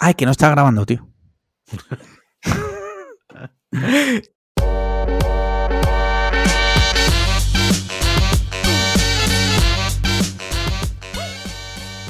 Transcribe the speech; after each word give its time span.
Ay, 0.00 0.14
que 0.14 0.26
no 0.26 0.30
está 0.30 0.48
grabando, 0.48 0.86
tío. 0.86 1.08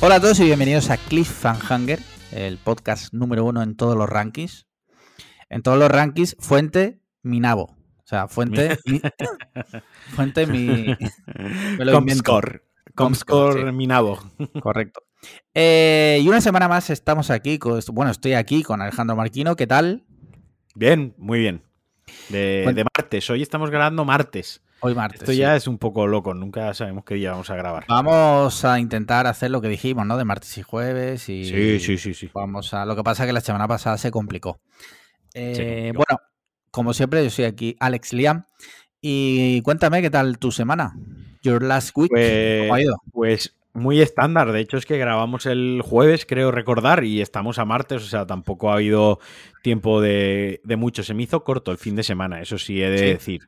Hola 0.03 0.17
a 0.17 0.21
todos 0.21 0.39
y 0.41 0.45
bienvenidos 0.45 0.91
a 0.91 0.99
Cliffhanger, 0.99 2.01
el 2.33 2.59
podcast 2.59 3.15
número 3.15 3.47
uno 3.47 3.63
en 3.63 3.75
todos 3.75 3.97
los 3.97 4.07
rankings. 4.07 4.67
En 5.49 5.63
todos 5.63 5.79
los 5.79 5.91
rankings, 5.91 6.37
fuente 6.39 7.01
Minabo. 7.23 7.63
O 7.65 8.05
sea, 8.05 8.29
fuente. 8.29 8.79
mi, 8.85 9.01
fuente 10.15 10.47
mi. 10.47 10.95
me 11.79 11.85
lo 11.87 11.93
Comscore. 11.93 12.61
Comscore 12.95 13.65
sí. 13.65 13.73
Minabo. 13.73 14.19
Correcto. 14.61 15.08
Eh, 15.55 16.21
y 16.23 16.29
una 16.29 16.41
semana 16.41 16.69
más 16.69 16.91
estamos 16.91 17.31
aquí. 17.31 17.59
Con, 17.59 17.81
bueno, 17.93 18.11
estoy 18.11 18.35
aquí 18.35 18.63
con 18.63 18.81
Alejandro 18.81 19.17
Marquino. 19.17 19.57
¿Qué 19.57 19.67
tal? 19.67 20.05
Bien, 20.75 21.15
muy 21.19 21.41
bien. 21.41 21.63
De, 22.29 22.63
Bueno. 22.65 22.77
de 22.77 22.85
martes. 22.97 23.29
Hoy 23.31 23.43
estamos 23.43 23.71
grabando 23.71 24.05
martes. 24.05 24.63
Hoy 24.81 24.95
martes. 24.95 25.21
Esto 25.23 25.33
sí. 25.33 25.39
ya 25.39 25.57
es 25.57 25.67
un 25.67 25.77
poco 25.79 26.07
loco. 26.07 26.35
Nunca 26.35 26.73
sabemos 26.73 27.05
qué 27.05 27.17
día 27.17 27.33
vamos 27.33 27.51
a 27.51 27.57
grabar. 27.57 27.85
Vamos 27.89 28.65
a 28.65 28.79
intentar 28.79 29.27
hacer 29.27 29.51
lo 29.51 29.61
que 29.61 29.69
dijimos, 29.69 30.07
¿no? 30.07 30.17
De 30.17 30.25
martes 30.25 30.57
y 30.57 30.63
jueves. 30.63 31.29
Y 31.29 31.45
Sí, 31.45 31.81
sí, 31.81 31.99
sí, 31.99 32.15
sí. 32.15 32.31
Vamos 32.33 32.73
a. 32.75 32.87
Lo 32.87 32.95
que 32.95 33.03
pasa 33.03 33.25
es 33.25 33.27
que 33.27 33.33
la 33.33 33.41
semana 33.41 33.67
pasada 33.67 33.99
se 33.99 34.11
complicó. 34.13 34.61
Eh, 35.35 35.55
Se 35.55 35.63
complicó. 35.65 36.05
bueno, 36.09 36.21
como 36.71 36.95
siempre, 36.95 37.25
yo 37.25 37.31
soy 37.31 37.47
aquí 37.47 37.77
Alex 37.81 38.13
Liam. 38.13 38.45
Y 39.01 39.61
cuéntame 39.63 40.01
qué 40.01 40.11
tal 40.11 40.39
tu 40.39 40.53
semana. 40.53 40.95
Your 41.43 41.63
last 41.63 41.97
week. 41.97 42.11
¿Cómo 42.11 42.21
ha 42.21 42.77
Pues, 42.77 42.83
ido? 42.85 42.97
pues 43.13 43.57
muy 43.79 44.01
estándar. 44.01 44.53
De 44.53 44.61
hecho, 44.61 44.77
es 44.77 44.87
que 44.87 44.99
grabamos 44.99 45.47
el 45.47 45.81
jueves, 45.85 46.27
creo 46.27 46.51
recordar, 46.51 47.05
y 47.05 47.21
estamos 47.21 47.59
a 47.59 47.65
martes. 47.65 48.03
O 48.03 48.07
sea, 48.07 48.27
tampoco 48.27 48.71
ha 48.71 48.75
habido 48.75 49.19
tiempo 49.63 50.01
de, 50.01 50.61
de 50.65 50.77
mucho. 50.77 51.03
Se 51.03 51.15
me 51.15 51.23
hizo 51.23 51.45
corto 51.45 51.71
el 51.73 51.79
fin 51.79 51.97
de 51.97 52.03
semana, 52.03 52.41
eso 52.41 52.59
sí 52.59 52.83
he 52.83 52.91
de 52.91 52.99
Sí. 52.99 53.05
decir. 53.05 53.41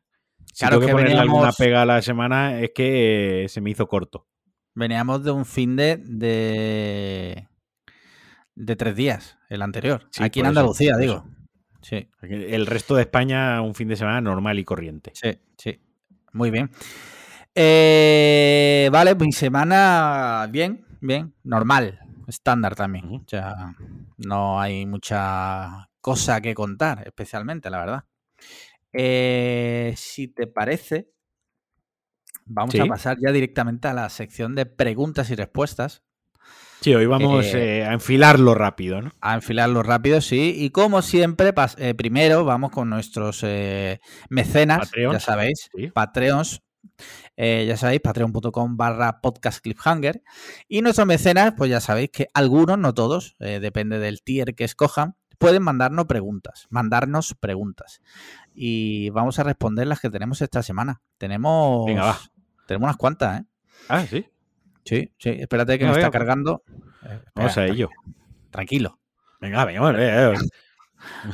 Si 0.52 0.60
Claro 0.60 0.76
tengo 0.76 0.80
que, 0.80 0.86
que 0.86 0.92
ponerle 0.92 1.18
alguna 1.20 1.38
veníamos- 1.50 1.56
pega 1.56 1.82
a 1.82 1.86
la 1.86 2.02
semana, 2.02 2.60
es 2.60 2.70
que 2.74 3.44
eh, 3.44 3.48
se 3.48 3.60
me 3.60 3.70
hizo 3.70 3.86
corto. 3.86 4.26
Veníamos 4.74 5.22
de 5.24 5.30
un 5.32 5.44
fin 5.44 5.76
de, 5.76 5.96
de. 5.98 7.46
de 8.54 8.76
tres 8.76 8.94
días, 8.96 9.38
el 9.48 9.62
anterior. 9.62 10.06
Sí, 10.10 10.22
aquí 10.22 10.40
en 10.40 10.46
eso, 10.46 10.50
Andalucía, 10.50 10.96
digo. 10.96 11.24
Sí. 11.82 12.08
El 12.22 12.66
resto 12.66 12.94
de 12.94 13.02
España, 13.02 13.60
un 13.62 13.74
fin 13.74 13.88
de 13.88 13.96
semana 13.96 14.20
normal 14.20 14.58
y 14.58 14.64
corriente. 14.64 15.12
Sí, 15.14 15.38
sí. 15.56 15.80
Muy 16.32 16.50
bien. 16.50 16.70
Eh, 17.62 18.88
vale, 18.90 19.14
mi 19.16 19.32
semana 19.32 20.48
bien, 20.50 20.82
bien, 21.02 21.34
normal, 21.44 21.98
estándar 22.26 22.74
también. 22.74 23.04
O 23.16 23.24
sea, 23.26 23.74
no 24.16 24.58
hay 24.58 24.86
mucha 24.86 25.90
cosa 26.00 26.40
que 26.40 26.54
contar, 26.54 27.02
especialmente, 27.06 27.68
la 27.68 27.78
verdad. 27.78 28.04
Eh, 28.94 29.92
si 29.94 30.28
te 30.28 30.46
parece, 30.46 31.10
vamos 32.46 32.74
a 32.80 32.86
pasar 32.86 33.18
ya 33.20 33.30
directamente 33.30 33.88
a 33.88 33.92
la 33.92 34.08
sección 34.08 34.54
de 34.54 34.64
preguntas 34.64 35.28
y 35.28 35.34
respuestas. 35.34 36.02
Sí, 36.80 36.94
hoy 36.94 37.04
vamos 37.04 37.44
Eh, 37.44 37.80
eh, 37.80 37.84
a 37.84 37.92
enfilarlo 37.92 38.54
rápido, 38.54 39.02
¿no? 39.02 39.10
A 39.20 39.34
enfilarlo 39.34 39.82
rápido, 39.82 40.22
sí. 40.22 40.54
Y 40.56 40.70
como 40.70 41.02
siempre, 41.02 41.52
primero 41.94 42.46
vamos 42.46 42.70
con 42.70 42.88
nuestros 42.88 43.44
mecenas, 44.30 44.90
ya 44.96 45.20
sabéis, 45.20 45.68
sí. 45.76 45.88
Patreons. 45.88 46.62
Eh, 47.36 47.64
ya 47.66 47.76
sabéis, 47.76 48.00
patreon.com 48.00 48.76
barra 48.76 49.20
podcast 49.20 49.60
cliffhanger. 49.60 50.22
Y 50.68 50.82
nuestros 50.82 51.06
mecenas, 51.06 51.54
pues 51.56 51.70
ya 51.70 51.80
sabéis 51.80 52.10
que 52.10 52.28
algunos, 52.34 52.78
no 52.78 52.94
todos, 52.94 53.36
eh, 53.40 53.60
depende 53.60 53.98
del 53.98 54.22
tier 54.22 54.54
que 54.54 54.64
escojan, 54.64 55.16
pueden 55.38 55.62
mandarnos 55.62 56.06
preguntas, 56.06 56.66
mandarnos 56.70 57.34
preguntas. 57.38 58.00
Y 58.54 59.10
vamos 59.10 59.38
a 59.38 59.42
responder 59.42 59.86
las 59.86 60.00
que 60.00 60.10
tenemos 60.10 60.42
esta 60.42 60.62
semana. 60.62 61.00
Tenemos, 61.18 61.86
Venga, 61.86 62.04
va. 62.04 62.18
tenemos 62.66 62.86
unas 62.86 62.96
cuantas, 62.96 63.40
¿eh? 63.40 63.44
Ah, 63.88 64.04
sí. 64.08 64.26
Sí, 64.84 65.12
sí, 65.18 65.30
espérate 65.38 65.78
que 65.78 65.84
Venga, 65.84 65.96
me 65.96 66.00
está 66.00 66.10
venga. 66.10 66.18
cargando. 66.18 66.62
Eh, 67.04 67.20
Vamos 67.34 67.50
espera, 67.52 67.66
a 67.66 67.74
ello. 67.74 67.88
Tranquilo, 68.50 68.98
Venga, 69.40 69.64
venga, 69.64 69.80
vamos, 69.80 70.00
eh, 70.00 70.34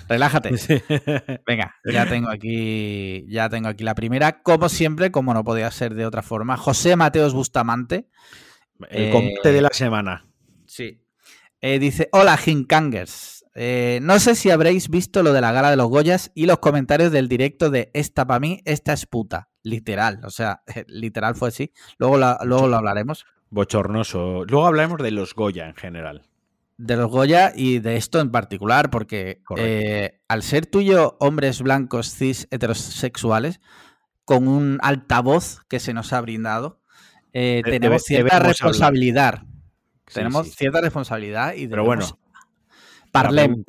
relájate. 0.09 0.50
eh. 0.69 1.41
Venga, 1.47 1.75
ya 1.84 2.06
tengo 2.09 2.31
aquí, 2.31 3.25
ya 3.28 3.49
tengo 3.49 3.69
aquí 3.69 3.84
la 3.84 3.94
primera. 3.94 4.43
Como 4.43 4.69
siempre, 4.69 5.10
como 5.10 5.34
no 5.34 5.44
podía 5.44 5.71
ser 5.71 5.94
de 5.94 6.06
otra 6.06 6.22
forma, 6.22 6.56
José 6.56 6.97
Mateos 6.97 7.34
Bustamante. 7.34 8.09
El 8.91 9.04
Eh, 9.09 9.10
combate 9.10 9.53
de 9.53 9.60
la 9.62 9.71
semana. 9.72 10.27
Sí. 10.66 11.03
Eh, 11.60 11.78
dice: 11.78 12.09
Hola, 12.12 12.37
Ginkangers. 12.37 13.44
Eh, 13.59 14.00
no 14.03 14.19
sé 14.19 14.34
si 14.34 14.50
habréis 14.50 14.91
visto 14.91 15.22
lo 15.22 15.32
de 15.32 15.41
la 15.41 15.50
gala 15.50 15.71
de 15.71 15.77
los 15.77 15.88
Goyas 15.88 16.31
y 16.34 16.44
los 16.44 16.59
comentarios 16.59 17.10
del 17.10 17.27
directo 17.27 17.71
de 17.71 17.91
esta 17.94 18.27
para 18.27 18.38
mí, 18.38 18.60
esta 18.66 18.93
es 18.93 19.06
puta. 19.06 19.48
Literal, 19.62 20.21
o 20.25 20.31
sea, 20.31 20.62
literal 20.88 21.34
fue 21.37 21.48
así. 21.48 21.72
Luego, 21.98 22.19
la- 22.19 22.38
luego 22.44 22.69
lo 22.69 22.77
hablaremos. 22.77 23.25
Bochornoso. 23.48 24.44
Luego 24.44 24.66
hablaremos 24.66 24.98
de 25.03 25.10
los 25.10 25.34
Goya 25.34 25.69
en 25.69 25.75
general. 25.75 26.28
De 26.78 26.97
los 26.97 27.10
Goya 27.10 27.53
y 27.54 27.78
de 27.78 27.97
esto 27.97 28.20
en 28.20 28.31
particular, 28.31 28.91
porque 28.91 29.41
eh, 29.56 30.20
al 30.28 30.42
ser 30.42 30.66
tú 30.66 30.81
y 30.81 30.87
yo 30.87 31.16
hombres 31.20 31.62
blancos, 31.62 32.14
cis, 32.14 32.48
heterosexuales, 32.50 33.60
con 34.26 34.47
un 34.47 34.78
altavoz 34.82 35.60
que 35.69 35.81
se 35.81 35.94
nos 35.94 36.12
ha 36.12 36.20
brindado, 36.20 36.81
eh, 37.32 37.62
De- 37.65 37.70
tenemos 37.70 38.03
cierta 38.03 38.38
responsabilidad. 38.41 39.42
Sí, 40.06 40.15
tenemos 40.15 40.48
sí. 40.48 40.54
cierta 40.59 40.81
responsabilidad 40.82 41.54
y 41.54 41.66
Pero 41.66 41.84
bueno, 41.84 42.06
Parlem, 43.10 43.65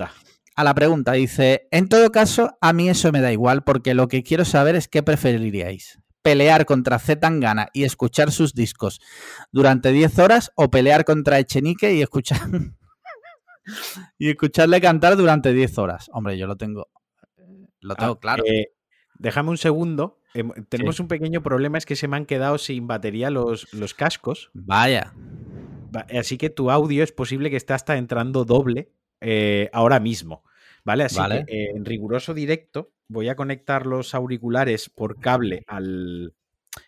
a 0.55 0.63
la 0.63 0.73
pregunta, 0.73 1.13
dice, 1.13 1.67
en 1.71 1.87
todo 1.87 2.11
caso, 2.11 2.57
a 2.61 2.73
mí 2.73 2.89
eso 2.89 3.11
me 3.11 3.21
da 3.21 3.31
igual 3.31 3.63
porque 3.63 3.93
lo 3.93 4.07
que 4.07 4.23
quiero 4.23 4.43
saber 4.45 4.75
es 4.75 4.87
qué 4.87 5.01
preferiríais. 5.03 5.99
¿Pelear 6.21 6.65
contra 6.65 6.99
Z 6.99 7.21
Tangana 7.21 7.69
y 7.73 7.83
escuchar 7.85 8.31
sus 8.31 8.53
discos 8.53 8.99
durante 9.51 9.91
10 9.93 10.19
horas 10.19 10.51
o 10.55 10.69
pelear 10.69 11.05
contra 11.05 11.39
Echenique 11.39 11.93
y 11.93 12.01
escuchar 12.01 12.41
y 14.17 14.29
escucharle 14.29 14.81
cantar 14.81 15.15
durante 15.17 15.53
10 15.53 15.77
horas? 15.77 16.09
Hombre, 16.13 16.37
yo 16.37 16.47
lo 16.47 16.55
tengo 16.57 16.89
lo 17.81 17.95
tengo 17.95 18.13
Ah, 18.13 18.19
claro. 18.19 18.43
eh, 18.45 18.71
déjame 19.19 19.49
un 19.51 19.57
segundo. 19.57 20.19
Em, 20.33 20.51
tenemos 20.69 20.99
un 20.99 21.07
pequeño 21.07 21.41
problema, 21.43 21.77
es 21.77 21.85
que 21.85 21.95
se 21.95 22.07
me 22.07 22.17
han 22.17 22.25
quedado 22.25 22.57
sin 22.57 22.87
batería 22.87 23.29
los, 23.29 23.71
los 23.73 23.93
cascos. 23.93 24.49
Vaya. 24.53 25.13
Va- 25.95 26.05
Así 26.19 26.37
que 26.37 26.49
tu 26.49 26.69
audio 26.71 27.03
es 27.03 27.11
posible 27.11 27.49
que 27.49 27.55
esté 27.55 27.73
hasta 27.73 27.97
entrando 27.97 28.45
doble 28.45 28.91
eh, 29.21 29.69
ahora 29.73 29.99
mismo. 29.99 30.43
¿Vale? 30.83 31.03
Así 31.03 31.17
Vale. 31.17 31.45
que 31.45 31.53
eh, 31.65 31.71
en 31.75 31.85
riguroso 31.85 32.33
directo 32.33 32.91
voy 33.07 33.29
a 33.29 33.35
conectar 33.35 33.85
los 33.85 34.13
auriculares 34.15 34.89
por 34.89 35.19
cable 35.19 35.63
al. 35.67 36.33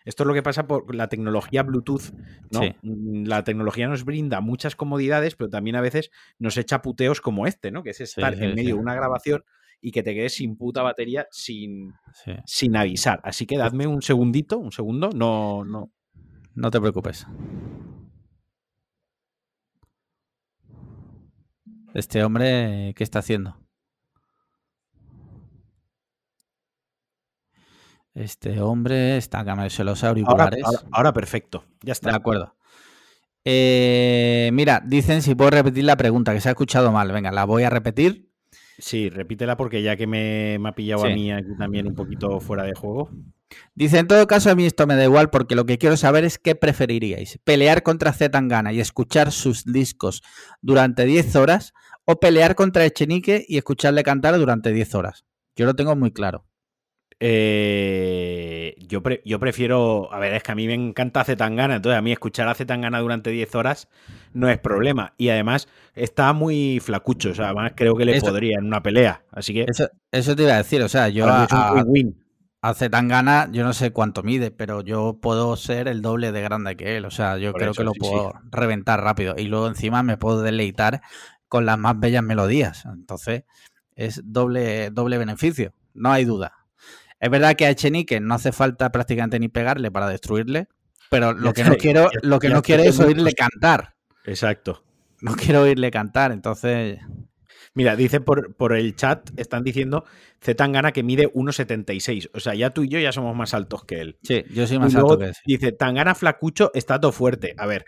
Esto 0.04 0.22
es 0.22 0.26
lo 0.26 0.34
que 0.34 0.42
pasa 0.42 0.66
por 0.66 0.94
la 0.94 1.08
tecnología 1.08 1.62
Bluetooth, 1.62 2.12
¿no? 2.50 2.60
Sí. 2.60 2.74
Mm, 2.82 3.24
La 3.26 3.44
tecnología 3.44 3.88
nos 3.88 4.04
brinda 4.04 4.40
muchas 4.40 4.76
comodidades, 4.76 5.36
pero 5.36 5.50
también 5.50 5.76
a 5.76 5.80
veces 5.80 6.10
nos 6.38 6.56
echa 6.56 6.82
puteos 6.82 7.20
como 7.20 7.46
este, 7.46 7.70
¿no? 7.70 7.82
Que 7.82 7.90
es 7.90 8.00
estar 8.00 8.36
sí, 8.36 8.44
en 8.44 8.54
medio 8.54 8.74
de 8.74 8.80
una 8.80 8.94
grabación 8.94 9.44
y 9.80 9.92
que 9.92 10.02
te 10.02 10.14
quedes 10.14 10.34
sin 10.34 10.56
puta 10.56 10.82
batería 10.82 11.26
sin, 11.30 11.94
sin 12.44 12.76
avisar. 12.76 13.20
Así 13.24 13.46
que 13.46 13.56
dadme 13.56 13.86
un 13.86 14.02
segundito, 14.02 14.58
un 14.58 14.72
segundo. 14.72 15.10
No, 15.14 15.64
no. 15.64 15.90
no 16.54 16.70
te 16.70 16.80
preocupes. 16.80 17.26
Este 21.94 22.22
hombre, 22.22 22.94
¿qué 22.94 23.02
está 23.02 23.18
haciendo? 23.18 23.59
Este 28.22 28.60
hombre 28.60 29.16
está 29.16 29.44
cambiándose 29.44 29.82
los 29.84 30.02
Ahora, 30.04 30.10
auriculares. 30.10 30.64
ahora, 30.64 30.78
ahora 30.92 31.12
perfecto. 31.12 31.64
Ya 31.82 31.86
De 31.88 31.92
está. 31.92 32.14
acuerdo. 32.14 32.54
Eh, 33.44 34.50
mira, 34.52 34.82
dicen 34.84 35.22
si 35.22 35.34
puedo 35.34 35.50
repetir 35.50 35.84
la 35.84 35.96
pregunta, 35.96 36.34
que 36.34 36.40
se 36.40 36.48
ha 36.48 36.52
escuchado 36.52 36.92
mal. 36.92 37.10
Venga, 37.12 37.32
la 37.32 37.44
voy 37.44 37.62
a 37.62 37.70
repetir. 37.70 38.30
Sí, 38.78 39.10
repítela 39.10 39.56
porque 39.56 39.82
ya 39.82 39.96
que 39.96 40.06
me, 40.06 40.58
me 40.58 40.70
ha 40.70 40.72
pillado 40.74 41.02
Sí. 41.04 41.12
a 41.12 41.14
mí 41.14 41.32
aquí 41.32 41.56
también 41.58 41.86
un 41.86 41.94
poquito 41.94 42.40
fuera 42.40 42.62
de 42.64 42.74
juego. 42.74 43.10
Dice, 43.74 43.98
en 43.98 44.06
todo 44.06 44.26
caso, 44.26 44.50
a 44.50 44.54
mí 44.54 44.64
esto 44.64 44.86
me 44.86 44.94
da 44.96 45.04
igual 45.04 45.28
porque 45.30 45.54
lo 45.54 45.66
que 45.66 45.76
quiero 45.78 45.96
saber 45.96 46.24
es 46.24 46.38
qué 46.38 46.54
preferiríais. 46.54 47.38
¿Pelear 47.44 47.82
contra 47.82 48.12
Z 48.12 48.30
Tangana 48.30 48.72
y 48.72 48.80
escuchar 48.80 49.32
sus 49.32 49.64
discos 49.64 50.22
durante 50.62 51.04
10 51.04 51.34
horas 51.36 51.72
o 52.04 52.20
pelear 52.20 52.54
contra 52.54 52.84
Echenique 52.84 53.44
y 53.48 53.58
escucharle 53.58 54.02
cantar 54.02 54.38
durante 54.38 54.72
10 54.72 54.94
horas? 54.94 55.24
Yo 55.56 55.66
lo 55.66 55.74
tengo 55.74 55.96
muy 55.96 56.12
claro. 56.12 56.44
Eh, 57.22 58.74
yo, 58.88 59.02
pre- 59.02 59.22
yo 59.24 59.38
prefiero. 59.38 60.12
A 60.12 60.18
ver, 60.18 60.34
es 60.34 60.42
que 60.42 60.52
a 60.52 60.54
mí 60.54 60.66
me 60.66 60.74
encanta 60.74 61.24
Zetangana, 61.24 61.76
entonces 61.76 61.98
a 61.98 62.02
mí 62.02 62.12
escuchar 62.12 62.48
a 62.48 62.54
Zetangana 62.54 62.98
durante 63.00 63.30
10 63.30 63.54
horas 63.54 63.88
no 64.32 64.48
es 64.48 64.58
problema. 64.58 65.14
Y 65.18 65.28
además 65.28 65.68
está 65.94 66.32
muy 66.32 66.80
flacucho, 66.80 67.30
o 67.30 67.34
sea, 67.34 67.46
además 67.46 67.72
creo 67.76 67.94
que 67.96 68.04
le 68.04 68.16
Eso- 68.16 68.26
podría 68.26 68.58
en 68.58 68.66
una 68.66 68.82
pelea. 68.82 69.22
Así 69.32 69.52
que 69.54 69.66
Eso, 69.68 69.88
eso 70.10 70.34
te 70.36 70.42
iba 70.44 70.54
a 70.54 70.58
decir, 70.58 70.82
o 70.82 70.88
sea, 70.88 71.08
yo 71.08 71.26
a, 71.28 71.44
a, 71.44 71.72
win-win. 71.74 72.24
a 72.62 72.74
Zetangana, 72.74 73.48
yo 73.52 73.64
no 73.64 73.72
sé 73.72 73.92
cuánto 73.92 74.22
mide, 74.22 74.50
pero 74.50 74.82
yo 74.82 75.18
puedo 75.20 75.56
ser 75.56 75.88
el 75.88 76.02
doble 76.02 76.32
de 76.32 76.40
grande 76.42 76.76
que 76.76 76.96
él. 76.96 77.04
O 77.04 77.10
sea, 77.10 77.38
yo 77.38 77.52
Por 77.52 77.60
creo 77.60 77.72
eso, 77.72 77.80
que 77.82 77.84
lo 77.84 77.92
sí, 77.92 78.00
sí. 78.02 78.10
puedo 78.10 78.32
reventar 78.50 79.02
rápido. 79.02 79.34
Y 79.36 79.44
luego 79.44 79.66
encima 79.68 80.02
me 80.02 80.16
puedo 80.16 80.42
deleitar 80.42 81.02
con 81.48 81.66
las 81.66 81.78
más 81.78 81.98
bellas 82.00 82.22
melodías. 82.22 82.84
Entonces, 82.86 83.44
es 83.94 84.20
doble, 84.24 84.90
doble 84.90 85.18
beneficio, 85.18 85.74
no 85.94 86.12
hay 86.12 86.24
duda. 86.24 86.54
Es 87.20 87.30
verdad 87.30 87.54
que 87.54 87.66
a 87.66 87.70
Echenique 87.70 88.18
no 88.20 88.34
hace 88.34 88.50
falta 88.50 88.90
prácticamente 88.90 89.38
ni 89.38 89.48
pegarle 89.48 89.90
para 89.90 90.08
destruirle, 90.08 90.68
pero 91.10 91.32
lo 91.32 91.52
que 91.52 91.64
no 91.64 91.76
quiero, 91.76 92.10
lo 92.22 92.38
que 92.38 92.48
no 92.48 92.62
quiero 92.62 92.82
es 92.82 92.98
oírle 92.98 93.32
cantar. 93.34 93.94
Exacto. 94.24 94.82
No 95.20 95.34
quiero 95.36 95.62
oírle 95.62 95.90
cantar, 95.90 96.32
entonces. 96.32 96.98
Mira, 97.74 97.94
dice 97.94 98.20
por, 98.20 98.54
por 98.54 98.72
el 98.72 98.96
chat, 98.96 99.30
están 99.36 99.62
diciendo 99.62 100.04
Tangana 100.56 100.92
que 100.92 101.02
mide 101.02 101.32
1,76. 101.32 102.30
O 102.34 102.40
sea, 102.40 102.54
ya 102.54 102.70
tú 102.70 102.82
y 102.84 102.88
yo 102.88 102.98
ya 102.98 103.12
somos 103.12 103.36
más 103.36 103.54
altos 103.54 103.84
que 103.84 104.00
él. 104.00 104.18
Sí, 104.22 104.44
yo 104.50 104.66
soy 104.66 104.78
más 104.78 104.94
alto 104.94 105.18
que 105.18 105.26
él. 105.26 105.34
Dice, 105.44 105.72
Tangana 105.72 106.14
flacucho 106.14 106.70
está 106.74 107.00
todo 107.00 107.12
fuerte. 107.12 107.54
A 107.58 107.66
ver, 107.66 107.84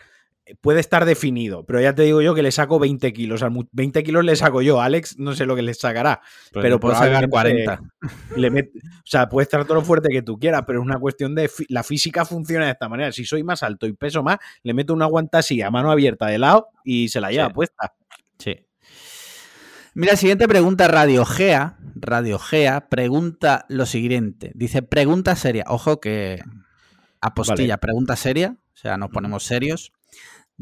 puede 0.60 0.80
estar 0.80 1.04
definido, 1.04 1.64
pero 1.64 1.80
ya 1.80 1.94
te 1.94 2.02
digo 2.02 2.20
yo 2.20 2.34
que 2.34 2.42
le 2.42 2.50
saco 2.50 2.78
20 2.78 3.12
kilos. 3.12 3.44
20 3.72 4.02
kilos 4.02 4.24
le 4.24 4.36
saco 4.36 4.62
yo, 4.62 4.80
Alex 4.80 5.18
no 5.18 5.34
sé 5.34 5.46
lo 5.46 5.54
que 5.54 5.62
le 5.62 5.72
sacará, 5.74 6.20
pero, 6.52 6.80
puede 6.80 6.96
sacar 6.96 7.28
40. 7.28 7.80
Le 8.36 8.48
o 8.48 8.62
sea, 9.04 9.28
puede 9.28 9.44
estar 9.44 9.64
todo 9.64 9.76
lo 9.76 9.82
fuerte 9.82 10.08
que 10.10 10.22
tú 10.22 10.38
quieras, 10.38 10.64
pero 10.66 10.80
es 10.80 10.84
una 10.84 10.98
cuestión 10.98 11.34
de 11.34 11.50
la 11.68 11.82
física 11.82 12.24
funciona 12.24 12.66
de 12.66 12.72
esta 12.72 12.88
manera. 12.88 13.12
Si 13.12 13.24
soy 13.24 13.42
más 13.42 13.62
alto 13.62 13.86
y 13.86 13.92
peso 13.92 14.22
más, 14.22 14.38
le 14.62 14.74
meto 14.74 14.92
una 14.92 15.06
guanta 15.06 15.38
así 15.38 15.62
a 15.62 15.70
mano 15.70 15.90
abierta 15.90 16.26
de 16.26 16.38
lado 16.38 16.68
y 16.84 17.08
se 17.08 17.20
la 17.20 17.30
lleva 17.30 17.50
puesta. 17.50 17.94
Sí. 18.38 18.66
Mira, 19.94 20.16
siguiente 20.16 20.48
pregunta, 20.48 20.88
Radio 20.88 21.24
Gea. 21.24 21.76
Radio 21.94 22.38
Gea 22.38 22.88
pregunta 22.88 23.66
lo 23.68 23.86
siguiente. 23.86 24.50
Dice, 24.54 24.82
pregunta 24.82 25.36
seria. 25.36 25.64
Ojo 25.68 26.00
que 26.00 26.42
apostilla, 27.20 27.76
pregunta 27.76 28.16
seria. 28.16 28.56
O 28.74 28.76
sea, 28.76 28.96
nos 28.96 29.10
ponemos 29.10 29.44
serios. 29.44 29.92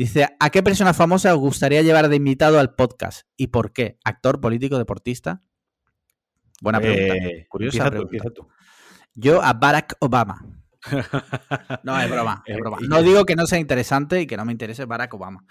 Dice, 0.00 0.26
¿a 0.40 0.48
qué 0.48 0.62
persona 0.62 0.94
famosa 0.94 1.34
os 1.34 1.40
gustaría 1.40 1.82
llevar 1.82 2.08
de 2.08 2.16
invitado 2.16 2.58
al 2.58 2.74
podcast? 2.74 3.26
¿Y 3.36 3.48
por 3.48 3.74
qué? 3.74 3.98
¿Actor, 4.02 4.40
político, 4.40 4.78
deportista? 4.78 5.42
Buena 6.62 6.80
pregunta. 6.80 7.16
Eh, 7.16 7.46
Curiosa 7.50 7.90
pregunta. 7.90 8.30
Yo 9.12 9.42
a 9.42 9.52
Barack 9.52 9.98
Obama. 10.00 10.42
No, 11.82 12.00
es 12.00 12.10
broma, 12.10 12.42
es 12.46 12.56
broma. 12.56 12.78
No 12.80 13.02
digo 13.02 13.26
que 13.26 13.36
no 13.36 13.46
sea 13.46 13.58
interesante 13.58 14.22
y 14.22 14.26
que 14.26 14.38
no 14.38 14.46
me 14.46 14.52
interese 14.52 14.86
Barack 14.86 15.12
Obama, 15.12 15.44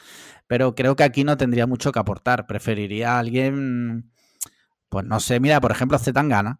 pero 0.47 0.73
creo 0.73 0.95
que 0.95 1.03
aquí 1.03 1.23
no 1.23 1.37
tendría 1.37 1.67
mucho 1.67 1.91
que 1.91 1.99
aportar. 1.99 2.47
Preferiría 2.47 3.17
a 3.17 3.19
alguien, 3.19 4.11
pues 4.89 5.05
no 5.05 5.19
sé, 5.19 5.39
mira, 5.39 5.61
por 5.61 5.69
ejemplo, 5.69 5.99
Zetangana. 5.99 6.59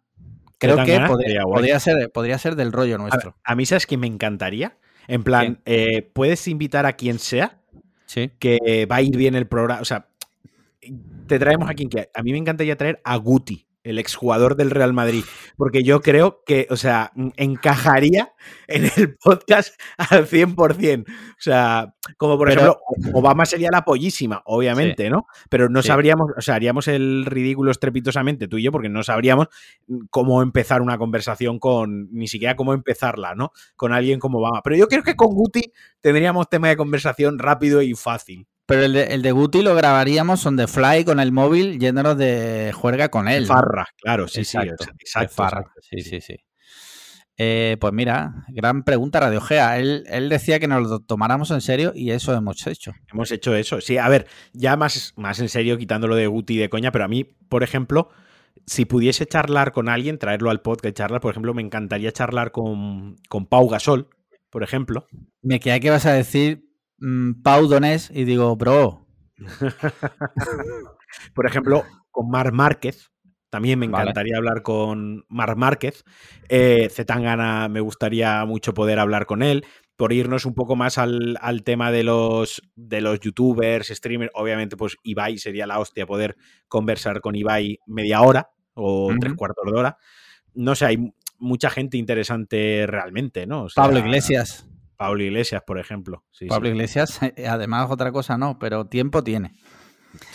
Creo 0.58 0.76
que 0.84 1.00
podría, 1.00 1.80
ser, 1.80 2.12
podría 2.12 2.38
ser 2.38 2.54
del 2.54 2.70
rollo 2.70 2.98
nuestro. 2.98 3.36
A, 3.42 3.56
mí, 3.56 3.66
¿sabes 3.66 3.86
que 3.86 3.96
me 3.96 4.06
encantaría? 4.06 4.78
En 5.08 5.24
plan, 5.24 5.60
eh, 5.64 6.08
puedes 6.14 6.46
invitar 6.46 6.86
a 6.86 6.92
quien 6.92 7.18
sea 7.18 7.59
que 8.38 8.86
va 8.90 8.96
a 8.96 9.02
ir 9.02 9.16
bien 9.16 9.34
el 9.34 9.46
programa. 9.46 9.80
O 9.80 9.84
sea, 9.84 10.08
te 11.26 11.38
traemos 11.38 11.70
a 11.70 11.74
quien 11.74 11.88
que 11.88 12.08
a 12.14 12.22
mí 12.22 12.32
me 12.32 12.38
encantaría 12.38 12.76
traer 12.76 13.00
a 13.04 13.16
Guti, 13.16 13.66
el 13.82 13.98
exjugador 13.98 14.56
del 14.56 14.70
Real 14.70 14.92
Madrid, 14.92 15.24
porque 15.56 15.82
yo 15.82 16.00
creo 16.00 16.42
que, 16.44 16.66
o 16.70 16.76
sea, 16.76 17.12
encajaría 17.36 18.32
en 18.66 18.90
el 18.96 19.16
podcast 19.22 19.80
al 19.96 20.26
100%. 20.26 21.04
O 21.08 21.14
sea, 21.38 21.94
como 22.16 22.36
por 22.36 22.50
ejemplo, 22.50 22.78
Obama 23.14 23.46
sería 23.46 23.70
la 23.72 23.84
pollísima, 23.84 24.42
obviamente, 24.44 25.08
¿no? 25.08 25.26
Pero 25.48 25.68
no 25.68 25.82
sabríamos, 25.82 26.32
o 26.36 26.40
sea, 26.40 26.54
haríamos 26.54 26.88
el 26.88 27.24
ridículo 27.26 27.70
estrepitosamente 27.70 28.48
tú 28.48 28.58
y 28.58 28.64
yo, 28.64 28.72
porque 28.72 28.88
no 28.88 29.02
sabríamos 29.02 29.48
cómo 30.10 30.42
empezar 30.42 30.82
una 30.82 30.98
conversación 30.98 31.58
con, 31.58 32.12
ni 32.12 32.28
siquiera 32.28 32.56
cómo 32.56 32.74
empezarla, 32.74 33.34
¿no? 33.34 33.52
Con 33.76 33.92
alguien 33.92 34.20
como 34.20 34.38
Obama. 34.38 34.60
Pero 34.62 34.76
yo 34.76 34.88
creo 34.88 35.02
que 35.02 35.16
con 35.16 35.34
Guti 35.34 35.72
tendríamos 36.00 36.48
tema 36.48 36.68
de 36.68 36.76
conversación 36.76 37.38
rápido 37.38 37.80
y 37.82 37.94
fácil. 37.94 38.46
Pero 38.70 38.84
el 38.84 38.92
de, 38.92 39.02
el 39.02 39.22
de 39.22 39.32
Guti 39.32 39.62
lo 39.62 39.74
grabaríamos 39.74 40.46
on 40.46 40.56
the 40.56 40.68
fly 40.68 41.04
con 41.04 41.18
el 41.18 41.32
móvil 41.32 41.80
yéndonos 41.80 42.16
de 42.16 42.70
juerga 42.72 43.08
con 43.08 43.26
él. 43.26 43.44
Farra, 43.44 43.88
claro, 44.00 44.28
sí, 44.28 44.44
sí. 44.44 44.58
Exacto, 44.58 45.64
Sí, 45.80 46.02
sí, 46.02 46.20
sí. 46.20 46.36
Eh, 47.36 47.78
pues 47.80 47.92
mira, 47.92 48.44
gran 48.46 48.84
pregunta, 48.84 49.18
Radio 49.18 49.40
Gea. 49.40 49.76
Él, 49.80 50.04
él, 50.06 50.28
decía 50.28 50.60
que 50.60 50.68
nos 50.68 50.88
lo 50.88 51.00
tomáramos 51.00 51.50
en 51.50 51.60
serio 51.62 51.90
y 51.96 52.12
eso 52.12 52.32
hemos 52.32 52.64
hecho. 52.68 52.92
Hemos 53.12 53.32
hecho 53.32 53.56
eso. 53.56 53.80
Sí, 53.80 53.98
a 53.98 54.08
ver, 54.08 54.28
ya 54.52 54.76
más, 54.76 55.14
más 55.16 55.40
en 55.40 55.48
serio, 55.48 55.76
quitándolo 55.76 56.14
de 56.14 56.28
Guti 56.28 56.54
y 56.54 56.58
de 56.58 56.70
coña, 56.70 56.92
pero 56.92 57.06
a 57.06 57.08
mí, 57.08 57.24
por 57.24 57.64
ejemplo, 57.64 58.10
si 58.66 58.84
pudiese 58.84 59.26
charlar 59.26 59.72
con 59.72 59.88
alguien, 59.88 60.16
traerlo 60.16 60.48
al 60.48 60.62
podcast, 60.62 60.96
charlar, 60.96 61.20
por 61.20 61.32
ejemplo, 61.32 61.54
me 61.54 61.62
encantaría 61.62 62.12
charlar 62.12 62.52
con, 62.52 63.16
con 63.28 63.46
Pau 63.46 63.68
Gasol, 63.68 64.10
por 64.48 64.62
ejemplo. 64.62 65.08
Me 65.42 65.58
queda 65.58 65.80
que 65.80 65.90
vas 65.90 66.06
a 66.06 66.12
decir 66.12 66.69
Mm, 67.00 67.42
Pau 67.42 67.66
Donés 67.66 68.10
y 68.14 68.24
digo, 68.24 68.54
bro. 68.56 69.06
Por 71.34 71.46
ejemplo, 71.46 71.84
con 72.10 72.30
Mar 72.30 72.52
Márquez. 72.52 73.10
También 73.48 73.80
me 73.80 73.86
encantaría 73.86 74.36
hablar 74.36 74.62
con 74.62 75.24
Mar 75.28 75.56
Márquez. 75.56 76.04
Eh, 76.48 76.88
Zetangana 76.88 77.68
me 77.68 77.80
gustaría 77.80 78.44
mucho 78.44 78.74
poder 78.74 79.00
hablar 79.00 79.26
con 79.26 79.42
él. 79.42 79.64
Por 79.96 80.12
irnos 80.12 80.46
un 80.46 80.54
poco 80.54 80.76
más 80.76 80.98
al, 80.98 81.36
tema 81.64 81.90
de 81.90 82.04
los, 82.04 82.62
de 82.76 83.00
los 83.00 83.18
youtubers, 83.18 83.88
streamers, 83.88 84.30
obviamente, 84.34 84.76
pues 84.76 84.96
Ibai 85.02 85.36
sería 85.38 85.66
la 85.66 85.80
hostia 85.80 86.06
poder 86.06 86.36
conversar 86.68 87.20
con 87.20 87.34
Ibai 87.34 87.80
media 87.86 88.22
hora 88.22 88.50
o 88.74 89.12
tres 89.20 89.34
cuartos 89.34 89.64
de 89.66 89.78
hora. 89.78 89.98
No 90.54 90.76
sé, 90.76 90.86
hay 90.86 91.12
mucha 91.38 91.70
gente 91.70 91.96
interesante 91.96 92.86
realmente, 92.86 93.46
¿no? 93.46 93.66
Pablo 93.74 93.98
Iglesias. 93.98 94.69
Pablo 95.00 95.22
Iglesias, 95.22 95.62
por 95.66 95.78
ejemplo. 95.78 96.26
Pablo 96.46 96.68
Iglesias, 96.68 97.20
eh, 97.22 97.48
además 97.48 97.90
otra 97.90 98.12
cosa 98.12 98.36
no, 98.36 98.58
pero 98.58 98.84
tiempo 98.86 99.24
tiene. 99.24 99.54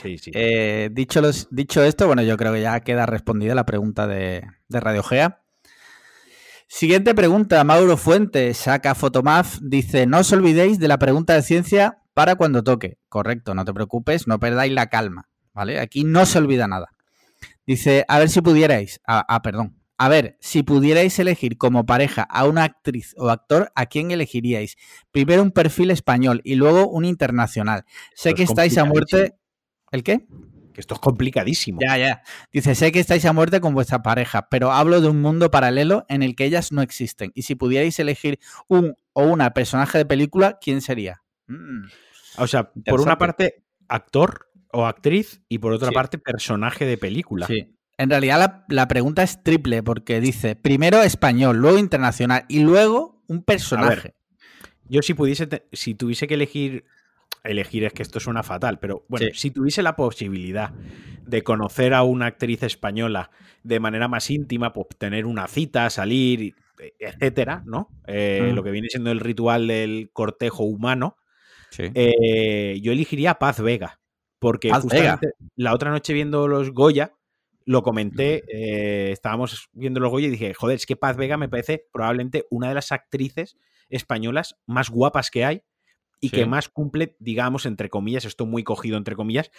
Sí, 0.01 0.17
sí. 0.17 0.31
Eh, 0.33 0.89
dicho, 0.91 1.21
dicho 1.51 1.83
esto, 1.83 2.07
bueno, 2.07 2.23
yo 2.23 2.35
creo 2.35 2.51
que 2.51 2.61
ya 2.61 2.79
queda 2.79 3.05
respondida 3.05 3.53
la 3.53 3.67
pregunta 3.67 4.07
de, 4.07 4.41
de 4.67 4.79
Radio 4.79 5.03
Gea. 5.03 5.43
Siguiente 6.67 7.13
pregunta, 7.13 7.63
Mauro 7.63 7.95
Fuentes, 7.95 8.57
saca 8.57 8.95
Fotomaf, 8.95 9.59
dice, 9.61 10.07
no 10.07 10.17
os 10.17 10.33
olvidéis 10.33 10.79
de 10.79 10.87
la 10.87 10.97
pregunta 10.97 11.35
de 11.35 11.43
ciencia 11.43 12.01
para 12.15 12.33
cuando 12.33 12.63
toque. 12.63 12.97
Correcto, 13.07 13.53
no 13.53 13.65
te 13.65 13.73
preocupes, 13.73 14.25
no 14.25 14.39
perdáis 14.39 14.73
la 14.73 14.87
calma, 14.87 15.29
¿vale? 15.53 15.79
Aquí 15.79 16.03
no 16.05 16.25
se 16.25 16.39
olvida 16.39 16.67
nada. 16.67 16.87
Dice, 17.67 18.03
a 18.07 18.17
ver 18.17 18.29
si 18.29 18.41
pudierais, 18.41 18.99
ah, 19.05 19.23
ah 19.27 19.43
perdón, 19.43 19.77
a 19.97 20.09
ver, 20.09 20.37
si 20.41 20.63
pudierais 20.63 21.17
elegir 21.19 21.57
como 21.57 21.85
pareja 21.85 22.23
a 22.23 22.45
una 22.45 22.63
actriz 22.63 23.13
o 23.17 23.29
actor, 23.29 23.71
¿a 23.75 23.85
quién 23.85 24.11
elegiríais? 24.11 24.75
Primero 25.11 25.41
un 25.41 25.51
perfil 25.51 25.91
español 25.91 26.41
y 26.43 26.55
luego 26.55 26.87
un 26.89 27.05
internacional. 27.05 27.85
Sé 28.13 28.33
que 28.33 28.43
estáis 28.43 28.77
a 28.77 28.85
muerte. 28.85 29.35
¿El 29.91 30.03
qué? 30.03 30.25
Que 30.73 30.81
esto 30.81 30.95
es 30.95 30.99
complicadísimo. 30.99 31.79
Ya, 31.81 31.97
ya. 31.97 32.23
Dice, 32.51 32.75
sé 32.75 32.91
que 32.91 32.99
estáis 32.99 33.23
a 33.23 33.31
muerte 33.31 33.61
con 33.61 33.73
vuestra 33.73 34.01
pareja, 34.01 34.49
pero 34.49 34.73
hablo 34.73 34.99
de 34.99 35.07
un 35.07 35.21
mundo 35.21 35.49
paralelo 35.49 36.05
en 36.09 36.23
el 36.23 36.35
que 36.35 36.43
ellas 36.43 36.73
no 36.73 36.81
existen. 36.81 37.31
Y 37.33 37.43
si 37.43 37.55
pudierais 37.55 37.97
elegir 37.97 38.39
un 38.67 38.95
o 39.13 39.23
una 39.23 39.53
personaje 39.53 39.97
de 39.97 40.05
película, 40.05 40.57
¿quién 40.59 40.81
sería? 40.81 41.23
Mm. 41.47 41.85
O 42.37 42.47
sea, 42.47 42.69
por 42.85 42.99
una 42.99 43.17
parte, 43.17 43.63
actor 43.87 44.49
o 44.73 44.85
actriz, 44.85 45.41
y 45.47 45.59
por 45.59 45.71
otra 45.71 45.91
parte, 45.91 46.17
personaje 46.17 46.85
de 46.85 46.97
película. 46.97 47.47
Sí. 47.47 47.73
En 47.97 48.09
realidad 48.09 48.65
la, 48.67 48.87
pregunta 48.87 49.23
es 49.23 49.41
triple 49.43 49.81
porque 49.81 50.19
dice 50.19 50.55
primero 50.55 51.01
español, 51.01 51.57
luego 51.57 51.77
internacional 51.77 52.45
y 52.49 52.59
luego 52.59 53.23
un 53.27 53.43
personaje. 53.43 54.15
yo 54.89 55.01
si 55.01 55.13
pudiese, 55.13 55.67
si 55.71 55.95
tuviese 55.95 56.27
que 56.27 56.33
elegir, 56.33 56.85
elegir 57.43 57.85
es 57.85 57.93
que 57.93 58.03
esto 58.03 58.19
suena 58.19 58.43
fatal, 58.43 58.79
pero 58.79 59.05
bueno, 59.07 59.27
si 59.33 59.51
tuviese 59.51 59.81
la 59.81 59.95
posibilidad 59.95 60.73
de 61.25 61.43
conocer 61.43 61.93
a 61.93 62.03
una 62.03 62.27
actriz 62.27 62.63
española 62.63 63.31
de 63.63 63.79
manera 63.79 64.07
más 64.07 64.29
íntima, 64.29 64.73
pues 64.73 64.87
tener 64.97 65.25
una 65.25 65.47
cita, 65.47 65.89
salir, 65.89 66.53
etcétera, 66.99 67.63
¿no? 67.65 67.89
Eh, 68.07 68.49
mm. 68.51 68.55
Lo 68.55 68.63
que 68.63 68.71
viene 68.71 68.89
siendo 68.89 69.11
el 69.11 69.19
ritual 69.19 69.67
del 69.67 70.09
cortejo 70.13 70.63
humano. 70.63 71.17
Eh, 71.77 72.79
yo 72.81 72.91
elegiría 72.91 73.35
Paz 73.35 73.61
Vega. 73.61 73.99
Porque 74.39 74.71
justamente 74.71 75.29
la 75.55 75.73
otra 75.73 75.91
noche 75.91 76.13
viendo 76.13 76.47
los 76.47 76.71
Goya, 76.71 77.13
lo 77.65 77.81
comenté, 77.81 78.43
eh, 78.47 79.11
estábamos 79.11 79.69
viendo 79.73 79.99
los 79.99 80.11
Goya 80.11 80.27
y 80.27 80.31
dije, 80.31 80.53
joder, 80.53 80.75
es 80.75 80.85
que 80.85 80.95
Paz 80.95 81.17
Vega 81.17 81.35
me 81.35 81.49
parece 81.49 81.87
probablemente 81.91 82.45
una 82.51 82.69
de 82.69 82.75
las 82.75 82.91
actrices 82.91 83.57
españolas 83.89 84.55
más 84.67 84.89
guapas 84.89 85.31
que 85.31 85.45
hay 85.45 85.63
y 86.21 86.29
que 86.29 86.45
más 86.45 86.69
cumple, 86.69 87.15
digamos, 87.19 87.65
entre 87.65 87.89
comillas, 87.89 88.25
esto 88.25 88.45
muy 88.45 88.63
cogido 88.63 88.97
entre 88.97 89.15
comillas, 89.15 89.51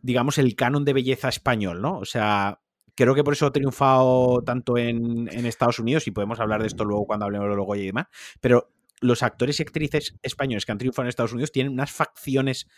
digamos, 0.00 0.38
el 0.38 0.54
canon 0.54 0.84
de 0.84 0.92
belleza 0.92 1.28
español, 1.28 1.82
¿no? 1.82 1.98
O 1.98 2.04
sea, 2.04 2.60
creo 2.94 3.14
que 3.14 3.24
por 3.24 3.32
eso 3.32 3.46
ha 3.46 3.52
triunfado 3.52 4.42
tanto 4.42 4.78
en, 4.78 5.28
en 5.32 5.46
Estados 5.46 5.78
Unidos 5.78 6.06
y 6.06 6.10
podemos 6.10 6.40
hablar 6.40 6.60
de 6.60 6.68
esto 6.68 6.84
luego 6.84 7.06
cuando 7.06 7.26
hablemos 7.26 7.48
de 7.48 7.56
los 7.56 7.66
Goya 7.66 7.82
y 7.82 7.86
demás, 7.86 8.06
pero 8.40 8.70
los 9.00 9.22
actores 9.22 9.60
y 9.60 9.62
actrices 9.62 10.18
españoles 10.22 10.66
que 10.66 10.72
han 10.72 10.78
triunfado 10.78 11.04
en 11.04 11.08
Estados 11.08 11.32
Unidos 11.32 11.52
tienen 11.52 11.72
unas 11.72 11.90
facciones, 11.90 12.68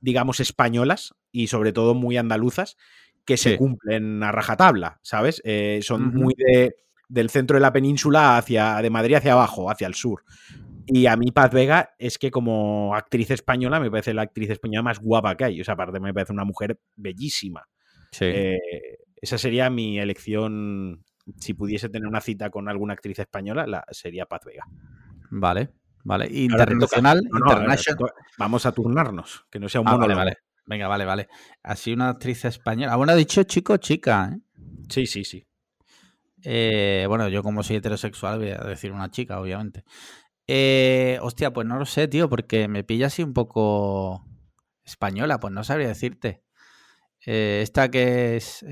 digamos, 0.00 0.40
españolas 0.40 1.14
y 1.32 1.48
sobre 1.48 1.72
todo 1.72 1.94
muy 1.94 2.16
andaluzas 2.16 2.76
que 3.24 3.36
se 3.36 3.56
cumplen 3.56 4.22
a 4.22 4.32
rajatabla, 4.32 5.00
¿sabes? 5.02 5.40
Eh, 5.44 5.80
son 5.82 6.14
muy 6.14 6.34
de, 6.36 6.76
del 7.08 7.30
centro 7.30 7.56
de 7.56 7.60
la 7.60 7.72
península 7.72 8.36
hacia, 8.36 8.80
de 8.82 8.90
Madrid 8.90 9.14
hacia 9.14 9.32
abajo, 9.32 9.70
hacia 9.70 9.86
el 9.86 9.94
sur. 9.94 10.24
Y 10.86 11.06
a 11.06 11.16
mí 11.16 11.30
Paz 11.30 11.52
Vega 11.52 11.94
es 11.98 12.18
que 12.18 12.30
como 12.30 12.94
actriz 12.94 13.30
española 13.30 13.80
me 13.80 13.90
parece 13.90 14.12
la 14.12 14.22
actriz 14.22 14.50
española 14.50 14.82
más 14.82 15.00
guapa 15.00 15.36
que 15.36 15.44
hay. 15.44 15.60
O 15.60 15.64
sea, 15.64 15.74
aparte 15.74 15.98
me 16.00 16.12
parece 16.12 16.32
una 16.32 16.44
mujer 16.44 16.78
bellísima. 16.96 17.66
Sí. 18.10 18.26
Eh, 18.26 18.58
esa 19.16 19.38
sería 19.38 19.70
mi 19.70 19.98
elección. 19.98 21.02
Si 21.38 21.54
pudiese 21.54 21.88
tener 21.88 22.06
una 22.06 22.20
cita 22.20 22.50
con 22.50 22.68
alguna 22.68 22.92
actriz 22.92 23.18
española, 23.18 23.66
la, 23.66 23.84
sería 23.90 24.26
Paz 24.26 24.42
Vega. 24.44 24.66
Vale, 25.30 25.70
vale. 26.04 26.28
Internacional, 26.30 27.22
no, 27.24 27.38
no, 27.38 27.46
international. 27.46 28.10
Vamos 28.36 28.66
a 28.66 28.72
turnarnos, 28.72 29.46
que 29.50 29.58
no 29.58 29.70
sea 29.70 29.80
un 29.80 29.88
ah, 29.88 29.96
Vale, 29.96 30.14
vale. 30.14 30.36
Venga, 30.66 30.88
vale, 30.88 31.04
vale. 31.04 31.28
Así 31.62 31.92
una 31.92 32.10
actriz 32.10 32.44
española. 32.44 32.96
Bueno, 32.96 33.12
ha 33.12 33.16
dicho 33.16 33.42
chico 33.42 33.76
chica, 33.76 34.32
¿eh? 34.34 34.40
Sí, 34.88 35.06
sí, 35.06 35.24
sí. 35.24 35.46
Eh, 36.42 37.06
bueno, 37.08 37.28
yo 37.28 37.42
como 37.42 37.62
soy 37.62 37.76
heterosexual 37.76 38.38
voy 38.38 38.50
a 38.50 38.58
decir 38.58 38.92
una 38.92 39.10
chica, 39.10 39.40
obviamente. 39.40 39.84
Eh, 40.46 41.18
hostia, 41.22 41.52
pues 41.52 41.66
no 41.66 41.78
lo 41.78 41.86
sé, 41.86 42.06
tío, 42.08 42.28
porque 42.28 42.68
me 42.68 42.84
pilla 42.84 43.06
así 43.06 43.22
un 43.22 43.32
poco 43.32 44.26
española, 44.84 45.40
pues 45.40 45.52
no 45.52 45.64
sabría 45.64 45.88
decirte. 45.88 46.42
Eh, 47.26 47.60
esta 47.62 47.90
que 47.90 48.36
es... 48.36 48.64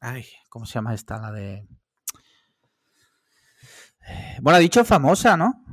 Ay, 0.00 0.26
¿cómo 0.48 0.66
se 0.66 0.74
llama 0.74 0.94
esta? 0.94 1.18
La 1.20 1.32
de... 1.32 1.66
Bueno, 4.40 4.56
ha 4.56 4.60
dicho 4.60 4.84
famosa, 4.84 5.36
¿no? 5.36 5.64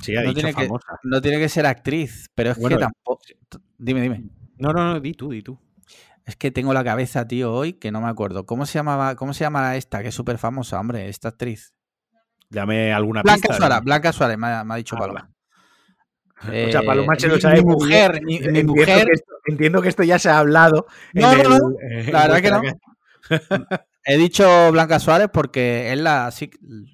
Sí, 0.00 0.16
ha 0.16 0.22
no 0.22 0.28
dicho 0.28 0.46
tiene 0.46 0.52
famosa. 0.52 0.98
Que, 1.02 1.08
no 1.08 1.20
tiene 1.20 1.38
que 1.38 1.48
ser 1.48 1.66
actriz, 1.66 2.30
pero 2.34 2.52
es 2.52 2.58
Bueno, 2.58 2.76
que 2.78 2.84
tampoco... 2.84 3.22
Dime, 3.76 4.00
dime. 4.00 4.39
No, 4.60 4.72
no, 4.72 4.92
no, 4.92 5.00
di 5.00 5.14
tú, 5.14 5.30
di 5.30 5.42
tú. 5.42 5.58
Es 6.26 6.36
que 6.36 6.50
tengo 6.50 6.72
la 6.74 6.84
cabeza, 6.84 7.26
tío, 7.26 7.52
hoy 7.52 7.72
que 7.72 7.90
no 7.90 8.00
me 8.00 8.08
acuerdo. 8.08 8.44
¿Cómo 8.46 8.66
se 8.66 8.74
llamaba, 8.78 9.16
cómo 9.16 9.32
se 9.32 9.40
llama 9.44 9.74
esta, 9.76 10.02
que 10.02 10.08
es 10.08 10.14
súper 10.14 10.38
famosa, 10.38 10.78
hombre, 10.78 11.08
esta 11.08 11.28
actriz? 11.28 11.74
Dame 12.50 12.92
alguna 12.92 13.22
Blanca 13.22 13.48
pista. 13.48 13.54
Suárez, 13.56 13.84
Blanca 13.84 14.12
Suárez, 14.12 14.38
me 14.38 14.46
ha, 14.48 14.62
me 14.64 14.74
ha 14.74 14.76
dicho 14.76 14.96
Ah, 14.96 15.00
Paloma. 15.00 15.30
O 16.42 16.70
sea, 16.70 16.82
Paloma 16.82 17.14
se 17.18 17.26
mi- 17.26 17.34
lo 17.34 17.40
sabe 17.40 17.56
mi 17.56 17.64
muy 17.64 17.74
mujer, 17.74 18.20
mi, 18.22 18.38
mi 18.38 18.46
Entiendo 18.46 18.72
mujer. 18.74 19.06
que 19.06 19.12
esto- 19.12 19.32
entiendo 19.46 19.82
que 19.82 19.88
esto 19.88 20.02
ya 20.04 20.18
se 20.18 20.28
ha 20.30 20.38
hablado. 20.38 20.86
en 21.14 21.22
No, 21.22 21.34
no, 21.34 21.42
el- 21.42 21.48
no, 21.48 21.56
en 21.80 22.12
la 22.12 22.28
verdad 22.28 22.42
que 22.42 22.50
no. 22.50 22.62
He 24.04 24.16
dicho 24.16 24.72
Blanca 24.72 24.98
Suárez 24.98 25.28
porque 25.32 25.92
él 25.92 26.04
la 26.04 26.30
sí, 26.30 26.50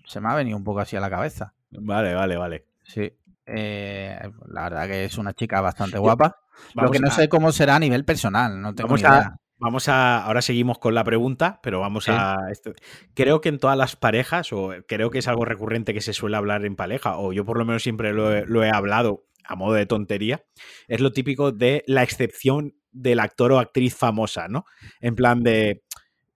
se 0.06 0.20
me 0.20 0.28
ha 0.28 0.34
venido 0.34 0.56
un 0.56 0.64
poco 0.64 0.80
así 0.80 0.96
a 0.96 1.00
la 1.00 1.10
cabeza. 1.10 1.54
Vale, 1.70 2.14
vale, 2.14 2.36
vale. 2.36 2.66
Sí. 2.84 3.12
Eh, 3.46 4.18
la 4.48 4.62
verdad 4.64 4.86
que 4.86 5.04
es 5.04 5.18
una 5.18 5.32
chica 5.32 5.60
bastante 5.60 5.98
guapa. 5.98 6.36
Lo 6.74 6.90
que 6.90 6.98
no 6.98 7.08
a- 7.08 7.12
sé 7.12 7.28
cómo 7.28 7.52
será 7.52 7.76
a 7.76 7.78
nivel 7.78 8.04
personal, 8.04 8.60
no 8.60 8.74
tengo 8.74 8.88
Vamos 8.88 9.02
ni 9.02 9.08
a-. 9.08 9.36
Vamos 9.58 9.88
a. 9.88 10.22
Ahora 10.24 10.42
seguimos 10.42 10.78
con 10.78 10.94
la 10.94 11.02
pregunta, 11.04 11.60
pero 11.62 11.80
vamos 11.80 12.04
Sí. 12.04 12.10
a. 12.14 12.36
esto- 12.50 12.74
Creo 13.14 13.40
que 13.40 13.48
en 13.48 13.58
todas 13.58 13.76
las 13.78 13.96
parejas, 13.96 14.52
o 14.52 14.72
creo 14.86 15.10
que 15.10 15.18
es 15.20 15.28
algo 15.28 15.44
recurrente 15.46 15.94
que 15.94 16.02
se 16.02 16.12
suele 16.12 16.36
hablar 16.36 16.64
en 16.66 16.76
pareja, 16.76 17.16
o 17.18 17.32
yo 17.32 17.44
por 17.46 17.56
lo 17.58 17.64
menos 17.64 17.82
siempre 17.82 18.12
lo 18.12 18.32
he, 18.32 18.44
lo 18.46 18.62
he 18.64 18.70
hablado 18.70 19.24
a 19.48 19.54
modo 19.56 19.74
de 19.74 19.86
tontería, 19.86 20.42
es 20.88 21.00
lo 21.00 21.12
típico 21.12 21.52
de 21.52 21.84
la 21.86 22.02
excepción 22.02 22.74
del 22.90 23.20
actor 23.20 23.52
o 23.52 23.58
actriz 23.58 23.94
famosa, 23.96 24.48
¿no? 24.48 24.64
En 25.00 25.14
plan 25.14 25.42
de. 25.42 25.82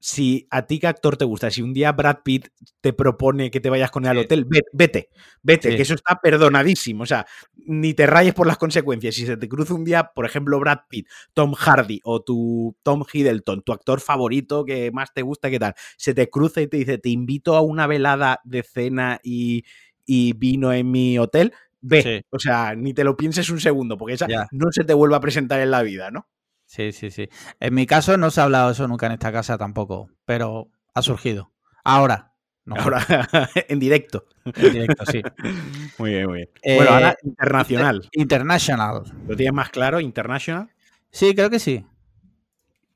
Si 0.02 0.46
a 0.50 0.66
ti 0.66 0.78
qué 0.78 0.86
actor 0.86 1.18
te 1.18 1.26
gusta, 1.26 1.50
si 1.50 1.60
un 1.60 1.74
día 1.74 1.92
Brad 1.92 2.20
Pitt 2.24 2.48
te 2.80 2.94
propone 2.94 3.50
que 3.50 3.60
te 3.60 3.68
vayas 3.68 3.90
con 3.90 4.04
él 4.04 4.10
al 4.12 4.18
hotel, 4.18 4.46
ve- 4.46 4.62
vete, 4.72 5.10
vete, 5.42 5.70
Sí. 5.70 5.76
que 5.76 5.82
eso 5.82 5.92
está 5.92 6.18
perdonadísimo. 6.22 7.02
O 7.02 7.06
sea, 7.06 7.26
ni 7.66 7.92
te 7.92 8.06
rayes 8.06 8.32
por 8.32 8.46
las 8.46 8.56
consecuencias. 8.56 9.14
Si 9.14 9.26
se 9.26 9.36
te 9.36 9.46
cruza 9.48 9.74
un 9.74 9.84
día, 9.84 10.10
por 10.14 10.24
ejemplo, 10.24 10.58
Brad 10.58 10.78
Pitt, 10.88 11.06
Tom 11.34 11.52
Hardy 11.52 12.00
o 12.04 12.22
tu 12.22 12.74
Tom 12.82 13.04
Hiddleston, 13.12 13.60
tu 13.62 13.72
actor 13.72 14.00
favorito 14.00 14.64
que 14.64 14.90
más 14.90 15.12
te 15.12 15.20
gusta, 15.20 15.50
¿qué 15.50 15.58
tal? 15.58 15.74
Se 15.98 16.14
te 16.14 16.30
cruza 16.30 16.62
y 16.62 16.66
te 16.66 16.78
dice, 16.78 16.96
te 16.96 17.10
invito 17.10 17.54
a 17.54 17.60
una 17.60 17.86
velada 17.86 18.40
de 18.44 18.62
cena 18.62 19.20
y, 19.22 19.64
y 20.06 20.32
vino 20.32 20.72
en 20.72 20.90
mi 20.90 21.18
hotel, 21.18 21.52
ve. 21.82 22.02
Sí. 22.02 22.26
O 22.30 22.38
sea, 22.38 22.74
ni 22.74 22.94
te 22.94 23.04
lo 23.04 23.18
pienses 23.18 23.50
un 23.50 23.60
segundo, 23.60 23.98
porque 23.98 24.14
esa 24.14 24.26
Ya. 24.28 24.48
no 24.50 24.72
se 24.72 24.84
te 24.84 24.94
vuelve 24.94 25.16
a 25.16 25.20
presentar 25.20 25.60
en 25.60 25.70
la 25.70 25.82
vida, 25.82 26.10
¿no? 26.10 26.26
Sí, 26.70 26.92
sí, 26.92 27.10
sí. 27.10 27.28
En 27.58 27.74
mi 27.74 27.84
caso 27.84 28.16
no 28.16 28.30
se 28.30 28.40
ha 28.40 28.44
hablado 28.44 28.70
eso 28.70 28.86
nunca 28.86 29.06
en 29.06 29.12
esta 29.12 29.32
casa 29.32 29.58
tampoco, 29.58 30.08
pero 30.24 30.70
ha 30.94 31.02
surgido. 31.02 31.52
Ahora. 31.82 32.32
No, 32.64 32.76
Ahora, 32.76 33.04
en 33.68 33.80
directo. 33.80 34.26
en 34.44 34.72
directo, 34.72 35.04
sí. 35.06 35.20
Muy 35.98 36.10
bien, 36.10 36.26
muy 36.26 36.36
bien. 36.36 36.50
Eh, 36.62 36.76
bueno, 36.76 36.92
ahora 36.92 37.16
internacional. 37.24 38.08
International. 38.12 39.02
¿Lo 39.26 39.34
tienes 39.34 39.52
más 39.52 39.70
claro? 39.70 39.98
International. 39.98 40.70
Sí, 41.10 41.34
creo 41.34 41.50
que 41.50 41.58
sí. 41.58 41.84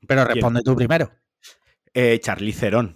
Pero 0.07 0.23
¿Quién? 0.23 0.35
responde 0.35 0.61
tú 0.63 0.73
primero. 0.73 1.11
Eh, 1.93 2.17
Charlize 2.21 2.61
Theron. 2.61 2.95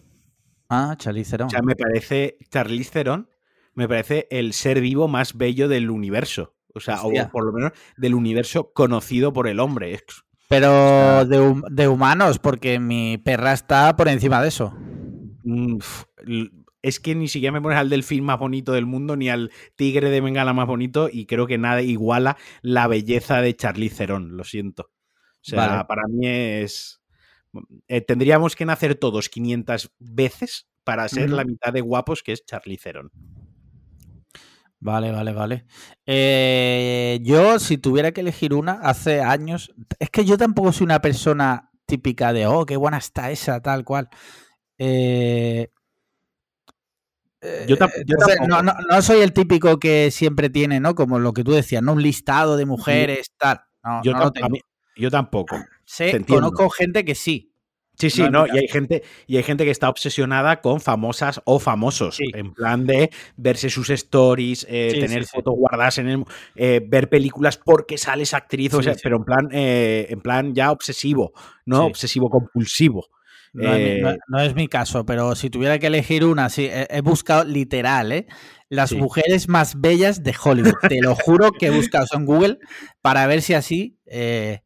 Ah, 0.69 0.95
Charlize 0.97 1.31
Theron. 1.31 1.47
O 1.47 1.49
sea, 1.49 1.61
me 1.61 1.75
parece, 1.75 2.37
Charlize 2.49 2.91
Theron, 2.91 3.29
me 3.73 3.89
parece 3.89 4.27
el 4.31 4.53
ser 4.53 4.79
vivo 4.79 5.09
más 5.09 5.35
bello 5.35 5.67
del 5.67 5.89
universo. 5.89 6.55
O 6.73 6.79
sea, 6.79 7.01
Hostia. 7.01 7.23
o 7.25 7.31
por 7.31 7.43
lo 7.43 7.51
menos 7.51 7.73
del 7.97 8.13
universo 8.13 8.71
conocido 8.71 9.33
por 9.33 9.49
el 9.49 9.59
hombre. 9.59 9.93
Es- 9.95 10.03
Pero 10.49 11.25
de, 11.25 11.39
hum- 11.39 11.63
de 11.69 11.87
humanos, 11.87 12.39
porque 12.39 12.79
mi 12.79 13.17
perra 13.19 13.53
está 13.53 13.95
por 13.95 14.07
encima 14.09 14.41
de 14.41 14.47
eso. 14.47 14.73
mm, 15.43 15.77
es 16.81 16.99
que 16.99 17.13
ni 17.13 17.27
siquiera 17.27 17.51
me 17.51 17.61
pones 17.61 17.77
al 17.77 17.89
delfín 17.89 18.23
más 18.23 18.39
bonito 18.39 18.71
del 18.73 18.85
mundo, 18.85 19.15
ni 19.15 19.29
al 19.29 19.51
tigre 19.75 20.09
de 20.09 20.21
Bengala 20.21 20.53
más 20.53 20.65
bonito, 20.65 21.09
y 21.11 21.25
creo 21.25 21.45
que 21.45 21.57
nada 21.57 21.81
iguala 21.81 22.37
la 22.61 22.87
belleza 22.87 23.41
de 23.41 23.55
Charlize 23.55 23.97
Theron, 23.97 24.37
lo 24.37 24.43
siento. 24.43 24.83
O 24.83 25.43
sea, 25.43 25.67
Vale. 25.67 25.85
para 25.85 26.01
mí 26.07 26.25
es... 26.27 27.01
eh, 27.87 28.01
tendríamos 28.01 28.55
que 28.55 28.65
nacer 28.65 28.95
todos 28.95 29.29
500 29.29 29.91
veces 29.99 30.67
para 30.83 31.07
ser 31.09 31.29
la 31.29 31.43
mitad 31.43 31.71
de 31.71 31.81
guapos 31.81 32.23
que 32.23 32.31
es 32.31 32.43
Charlize 32.45 32.83
Theron. 32.83 33.11
Vale, 34.81 35.11
vale, 35.11 35.33
vale. 35.33 35.65
Eh, 36.05 37.19
yo, 37.21 37.59
si 37.59 37.77
tuviera 37.77 38.11
que 38.13 38.21
elegir 38.21 38.53
una, 38.53 38.73
hace 38.73 39.21
años. 39.21 39.73
Es 39.99 40.09
que 40.09 40.23
yo 40.23 40.37
tampoco 40.37 40.71
soy 40.71 40.85
una 40.85 41.01
persona 41.01 41.69
típica 41.85 42.31
de, 42.31 42.47
oh, 42.47 42.65
qué 42.65 42.77
buena 42.77 42.97
está 42.97 43.29
esa, 43.31 43.61
tal 43.61 43.83
cual. 43.83 44.07
Eh, 44.77 45.69
Yo 47.41 47.75
eh, 47.75 47.77
entonces, 47.97 48.37
tampoco. 48.37 48.47
no, 48.47 48.61
no- 48.63 48.73
no 48.89 49.01
soy 49.01 49.19
el 49.21 49.33
típico 49.33 49.79
que 49.79 50.11
siempre 50.11 50.49
tiene, 50.49 50.79
¿no? 50.79 50.95
Como 50.95 51.19
lo 51.19 51.33
que 51.33 51.43
tú 51.43 51.51
decías, 51.51 51.81
¿no? 51.83 51.93
Un 51.93 52.01
listado 52.01 52.55
de 52.57 52.65
mujeres, 52.65 53.31
tal. 53.37 53.61
No, 53.83 54.01
Yo, 54.03 54.13
no 54.13 54.19
lo 54.19 54.25
tam- 54.25 54.29
a 54.29 54.31
tengo. 54.33 54.49
mí- 54.49 54.61
yo 54.97 55.09
tampoco. 55.11 55.57
Sé- 55.85 56.11
te 56.11 56.17
entiendo. 56.17 56.47
conozco 56.51 56.69
gente 56.69 57.03
que 57.03 57.15
sí. 57.15 57.53
Sí, 57.99 58.09
sí, 58.09 58.23
No, 58.29 58.47
y 58.47 58.57
hay 58.57 58.67
gente, 58.69 59.03
y 59.27 59.37
hay 59.37 59.43
gente 59.43 59.65
que 59.65 59.71
está 59.71 59.89
obsesionada 59.89 60.61
con 60.61 60.79
famosas 60.79 61.41
o 61.43 61.59
famosos, 61.59 62.15
Sí. 62.15 62.31
en 62.33 62.53
plan 62.53 62.85
de 62.85 63.09
verse 63.35 63.69
sus 63.69 63.89
stories, 63.89 64.65
eh, 64.69 64.91
Sí, 64.93 64.99
tener 65.01 65.25
sí, 65.25 65.31
fotos 65.35 65.53
guardadas 65.57 65.97
en 65.97 66.07
el, 66.07 66.23
eh, 66.55 66.81
ver 66.85 67.09
películas 67.09 67.57
porque 67.57 67.97
sale 67.97 68.23
esa 68.23 68.37
actriz, 68.37 68.73
o 68.73 68.81
sea, 68.81 68.95
pero 69.03 69.17
en 69.17 69.23
plan, 69.25 69.49
eh, 69.51 70.07
en 70.09 70.21
plan 70.21 70.55
ya 70.55 70.71
obsesivo, 70.71 71.33
no 71.65 71.85
obsesivo 71.85 72.29
compulsivo. 72.29 73.07
No, 73.51 73.73
es 73.73 73.79
mi, 73.95 74.01
no- 74.01 74.15
no 74.27 74.39
es 74.41 74.55
mi 74.55 74.67
caso, 74.67 75.05
pero 75.05 75.35
si 75.35 75.49
tuviera 75.49 75.79
que 75.79 75.87
elegir 75.87 76.23
una, 76.23 76.49
sí, 76.49 76.65
he, 76.71 76.87
he 76.89 77.01
buscado 77.01 77.43
literal, 77.43 78.11
¿eh? 78.11 78.27
Las 78.69 78.93
mujeres 78.93 79.49
más 79.49 79.81
bellas 79.81 80.23
de 80.23 80.35
Hollywood. 80.41 80.75
Te 80.87 81.01
lo 81.01 81.15
juro 81.15 81.51
que 81.51 81.65
he 81.65 81.69
buscado 81.71 82.05
eso 82.05 82.15
en 82.17 82.25
Google 82.25 82.59
para 83.01 83.25
ver 83.27 83.41
si 83.41 83.55
así. 83.55 83.97
eh, 84.05 84.61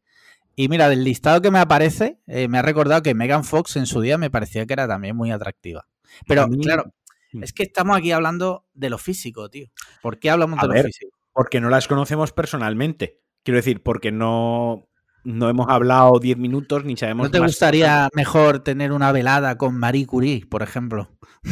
y 0.56 0.68
mira, 0.68 0.88
del 0.88 1.04
listado 1.04 1.40
que 1.42 1.50
me 1.50 1.58
aparece, 1.58 2.18
eh, 2.26 2.48
me 2.48 2.58
ha 2.58 2.62
recordado 2.62 3.02
que 3.02 3.14
Megan 3.14 3.44
Fox 3.44 3.76
en 3.76 3.86
su 3.86 4.00
día 4.00 4.18
me 4.18 4.30
parecía 4.30 4.66
que 4.66 4.72
era 4.72 4.86
también 4.88 5.16
muy 5.16 5.30
atractiva. 5.30 5.86
Pero 6.26 6.46
mí- 6.48 6.62
claro, 6.64 6.84
Mm. 7.32 7.42
es 7.42 7.52
que 7.52 7.64
estamos 7.64 7.96
aquí 7.96 8.12
hablando 8.12 8.64
de 8.74 8.90
lo 8.90 8.98
físico, 8.98 9.48
tío. 9.50 9.66
¿Por 10.02 10.18
qué 10.20 10.30
hablamos 10.30 10.58
A 10.62 10.68
de 10.68 10.76
lo 10.78 10.84
físico? 10.84 11.16
porque 11.32 11.60
no 11.60 11.68
las 11.68 11.88
conocemos 11.88 12.30
personalmente. 12.32 13.20
Quiero 13.42 13.56
decir, 13.56 13.82
porque 13.82 14.12
no, 14.12 14.88
no 15.24 15.48
hemos 15.48 15.66
hablado 15.68 16.18
10 16.20 16.38
minutos 16.38 16.84
ni 16.84 16.96
sabemos 16.96 17.26
¿No 17.26 17.30
te 17.32 17.40
más 17.40 17.50
gustaría 17.50 18.08
mejor 18.14 18.60
tener 18.60 18.92
una 18.92 19.10
velada 19.10 19.58
con 19.58 19.76
Marie 19.76 20.06
Curie, 20.06 20.46
por 20.46 20.62
ejemplo? 20.62 21.10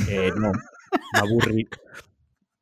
Eh, 0.08 0.30
no, 0.36 0.52
me 0.52 1.18
aburrí. 1.18 1.66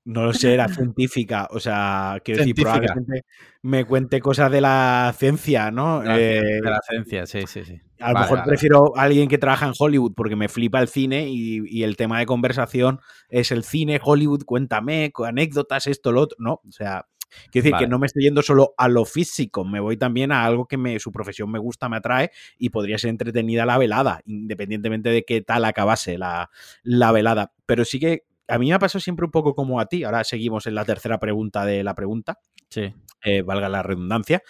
No 0.05 0.25
lo 0.25 0.33
sé, 0.33 0.55
era 0.55 0.67
científica. 0.69 1.47
O 1.51 1.61
sea, 1.61 2.19
quiero 2.25 2.39
decir, 2.41 2.55
probablemente 2.55 3.23
me 3.63 3.85
cuente 3.85 4.21
cosas 4.21 4.51
de 4.51 4.61
la 4.61 5.15
ciencia, 5.17 5.71
¿no? 5.71 6.03
Eh, 6.05 6.61
de 6.63 6.71
la 6.71 6.81
ciencia, 6.89 7.27
sí, 7.27 7.43
sí, 7.47 7.65
sí. 7.65 7.81
a 8.01 8.09
lo 8.09 8.15
Vale, 8.15 8.25
mejor 8.25 8.39
vale. 8.39 8.49
prefiero 8.49 8.97
a 8.97 9.03
alguien 9.03 9.29
que 9.29 9.37
trabaja 9.39 9.67
en 9.67 9.75
Hollywood 9.79 10.15
porque 10.17 10.37
me 10.37 10.49
flipa 10.49 10.81
el 10.81 10.89
cine 10.89 11.29
y, 11.29 11.61
y 11.67 11.83
el 11.83 11.97
tema 11.97 12.19
de 12.19 12.27
conversación 12.27 13.01
es 13.29 13.53
el 13.53 13.63
cine, 13.63 14.01
Hollywood, 14.03 14.45
cuéntame, 14.45 15.13
anécdotas, 15.25 15.87
esto, 15.87 16.13
lo 16.13 16.23
otro. 16.23 16.37
No, 16.41 16.55
o 16.67 16.73
sea, 16.73 17.07
quiero 17.53 17.65
decir 17.65 17.73
Vale. 17.73 17.85
que 17.85 17.91
no 17.91 17.99
me 17.99 18.07
estoy 18.07 18.23
yendo 18.25 18.41
solo 18.43 18.73
a 18.79 18.89
lo 18.89 19.05
físico, 19.05 19.65
me 19.67 19.81
voy 19.81 19.99
también 19.99 20.33
a 20.33 20.45
algo 20.47 20.67
que 20.67 20.79
me, 20.79 20.99
su 20.99 21.13
profesión 21.13 21.51
me 21.53 21.59
gusta, 21.59 21.91
me 21.91 21.99
atrae 21.99 22.31
y 22.59 22.71
podría 22.71 22.97
ser 22.99 23.11
entretenida 23.11 23.67
la 23.67 23.77
velada, 23.77 24.23
independientemente 24.25 25.11
de 25.11 25.25
qué 25.25 25.43
tal 25.43 25.67
acabase 25.67 26.17
la, 26.17 26.51
la 26.83 27.13
velada. 27.13 27.53
Pero 27.67 27.85
sí 27.85 28.01
que 28.01 28.25
a 28.51 28.59
mí 28.59 28.69
me 28.69 28.75
ha 28.75 28.79
pasado 28.79 29.01
siempre 29.01 29.25
un 29.25 29.31
poco 29.31 29.55
como 29.55 29.81
a 29.81 29.87
ti. 29.87 30.05
Ahora 30.05 30.25
seguimos 30.25 30.67
en 30.67 30.75
la 30.75 30.85
tercera 30.85 31.19
pregunta 31.19 31.65
de 31.65 31.83
la 31.85 31.95
pregunta 31.95 32.39
Sí. 32.69 32.95
eh, 33.25 33.43
valga 33.43 33.69
la 33.69 33.83
redundancia. 33.83 34.43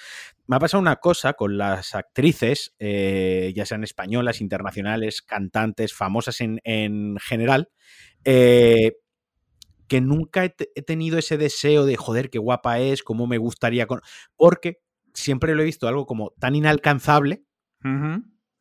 Me 0.46 0.56
ha 0.56 0.58
pasado 0.58 0.80
una 0.80 0.96
cosa 0.96 1.34
con 1.34 1.58
las 1.58 1.94
actrices, 1.94 2.74
eh, 2.78 3.52
ya 3.54 3.64
sean 3.66 3.84
españolas, 3.84 4.40
internacionales, 4.40 5.22
cantantes, 5.22 5.94
famosas 5.94 6.40
en, 6.40 6.60
en 6.64 7.16
general, 7.18 7.70
eh, 8.24 8.96
que 9.86 10.00
nunca 10.00 10.44
he, 10.44 10.82
tenido 10.82 11.18
ese 11.18 11.36
deseo 11.36 11.84
de, 11.84 11.96
joder, 11.96 12.30
qué 12.30 12.38
guapa 12.38 12.78
es, 12.78 13.02
cómo 13.02 13.26
me 13.26 13.38
gustaría... 13.38 13.86
Con... 13.86 14.00
Porque 14.36 14.80
siempre 15.14 15.54
lo 15.54 15.62
he 15.62 15.64
visto 15.64 15.88
algo 15.88 16.06
como 16.06 16.30
tan 16.38 16.54
inalcanzable 16.54 17.44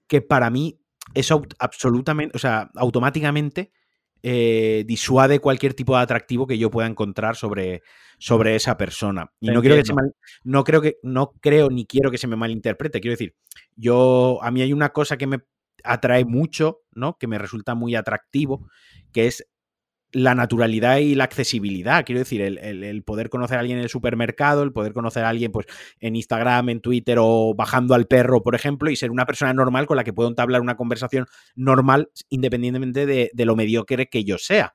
que 0.07 0.21
para 0.21 0.49
mí 0.49 0.79
es 1.13 1.31
absolutamente, 1.59 2.35
o 2.35 2.39
sea, 2.39 2.71
automáticamente 2.75 3.71
eh, 4.23 4.83
disuade 4.85 5.39
cualquier 5.39 5.73
tipo 5.73 5.95
de 5.95 6.01
atractivo 6.01 6.47
que 6.47 6.57
yo 6.57 6.69
pueda 6.69 6.87
encontrar 6.87 7.35
sobre, 7.35 7.83
sobre 8.17 8.55
esa 8.55 8.77
persona. 8.77 9.31
Y 9.39 9.49
no 9.49 9.61
quiero 9.61 9.75
que 9.75 9.85
se 9.85 9.93
no 10.43 10.63
creo 10.63 10.81
que, 10.81 10.97
no 11.03 11.33
creo 11.39 11.69
ni 11.69 11.85
quiero 11.85 12.11
que 12.11 12.17
se 12.17 12.27
me 12.27 12.35
malinterprete. 12.35 12.99
Quiero 12.99 13.13
decir, 13.13 13.35
yo, 13.75 14.39
a 14.41 14.51
mí 14.51 14.61
hay 14.61 14.73
una 14.73 14.89
cosa 14.89 15.17
que 15.17 15.27
me 15.27 15.39
atrae 15.83 16.25
mucho, 16.25 16.81
¿no? 16.91 17.17
Que 17.17 17.27
me 17.27 17.37
resulta 17.37 17.75
muy 17.75 17.95
atractivo, 17.95 18.67
que 19.13 19.27
es 19.27 19.47
la 20.11 20.35
naturalidad 20.35 20.97
y 20.97 21.15
la 21.15 21.23
accesibilidad. 21.25 22.03
Quiero 22.05 22.19
decir, 22.19 22.41
el, 22.41 23.03
poder 23.03 23.29
conocer 23.29 23.57
a 23.57 23.59
alguien 23.61 23.77
en 23.77 23.83
el 23.83 23.89
supermercado, 23.89 24.63
el 24.63 24.71
poder 24.71 24.93
conocer 24.93 25.23
a 25.23 25.29
alguien 25.29 25.51
pues, 25.51 25.67
en 25.99 26.15
Instagram, 26.15 26.69
en 26.69 26.81
Twitter 26.81 27.17
o 27.19 27.53
bajando 27.55 27.93
al 27.93 28.07
perro, 28.07 28.41
por 28.41 28.55
ejemplo, 28.55 28.89
y 28.89 28.95
ser 28.95 29.11
una 29.11 29.25
persona 29.25 29.53
normal 29.53 29.85
con 29.85 29.97
la 29.97 30.03
que 30.03 30.13
puedo 30.13 30.29
entablar 30.29 30.61
una 30.61 30.77
conversación 30.77 31.25
normal 31.55 32.09
independientemente 32.29 33.05
de, 33.05 33.45
lo 33.45 33.55
mediocre 33.55 34.07
que 34.07 34.23
yo 34.23 34.37
sea. 34.37 34.73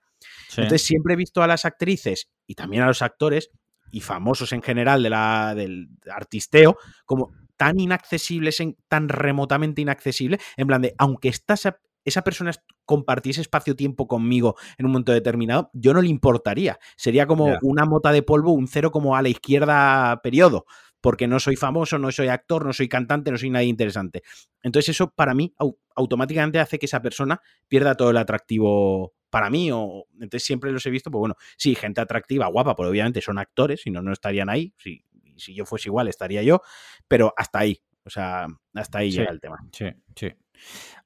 Entonces, 0.51 0.83
siempre 0.83 1.15
he 1.15 1.17
visto 1.17 1.43
a 1.43 1.47
las 1.47 1.65
actrices 1.65 2.31
y 2.47 2.55
también 2.55 2.83
a 2.83 2.87
los 2.87 3.03
actores 3.03 3.51
y 3.91 4.01
famosos 4.01 4.53
en 4.53 4.63
general 4.63 5.03
de 5.03 5.11
la, 5.11 5.55
del 5.55 5.89
artisteo 6.11 6.77
como 7.05 7.33
tan 7.57 7.79
inaccesibles, 7.79 8.63
tan 8.89 9.09
remotamente 9.09 9.81
inaccesibles, 9.81 10.41
en 10.57 10.67
plan 10.67 10.83
de, 10.83 10.95
aunque 10.99 11.29
estás 11.29 11.67
esa 12.05 12.23
persona 12.23 12.53
compartiese 12.85 13.41
espacio-tiempo 13.41 14.07
conmigo 14.07 14.57
en 14.79 14.87
un 14.87 14.93
momento 14.93 15.13
determinado, 15.13 15.71
yo 15.73 15.95
no 15.95 16.03
le 16.03 16.09
importaría. 16.09 16.79
Sería 16.97 17.27
como 17.27 17.57
una 17.63 17.85
mota 17.85 18.13
de 18.13 18.23
polvo, 18.23 18.53
un 18.53 18.69
cero 18.69 18.91
como 18.91 19.17
a 19.17 19.23
la 19.23 19.29
izquierda 19.29 20.21
periodo, 20.23 20.67
porque 21.01 21.27
no 21.27 21.39
soy 21.39 21.57
famoso, 21.57 21.99
no 21.99 22.11
soy 22.13 22.29
actor, 22.29 22.65
no 22.65 22.73
soy 22.73 22.89
cantante, 22.89 23.31
no 23.31 23.39
soy 23.39 23.51
nadie 23.51 23.69
interesante. 23.69 24.23
Entonces 24.63 24.91
eso 24.97 25.11
para 25.11 25.35
mí 25.35 25.55
automáticamente 25.95 26.59
hace 26.59 26.79
que 26.79 26.87
esa 26.87 27.03
persona 27.03 27.41
pierda 27.69 27.95
todo 27.95 28.11
el 28.11 28.17
atractivo 28.17 29.13
para 29.31 29.51
mí, 29.51 29.71
o 29.73 30.07
entonces 30.15 30.45
siempre 30.45 30.71
los 30.71 30.87
he 30.87 30.91
visto, 30.91 31.11
pues 31.11 31.19
bueno, 31.19 31.35
sí, 31.57 31.75
gente 31.75 32.01
atractiva, 32.01 32.47
guapa, 32.47 32.77
pero 32.77 32.89
obviamente 32.89 33.21
son 33.21 33.39
actores, 33.39 33.83
si 33.83 33.91
no, 33.91 34.01
no 34.01 34.13
estarían 34.13 34.49
ahí, 34.49 34.73
si, 34.79 35.05
si 35.37 35.55
yo 35.55 35.67
fuese 35.67 35.89
igual 35.89 36.09
estaría 36.09 36.43
yo, 36.43 36.63
pero 37.09 37.35
hasta 37.37 37.59
ahí, 37.59 37.83
o 38.05 38.11
sea, 38.11 38.47
hasta 38.75 38.99
ahí 38.99 39.11
llega 39.11 39.33
el 39.33 39.41
tema. 39.41 39.59
Sí, 39.73 39.87
sí. 40.15 40.29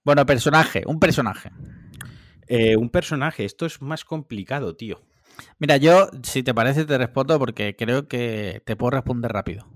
Bueno, 0.05 0.25
personaje, 0.27 0.83
un 0.87 1.01
personaje. 1.01 1.51
Eh, 2.47 2.77
un 2.77 2.91
personaje, 2.91 3.45
esto 3.45 3.67
es 3.67 3.83
más 3.83 4.05
complicado, 4.05 4.75
tío. 4.75 5.03
Mira, 5.59 5.77
yo, 5.77 6.09
si 6.23 6.43
te 6.43 6.55
parece, 6.55 6.85
te 6.85 6.99
respondo 6.99 7.39
porque 7.39 7.77
creo 7.77 8.09
que 8.09 8.63
te 8.65 8.77
puedo 8.77 8.91
responder 8.93 9.33
rápido. 9.33 9.67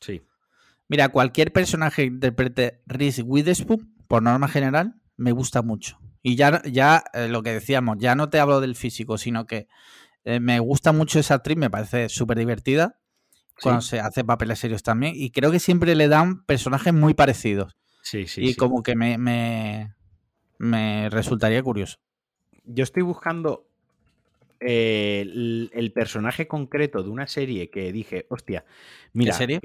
Sí. 0.00 0.22
Mira, 0.88 1.10
cualquier 1.10 1.52
personaje 1.52 2.02
que 2.02 2.08
interprete 2.08 2.82
Reese 2.86 3.22
Witherspoon, 3.22 3.94
por 4.08 4.22
norma 4.22 4.48
general, 4.48 4.94
me 5.16 5.32
gusta 5.32 5.62
mucho. 5.62 5.98
Y 6.22 6.36
ya, 6.36 6.62
ya 6.64 7.04
eh, 7.12 7.28
lo 7.28 7.42
que 7.42 7.52
decíamos, 7.52 7.98
ya 7.98 8.14
no 8.14 8.28
te 8.28 8.40
hablo 8.40 8.60
del 8.60 8.76
físico, 8.76 9.18
sino 9.18 9.46
que 9.46 9.68
eh, 10.24 10.40
me 10.40 10.58
gusta 10.58 10.92
mucho 10.92 11.18
esa 11.18 11.34
actriz, 11.34 11.56
me 11.56 11.70
parece 11.70 12.08
súper 12.08 12.38
divertida 12.38 12.98
cuando 13.62 13.82
se 13.82 14.00
hace 14.00 14.24
papeles 14.24 14.58
serios 14.58 14.82
también. 14.82 15.14
Y 15.16 15.30
creo 15.30 15.50
que 15.50 15.60
siempre 15.60 15.94
le 15.94 16.08
dan 16.08 16.44
personajes 16.44 16.92
muy 16.92 17.14
parecidos. 17.14 17.76
Sí, 18.02 18.26
sí. 18.26 18.42
Y 18.42 18.54
como 18.54 18.82
que 18.82 18.94
me, 18.94 19.18
me, 20.58 21.10
resultaría 21.10 21.62
curioso. 21.62 21.98
Yo 22.64 22.84
estoy 22.84 23.02
buscando 23.02 23.66
eh, 24.60 25.20
el, 25.22 25.92
personaje 25.92 26.46
concreto 26.46 27.02
de 27.02 27.10
una 27.10 27.26
serie 27.26 27.70
que 27.70 27.92
dije, 27.92 28.26
hostia, 28.28 28.64
mira. 29.12 29.32
serie? 29.32 29.60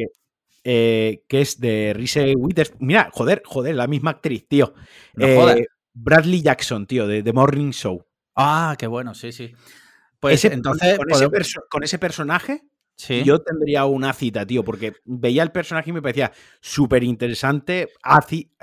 Eh, 0.64 1.24
que, 1.28 1.42
es 1.42 1.60
de 1.60 1.94
Reese 1.96 2.34
Witherspoon. 2.36 2.88
Mira, 2.88 3.10
joder, 3.12 3.44
joder, 3.46 3.76
la 3.76 3.88
misma 3.88 4.12
actriz, 4.12 4.48
tío. 4.48 4.74
Eh, 5.20 5.66
Bradley 5.94 6.42
Jackson, 6.42 6.88
tío, 6.88 7.08
de 7.08 7.24
The 7.24 7.34
Morning 7.34 7.72
Show. 7.72 8.04
Ah, 8.36 8.76
qué 8.78 8.88
bueno, 8.88 9.14
sí, 9.14 9.32
sí. 9.32 9.54
Pues 10.20 10.44
entonces. 10.46 10.98
con 11.70 11.84
ese 11.84 12.00
personaje 12.00 12.64
yo 12.98 13.42
tendría 13.42 13.86
una 13.86 14.14
cita, 14.14 14.46
tío, 14.46 14.64
porque 14.64 14.94
veía 15.06 15.44
el 15.44 15.52
personaje 15.52 15.90
y 15.90 15.94
me 15.94 16.02
parecía 16.02 16.32
súper 16.62 17.04
interesante, 17.04 17.90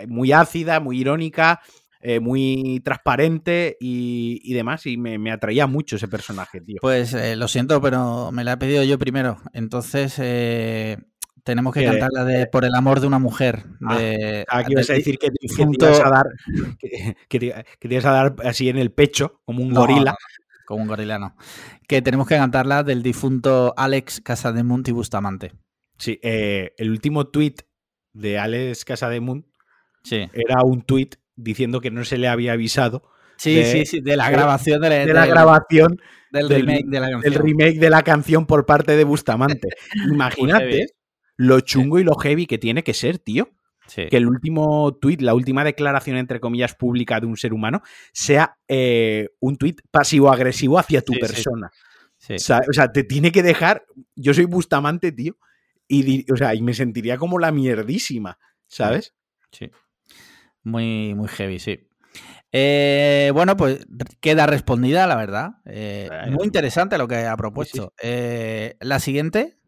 muy 0.09 0.33
ácida, 0.33 0.81
muy 0.81 1.01
irónica, 1.01 1.61
eh, 2.01 2.19
muy 2.19 2.81
transparente 2.85 3.77
y, 3.79 4.53
demás, 4.55 4.87
y 4.87 4.97
me, 4.97 5.31
atraía 5.31 5.67
mucho 5.67 5.97
ese 5.97 6.09
personaje, 6.09 6.61
tío. 6.61 6.79
Pues 6.81 7.15
eh, 7.15 7.37
lo 7.37 7.47
siento, 7.47 7.81
pero 7.81 8.33
me 8.33 8.43
la 8.43 8.53
he 8.53 8.57
pedido 8.57 8.83
yo 8.83 8.99
primero. 8.99 9.39
Entonces, 9.53 10.17
eh, 10.19 10.97
tenemos 11.45 11.75
que 11.75 11.85
cantarla 11.85 12.25
de 12.25 12.47
Por 12.47 12.65
el 12.65 12.75
amor 12.75 13.01
de 13.01 13.07
una 13.07 13.19
mujer. 13.19 13.65
Ah, 13.87 13.99
aquí 14.49 14.75
vas 14.75 14.91
a 14.91 14.95
decir 14.95 15.19
que, 15.19 15.31
te 15.31 15.37
ibas 15.45 16.01
a 16.01 16.11
dar, 16.11 16.27
que, 17.29 17.65
te 17.79 17.89
ibas 17.89 18.05
a 18.05 18.11
dar 18.11 18.35
así 18.45 18.69
en 18.69 18.79
el 18.79 18.91
pecho, 18.91 19.41
como 19.45 19.63
un 19.63 19.73
gorila 19.73 20.17
como 20.67 20.83
un 20.83 20.89
gorilano. 20.89 21.37
Que 21.89 22.03
tenemos 22.03 22.27
que 22.27 22.37
cantarla 22.37 22.83
del 22.83 23.03
difunto 23.03 23.75
Alex 23.77 24.21
Casademunt 24.21 24.89
y 24.89 24.93
Bustamante. 24.93 25.53
Sí, 25.99 26.19
eh, 26.23 26.73
el 26.79 26.91
último 26.91 27.29
tweet 27.29 27.57
de 28.13 28.39
Alex 28.39 28.85
Casademunt 28.85 29.47
sí. 30.03 30.29
era 30.33 30.63
un 30.63 30.83
tweet 30.83 31.11
diciendo 31.37 31.81
que 31.81 31.91
no 31.91 32.05
se 32.05 32.19
le 32.19 32.29
había 32.29 32.53
avisado. 32.53 33.03
Sí, 33.37 33.65
sí, 33.65 33.87
sí, 33.87 34.01
de 34.01 34.17
la 34.17 34.31
grabación 34.31 34.81
de, 34.81 35.07
la 35.07 35.27
grabación 35.27 35.99
del, 36.31 36.49
remake 36.49 36.87
de 36.87 37.01
la 37.01 37.11
canción. 37.11 37.33
El 37.33 37.39
remake 37.39 37.79
de 37.79 37.91
la 37.91 38.03
canción 38.03 38.47
por 38.47 38.67
parte 38.67 38.97
de 38.97 39.05
Bustamante. 39.05 39.69
Imagínate 40.09 40.87
lo 41.37 41.61
chungo 41.61 41.99
y 41.99 42.05
lo 42.05 42.15
heavy 42.15 42.47
que 42.47 42.59
tiene 42.59 42.85
que 42.85 42.95
ser, 42.95 43.19
tío 43.19 43.49
que 43.95 44.17
el 44.17 44.27
último 44.27 44.97
tweet, 45.01 45.19
la 45.21 45.35
última 45.35 45.65
declaración, 45.65 46.17
entre 46.17 46.41
comillas, 46.41 46.75
pública 46.75 47.21
de 47.21 47.27
un 47.27 47.37
ser 47.37 47.53
humano, 47.53 47.83
sea 48.13 48.57
eh, 48.69 49.29
un 49.41 49.57
tweet 49.57 49.77
pasivo-agresivo 49.91 50.79
hacia 50.79 51.03
tu 51.03 51.15
persona. 51.15 51.71
O 52.31 52.39
sea, 52.73 52.93
te 52.93 53.05
tiene 53.05 53.33
que 53.33 53.43
dejar. 53.43 53.85
Yo 54.15 54.33
soy 54.35 54.45
Bustamante, 54.45 55.13
tío. 55.13 55.37
Y, 55.89 56.31
o 56.33 56.37
sea, 56.37 56.55
y 56.55 56.63
me 56.63 56.75
sentiría 56.75 57.19
como 57.19 57.39
la 57.39 57.53
mierdísima, 57.53 58.39
¿sabes? 58.67 59.15
Sí. 59.51 59.71
Muy, 60.63 61.15
muy 61.15 61.29
heavy, 61.29 61.59
sí. 61.59 61.89
Eh, 62.53 63.31
bueno, 63.35 63.57
pues 63.57 63.85
queda 64.21 64.47
respondida, 64.47 65.07
la 65.07 65.17
verdad. 65.17 65.51
Eh, 65.67 66.09
muy 66.31 66.47
interesante 66.47 66.97
lo 66.97 67.09
que 67.09 67.27
ha 67.27 67.37
propuesto. 67.37 67.93
la 68.01 69.01
siguiente 69.01 69.59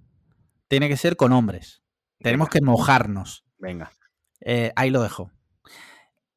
tiene 0.68 0.88
que 0.88 0.96
ser 0.96 1.16
con 1.16 1.32
hombres. 1.32 1.82
Tenemos 2.20 2.48
que 2.48 2.62
mojarnos. 2.62 3.44
Venga. 3.58 3.90
Eh, 4.44 4.72
ahí 4.76 4.90
lo 4.90 5.02
dejo. 5.02 5.30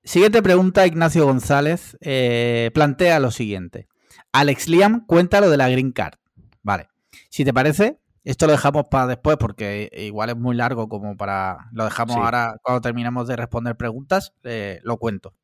Siguiente 0.03 0.41
pregunta, 0.41 0.87
Ignacio 0.87 1.25
González 1.25 1.97
eh, 1.99 2.71
plantea 2.73 3.19
lo 3.19 3.29
siguiente. 3.29 3.87
Alex 4.31 4.69
Liam 4.69 5.05
cuenta 5.05 5.41
lo 5.41 5.49
de 5.49 5.57
la 5.57 5.69
Green 5.69 5.91
Card. 5.91 6.17
Vale. 6.63 6.87
Si 7.29 7.43
te 7.43 7.53
parece, 7.53 7.99
esto 8.23 8.45
lo 8.45 8.53
dejamos 8.53 8.85
para 8.89 9.07
después 9.07 9.37
porque 9.37 9.89
igual 9.93 10.29
es 10.29 10.37
muy 10.37 10.55
largo 10.55 10.87
como 10.87 11.17
para... 11.17 11.69
Lo 11.73 11.83
dejamos 11.83 12.15
ahora 12.15 12.55
cuando 12.63 12.81
terminemos 12.81 13.27
de 13.27 13.35
responder 13.35 13.75
preguntas, 13.75 14.33
eh, 14.43 14.79
lo 14.83 14.97
cuento. 14.97 15.35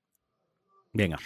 Venga. 0.94 1.18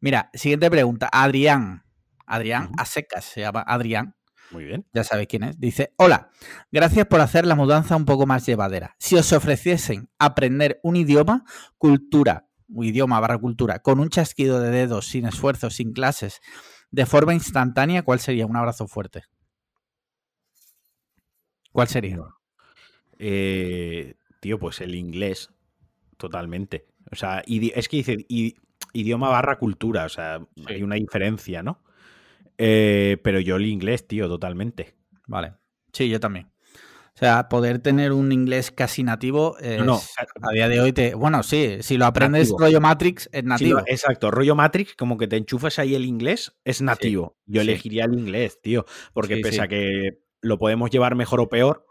Mira, 0.00 0.30
siguiente 0.32 0.70
pregunta. 0.70 1.10
Adrián. 1.12 1.84
Adrián, 2.26 2.70
a 2.78 2.84
secas 2.84 3.24
se 3.24 3.40
llama 3.40 3.62
Adrián. 3.66 4.14
Muy 4.50 4.64
bien. 4.64 4.86
Ya 4.92 5.04
sabéis 5.04 5.28
quién 5.28 5.42
es. 5.42 5.60
Dice, 5.60 5.92
hola, 5.96 6.30
gracias 6.72 7.06
por 7.06 7.20
hacer 7.20 7.46
la 7.46 7.54
mudanza 7.54 7.96
un 7.96 8.04
poco 8.04 8.26
más 8.26 8.46
llevadera. 8.46 8.94
Si 8.98 9.16
os 9.16 9.32
ofreciesen 9.32 10.08
aprender 10.18 10.80
un 10.82 10.96
idioma, 10.96 11.44
cultura, 11.76 12.48
un 12.68 12.84
idioma 12.84 13.20
barra 13.20 13.38
cultura, 13.38 13.80
con 13.80 14.00
un 14.00 14.08
chasquido 14.08 14.60
de 14.60 14.70
dedos, 14.70 15.06
sin 15.06 15.26
esfuerzo, 15.26 15.70
sin 15.70 15.92
clases, 15.92 16.40
de 16.90 17.04
forma 17.04 17.34
instantánea, 17.34 18.02
¿cuál 18.02 18.20
sería? 18.20 18.46
Un 18.46 18.56
abrazo 18.56 18.88
fuerte. 18.88 19.24
¿Cuál 21.72 21.88
sería? 21.88 22.18
Eh, 23.18 24.14
tío, 24.40 24.58
pues 24.58 24.80
el 24.80 24.94
inglés, 24.94 25.50
totalmente. 26.16 26.86
O 27.10 27.16
sea, 27.16 27.42
es 27.46 27.88
que 27.88 27.96
dice 27.98 28.26
idioma 28.92 29.28
barra 29.28 29.58
cultura, 29.58 30.04
o 30.04 30.08
sea, 30.08 30.40
hay 30.66 30.82
una 30.82 30.94
diferencia, 30.96 31.62
¿no? 31.62 31.82
Eh, 32.58 33.18
pero 33.22 33.40
yo 33.40 33.56
el 33.56 33.66
inglés, 33.66 34.06
tío, 34.06 34.28
totalmente. 34.28 34.94
Vale. 35.26 35.54
Sí, 35.92 36.08
yo 36.08 36.20
también. 36.20 36.50
O 37.14 37.18
sea, 37.18 37.48
poder 37.48 37.80
tener 37.80 38.12
un 38.12 38.30
inglés 38.30 38.70
casi 38.70 39.02
nativo 39.02 39.56
no, 39.84 40.00
a 40.40 40.52
día 40.52 40.68
de 40.68 40.80
hoy 40.80 40.92
te... 40.92 41.16
Bueno, 41.16 41.42
sí, 41.42 41.78
si 41.80 41.98
lo 41.98 42.06
aprendes 42.06 42.52
rollo 42.56 42.80
Matrix, 42.80 43.28
es 43.32 43.42
nativo. 43.42 43.82
exacto, 43.86 44.30
rollo 44.30 44.54
Matrix, 44.54 44.94
como 44.94 45.18
que 45.18 45.26
te 45.26 45.36
enchufas 45.36 45.80
ahí 45.80 45.96
el 45.96 46.04
inglés, 46.04 46.56
es 46.64 46.80
nativo. 46.80 47.36
yo 47.44 47.60
elegiría 47.60 48.04
el 48.04 48.14
inglés, 48.14 48.60
tío, 48.62 48.84
porque 49.12 49.38
pese 49.38 49.62
a 49.62 49.66
que 49.66 50.20
lo 50.40 50.58
podemos 50.58 50.90
llevar 50.90 51.16
mejor 51.16 51.40
o 51.40 51.48
peor, 51.48 51.84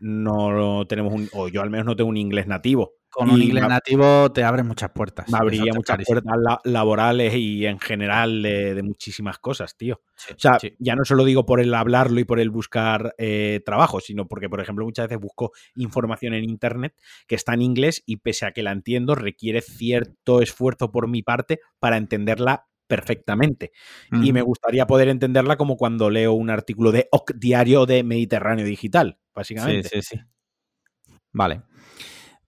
no 0.00 0.86
tenemos 0.86 1.12
un... 1.12 1.28
o 1.34 1.48
yo 1.48 1.60
al 1.60 1.68
menos 1.68 1.84
no 1.84 1.94
tengo 1.94 2.08
un 2.08 2.16
inglés 2.16 2.46
nativo. 2.46 2.94
Con 3.14 3.30
un 3.30 3.40
inglés 3.40 3.68
nativo 3.68 4.32
te 4.32 4.42
abre 4.42 4.62
muchas 4.62 4.90
puertas. 4.90 5.30
Me 5.30 5.38
abriría 5.38 5.72
muchas 5.72 5.98
puertas 6.04 6.34
laborales 6.64 7.34
y 7.34 7.64
en 7.64 7.78
general 7.78 8.42
de, 8.42 8.82
muchísimas 8.82 9.38
cosas, 9.38 9.76
tío. 9.76 10.02
o 10.04 10.38
sea, 10.38 10.58
ya 10.78 10.96
no 10.96 11.04
solo 11.04 11.24
digo 11.24 11.46
por 11.46 11.60
el 11.60 11.72
hablarlo 11.74 12.18
y 12.20 12.24
por 12.24 12.40
el 12.40 12.50
buscar 12.50 13.14
eh, 13.18 13.60
trabajo, 13.64 14.00
sino 14.00 14.26
porque, 14.26 14.48
por 14.48 14.60
ejemplo, 14.60 14.84
muchas 14.84 15.08
veces 15.08 15.20
busco 15.20 15.52
información 15.76 16.34
en 16.34 16.44
internet 16.44 16.94
que 17.26 17.36
está 17.36 17.54
en 17.54 17.62
inglés 17.62 18.02
y 18.04 18.16
pese 18.16 18.46
a 18.46 18.52
que 18.52 18.62
la 18.62 18.72
entiendo, 18.72 19.14
requiere 19.14 19.60
cierto 19.60 20.42
esfuerzo 20.42 20.90
por 20.90 21.08
mi 21.08 21.22
parte 21.22 21.60
para 21.78 21.96
entenderla 21.96 22.66
perfectamente. 22.86 23.72
Y 24.10 24.32
me 24.32 24.42
gustaría 24.42 24.86
poder 24.86 25.08
entenderla 25.08 25.56
como 25.56 25.76
cuando 25.76 26.10
leo 26.10 26.32
un 26.34 26.50
artículo 26.50 26.92
de 26.92 27.08
OC 27.10 27.34
Diario 27.36 27.86
de 27.86 28.02
Mediterráneo 28.02 28.66
Digital, 28.66 29.18
básicamente. 29.34 29.88
Sí, 29.88 30.02
sí, 30.02 30.16
sí. 30.16 31.14
Vale. 31.32 31.62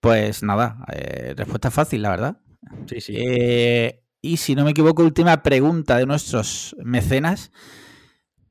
Pues 0.06 0.44
nada, 0.44 0.84
eh, 0.92 1.34
respuesta 1.36 1.72
fácil, 1.72 2.02
la 2.02 2.10
verdad. 2.10 2.36
Sí, 2.86 3.00
sí. 3.00 3.14
Eh, 3.16 4.04
y 4.22 4.36
si 4.36 4.54
no 4.54 4.62
me 4.62 4.70
equivoco, 4.70 5.02
última 5.02 5.42
pregunta 5.42 5.96
de 5.96 6.06
nuestros 6.06 6.76
mecenas. 6.78 7.50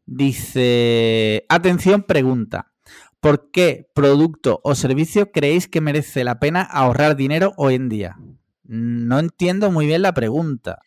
Dice, 0.06 1.46
atención, 1.48 2.04
pregunta. 2.04 2.74
¿Por 3.22 3.52
qué 3.52 3.89
producto 3.96 4.60
o 4.65 4.76
servicio 4.76 5.32
creéis 5.32 5.70
que 5.70 5.80
merece 5.80 6.26
la 6.26 6.41
pena 6.41 6.62
ahorrar 6.62 7.15
dinero 7.15 7.54
hoy 7.56 7.76
en 7.76 7.88
día? 7.88 8.18
No 8.65 9.18
entiendo 9.18 9.72
muy 9.72 9.86
bien 9.86 10.02
la 10.02 10.13
pregunta. 10.13 10.82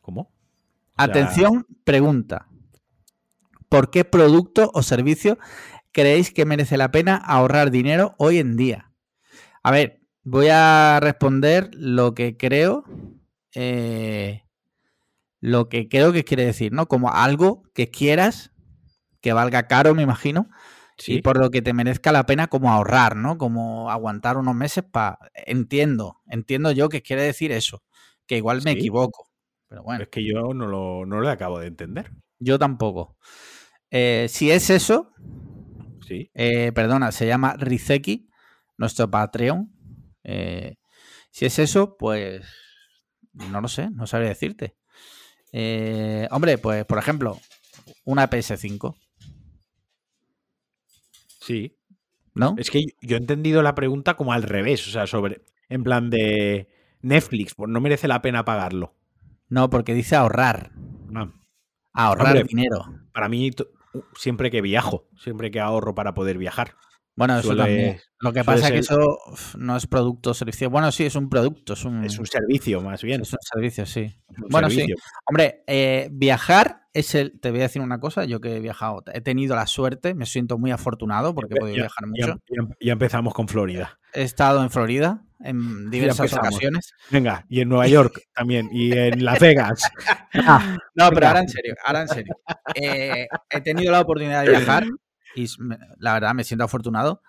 ¿Cómo? 0.00 0.32
Atención, 0.96 1.66
pregunta. 1.84 2.48
¿Por 3.68 3.90
qué 3.90 4.06
producto 4.06 4.70
o 4.72 4.82
servicio 4.82 5.38
creéis 5.92 6.32
que 6.32 6.46
merece 6.46 6.78
la 6.78 6.90
pena 6.90 7.14
ahorrar 7.14 7.70
dinero 7.70 8.14
hoy 8.16 8.38
en 8.38 8.56
día? 8.56 8.90
A 9.62 9.70
ver, 9.70 10.03
voy 10.24 10.48
a 10.50 10.98
responder 11.00 11.70
lo 11.74 12.14
que 12.14 12.36
creo. 12.36 12.84
Eh, 13.54 14.42
lo 15.40 15.68
que 15.68 15.88
creo 15.88 16.12
que 16.12 16.24
quiere 16.24 16.46
decir, 16.46 16.72
¿no? 16.72 16.86
Como 16.86 17.10
algo 17.10 17.62
que 17.74 17.90
quieras, 17.90 18.50
que 19.20 19.34
valga 19.34 19.66
caro, 19.66 19.94
me 19.94 20.02
imagino, 20.02 20.48
y 21.06 21.20
por 21.20 21.38
lo 21.38 21.50
que 21.50 21.60
te 21.60 21.74
merezca 21.74 22.12
la 22.12 22.24
pena 22.24 22.46
como 22.46 22.72
ahorrar, 22.72 23.14
¿no? 23.14 23.36
Como 23.36 23.90
aguantar 23.90 24.38
unos 24.38 24.54
meses 24.54 24.84
para... 24.84 25.18
Entiendo, 25.34 26.22
entiendo 26.26 26.72
yo 26.72 26.88
que 26.88 27.02
quiere 27.02 27.22
decir 27.22 27.52
eso, 27.52 27.82
que 28.26 28.38
igual 28.38 28.62
me 28.64 28.70
equivoco. 28.70 29.28
Pero 29.68 29.82
bueno. 29.82 30.04
Es 30.04 30.08
que 30.08 30.24
yo 30.24 30.54
no 30.54 30.66
lo, 30.66 31.04
no 31.04 31.20
lo 31.20 31.28
acabo 31.28 31.58
de 31.58 31.66
entender. 31.66 32.10
Yo 32.38 32.58
tampoco. 32.58 33.18
Eh, 33.90 34.26
si 34.30 34.50
es 34.50 34.70
eso, 34.70 35.12
sí. 36.06 36.30
Eh, 36.32 36.72
perdona, 36.72 37.12
se 37.12 37.26
llama 37.26 37.54
Rizeki, 37.58 38.30
nuestro 38.78 39.10
Patreon. 39.10 39.73
Eh, 40.24 40.76
si 41.30 41.46
es 41.46 41.58
eso, 41.58 41.96
pues 41.96 42.42
no 43.32 43.60
lo 43.60 43.68
sé, 43.68 43.90
no 43.90 44.06
sabría 44.06 44.30
decirte. 44.30 44.76
hombre, 46.30 46.58
pues 46.58 46.84
por 46.84 46.98
ejemplo, 46.98 47.40
una 48.04 48.28
PS5. 48.28 48.96
Sí. 51.40 51.76
¿No? 52.34 52.54
Es 52.58 52.70
que 52.70 52.86
yo 53.00 53.16
he 53.16 53.20
entendido 53.20 53.62
la 53.62 53.74
pregunta 53.74 54.14
como 54.14 54.32
al 54.32 54.42
revés, 54.42 54.88
o 54.88 54.90
sea, 54.90 55.06
sobre, 55.06 55.42
en 55.68 55.84
plan 55.84 56.10
de 56.10 56.68
Netflix, 57.00 57.54
pues 57.54 57.70
no 57.70 57.80
merece 57.80 58.08
la 58.08 58.22
pena 58.22 58.44
pagarlo. 58.44 58.94
No, 59.48 59.70
porque 59.70 59.94
dice 59.94 60.16
ahorrar. 60.16 60.72
Ah. 61.14 61.30
Ahorrar 61.92 62.44
dinero. 62.44 62.86
Para 63.12 63.28
mí, 63.28 63.50
siempre 64.16 64.50
que 64.50 64.62
viajo, 64.62 65.06
siempre 65.16 65.50
que 65.50 65.60
ahorro 65.60 65.94
para 65.94 66.14
poder 66.14 66.38
viajar. 66.38 66.74
Bueno, 67.16 67.38
eso 67.38 67.56
también. 67.56 68.00
Lo 68.18 68.32
que 68.32 68.42
pasa 68.42 68.68
es 68.68 68.72
que 68.72 68.78
eso 68.78 69.18
no 69.58 69.76
es 69.76 69.86
producto 69.86 70.30
o 70.30 70.34
servicio. 70.34 70.70
Bueno, 70.70 70.90
sí, 70.90 71.04
es 71.04 71.14
un 71.14 71.28
producto. 71.28 71.74
Es 71.74 71.84
un, 71.84 72.04
es 72.04 72.18
un 72.18 72.26
servicio, 72.26 72.80
más 72.80 73.02
bien. 73.02 73.22
Es 73.22 73.32
un 73.32 73.38
servicio, 73.40 73.86
sí. 73.86 74.12
bueno, 74.50 74.68
sí. 74.70 74.86
Hombre, 75.26 75.62
eh, 75.66 76.08
viajar 76.10 76.88
es 76.92 77.14
el. 77.14 77.38
Te 77.38 77.50
voy 77.50 77.60
a 77.60 77.64
decir 77.64 77.82
una 77.82 78.00
cosa. 78.00 78.24
Yo 78.24 78.40
que 78.40 78.56
he 78.56 78.60
viajado, 78.60 79.04
he 79.12 79.20
tenido 79.20 79.54
la 79.54 79.66
suerte, 79.66 80.14
me 80.14 80.26
siento 80.26 80.58
muy 80.58 80.70
afortunado 80.70 81.34
porque 81.34 81.54
he 81.54 81.60
podido 81.60 81.76
viajar 81.76 82.06
mucho. 82.06 82.40
Ya, 82.80 82.92
empezamos 82.92 83.34
con 83.34 83.46
Florida. 83.46 83.98
He 84.12 84.22
estado 84.22 84.62
en 84.62 84.70
Florida 84.70 85.22
en 85.40 85.90
diversas 85.90 86.32
ocasiones. 86.32 86.94
Venga, 87.10 87.44
y 87.48 87.60
en 87.60 87.68
Nueva 87.68 87.86
York 87.86 88.22
también, 88.34 88.70
y 88.72 88.92
en 88.92 89.24
Las 89.24 89.38
Vegas. 89.38 89.82
Ah, 90.32 90.78
no, 90.94 91.10
pero 91.10 91.26
ahora 91.28 91.40
en 91.40 91.48
serio, 91.48 91.74
ahora 91.84 92.02
en 92.02 92.08
serio. 92.08 92.36
Eh, 92.74 93.26
he 93.50 93.60
tenido 93.60 93.92
la 93.92 94.00
oportunidad 94.00 94.44
de 94.44 94.50
viajar 94.50 94.84
y 95.34 95.46
la 95.98 96.14
verdad 96.14 96.34
me 96.34 96.44
siento 96.44 96.64
afortunado. 96.64 97.22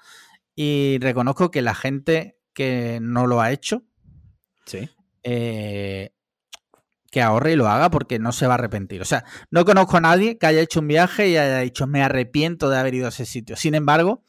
Y 0.56 0.98
reconozco 1.02 1.52
que 1.52 1.62
la 1.62 1.76
gente 1.76 2.38
que 2.54 3.00
no 3.02 3.28
lo 3.28 3.42
ha 3.42 3.52
hecho, 3.52 3.84
sí. 4.66 4.90
Eh, 5.24 6.12
que 7.12 7.22
ahorre 7.22 7.54
y 7.54 7.56
lo 7.56 7.70
haga 7.70 7.90
porque 7.90 8.20
no 8.20 8.34
se 8.34 8.46
va 8.46 8.56
a 8.56 8.58
arrepentir. 8.58 9.02
O 9.02 9.06
sea, 9.06 9.24
no 9.50 9.64
conozco 9.64 9.98
a 9.98 10.02
nadie 10.02 10.38
que 10.38 10.48
haya 10.48 10.62
hecho 10.62 10.82
un 10.82 10.88
viaje 10.88 11.30
y 11.30 11.38
haya 11.38 11.60
dicho 11.60 11.88
me 11.88 12.04
arrepiento 12.04 12.70
de 12.70 12.78
haber 12.78 12.94
ido 12.94 13.06
a 13.06 13.10
ese 13.10 13.26
sitio. 13.26 13.56
Sin 13.56 13.74
embargo, 13.74 14.24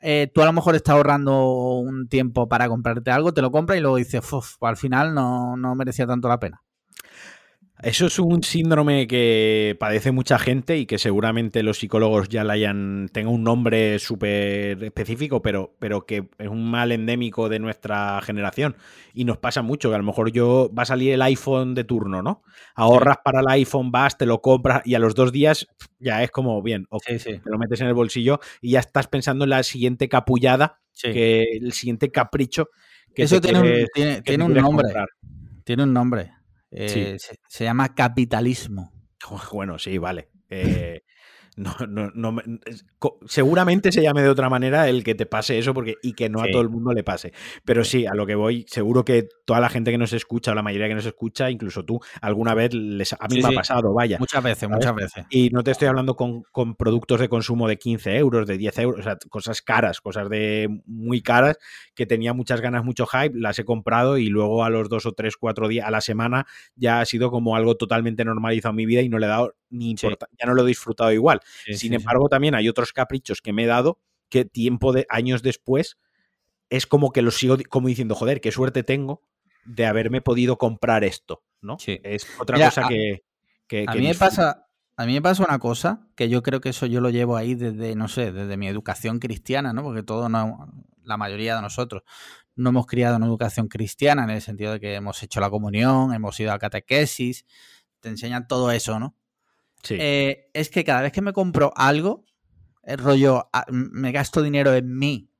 eh, 0.00 0.30
tú 0.32 0.40
a 0.40 0.44
lo 0.44 0.52
mejor 0.52 0.76
estás 0.76 0.94
ahorrando 0.94 1.78
un 1.78 2.08
tiempo 2.08 2.48
para 2.48 2.68
comprarte 2.68 3.10
algo, 3.10 3.34
te 3.34 3.42
lo 3.42 3.50
compras 3.50 3.78
y 3.78 3.80
luego 3.80 3.96
dices, 3.96 4.22
al 4.60 4.76
final 4.76 5.14
no, 5.14 5.56
no 5.56 5.74
merecía 5.74 6.06
tanto 6.06 6.28
la 6.28 6.38
pena. 6.38 6.62
Eso 7.82 8.06
es 8.06 8.20
un 8.20 8.44
síndrome 8.44 9.08
que 9.08 9.76
padece 9.80 10.12
mucha 10.12 10.38
gente 10.38 10.78
y 10.78 10.86
que 10.86 10.98
seguramente 10.98 11.64
los 11.64 11.78
psicólogos 11.78 12.28
ya 12.28 12.44
la 12.44 12.52
hayan. 12.52 13.08
tenga 13.12 13.30
un 13.30 13.42
nombre 13.42 13.98
súper 13.98 14.84
específico, 14.84 15.42
pero, 15.42 15.74
pero 15.80 16.06
que 16.06 16.28
es 16.38 16.48
un 16.48 16.70
mal 16.70 16.92
endémico 16.92 17.48
de 17.48 17.58
nuestra 17.58 18.20
generación. 18.22 18.76
Y 19.14 19.24
nos 19.24 19.38
pasa 19.38 19.62
mucho, 19.62 19.88
que 19.88 19.96
a 19.96 19.98
lo 19.98 20.04
mejor 20.04 20.30
yo 20.30 20.70
va 20.72 20.84
a 20.84 20.86
salir 20.86 21.12
el 21.12 21.22
iPhone 21.22 21.74
de 21.74 21.82
turno, 21.82 22.22
¿no? 22.22 22.44
Ahorras 22.76 23.16
para 23.24 23.40
el 23.40 23.48
iPhone, 23.48 23.90
vas, 23.90 24.16
te 24.16 24.26
lo 24.26 24.40
compras 24.40 24.82
y 24.84 24.94
a 24.94 25.00
los 25.00 25.16
dos 25.16 25.32
días 25.32 25.66
ya 25.98 26.22
es 26.22 26.30
como 26.30 26.62
bien, 26.62 26.86
okay, 26.88 27.18
te 27.18 27.40
lo 27.44 27.58
metes 27.58 27.80
en 27.80 27.88
el 27.88 27.94
bolsillo 27.94 28.38
y 28.60 28.70
ya 28.70 28.78
estás 28.78 29.08
pensando 29.08 29.42
en 29.42 29.50
la 29.50 29.64
siguiente 29.64 30.08
capullada, 30.08 30.78
que 31.00 31.42
el 31.60 31.72
siguiente 31.72 32.12
capricho. 32.12 32.68
Que 33.12 33.24
Eso 33.24 33.40
tiene, 33.40 33.58
un, 33.58 34.22
tiene 34.22 34.44
un 34.44 34.54
nombre. 34.54 34.88
Tiene 35.64 35.82
un 35.82 35.92
nombre. 35.92 36.30
Eh, 36.72 37.16
se, 37.48 37.64
llama 37.64 37.94
capitalismo. 37.94 38.92
Bueno, 39.52 39.78
sí, 39.78 39.98
vale. 39.98 40.30
Eh, 40.50 41.02
no, 41.56 41.74
no, 41.86 42.10
no, 42.14 42.42
seguramente 43.26 43.92
se 43.92 44.02
llame 44.02 44.22
de 44.22 44.28
otra 44.30 44.48
manera 44.48 44.88
el 44.88 45.04
que 45.04 45.14
te 45.14 45.26
pase 45.26 45.58
eso 45.58 45.74
porque, 45.74 45.96
y 46.02 46.14
que 46.14 46.30
no 46.30 46.40
a 46.40 46.46
todo 46.50 46.62
el 46.62 46.70
mundo 46.70 46.92
le 46.92 47.04
pase. 47.04 47.32
Pero 47.64 47.84
sí, 47.84 48.06
a 48.06 48.14
lo 48.14 48.26
que 48.26 48.34
voy, 48.34 48.64
seguro 48.68 49.04
que 49.04 49.28
toda 49.44 49.60
la 49.60 49.68
gente 49.68 49.90
que 49.90 49.98
nos 49.98 50.14
escucha, 50.14 50.52
o 50.52 50.54
la 50.54 50.62
mayoría 50.62 50.88
que 50.88 50.94
nos 50.94 51.04
escucha, 51.04 51.50
incluso 51.50 51.84
tú, 51.84 52.00
alguna 52.22 52.54
vez 52.54 52.72
les, 52.72 53.12
a 53.12 53.28
mí 53.28 53.40
me 53.42 53.48
ha 53.48 53.52
pasado, 53.52 53.92
vaya. 53.92 54.18
Muchas 54.18 54.42
veces, 54.42 54.68
muchas 54.68 54.94
veces. 54.94 55.26
Y 55.28 55.50
no 55.50 55.62
te 55.62 55.72
estoy 55.72 55.88
hablando 55.88 56.16
con, 56.16 56.42
con, 56.52 56.74
productos 56.74 57.20
de 57.20 57.28
consumo 57.28 57.68
de 57.68 57.76
15 57.76 58.16
euros, 58.16 58.46
de 58.46 58.56
10 58.56 58.78
euros, 58.78 59.00
o 59.00 59.02
sea, 59.02 59.18
cosas 59.28 59.60
caras, 59.60 60.00
cosas 60.00 60.30
de 60.30 60.68
muy 60.86 61.20
caras, 61.20 61.58
que 61.94 62.06
tenía 62.06 62.32
muchas 62.32 62.62
ganas, 62.62 62.82
mucho 62.82 63.06
hype, 63.06 63.38
las 63.38 63.58
he 63.58 63.64
comprado 63.64 64.16
y 64.16 64.28
luego 64.28 64.64
a 64.64 64.70
los 64.70 64.88
dos 64.88 65.04
o 65.04 65.12
tres, 65.12 65.36
cuatro 65.36 65.68
días, 65.68 65.86
a 65.86 65.90
la 65.90 66.00
semana, 66.00 66.46
ya 66.76 67.00
ha 67.00 67.04
sido 67.04 67.30
como 67.30 67.56
algo 67.56 67.76
totalmente 67.76 68.24
normalizado 68.24 68.70
en 68.70 68.76
mi 68.76 68.86
vida 68.86 69.02
y 69.02 69.10
no 69.10 69.18
le 69.18 69.26
he 69.26 69.28
dado 69.28 69.54
ni 69.68 69.90
importancia, 69.90 70.36
ya 70.38 70.46
no 70.46 70.54
lo 70.54 70.64
he 70.64 70.66
disfrutado 70.66 71.12
igual. 71.12 71.41
Sin 71.74 71.94
embargo, 71.94 72.28
también 72.28 72.54
hay 72.54 72.68
otros 72.68 72.92
caprichos 72.92 73.40
que 73.40 73.52
me 73.52 73.64
he 73.64 73.66
dado 73.66 73.98
que 74.28 74.44
tiempo 74.44 74.92
de 74.92 75.06
años 75.08 75.42
después 75.42 75.98
es 76.70 76.86
como 76.86 77.12
que 77.12 77.22
lo 77.22 77.30
sigo 77.30 77.56
como 77.68 77.88
diciendo, 77.88 78.14
joder, 78.14 78.40
qué 78.40 78.50
suerte 78.50 78.82
tengo 78.82 79.22
de 79.64 79.86
haberme 79.86 80.22
podido 80.22 80.56
comprar 80.56 81.04
esto, 81.04 81.42
¿no? 81.60 81.76
Es 81.86 82.26
otra 82.40 82.58
cosa 82.58 82.88
que, 82.88 83.24
a 83.86 83.94
mí 83.94 84.02
me 84.02 84.14
pasa 84.14 84.66
a 84.96 85.06
mí 85.06 85.14
me 85.14 85.22
pasa 85.22 85.44
una 85.44 85.58
cosa 85.58 86.06
que 86.14 86.28
yo 86.28 86.42
creo 86.42 86.60
que 86.60 86.68
eso 86.68 86.86
yo 86.86 87.00
lo 87.00 87.10
llevo 87.10 87.36
ahí 87.36 87.54
desde, 87.54 87.94
no 87.94 88.08
sé, 88.08 88.30
desde 88.30 88.56
mi 88.56 88.68
educación 88.68 89.18
cristiana, 89.18 89.72
¿no? 89.72 89.82
Porque 89.82 90.02
todo 90.02 90.28
no, 90.28 90.70
la 91.02 91.16
mayoría 91.16 91.56
de 91.56 91.62
nosotros 91.62 92.02
no 92.54 92.70
hemos 92.70 92.86
criado 92.86 93.16
en 93.16 93.22
educación 93.22 93.68
cristiana 93.68 94.24
en 94.24 94.30
el 94.30 94.42
sentido 94.42 94.72
de 94.72 94.80
que 94.80 94.94
hemos 94.94 95.22
hecho 95.22 95.40
la 95.40 95.50
comunión, 95.50 96.12
hemos 96.12 96.38
ido 96.40 96.52
a 96.52 96.58
catequesis, 96.58 97.46
te 98.00 98.10
enseñan 98.10 98.46
todo 98.46 98.70
eso, 98.70 98.98
¿no? 98.98 99.16
Eh, 99.90 100.50
es 100.52 100.70
que 100.70 100.84
cada 100.84 101.02
vez 101.02 101.12
que 101.12 101.22
me 101.22 101.32
compro 101.32 101.72
algo, 101.76 102.24
el 102.82 102.98
rollo, 102.98 103.48
me 103.70 104.12
gasto 104.12 104.42
dinero 104.42 104.74
en 104.74 104.96
mí 104.96 105.30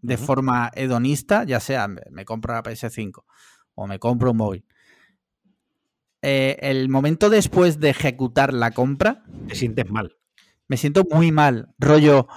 de 0.00 0.16
forma 0.16 0.70
hedonista, 0.74 1.44
ya 1.44 1.60
sea 1.60 1.86
me 1.88 2.24
compro 2.24 2.54
la 2.54 2.62
PS5 2.62 3.24
o 3.74 3.86
me 3.86 3.98
compro 3.98 4.32
un 4.32 4.36
móvil. 4.36 4.64
Eh, 6.22 6.56
el 6.60 6.88
momento 6.88 7.30
después 7.30 7.80
de 7.80 7.90
ejecutar 7.90 8.54
la 8.54 8.70
compra. 8.70 9.24
Te 9.48 9.54
sientes 9.54 9.90
mal. 9.90 10.16
Me 10.68 10.76
siento 10.76 11.04
muy 11.10 11.32
mal. 11.32 11.74
Rollo, 11.78 12.28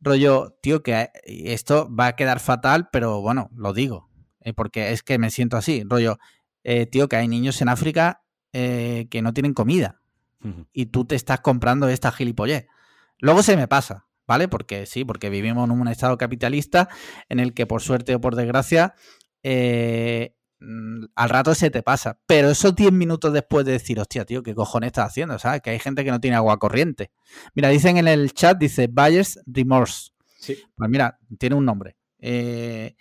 rollo, 0.00 0.56
tío, 0.62 0.82
que 0.82 1.10
esto 1.24 1.94
va 1.94 2.08
a 2.08 2.16
quedar 2.16 2.40
fatal, 2.40 2.88
pero 2.90 3.20
bueno, 3.20 3.50
lo 3.54 3.74
digo. 3.74 4.08
Eh, 4.40 4.54
porque 4.54 4.92
es 4.92 5.02
que 5.02 5.18
me 5.18 5.30
siento 5.30 5.56
así. 5.56 5.84
Rollo, 5.86 6.18
tío, 6.90 7.08
que 7.08 7.16
hay 7.16 7.28
niños 7.28 7.60
en 7.62 7.68
África 7.68 8.22
que 8.52 9.20
no 9.22 9.34
tienen 9.34 9.52
comida 9.52 10.00
y 10.72 10.86
tú 10.86 11.04
te 11.04 11.16
estás 11.16 11.40
comprando 11.40 11.88
esta 11.88 12.12
gilipollez. 12.12 12.66
Luego 13.18 13.42
se 13.42 13.56
me 13.56 13.66
pasa, 13.68 14.06
¿vale? 14.26 14.48
Porque 14.48 14.86
sí, 14.86 15.04
porque 15.04 15.30
vivimos 15.30 15.68
en 15.68 15.72
un 15.72 15.88
estado 15.88 16.16
capitalista 16.18 16.88
en 17.28 17.40
el 17.40 17.54
que 17.54 17.66
por 17.66 17.82
suerte 17.82 18.14
o 18.14 18.20
por 18.20 18.36
desgracia 18.36 18.94
eh, 19.42 20.34
mm, 20.60 21.04
al 21.14 21.28
rato 21.28 21.54
se 21.54 21.70
te 21.70 21.82
pasa. 21.82 22.20
Pero 22.26 22.50
esos 22.50 22.74
10 22.74 22.92
minutos 22.92 23.32
después 23.32 23.64
de 23.64 23.72
decir, 23.72 23.98
hostia, 23.98 24.24
tío, 24.24 24.42
¿qué 24.42 24.54
cojones 24.54 24.88
estás 24.88 25.10
haciendo? 25.10 25.38
¿Sabes? 25.38 25.62
Que 25.62 25.70
hay 25.70 25.78
gente 25.78 26.04
que 26.04 26.10
no 26.10 26.20
tiene 26.20 26.36
agua 26.36 26.58
corriente. 26.58 27.10
Mira, 27.54 27.68
dicen 27.68 27.96
en 27.96 28.08
el 28.08 28.32
chat, 28.32 28.58
dice 28.58 28.88
Buyer's 28.88 29.40
Remorse. 29.46 30.10
Sí. 30.38 30.56
Pues 30.76 30.90
mira, 30.90 31.18
tiene 31.38 31.56
un 31.56 31.64
nombre. 31.64 31.96
Eh, 32.18 32.94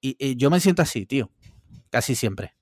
y, 0.00 0.36
yo 0.36 0.50
me 0.50 0.60
siento 0.60 0.82
así, 0.82 1.06
tío. 1.06 1.30
Casi 1.90 2.14
siempre. 2.14 2.54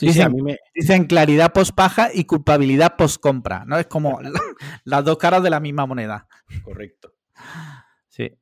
Dicen, 0.00 0.34
dicen, 0.74 1.04
claridad 1.04 1.52
post 1.52 1.74
paja 1.74 2.10
y 2.12 2.24
culpabilidad 2.24 2.96
post 2.96 3.20
compra, 3.20 3.64
¿no? 3.66 3.78
Es 3.78 3.86
como 3.86 4.20
las 4.84 5.04
dos 5.04 5.18
caras 5.18 5.42
de 5.42 5.50
la 5.50 5.60
misma 5.60 5.86
moneda. 5.86 6.26
Correcto. 6.64 7.12
Sí. 8.08 8.36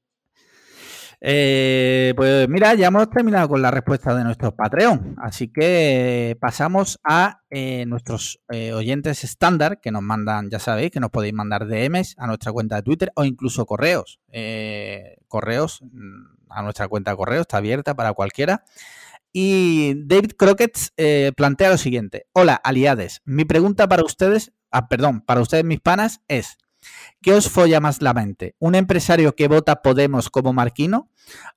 Eh, 1.21 2.13
pues 2.17 2.49
mira, 2.49 2.75
ya 2.75 2.89
hemos 2.89 3.11
terminado 3.11 3.49
con 3.49 3.61
la 3.61 3.73
respuesta 3.73 4.15
de 4.15 4.23
nuestros 4.23 4.53
Patreon, 4.55 5.17
así 5.19 5.49
que 5.49 6.37
pasamos 6.41 7.01
a 7.03 7.41
eh, 7.51 7.87
nuestros 7.87 8.41
eh, 8.51 8.73
oyentes 8.73 9.25
estándar 9.25 9.81
que 9.81 9.91
nos 9.91 10.03
mandan, 10.03 10.49
ya 10.49 10.61
sabéis, 10.61 10.93
que 10.93 11.01
nos 11.01 11.11
podéis 11.11 11.35
mandar 11.35 11.67
DMs 11.67 12.15
a 12.19 12.29
nuestra 12.29 12.53
cuenta 12.53 12.77
de 12.77 12.83
Twitter 12.83 13.11
o 13.17 13.25
incluso 13.25 13.67
correos. 13.67 14.21
correos 15.27 15.83
mm, 15.83 16.51
a 16.51 16.63
nuestra 16.63 16.87
cuenta 16.87 17.11
de 17.11 17.17
correo, 17.17 17.41
está 17.41 17.57
abierta 17.57 17.95
para 17.95 18.13
cualquiera. 18.13 18.63
Y 19.33 19.95
David 20.07 20.33
Crockett 20.39 20.79
plantea 21.37 21.71
lo 21.71 21.79
siguiente: 21.79 22.27
Hola, 22.33 22.55
aliades. 22.55 23.21
Mi 23.25 23.45
pregunta 23.45 23.89
para 23.89 24.05
ustedes, 24.05 24.53
ah, 24.71 24.89
perdón, 24.89 25.21
para 25.21 25.41
ustedes, 25.41 25.65
mis 25.65 25.81
panas, 25.81 26.21
es. 26.29 26.59
¿Qué 27.21 27.33
os 27.33 27.49
folla 27.49 27.81
más 27.81 28.03
la 28.03 28.15
mente? 28.15 28.55
¿Un 28.59 28.75
empresario 28.75 29.35
que 29.35 29.49
vota 29.49 29.83
Podemos 29.83 30.31
como 30.31 30.53
Marquino 30.53 31.11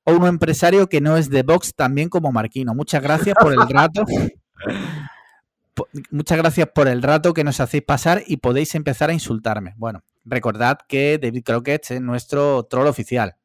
o 0.04 0.14
un 0.14 0.26
empresario 0.26 0.90
que 0.90 1.02
no 1.02 1.18
es 1.18 1.30
de 1.30 1.44
Vox 1.44 1.76
también 1.76 2.10
como 2.10 2.32
Marquino? 2.32 2.74
Muchas 2.74 3.02
gracias 3.02 3.36
por 3.40 3.54
el 3.54 3.70
rato. 3.70 4.04
Muchas 6.12 6.38
gracias 6.38 6.70
por 6.74 6.88
el 6.88 7.02
rato 7.02 7.34
que 7.34 7.44
nos 7.44 7.60
hacéis 7.60 7.84
pasar 7.84 8.24
y 8.28 8.38
podéis 8.38 8.76
empezar 8.76 9.10
a 9.10 9.14
insultarme. 9.14 9.74
Bueno, 9.78 10.04
recordad 10.26 10.80
que 10.88 11.18
David 11.22 11.44
Crockett 11.44 11.92
es 11.92 12.02
nuestro 12.02 12.64
troll 12.64 12.88
oficial. 12.88 13.38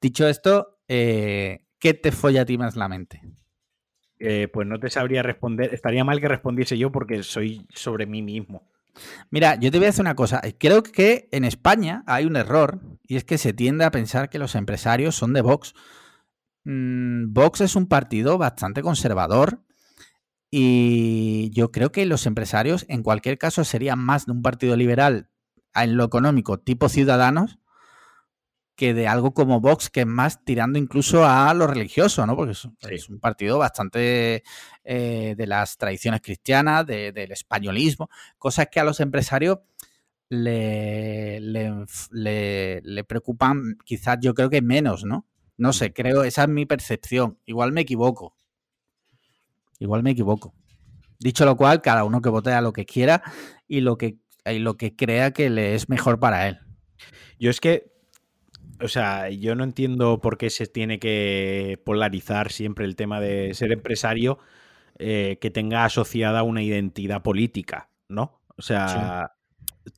Dicho 0.00 0.26
esto, 0.26 0.78
eh, 0.88 1.64
¿qué 1.82 1.94
te 1.94 2.12
folla 2.12 2.42
a 2.42 2.44
ti 2.44 2.56
más 2.56 2.76
la 2.76 2.88
mente? 2.88 3.20
Eh, 4.20 4.46
pues 4.52 4.68
no 4.68 4.78
te 4.78 4.88
sabría 4.88 5.22
responder. 5.24 5.74
Estaría 5.74 6.04
mal 6.04 6.20
que 6.20 6.28
respondiese 6.28 6.78
yo 6.78 6.92
porque 6.92 7.24
soy 7.24 7.66
sobre 7.74 8.06
mí 8.06 8.22
mismo. 8.22 8.70
Mira, 9.30 9.56
yo 9.56 9.72
te 9.72 9.78
voy 9.78 9.86
a 9.86 9.88
decir 9.88 10.02
una 10.02 10.14
cosa. 10.14 10.40
Creo 10.58 10.84
que 10.84 11.28
en 11.32 11.44
España 11.44 12.04
hay 12.06 12.24
un 12.24 12.36
error 12.36 12.80
y 13.02 13.16
es 13.16 13.24
que 13.24 13.36
se 13.36 13.52
tiende 13.52 13.84
a 13.84 13.90
pensar 13.90 14.30
que 14.30 14.38
los 14.38 14.54
empresarios 14.54 15.16
son 15.16 15.32
de 15.32 15.40
Vox. 15.40 15.74
Mm, 16.62 17.32
Vox 17.32 17.62
es 17.62 17.74
un 17.74 17.88
partido 17.88 18.38
bastante 18.38 18.80
conservador 18.82 19.64
y 20.52 21.50
yo 21.52 21.72
creo 21.72 21.90
que 21.90 22.06
los 22.06 22.26
empresarios 22.26 22.86
en 22.88 23.02
cualquier 23.02 23.38
caso 23.38 23.64
serían 23.64 23.98
más 23.98 24.26
de 24.26 24.32
un 24.32 24.42
partido 24.42 24.76
liberal 24.76 25.30
en 25.74 25.96
lo 25.96 26.04
económico 26.04 26.60
tipo 26.60 26.88
ciudadanos 26.88 27.58
que 28.74 28.94
de 28.94 29.06
algo 29.06 29.34
como 29.34 29.60
Vox, 29.60 29.90
que 29.90 30.00
es 30.00 30.06
más 30.06 30.44
tirando 30.44 30.78
incluso 30.78 31.24
a 31.26 31.52
lo 31.54 31.66
religioso, 31.66 32.26
¿no? 32.26 32.36
Porque 32.36 32.52
es, 32.52 33.08
un 33.08 33.20
partido 33.20 33.58
bastante 33.58 34.42
eh, 34.84 35.34
de 35.36 35.46
las 35.46 35.76
tradiciones 35.76 36.20
cristianas, 36.22 36.86
del 36.86 37.32
españolismo, 37.32 38.08
cosas 38.38 38.68
que 38.70 38.80
a 38.80 38.84
los 38.84 39.00
empresarios 39.00 39.58
le, 40.28 41.40
le, 41.40 43.04
preocupan 43.04 43.76
quizás 43.84 44.18
yo 44.20 44.32
creo 44.34 44.48
que 44.48 44.62
menos, 44.62 45.04
¿no? 45.04 45.26
No 45.58 45.74
sé, 45.74 45.92
creo, 45.92 46.24
esa 46.24 46.44
es 46.44 46.48
mi 46.48 46.64
percepción. 46.64 47.38
Igual 47.44 47.72
me 47.72 47.82
equivoco. 47.82 48.34
Igual 49.78 50.02
me 50.02 50.12
equivoco. 50.12 50.54
Dicho 51.18 51.44
lo 51.44 51.56
cual, 51.56 51.82
cada 51.82 52.04
uno 52.04 52.22
que 52.22 52.30
vote 52.30 52.52
a 52.52 52.62
lo 52.62 52.72
que 52.72 52.86
quiera 52.86 53.22
y 53.68 53.80
lo 53.80 53.98
que, 53.98 54.18
y 54.46 54.58
lo 54.58 54.76
que 54.76 54.96
crea 54.96 55.32
que 55.32 55.50
le 55.50 55.74
es 55.74 55.88
mejor 55.88 56.18
para 56.18 56.48
él. 56.48 56.58
Yo 57.38 57.50
es 57.50 57.60
que 57.60 57.91
o 58.82 58.88
sea, 58.88 59.30
yo 59.30 59.54
no 59.54 59.64
entiendo 59.64 60.20
por 60.20 60.38
qué 60.38 60.50
se 60.50 60.66
tiene 60.66 60.98
que 60.98 61.80
polarizar 61.84 62.50
siempre 62.50 62.84
el 62.84 62.96
tema 62.96 63.20
de 63.20 63.54
ser 63.54 63.72
empresario 63.72 64.38
eh, 64.98 65.38
que 65.40 65.50
tenga 65.50 65.84
asociada 65.84 66.42
una 66.42 66.62
identidad 66.62 67.22
política, 67.22 67.88
¿no? 68.08 68.40
O 68.56 68.62
sea, 68.62 69.32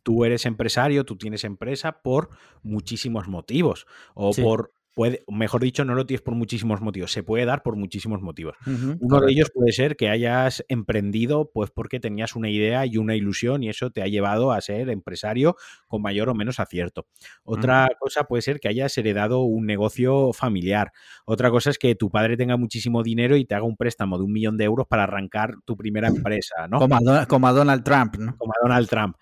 tú 0.03 0.25
eres 0.25 0.47
empresario, 0.47 1.05
tú 1.05 1.17
tienes 1.17 1.45
empresa 1.45 2.03
por 2.03 2.31
muchísimos 2.63 3.29
motivos. 3.29 3.87
O 4.15 4.33
por 4.33 4.73
puede, 4.95 5.25
mejor 5.29 5.63
dicho, 5.63 5.85
no 5.85 5.95
lo 5.95 6.07
tienes 6.07 6.23
por 6.23 6.35
muchísimos 6.35 6.81
motivos, 6.81 7.13
se 7.13 7.23
puede 7.23 7.45
dar 7.45 7.63
por 7.63 7.77
muchísimos 7.77 8.23
motivos. 8.23 8.57
Uno 9.01 9.21
de 9.21 9.33
ellos 9.33 9.51
puede 9.53 9.73
ser 9.73 9.97
que 9.97 10.09
hayas 10.09 10.65
emprendido 10.69 11.51
pues 11.53 11.71
porque 11.71 12.01
tenías 12.01 12.37
una 12.37 12.49
idea 12.49 12.87
y 12.87 12.97
una 12.97 13.17
ilusión 13.17 13.63
y 13.63 13.69
eso 13.69 13.91
te 13.91 14.03
ha 14.03 14.07
llevado 14.07 14.53
a 14.53 14.61
ser 14.61 14.89
empresario 14.89 15.57
con 15.89 16.03
mayor 16.03 16.29
o 16.29 16.35
menos 16.35 16.61
acierto. 16.61 17.07
Otra 17.43 17.89
cosa 17.99 18.25
puede 18.25 18.43
ser 18.43 18.61
que 18.61 18.69
hayas 18.69 18.97
heredado 18.97 19.41
un 19.41 19.67
negocio 19.67 20.33
familiar. 20.33 20.93
Otra 21.25 21.51
cosa 21.51 21.71
es 21.71 21.79
que 21.79 21.95
tu 21.95 22.11
padre 22.11 22.37
tenga 22.37 22.57
muchísimo 22.57 23.03
dinero 23.03 23.37
y 23.37 23.45
te 23.45 23.55
haga 23.55 23.65
un 23.65 23.77
préstamo 23.77 24.17
de 24.17 24.25
un 24.25 24.33
millón 24.33 24.57
de 24.57 24.65
euros 24.65 24.87
para 24.87 25.05
arrancar 25.05 25.57
tu 25.65 25.77
primera 25.77 26.09
empresa, 26.39 26.69
¿no? 26.69 26.79
Como 26.79 26.97
a, 26.97 27.27
como 27.27 27.49
a 27.49 27.53
Donald 27.53 27.83
Trump, 27.83 28.17
¿no? 28.17 28.37
Como 28.37 28.53
a 28.53 28.63
Donald 28.63 28.89
Trump. 28.89 29.17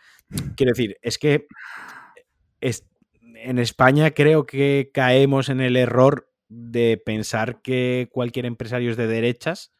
Quiero 0.57 0.71
decir, 0.71 0.97
es 1.03 1.19
que 1.19 1.47
es, 2.61 2.87
en 3.45 3.59
España 3.59 4.13
creo 4.13 4.47
que 4.47 4.91
caemos 4.93 5.49
en 5.49 5.61
el 5.61 5.77
error 5.77 6.31
de 6.49 7.01
pensar 7.05 7.63
que 7.63 8.09
cualquier 8.13 8.47
empresario 8.47 8.91
es 8.91 8.97
de 8.97 9.07
derechas 9.07 9.73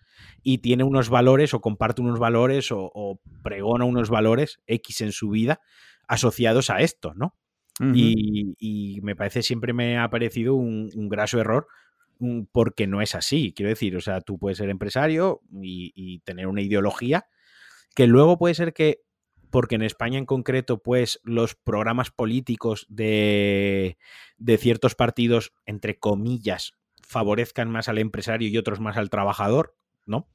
y 0.43 0.59
tiene 0.59 0.85
unos 0.85 1.09
valores 1.09 1.55
o 1.55 1.61
comparte 1.61 2.03
unos 2.03 2.19
valores 2.19 2.69
o, 2.71 3.21
pregona 3.43 3.85
unos 3.85 4.11
valores 4.11 4.61
X 4.67 5.01
en 5.03 5.13
su 5.13 5.31
vida 5.31 5.61
asociados 6.09 6.71
a 6.71 6.81
esto, 6.81 7.15
¿no? 7.15 7.37
y, 7.95 9.01
me 9.03 9.17
parece, 9.17 9.43
siempre 9.43 9.73
me 9.73 9.99
ha 9.99 10.09
parecido 10.09 10.55
un, 10.55 11.09
graso 11.09 11.41
error 11.41 11.67
mm, 12.19 12.43
porque 12.53 12.87
no 12.87 13.03
es 13.03 13.15
así. 13.15 13.53
Quiero 13.57 13.71
decir, 13.71 13.97
o 13.97 14.01
sea, 14.01 14.21
tú 14.21 14.39
puedes 14.39 14.59
ser 14.59 14.71
empresario 14.71 15.41
y 15.51 16.21
tener 16.21 16.47
una 16.47 16.61
ideología 16.63 17.27
que 17.95 18.07
luego 18.07 18.39
puede 18.39 18.55
ser 18.55 18.73
que 18.73 19.01
porque 19.53 19.77
en 19.77 19.83
España 19.83 20.19
en 20.19 20.27
concreto, 20.27 20.83
pues 20.83 21.21
los 21.23 21.55
programas 21.55 22.11
políticos 22.11 22.87
de, 22.89 23.99
ciertos 24.59 24.97
partidos, 24.97 25.53
entre 25.67 25.99
comillas, 25.99 26.73
favorezcan 27.03 27.71
más 27.71 27.89
al 27.89 27.99
empresario 27.99 28.49
y 28.49 28.57
otros 28.57 28.81
más 28.81 28.97
al 28.97 29.11
trabajador, 29.11 29.77
¿no? 30.07 30.29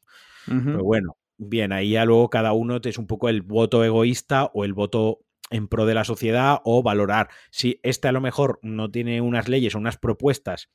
Pero 0.45 0.81
bueno, 0.81 1.17
bien, 1.37 1.73
ahí 1.73 1.91
ya 1.91 2.05
luego 2.05 2.29
cada 2.29 2.53
uno 2.53 2.79
es 2.81 2.97
un 2.97 3.07
poco 3.07 3.27
el 3.27 3.41
voto 3.41 3.83
egoísta 3.83 4.45
o 4.53 4.63
el 4.63 4.73
voto 4.73 5.25
en 5.49 5.67
pro 5.67 5.85
de 5.85 5.93
la 5.93 6.05
sociedad 6.05 6.61
o 6.63 6.83
valorar 6.83 7.29
si 7.51 7.81
este 7.83 8.07
a 8.07 8.13
lo 8.13 8.21
mejor 8.21 8.59
no 8.61 8.89
tiene 8.89 9.19
unas 9.19 9.49
leyes 9.49 9.75
o 9.75 9.79
unas 9.79 9.97
propuestas 9.97 10.69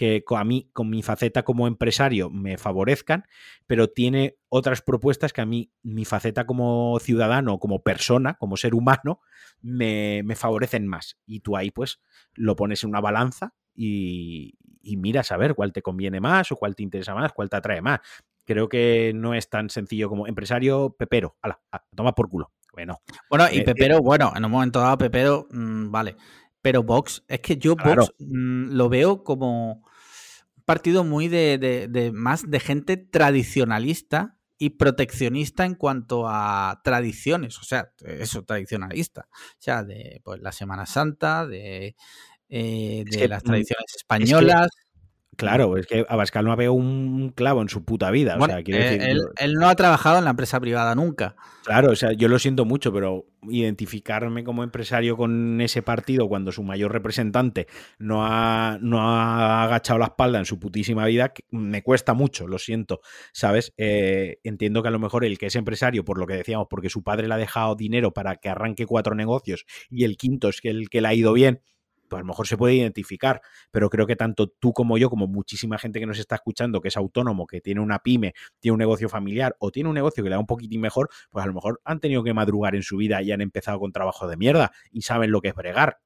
que 0.00 0.24
a 0.34 0.44
mí, 0.44 0.70
con 0.72 0.88
mi 0.88 1.02
faceta 1.02 1.42
como 1.42 1.66
empresario, 1.66 2.30
me 2.30 2.56
favorezcan, 2.56 3.26
pero 3.66 3.90
tiene 3.90 4.38
otras 4.48 4.80
propuestas 4.80 5.34
que 5.34 5.42
a 5.42 5.44
mí, 5.44 5.74
mi 5.82 6.06
faceta 6.06 6.46
como 6.46 6.98
ciudadano, 7.00 7.58
como 7.58 7.82
persona, 7.82 8.38
como 8.38 8.56
ser 8.56 8.74
humano, 8.74 9.20
me, 9.60 10.24
favorecen 10.36 10.86
más. 10.86 11.18
Y 11.26 11.40
tú 11.40 11.54
ahí, 11.54 11.70
pues, 11.70 12.00
lo 12.32 12.56
pones 12.56 12.82
en 12.82 12.88
una 12.88 13.02
balanza 13.02 13.52
y, 13.74 14.54
miras 14.82 15.32
a 15.32 15.36
ver 15.36 15.54
cuál 15.54 15.74
te 15.74 15.82
conviene 15.82 16.18
más 16.18 16.50
o 16.50 16.56
cuál 16.56 16.74
te 16.74 16.82
interesa 16.82 17.14
más, 17.14 17.34
cuál 17.34 17.50
te 17.50 17.56
atrae 17.56 17.82
más. 17.82 18.00
Creo 18.46 18.70
que 18.70 19.12
no 19.14 19.34
es 19.34 19.50
tan 19.50 19.68
sencillo 19.68 20.08
como 20.08 20.26
empresario, 20.26 20.96
pepero, 20.98 21.36
ala, 21.42 21.60
toma 21.94 22.14
por 22.14 22.30
culo. 22.30 22.50
Bueno, 22.72 23.02
bueno 23.28 23.48
y 23.52 23.58
eh, 23.58 23.64
Pepero, 23.64 23.96
eh, 23.96 24.00
bueno, 24.00 24.32
en 24.34 24.46
un 24.46 24.50
momento 24.50 24.80
dado, 24.80 24.96
Pepero, 24.96 25.46
mm, 25.50 25.90
vale. 25.90 26.16
Pero 26.62 26.82
Vox, 26.82 27.22
es 27.28 27.40
que 27.40 27.58
yo 27.58 27.76
Vox 27.76 28.14
mm, 28.18 28.70
lo 28.72 28.88
veo 28.88 29.24
como 29.24 29.84
partido 30.70 31.02
muy 31.02 31.26
de, 31.26 32.12
más 32.14 32.48
de 32.48 32.60
gente 32.60 32.96
tradicionalista 32.96 34.36
y 34.56 34.70
proteccionista 34.70 35.64
en 35.64 35.74
cuanto 35.74 36.28
a 36.28 36.80
tradiciones, 36.84 37.58
o 37.58 37.64
sea, 37.64 37.90
eso, 38.04 38.44
tradicionalista. 38.44 39.26
O 39.32 39.56
sea, 39.58 39.82
de 39.82 40.20
pues, 40.22 40.40
la 40.40 40.52
Semana 40.52 40.86
Santa, 40.86 41.44
de, 41.44 41.96
eh, 42.48 43.04
de 43.04 43.26
las 43.26 43.42
mm, 43.42 43.46
tradiciones 43.46 43.96
españolas. 43.96 44.68
Claro, 45.40 45.76
es 45.78 45.86
que 45.86 46.04
Abascal 46.06 46.44
no 46.44 46.52
ha 46.52 46.56
pegado 46.56 46.74
un 46.74 47.32
clavo 47.34 47.62
en 47.62 47.70
su 47.70 47.82
puta 47.82 48.10
vida. 48.10 48.36
o 48.38 48.44
sea, 48.44 48.58
eh, 48.58 49.14
él, 49.38 49.54
no 49.54 49.68
ha 49.68 49.74
trabajado 49.74 50.18
en 50.18 50.24
la 50.24 50.30
empresa 50.30 50.60
privada 50.60 50.94
nunca. 50.94 51.34
Claro, 51.64 51.92
o 51.92 51.96
sea, 51.96 52.12
yo 52.12 52.28
lo 52.28 52.38
siento 52.38 52.66
mucho, 52.66 52.92
pero 52.92 53.24
identificarme 53.48 54.44
como 54.44 54.62
empresario 54.62 55.16
con 55.16 55.60
ese 55.62 55.80
partido 55.80 56.28
cuando 56.28 56.52
su 56.52 56.62
mayor 56.62 56.92
representante 56.92 57.68
no 57.98 58.26
ha, 58.26 58.78
no 58.82 59.00
ha 59.00 59.64
agachado 59.64 59.98
la 59.98 60.06
espalda 60.06 60.38
en 60.38 60.44
su 60.44 60.58
putísima 60.58 61.06
vida, 61.06 61.32
me 61.50 61.82
cuesta 61.82 62.12
mucho, 62.12 62.46
lo 62.46 62.58
siento, 62.58 63.00
¿sabes? 63.32 63.72
Eh, 63.78 64.40
entiendo 64.44 64.82
que 64.82 64.88
a 64.88 64.92
lo 64.92 64.98
mejor 64.98 65.24
el 65.24 65.38
que 65.38 65.46
es 65.46 65.56
empresario, 65.56 66.04
por 66.04 66.18
lo 66.18 66.26
que 66.26 66.34
decíamos, 66.34 66.66
porque 66.68 66.90
su 66.90 67.02
padre 67.02 67.28
le 67.28 67.34
ha 67.34 67.38
dejado 67.38 67.76
dinero 67.76 68.12
para 68.12 68.36
que 68.36 68.50
arranque 68.50 68.84
cuatro 68.84 69.14
negocios 69.14 69.64
y 69.88 70.04
el 70.04 70.18
quinto 70.18 70.50
es 70.50 70.60
el 70.64 70.90
que 70.90 71.00
le 71.00 71.08
ha 71.08 71.14
ido 71.14 71.32
bien, 71.32 71.62
pues 72.10 72.18
a 72.18 72.22
lo 72.22 72.26
mejor 72.26 72.46
se 72.46 72.58
puede 72.58 72.74
identificar, 72.74 73.40
pero 73.70 73.88
creo 73.88 74.06
que 74.06 74.16
tanto 74.16 74.48
tú 74.48 74.72
como 74.74 74.98
yo, 74.98 75.08
como 75.08 75.28
muchísima 75.28 75.78
gente 75.78 76.00
que 76.00 76.06
nos 76.06 76.18
está 76.18 76.34
escuchando, 76.34 76.80
que 76.80 76.88
es 76.88 76.96
autónomo, 76.96 77.46
que 77.46 77.60
tiene 77.60 77.80
una 77.80 78.00
pyme, 78.00 78.34
tiene 78.58 78.74
un 78.74 78.78
negocio 78.80 79.08
familiar 79.08 79.56
o 79.60 79.70
tiene 79.70 79.88
un 79.88 79.94
negocio 79.94 80.22
que 80.22 80.28
le 80.28 80.34
da 80.34 80.40
un 80.40 80.46
poquitín 80.46 80.80
mejor, 80.80 81.08
pues 81.30 81.44
a 81.44 81.46
lo 81.46 81.54
mejor 81.54 81.80
han 81.84 82.00
tenido 82.00 82.22
que 82.24 82.34
madrugar 82.34 82.74
en 82.74 82.82
su 82.82 82.96
vida 82.96 83.22
y 83.22 83.32
han 83.32 83.40
empezado 83.40 83.78
con 83.78 83.92
trabajo 83.92 84.28
de 84.28 84.36
mierda 84.36 84.72
y 84.90 85.02
saben 85.02 85.30
lo 85.30 85.40
que 85.40 85.48
es 85.48 85.54
bregar. 85.54 86.00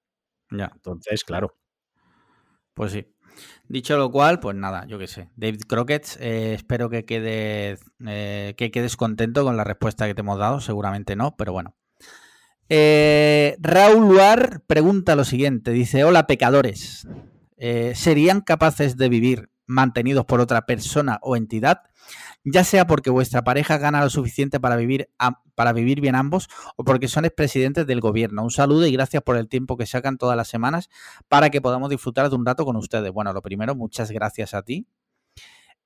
Ya. 0.50 0.70
Entonces, 0.74 1.24
claro. 1.24 1.56
Pues 2.74 2.92
sí. 2.92 3.06
Dicho 3.68 3.96
lo 3.96 4.10
cual, 4.10 4.40
pues 4.40 4.54
nada, 4.56 4.86
yo 4.86 4.98
qué 4.98 5.06
sé. 5.06 5.30
David 5.36 5.62
Crockett, 5.66 6.16
eh, 6.20 6.54
espero 6.54 6.90
que 6.90 7.04
quedes, 7.04 7.80
eh, 8.06 8.54
que 8.56 8.70
quedes 8.70 8.96
contento 8.96 9.42
con 9.44 9.56
la 9.56 9.64
respuesta 9.64 10.06
que 10.06 10.14
te 10.14 10.20
hemos 10.20 10.38
dado. 10.38 10.60
Seguramente 10.60 11.16
no, 11.16 11.34
pero 11.36 11.52
bueno. 11.52 11.74
Eh, 12.68 13.56
Raúl 13.60 14.08
Luar 14.08 14.62
pregunta 14.66 15.16
lo 15.16 15.24
siguiente: 15.24 15.70
dice: 15.70 16.04
Hola, 16.04 16.26
pecadores. 16.26 17.06
¿Serían 17.94 18.42
capaces 18.42 18.98
de 18.98 19.08
vivir 19.08 19.48
mantenidos 19.66 20.26
por 20.26 20.40
otra 20.40 20.66
persona 20.66 21.18
o 21.22 21.34
entidad? 21.34 21.80
ya 22.44 22.62
sea 22.62 22.86
porque 22.86 23.10
vuestra 23.10 23.42
pareja 23.42 23.78
gana 23.78 24.02
lo 24.02 24.10
suficiente 24.10 24.60
para 24.60 24.76
vivir, 24.76 25.08
para 25.54 25.72
vivir 25.72 26.00
bien 26.00 26.14
ambos 26.14 26.48
o 26.76 26.84
porque 26.84 27.08
son 27.08 27.24
expresidentes 27.24 27.86
del 27.86 28.00
gobierno. 28.00 28.42
Un 28.42 28.50
saludo 28.50 28.86
y 28.86 28.92
gracias 28.92 29.22
por 29.22 29.36
el 29.36 29.48
tiempo 29.48 29.76
que 29.76 29.86
sacan 29.86 30.18
todas 30.18 30.36
las 30.36 30.48
semanas 30.48 30.90
para 31.28 31.50
que 31.50 31.62
podamos 31.62 31.88
disfrutar 31.88 32.28
de 32.28 32.36
un 32.36 32.44
rato 32.44 32.64
con 32.64 32.76
ustedes. 32.76 33.10
Bueno, 33.12 33.32
lo 33.32 33.42
primero, 33.42 33.74
muchas 33.74 34.10
gracias 34.10 34.52
a 34.54 34.62
ti. 34.62 34.86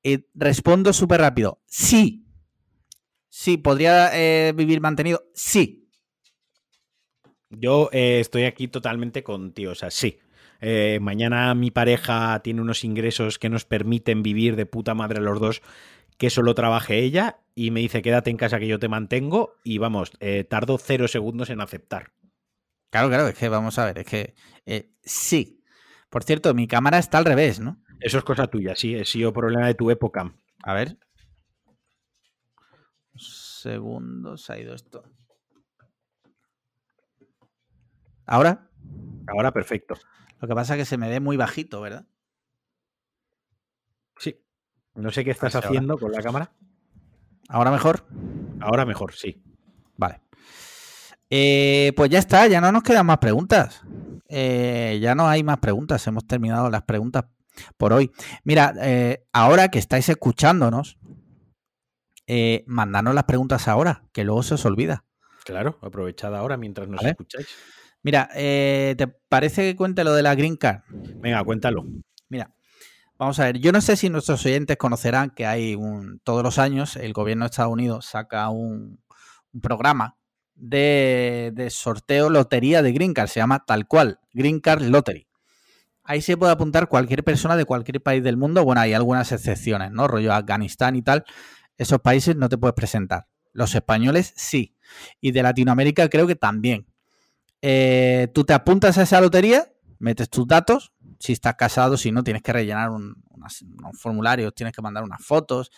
Eh, 0.03 0.27
respondo 0.35 0.93
súper 0.93 1.21
rápido. 1.21 1.61
Sí. 1.67 2.27
Sí, 3.29 3.57
¿podría 3.57 4.11
eh, 4.15 4.53
vivir 4.53 4.81
mantenido? 4.81 5.25
Sí. 5.35 5.88
Yo 7.51 7.89
eh, 7.93 8.21
estoy 8.21 8.45
aquí 8.45 8.69
totalmente 8.69 9.23
contigo, 9.23 9.73
o 9.73 9.75
sea, 9.75 9.91
sí. 9.91 10.19
mañana 11.01 11.55
mi 11.55 11.71
pareja 11.71 12.41
tiene 12.43 12.61
unos 12.61 12.85
ingresos 12.85 13.39
que 13.39 13.49
nos 13.49 13.65
permiten 13.65 14.23
vivir 14.23 14.57
de 14.57 14.67
puta 14.67 14.95
madre 14.95 15.21
los 15.21 15.41
dos 15.41 15.63
que 16.19 16.31
solo 16.31 16.55
trabaje 16.55 16.99
ella 16.99 17.39
y 17.55 17.71
me 17.71 17.81
dice 17.81 18.03
quédate 18.03 18.31
en 18.31 18.37
casa 18.37 18.59
que 18.59 18.67
yo 18.67 18.79
te 18.79 18.89
mantengo 18.89 19.57
y 19.65 19.79
vamos, 19.79 20.13
eh, 20.21 20.45
tardo 20.45 20.77
cero 20.79 21.09
segundos 21.09 21.49
en 21.49 21.61
aceptar. 21.61 22.13
Claro, 22.91 23.09
claro, 23.09 23.29
es 23.29 23.35
que 23.37 23.49
vamos 23.49 23.79
a 23.79 23.87
ver, 23.87 23.99
es 24.01 24.07
que 24.07 24.35
eh, 24.67 24.91
sí. 25.03 25.63
Por 26.11 26.25
cierto, 26.25 26.53
mi 26.55 26.67
cámara 26.67 26.99
está 26.99 27.19
al 27.19 27.25
revés, 27.25 27.61
¿no? 27.61 27.83
Eso 28.01 28.19
es 28.19 28.25
cosa 28.25 28.49
tuya, 28.49 28.75
sí, 28.75 28.95
he 28.95 29.05
sido 29.05 29.33
problema 29.33 29.67
de 29.67 29.75
tu 29.75 29.91
época. 29.91 30.35
A 30.63 30.75
ver. 30.75 30.99
Segundos, 33.15 34.51
ha 34.51 34.59
ido 34.59 34.75
esto. 34.75 35.05
¿Ahora? 38.29 38.69
Ahora 39.27 39.53
perfecto. 39.53 39.95
Lo 40.39 40.47
que 40.47 40.55
pasa 40.55 40.75
es 40.75 40.81
que 40.81 40.85
se 40.85 40.99
me 40.99 41.09
ve 41.09 41.19
muy 41.19 41.39
bajito, 41.39 41.81
¿verdad? 41.81 42.07
Sí. 44.19 44.39
No 44.95 45.11
sé 45.11 45.25
qué 45.25 45.31
estás 45.31 45.57
haciendo 45.57 45.97
con 45.97 46.13
la 46.13 46.23
cámara. 46.23 46.53
¿Ahora 47.49 47.71
mejor? 47.71 48.07
Ahora 48.61 48.85
mejor, 48.85 49.15
sí. 49.15 49.43
Vale. 49.97 50.21
Eh, 51.31 51.93
pues 51.97 52.11
ya 52.11 52.19
está, 52.19 52.47
ya 52.47 52.61
no 52.61 52.71
nos 52.71 52.83
quedan 52.83 53.07
más 53.07 53.17
preguntas. 53.17 53.83
Eh, 54.29 54.99
ya 55.01 55.15
no 55.15 55.27
hay 55.27 55.43
más 55.43 55.59
preguntas. 55.59 56.07
Hemos 56.07 56.27
terminado 56.27 56.69
las 56.69 56.83
preguntas 56.83 57.25
por 57.79 57.95
hoy. 57.95 58.13
Mira, 58.45 58.75
eh, 58.83 59.27
ahora 59.33 59.69
que 59.69 59.79
estáis 59.79 60.07
escuchándonos, 60.11 60.99
mandadnos 62.67 63.15
las 63.15 63.25
preguntas 63.25 63.69
ahora, 63.69 64.05
que 64.13 64.25
luego 64.25 64.43
se 64.43 64.55
os 64.55 64.67
olvida. 64.67 65.07
Claro, 65.47 65.79
aprovechad 65.81 66.37
ahora 66.37 66.59
mientras 66.59 66.89
nos 66.89 67.03
escucháis. 67.03 67.49
Mira, 68.03 68.29
¿te 68.33 69.07
parece 69.29 69.63
que 69.63 69.77
cuente 69.77 70.05
lo 70.05 70.15
de 70.15 70.23
la 70.23 70.35
Green 70.35 70.57
Card? 70.57 70.83
Venga, 71.21 71.43
cuéntalo. 71.45 71.85
Mira, 72.29 72.55
Vamos 73.19 73.41
a 73.41 73.47
ver, 73.47 73.59
yo 73.59 73.73
no 73.73 73.81
sé 73.81 73.97
si 73.97 74.11
nuestros 74.11 74.47
oyentes 74.47 74.77
conocerán 74.77 75.31
que 75.31 75.45
hay 75.45 75.75
un, 75.75 76.21
todos 76.23 76.45
los 76.45 76.57
años 76.61 76.95
el 76.95 77.13
gobierno 77.13 77.45
de 77.45 77.51
Estados 77.51 77.73
Unidos 77.73 78.07
saca 78.07 78.49
un, 78.49 79.01
programa 79.61 80.17
de, 80.55 81.67
sorteo 81.71 82.31
lotería 82.31 82.81
de 82.81 82.93
Green 82.93 83.15
Card, 83.15 83.27
se 83.27 83.41
llama 83.41 83.65
tal 83.67 83.89
cual, 83.89 84.21
Green 84.33 84.61
Card 84.61 84.83
Lottery. 84.83 85.27
Ahí 86.05 86.23
se 86.23 86.37
puede 86.37 86.53
apuntar 86.53 86.89
cualquier 86.89 87.25
persona 87.25 87.57
de 87.57 87.65
cualquier 87.65 88.01
país 88.01 88.23
del 88.23 88.37
mundo. 88.37 88.65
Bueno, 88.65 88.81
hay 88.83 88.95
algunas 88.95 89.33
excepciones, 89.33 89.91
¿no? 89.91 90.07
Rollo 90.07 90.33
Afganistán 90.33 90.95
y 90.95 91.03
tal. 91.03 91.25
Esos 91.77 92.01
países 92.01 92.37
no 92.37 92.49
te 92.49 92.57
puedes 92.57 92.75
presentar. 92.75 93.27
Los 93.53 93.75
españoles 93.75 94.33
sí. 94.37 94.77
Y 95.21 95.33
de 95.33 95.43
Latinoamérica 95.43 96.09
creo 96.09 96.27
que 96.27 96.37
también. 96.37 96.87
Eh, 97.63 98.29
tú 98.35 98.45
te 98.45 98.53
apuntas 98.53 98.99
a 98.99 99.03
esa 99.03 99.21
lotería, 99.21 99.73
metes 99.99 100.31
tus 100.31 100.47
datos, 100.47 100.93
si 101.19 101.33
estás 101.33 101.57
casado, 101.57 101.97
si 101.97 102.13
no, 102.13 102.23
tienes 102.23 102.43
que 102.43 102.53
rellenar 102.53 102.91
un, 102.91 103.17
formulario, 103.95 104.53
tienes 104.53 104.75
que 104.75 104.83
mandar 104.83 105.03
unas 105.03 105.25
fotos. 105.25 105.71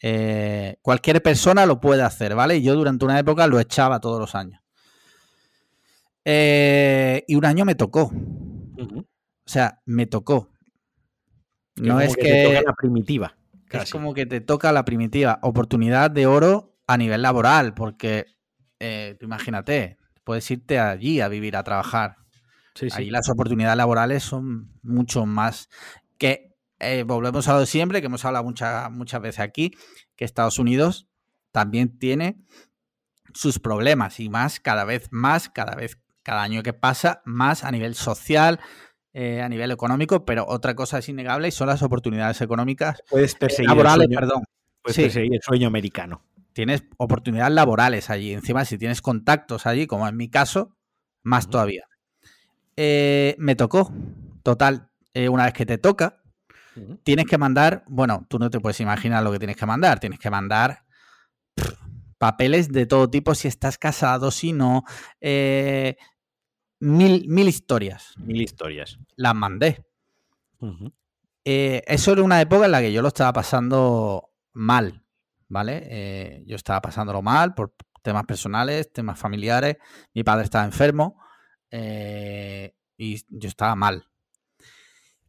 Eh, 0.00 0.76
cualquier 0.82 1.22
persona 1.22 1.64
lo 1.66 1.80
puede 1.80 2.02
hacer, 2.02 2.34
¿vale? 2.34 2.60
Yo 2.60 2.74
durante 2.74 3.04
una 3.04 3.18
época 3.18 3.46
lo 3.46 3.58
echaba 3.58 4.00
todos 4.00 4.20
los 4.20 4.34
años. 4.34 4.60
Eh, 6.24 7.24
y 7.26 7.34
un 7.34 7.44
año 7.44 7.64
me 7.64 7.74
tocó. 7.74 8.10
O 8.10 9.50
sea, 9.50 9.82
me 9.86 10.06
tocó. 10.06 10.50
no 11.76 12.00
es 12.00 12.16
que. 12.16 12.22
Te 12.22 12.44
toca 12.44 12.62
la 12.66 12.74
primitiva. 12.74 13.36
Es 13.70 13.90
como 13.90 14.14
que 14.14 14.26
te 14.26 14.40
toca 14.40 14.72
la 14.72 14.84
primitiva. 14.84 15.38
Oportunidad 15.42 16.10
de 16.10 16.26
oro 16.26 16.76
a 16.86 16.96
nivel 16.96 17.22
laboral, 17.22 17.74
porque 17.74 18.26
eh, 18.78 19.16
imagínate, 19.20 19.98
puedes 20.24 20.50
irte 20.50 20.78
allí 20.78 21.20
a 21.20 21.28
vivir, 21.28 21.56
a 21.56 21.62
trabajar. 21.62 22.16
Ahí 22.92 23.10
las 23.10 23.28
oportunidades 23.28 23.76
laborales 23.76 24.24
son 24.24 24.72
mucho 24.82 25.26
más 25.26 25.68
que 26.18 26.54
eh, 26.80 27.04
volvemos 27.04 27.46
a 27.48 27.54
lo 27.54 27.60
de 27.60 27.66
siempre, 27.66 28.00
que 28.00 28.06
hemos 28.06 28.24
hablado 28.24 28.44
muchas 28.44 28.90
muchas 28.90 29.22
veces 29.22 29.40
aquí, 29.40 29.72
que 30.16 30.24
Estados 30.24 30.58
Unidos 30.58 31.08
también 31.52 31.98
tiene 31.98 32.36
sus 33.32 33.58
problemas 33.58 34.20
y 34.20 34.28
más, 34.28 34.60
cada 34.60 34.84
vez 34.84 35.08
más, 35.10 35.48
cada 35.48 35.76
vez, 35.76 35.98
cada 36.22 36.42
año 36.42 36.62
que 36.62 36.72
pasa, 36.72 37.22
más 37.24 37.64
a 37.64 37.70
nivel 37.70 37.94
social, 37.94 38.60
eh, 39.12 39.40
a 39.40 39.48
nivel 39.48 39.70
económico, 39.70 40.24
pero 40.24 40.44
otra 40.48 40.74
cosa 40.74 40.98
es 40.98 41.08
innegable 41.08 41.48
y 41.48 41.52
son 41.52 41.68
las 41.68 41.82
oportunidades 41.82 42.40
económicas 42.40 43.00
Puedes 43.08 43.34
perseguir 43.34 43.68
laborales, 43.68 44.08
perdón. 44.08 44.42
Puedes 44.82 44.98
perseguir 44.98 45.34
el 45.34 45.40
sueño 45.40 45.68
americano. 45.68 46.22
Tienes 46.54 46.84
oportunidades 46.98 47.52
laborales 47.52 48.10
allí. 48.10 48.32
Encima, 48.32 48.64
si 48.64 48.78
tienes 48.78 49.02
contactos 49.02 49.66
allí, 49.66 49.86
como 49.86 50.08
en 50.08 50.16
mi 50.16 50.30
caso, 50.30 50.76
más 51.24 51.50
todavía. 51.50 51.84
Eh, 52.76 53.34
me 53.38 53.56
tocó. 53.56 53.92
Total, 54.44 54.88
eh, 55.14 55.28
una 55.28 55.44
vez 55.44 55.52
que 55.52 55.66
te 55.66 55.78
toca, 55.78 56.22
tienes 57.02 57.26
que 57.26 57.38
mandar, 57.38 57.84
bueno, 57.88 58.24
tú 58.28 58.38
no 58.38 58.50
te 58.50 58.60
puedes 58.60 58.78
imaginar 58.80 59.24
lo 59.24 59.32
que 59.32 59.38
tienes 59.38 59.56
que 59.56 59.66
mandar, 59.66 60.00
tienes 60.00 60.18
que 60.18 60.30
mandar 60.30 60.84
papeles 62.18 62.70
de 62.70 62.86
todo 62.86 63.08
tipo, 63.08 63.34
si 63.34 63.48
estás 63.48 63.78
casado, 63.78 64.30
si 64.30 64.52
no, 64.52 64.84
eh, 65.20 65.96
mil, 66.78 67.26
mil 67.28 67.48
historias. 67.48 68.14
Mil 68.18 68.42
historias. 68.42 68.98
Las 69.16 69.34
mandé. 69.34 69.84
eso 71.44 72.12
era 72.12 72.22
una 72.22 72.40
época 72.40 72.66
en 72.66 72.72
la 72.72 72.80
que 72.80 72.92
yo 72.92 73.02
lo 73.02 73.08
estaba 73.08 73.32
pasando 73.32 74.30
mal, 74.52 75.03
¿vale? 75.48 76.42
yo 76.46 76.56
estaba 76.56 76.80
pasándolo 76.80 77.22
mal 77.22 77.54
por 77.54 77.74
temas 78.04 78.24
personales, 78.24 78.92
temas 78.92 79.18
familiares, 79.18 79.78
mi 80.12 80.22
padre 80.22 80.44
estaba 80.44 80.64
enfermo 80.64 81.18
eh, 81.70 82.76
y 82.96 83.20
yo 83.30 83.48
estaba 83.48 83.74
mal. 83.74 84.08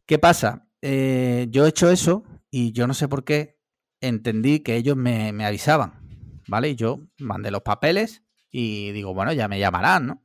¿Qué 0.04 0.18
pasa? 0.18 0.68
Eh, 0.82 1.46
yo 1.50 1.64
he 1.64 1.70
hecho 1.70 1.90
eso 1.90 2.22
y 2.50 2.72
yo 2.72 2.86
no 2.86 2.94
sé 2.94 3.08
por 3.08 3.24
qué 3.24 3.58
entendí 4.00 4.60
que 4.60 4.76
ellos 4.76 4.94
me, 4.94 5.44
avisaban, 5.44 6.42
¿vale? 6.46 6.68
Y 6.68 6.76
yo 6.76 7.00
mandé 7.18 7.50
los 7.50 7.62
papeles 7.62 8.22
y 8.50 8.92
digo, 8.92 9.14
bueno, 9.14 9.32
ya 9.32 9.48
me 9.48 9.58
llamarán, 9.58 10.06
¿no? 10.06 10.22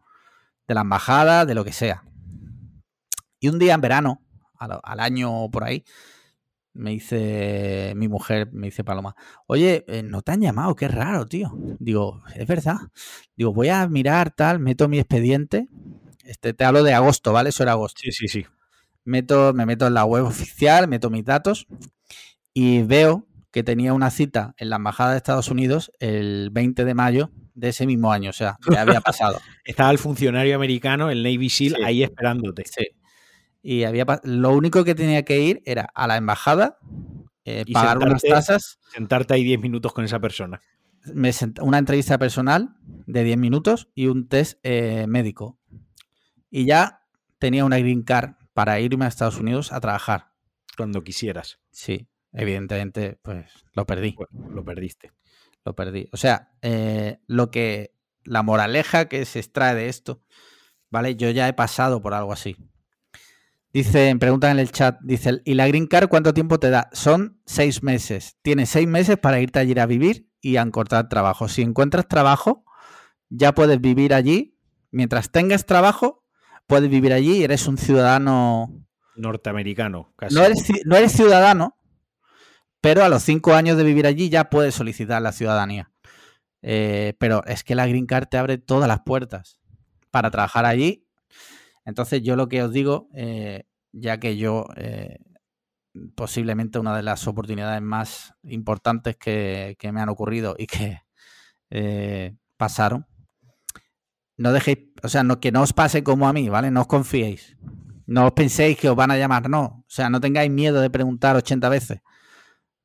De 0.67 0.75
la 0.75 0.81
embajada, 0.81 1.45
de 1.45 1.55
lo 1.55 1.63
que 1.63 1.73
sea. 1.73 2.03
Y 3.39 3.47
un 3.47 3.57
día 3.57 3.73
en 3.73 3.81
verano, 3.81 4.21
al, 4.59 4.99
año 4.99 5.49
por 5.49 5.63
ahí, 5.63 5.83
me 6.73 6.91
dice 6.91 7.93
mi 7.95 8.07
mujer, 8.07 8.49
me 8.51 8.67
dice 8.67 8.83
Paloma, 8.83 9.15
oye, 9.47 9.83
eh, 9.87 10.03
no 10.03 10.21
te 10.21 10.31
han 10.31 10.41
llamado, 10.41 10.75
qué 10.75 10.87
raro, 10.87 11.25
tío. 11.27 11.51
Digo, 11.79 12.21
es 12.35 12.47
verdad. 12.47 12.77
Digo, 13.35 13.53
voy 13.53 13.69
a 13.69 13.87
mirar 13.87 14.31
tal, 14.31 14.59
meto 14.59 14.87
mi 14.87 14.99
expediente 14.99 15.67
este, 16.31 16.53
te 16.53 16.63
hablo 16.63 16.83
de 16.83 16.93
agosto, 16.93 17.33
¿vale? 17.33 17.49
Eso 17.49 17.63
era 17.63 17.73
agosto. 17.73 18.01
Sí, 18.03 18.11
sí, 18.11 18.27
sí. 18.27 18.45
Meto, 19.03 19.53
me 19.53 19.65
meto 19.65 19.87
en 19.87 19.93
la 19.93 20.05
web 20.05 20.23
oficial, 20.25 20.87
meto 20.87 21.09
mis 21.09 21.25
datos 21.25 21.67
y 22.53 22.83
veo 22.83 23.27
que 23.51 23.63
tenía 23.63 23.93
una 23.93 24.11
cita 24.11 24.53
en 24.57 24.69
la 24.69 24.77
Embajada 24.77 25.11
de 25.11 25.17
Estados 25.17 25.49
Unidos 25.49 25.91
el 25.99 26.49
20 26.51 26.85
de 26.85 26.93
mayo 26.93 27.31
de 27.53 27.69
ese 27.69 27.85
mismo 27.85 28.13
año, 28.13 28.29
o 28.29 28.33
sea, 28.33 28.57
ya 28.71 28.81
había 28.81 29.01
pasado. 29.01 29.41
Estaba 29.65 29.91
el 29.91 29.97
funcionario 29.97 30.55
americano, 30.55 31.09
el 31.09 31.21
Navy 31.21 31.49
SEAL, 31.49 31.83
ahí 31.83 32.01
esperándote. 32.01 32.63
Sí. 32.65 32.87
Y 33.61 33.83
había 33.83 34.05
lo 34.23 34.51
único 34.51 34.83
que 34.83 34.95
tenía 34.95 35.23
que 35.23 35.39
ir 35.39 35.61
era 35.65 35.89
a 35.93 36.07
la 36.07 36.17
embajada, 36.17 36.77
eh, 37.45 37.63
pagar 37.71 37.99
unas 37.99 38.21
tasas. 38.21 38.79
Sentarte 38.91 39.33
ahí 39.33 39.43
10 39.43 39.59
minutos 39.59 39.93
con 39.93 40.03
esa 40.03 40.19
persona. 40.19 40.61
Me 41.13 41.31
una 41.61 41.77
entrevista 41.77 42.17
personal 42.17 42.75
de 43.07 43.23
10 43.23 43.37
minutos 43.37 43.89
y 43.95 44.07
un 44.07 44.27
test 44.27 44.59
eh, 44.63 45.05
médico 45.07 45.59
y 46.51 46.65
ya 46.65 47.01
tenía 47.39 47.65
una 47.65 47.79
green 47.79 48.03
card 48.03 48.33
para 48.53 48.79
irme 48.79 49.05
a 49.05 49.07
Estados 49.07 49.39
Unidos 49.39 49.71
a 49.71 49.79
trabajar. 49.79 50.33
Cuando 50.77 51.03
quisieras. 51.03 51.59
Sí, 51.71 52.07
evidentemente, 52.33 53.17
pues 53.21 53.45
lo 53.73 53.85
perdí. 53.85 54.11
Pues, 54.11 54.29
lo 54.31 54.63
perdiste. 54.63 55.11
Lo 55.65 55.75
perdí. 55.75 56.07
O 56.11 56.17
sea, 56.17 56.51
eh, 56.61 57.19
lo 57.27 57.49
que. 57.49 57.95
La 58.23 58.43
moraleja 58.43 59.05
que 59.05 59.25
se 59.25 59.39
extrae 59.39 59.73
de 59.73 59.89
esto, 59.89 60.21
¿vale? 60.91 61.15
Yo 61.15 61.31
ya 61.31 61.47
he 61.47 61.53
pasado 61.53 62.03
por 62.03 62.13
algo 62.13 62.31
así. 62.31 62.55
Dice, 63.73 64.13
preguntan 64.19 64.51
en 64.51 64.59
el 64.59 64.71
chat, 64.71 64.99
dice, 65.01 65.41
¿y 65.45 65.53
la 65.53 65.67
Green 65.67 65.87
Card 65.87 66.09
cuánto 66.09 66.33
tiempo 66.33 66.59
te 66.59 66.69
da? 66.69 66.89
Son 66.91 67.39
seis 67.45 67.83
meses. 67.83 68.37
Tienes 68.41 68.69
seis 68.69 68.87
meses 68.87 69.17
para 69.17 69.39
irte 69.39 69.59
allí 69.59 69.79
a 69.79 69.85
vivir 69.85 70.29
y 70.41 70.57
a 70.57 70.61
encontrar 70.61 71.07
trabajo. 71.07 71.47
Si 71.47 71.61
encuentras 71.61 72.07
trabajo, 72.07 72.65
ya 73.29 73.53
puedes 73.53 73.79
vivir 73.79 74.13
allí. 74.13 74.57
Mientras 74.91 75.31
tengas 75.31 75.65
trabajo, 75.65 76.25
puedes 76.67 76.89
vivir 76.89 77.13
allí 77.13 77.37
y 77.37 77.43
eres 77.43 77.67
un 77.67 77.77
ciudadano... 77.77 78.73
Norteamericano, 79.15 80.13
casi. 80.17 80.35
No 80.35 80.43
eres, 80.43 80.67
no 80.85 80.95
eres 80.95 81.13
ciudadano, 81.13 81.77
pero 82.81 83.03
a 83.03 83.09
los 83.09 83.23
cinco 83.23 83.53
años 83.53 83.77
de 83.77 83.83
vivir 83.83 84.05
allí 84.05 84.29
ya 84.29 84.49
puedes 84.49 84.75
solicitar 84.75 85.21
la 85.21 85.31
ciudadanía. 85.31 85.91
Eh, 86.61 87.13
pero 87.19 87.43
es 87.45 87.63
que 87.63 87.75
la 87.75 87.87
Green 87.87 88.05
Card 88.05 88.27
te 88.27 88.37
abre 88.37 88.57
todas 88.57 88.87
las 88.87 89.01
puertas 89.01 89.59
para 90.11 90.29
trabajar 90.29 90.65
allí 90.65 91.07
entonces 91.85 92.21
yo 92.21 92.35
lo 92.35 92.47
que 92.47 92.63
os 92.63 92.71
digo, 92.71 93.09
eh, 93.15 93.63
ya 93.91 94.19
que 94.19 94.37
yo 94.37 94.67
eh, 94.75 95.19
posiblemente 96.15 96.79
una 96.79 96.95
de 96.95 97.03
las 97.03 97.27
oportunidades 97.27 97.81
más 97.81 98.33
importantes 98.43 99.17
que, 99.17 99.77
me 99.91 100.01
han 100.01 100.09
ocurrido 100.09 100.55
y 100.57 100.67
que 100.67 101.01
eh, 101.69 102.35
pasaron, 102.57 103.07
no 104.37 104.53
dejéis, 104.53 104.79
o 105.03 105.09
sea, 105.09 105.23
no, 105.23 105.39
que 105.39 105.51
no 105.51 105.61
os 105.61 105.73
pase 105.73 106.03
como 106.03 106.27
a 106.27 106.33
mí, 106.33 106.49
¿vale? 106.49 106.71
No 106.71 106.81
os 106.81 106.87
confiéis. 106.87 107.57
No 108.07 108.25
os 108.25 108.31
penséis 108.33 108.77
que 108.77 108.89
os 108.89 108.95
van 108.95 109.11
a 109.11 109.17
llamar, 109.17 109.49
no. 109.49 109.61
O 109.61 109.85
sea, 109.87 110.09
no 110.09 110.19
tengáis 110.19 110.51
miedo 110.51 110.81
de 110.81 110.89
preguntar 110.89 111.35
80 111.35 111.69
veces, 111.69 112.01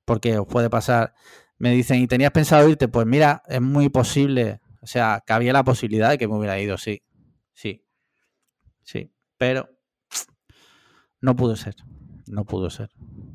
porque 0.04 0.38
os 0.38 0.46
puede 0.46 0.70
pasar. 0.70 1.14
Me 1.58 1.70
dicen, 1.72 2.00
¿y 2.02 2.06
tenías 2.06 2.32
pensado 2.32 2.68
irte? 2.68 2.88
Pues 2.88 3.06
mira, 3.06 3.42
es 3.48 3.62
muy 3.62 3.88
posible, 3.88 4.60
o 4.82 4.86
sea, 4.86 5.22
que 5.26 5.32
había 5.32 5.52
la 5.52 5.64
posibilidad 5.64 6.10
de 6.10 6.18
que 6.18 6.28
me 6.28 6.36
hubiera 6.36 6.60
ido, 6.60 6.76
sí, 6.76 7.02
sí. 7.54 7.85
Sí, 8.86 9.12
pero 9.36 9.68
no 11.20 11.34
pudo 11.34 11.56
ser. 11.56 11.74
No 12.28 12.44
pudo 12.44 12.70
ser. 12.70 12.88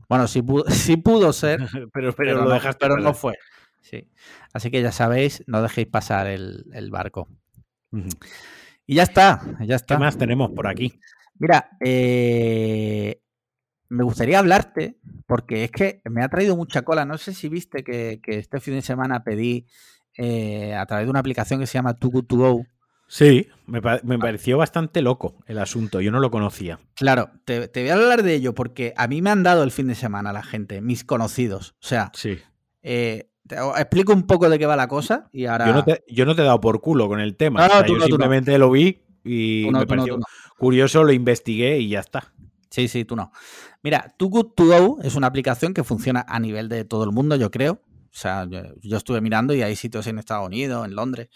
Bueno, 0.08 0.28
sí 0.28 0.42
pudo, 0.42 0.64
sí 0.70 0.96
pudo 0.96 1.34
ser, 1.34 1.60
pero, 1.94 2.14
pero, 2.14 2.44
lo 2.44 2.50
dejaste 2.50 2.80
pero 2.80 2.98
no 2.98 3.14
fue. 3.14 3.38
Sí. 3.82 4.10
Así 4.54 4.72
que 4.72 4.82
ya 4.82 4.94
sabéis, 4.94 5.44
no 5.48 5.62
dejéis 5.62 5.88
pasar 5.88 6.28
el, 6.28 6.90
barco. 6.90 7.28
Y 8.86 8.96
ya 8.96 9.04
está, 9.04 9.42
ya 9.60 9.76
está. 9.76 9.96
¿Qué 9.96 10.00
más 10.00 10.18
tenemos 10.18 10.52
por 10.52 10.68
aquí? 10.68 11.00
Mira, 11.38 11.72
eh, 11.84 13.22
me 13.90 14.04
gustaría 14.04 14.40
hablarte, 14.40 15.00
porque 15.28 15.66
es 15.66 15.72
que 15.72 16.02
me 16.06 16.24
ha 16.24 16.30
traído 16.30 16.56
mucha 16.56 16.84
cola. 16.84 17.04
No 17.04 17.18
sé 17.18 17.34
si 17.34 17.50
viste 17.50 17.84
que, 17.84 18.22
este 18.26 18.62
fin 18.62 18.76
de 18.76 18.82
semana 18.84 19.24
pedí 19.26 19.68
eh, 20.16 20.76
a 20.76 20.86
través 20.86 21.08
de 21.08 21.10
una 21.10 21.20
aplicación 21.20 21.60
que 21.60 21.68
se 21.68 21.74
llama 21.74 21.98
Too 21.98 22.12
Good 22.12 22.26
To 22.28 22.38
Go 22.38 22.66
Sí, 23.12 23.50
me, 23.66 23.82
pareció 23.82 24.58
bastante 24.58 25.02
loco 25.02 25.36
el 25.46 25.58
asunto, 25.58 26.00
yo 26.00 26.14
no 26.14 26.22
lo 26.22 26.32
conocía. 26.32 26.80
Claro, 26.96 27.30
te, 27.44 27.68
voy 27.70 27.90
a 27.90 27.96
hablar 27.96 28.24
de 28.24 28.36
ello 28.36 28.56
porque 28.56 28.94
a 28.96 29.10
mí 29.10 29.22
me 29.22 29.30
han 29.30 29.44
dado 29.44 29.64
el 29.64 29.72
fin 29.72 29.88
de 29.88 29.96
semana 29.96 30.32
la 30.32 30.44
gente, 30.44 30.80
mis 30.80 31.04
conocidos. 31.04 31.76
O 31.84 31.88
sea, 31.88 32.14
sí. 32.16 32.40
Eh, 32.84 33.30
te 33.46 33.58
explico 33.58 34.14
un 34.14 34.26
poco 34.26 34.50
de 34.50 34.58
qué 34.58 34.66
va 34.66 34.78
la 34.78 34.88
cosa 34.88 35.28
y 35.34 35.46
ahora... 35.46 35.66
Yo 36.08 36.26
no 36.26 36.36
te, 36.36 36.42
he 36.42 36.46
dado 36.46 36.62
por 36.62 36.80
culo 36.80 37.10
con 37.10 37.20
el 37.20 37.36
tema. 37.36 37.68
yo 37.86 38.00
simplemente 38.00 38.58
lo 38.58 38.72
vi 38.72 39.04
y 39.26 39.68
me 39.70 39.86
pareció 39.86 40.18
curioso, 40.58 41.04
lo 41.04 41.12
investigué 41.12 41.80
y 41.80 41.90
ya 41.90 42.00
está. 42.00 42.32
Sí, 42.70 42.88
sí, 42.88 43.04
tú 43.04 43.18
no. 43.18 43.34
Mira, 43.84 44.16
Too 44.16 44.30
Good 44.30 44.54
To 44.56 44.66
Go 44.68 45.00
es 45.04 45.16
una 45.16 45.28
aplicación 45.28 45.74
que 45.74 45.84
funciona 45.84 46.26
a 46.30 46.40
nivel 46.40 46.70
de 46.70 46.86
todo 46.86 47.04
el 47.04 47.12
mundo, 47.12 47.36
yo 47.36 47.52
creo. 47.52 47.74
O 47.74 48.18
sea, 48.18 48.48
yo 48.82 48.98
estuve 48.98 49.20
mirando 49.20 49.54
y 49.54 49.64
hay 49.64 49.76
sitios 49.76 50.08
en 50.08 50.18
Estados 50.18 50.48
Unidos, 50.48 50.86
en 50.86 50.96
Londres. 50.96 51.28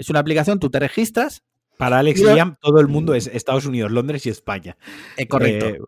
Es 0.00 0.08
una 0.08 0.20
aplicación, 0.20 0.58
tú 0.58 0.70
te 0.70 0.80
registras. 0.80 1.44
Para 1.76 1.98
Alex 1.98 2.22
Liam, 2.22 2.56
todo 2.60 2.80
el 2.80 2.88
mundo 2.88 3.14
es 3.14 3.26
Estados 3.26 3.66
Unidos, 3.66 3.90
Londres 3.90 4.24
y 4.24 4.30
España. 4.30 4.78
Eh, 5.18 5.28
correcto. 5.28 5.86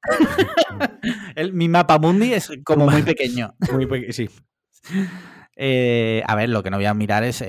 Eh, 1.34 1.50
mi 1.52 1.70
mapa 1.70 1.98
mundi 1.98 2.34
es 2.34 2.50
como 2.62 2.86
muy 2.90 3.02
pequeño. 3.02 3.54
Muy 3.72 3.86
pequeño, 3.86 4.12
sí. 4.12 4.28
Eh, 5.56 6.22
a 6.26 6.34
ver, 6.34 6.50
lo 6.50 6.62
que 6.62 6.68
no 6.70 6.76
voy 6.76 6.84
a 6.84 6.92
mirar 6.92 7.24
es 7.24 7.42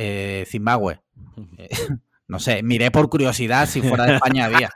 Zimbabue. 0.49 1.01
no 2.27 2.39
sé, 2.39 2.63
miré 2.63 2.91
por 2.91 3.09
curiosidad 3.09 3.67
si 3.67 3.81
fuera 3.81 4.05
de 4.05 4.15
España 4.15 4.45
había. 4.45 4.73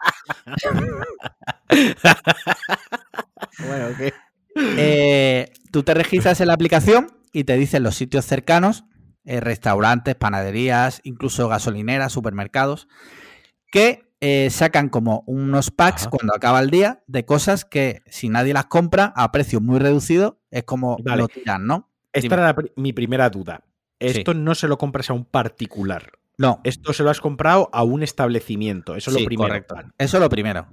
bueno, 3.60 3.88
¿qué? 3.98 5.54
tú 5.72 5.84
te 5.84 5.94
registras 5.94 6.42
en 6.42 6.48
la 6.48 6.54
aplicación 6.54 7.08
y 7.32 7.46
te 7.46 7.56
dicen 7.56 7.84
los 7.84 7.96
sitios 7.96 8.26
cercanos 8.26 8.84
eh, 9.28 9.42
restaurantes, 9.42 10.16
panaderías, 10.16 11.02
incluso 11.04 11.50
gasolineras, 11.50 12.14
supermercados, 12.14 12.88
que 13.72 14.10
eh, 14.22 14.50
sacan 14.50 14.90
como 14.90 15.24
unos 15.28 15.70
packs 15.70 16.08
cuando 16.08 16.34
acaba 16.34 16.62
el 16.62 16.70
día 16.70 17.04
de 17.08 17.26
cosas 17.26 17.66
que 17.66 18.02
si 18.08 18.30
nadie 18.30 18.54
las 18.54 18.66
compra 18.66 19.14
a 19.16 19.32
precio 19.32 19.62
muy 19.62 19.80
reducido, 19.80 20.40
es 20.50 20.64
como 20.64 20.98
lo 21.04 21.28
tiran, 21.28 21.68
¿no? 21.68 21.92
Esta 22.14 22.36
era 22.36 22.56
mi 22.78 22.94
primera 22.94 23.30
duda. 23.30 23.64
Esto 24.00 24.34
no 24.34 24.56
se 24.56 24.68
lo 24.68 24.78
compras 24.78 25.10
a 25.10 25.14
un 25.14 25.26
particular. 25.26 26.14
No. 26.38 26.62
Esto 26.64 26.94
se 26.94 27.04
lo 27.04 27.10
has 27.10 27.20
comprado 27.20 27.70
a 27.74 27.84
un 27.84 28.04
establecimiento. 28.04 28.96
Eso 28.96 29.12
es 29.12 29.20
lo 29.20 29.26
primero. 29.26 29.50
Correcto. 29.50 29.76
Eso 29.98 30.18
es 30.18 30.22
lo 30.22 30.30
primero. 30.30 30.68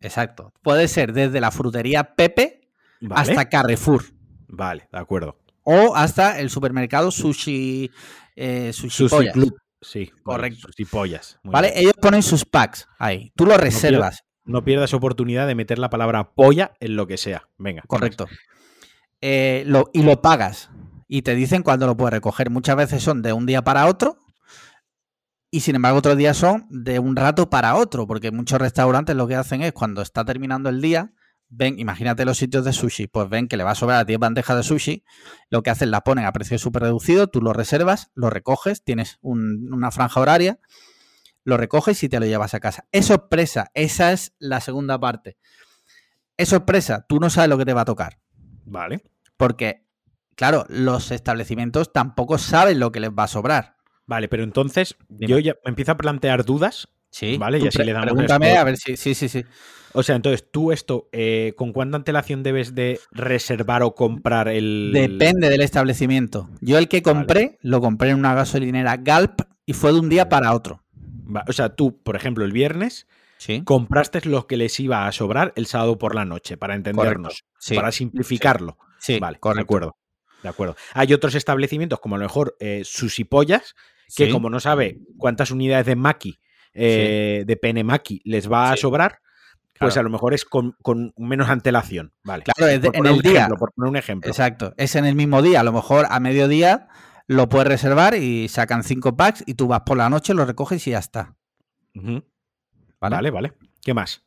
Exacto. 0.00 0.52
Puede 0.62 0.88
ser 0.88 1.12
desde 1.12 1.40
la 1.40 1.50
frutería 1.50 2.14
Pepe 2.14 2.70
hasta 3.10 3.48
Carrefour. 3.48 4.04
Vale, 4.46 4.88
de 4.90 4.98
acuerdo. 4.98 5.36
O 5.70 5.94
hasta 5.94 6.40
el 6.40 6.48
supermercado 6.48 7.10
Sushi, 7.10 7.90
eh, 8.34 8.72
sushi, 8.72 9.06
pollas. 9.06 9.34
Sí, 9.82 10.10
correcto. 10.22 10.60
sushi 10.68 10.86
pollas. 10.86 11.38
vale, 11.44 11.78
ellos 11.78 11.92
ponen 12.00 12.22
sus 12.22 12.46
packs 12.46 12.88
ahí. 12.98 13.32
Tú 13.36 13.44
lo 13.44 13.54
reservas. 13.58 14.22
No 14.46 14.64
pierdas, 14.64 14.94
oportunidad 14.94 15.46
de 15.46 15.54
meter 15.54 15.78
la 15.78 15.90
palabra 15.90 16.32
polla 16.32 16.72
en 16.80 16.96
lo 16.96 17.06
que 17.06 17.18
sea. 17.18 17.50
Venga. 17.58 17.82
Correcto. 17.86 18.26
Eh, 19.20 19.70
y 19.92 20.02
lo 20.02 20.22
pagas. 20.22 20.70
Y 21.06 21.20
te 21.20 21.34
dicen 21.34 21.62
cuándo 21.62 21.84
lo 21.84 21.98
puedes 21.98 22.14
recoger. 22.14 22.48
Muchas 22.48 22.74
veces 22.74 23.02
son 23.02 23.20
de 23.20 23.34
un 23.34 23.44
día 23.44 23.62
para 23.62 23.88
otro. 23.88 24.16
Y 25.50 25.60
sin 25.60 25.74
embargo, 25.74 25.98
otros 25.98 26.16
días 26.16 26.38
son 26.38 26.66
de 26.70 26.98
un 26.98 27.14
rato 27.14 27.50
para 27.50 27.74
otro. 27.74 28.06
Porque 28.06 28.30
muchos 28.30 28.58
restaurantes 28.58 29.14
lo 29.14 29.28
que 29.28 29.34
hacen 29.34 29.60
es 29.60 29.74
cuando 29.74 30.00
está 30.00 30.24
terminando 30.24 30.70
el 30.70 30.80
día, 30.80 31.12
ven, 31.48 31.78
imagínate 31.78 32.24
los 32.24 32.38
sitios 32.38 32.64
de 32.64 32.72
sushi, 32.72 33.06
pues 33.06 33.28
ven 33.28 33.48
que 33.48 33.56
le 33.56 33.64
va 33.64 33.72
a 33.72 33.74
sobrar 33.74 34.00
a 34.00 34.04
10 34.04 34.18
bandejas 34.18 34.56
de 34.56 34.62
sushi, 34.62 35.04
lo 35.50 35.62
que 35.62 35.70
hacen 35.70 35.90
la 35.90 36.02
ponen 36.02 36.24
a 36.24 36.32
precio 36.32 36.58
súper 36.58 36.82
reducido, 36.82 37.28
tú 37.28 37.40
lo 37.40 37.52
reservas, 37.52 38.10
lo 38.14 38.30
recoges, 38.30 38.84
tienes 38.84 39.18
una 39.22 39.90
franja 39.90 40.20
horaria, 40.20 40.60
lo 41.44 41.56
recoges 41.56 42.02
y 42.02 42.08
te 42.08 42.20
lo 42.20 42.26
llevas 42.26 42.54
a 42.54 42.60
casa. 42.60 42.86
Es 42.92 43.06
sorpresa, 43.06 43.70
esa 43.74 44.12
es 44.12 44.34
la 44.38 44.60
segunda 44.60 44.98
parte. 44.98 45.38
Es 46.36 46.50
sorpresa, 46.50 47.06
tú 47.08 47.20
no 47.20 47.30
sabes 47.30 47.48
lo 47.48 47.58
que 47.58 47.64
te 47.64 47.72
va 47.72 47.80
a 47.82 47.86
tocar. 47.86 48.20
Vale. 48.64 49.02
Porque, 49.36 49.86
claro, 50.36 50.66
los 50.68 51.10
establecimientos 51.10 51.92
tampoco 51.92 52.38
saben 52.38 52.78
lo 52.78 52.92
que 52.92 53.00
les 53.00 53.10
va 53.10 53.24
a 53.24 53.28
sobrar. 53.28 53.76
Vale, 54.06 54.28
pero 54.28 54.42
entonces 54.44 54.96
yo 55.08 55.38
ya 55.38 55.56
empiezo 55.64 55.92
a 55.92 55.96
plantear 55.96 56.44
dudas. 56.44 56.88
Sí, 57.10 57.38
vale, 57.38 57.58
y 57.58 57.66
así 57.66 57.82
le 57.82 57.92
damos. 57.92 58.08
Pregúntame 58.08 58.56
a 58.56 58.64
ver 58.64 58.76
si. 58.76 58.96
Sí, 58.96 59.14
sí, 59.14 59.28
sí. 59.28 59.44
O 59.92 60.02
sea, 60.02 60.16
entonces 60.16 60.46
tú 60.50 60.70
esto, 60.70 61.08
eh, 61.12 61.54
¿con 61.56 61.72
cuánta 61.72 61.96
antelación 61.96 62.42
debes 62.42 62.74
de 62.74 63.00
reservar 63.10 63.82
o 63.82 63.94
comprar 63.94 64.48
el...? 64.48 64.90
Depende 64.92 65.48
del 65.48 65.62
establecimiento. 65.62 66.50
Yo 66.60 66.78
el 66.78 66.88
que 66.88 67.02
compré, 67.02 67.58
lo 67.62 67.80
compré 67.80 68.10
en 68.10 68.18
una 68.18 68.34
gasolinera 68.34 68.98
Galp 68.98 69.40
y 69.64 69.72
fue 69.72 69.92
de 69.92 70.00
un 70.00 70.08
día 70.08 70.28
para 70.28 70.54
otro. 70.54 70.84
O 71.46 71.52
sea, 71.52 71.74
tú, 71.74 72.00
por 72.02 72.16
ejemplo, 72.16 72.44
el 72.44 72.52
viernes 72.52 73.06
compraste 73.64 74.20
lo 74.26 74.46
que 74.46 74.56
les 74.56 74.78
iba 74.80 75.06
a 75.06 75.12
sobrar 75.12 75.52
el 75.56 75.66
sábado 75.66 75.98
por 75.98 76.14
la 76.14 76.24
noche, 76.24 76.56
para 76.56 76.74
entendernos, 76.74 77.44
para 77.74 77.92
simplificarlo. 77.92 78.78
Sí, 78.98 79.18
vale, 79.18 79.38
de 79.42 79.60
acuerdo. 79.60 79.96
De 80.42 80.48
acuerdo. 80.48 80.76
Hay 80.94 81.12
otros 81.12 81.34
establecimientos, 81.34 81.98
como 82.00 82.16
a 82.16 82.18
lo 82.18 82.24
mejor 82.24 82.56
eh, 82.60 82.82
Susipollas, 82.84 83.74
que 84.14 84.30
como 84.30 84.50
no 84.50 84.60
sabe 84.60 85.00
cuántas 85.16 85.50
unidades 85.50 85.86
de 85.86 85.96
Maki, 85.96 86.38
eh, 86.78 87.44
de 87.46 87.56
pene 87.56 87.84
Maki 87.84 88.22
les 88.24 88.50
va 88.50 88.72
a 88.72 88.76
sobrar, 88.76 89.20
pues 89.78 89.96
a 89.96 90.02
lo 90.02 90.10
mejor 90.10 90.34
es 90.34 90.44
con, 90.44 90.74
menos 91.16 91.48
antelación. 91.48 92.12
Vale. 92.24 92.44
Claro, 92.44 92.72
en 92.72 93.06
el 93.06 93.20
día. 93.20 93.48
por 93.48 93.72
poner 93.72 93.90
un 93.90 93.96
ejemplo. 93.96 94.30
Exacto. 94.30 94.74
Es 94.76 94.96
en 94.96 95.04
el 95.04 95.14
mismo 95.14 95.42
día. 95.42 95.60
A 95.60 95.64
lo 95.64 95.72
mejor 95.72 96.06
a 96.10 96.20
mediodía 96.20 96.88
lo 97.26 97.48
puedes 97.48 97.68
reservar 97.68 98.14
y 98.14 98.48
sacan 98.48 98.82
cinco 98.82 99.16
packs 99.16 99.44
y 99.46 99.54
tú 99.54 99.68
vas 99.68 99.82
por 99.82 99.96
la 99.96 100.10
noche, 100.10 100.34
lo 100.34 100.44
recoges 100.44 100.86
y 100.86 100.92
ya 100.92 100.98
está. 100.98 101.36
¿Vale? 103.00 103.30
¿Vale? 103.30 103.52
¿Qué 103.82 103.94
más? 103.94 104.24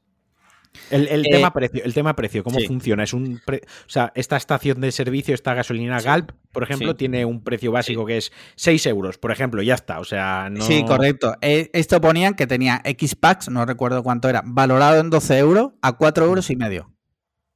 El, 0.90 1.24
tema 1.24 1.54
precio, 1.54 1.84
el 1.84 1.94
tema 1.94 2.16
precio, 2.16 2.44
¿cómo 2.44 2.60
funciona? 2.60 3.04
Es 3.04 3.14
un 3.14 3.42
o 3.46 3.90
sea, 3.90 4.12
esta 4.16 4.38
estación 4.38 4.82
de 4.82 4.92
servicio, 4.92 5.36
esta 5.36 5.54
gasolina 5.54 6.02
Galp, 6.02 6.32
por 6.52 6.64
ejemplo, 6.64 6.96
tiene 6.96 7.26
un 7.26 7.44
precio 7.44 7.72
básico 7.72 8.06
que 8.06 8.18
es 8.18 8.32
6 8.56 8.86
euros, 8.88 9.18
por 9.18 9.32
ejemplo, 9.32 9.62
ya 9.62 9.76
está. 9.76 10.00
O 10.00 10.04
sea, 10.04 10.50
no... 10.50 10.62
Sí, 10.62 10.84
correcto. 10.86 11.36
esto 11.42 12.02
ponían 12.02 12.36
que 12.36 12.48
tenía 12.48 12.82
X 12.84 13.16
packs, 13.16 13.50
no 13.50 13.66
recuerdo 13.66 14.04
cuánto 14.04 14.30
era, 14.30 14.44
valorado 14.46 15.00
en 15.00 15.10
12 15.10 15.38
euros 15.38 15.72
a 15.82 15.94
4 15.94 16.26
euros 16.26 16.50
y 16.50 16.56
medio. 16.56 16.94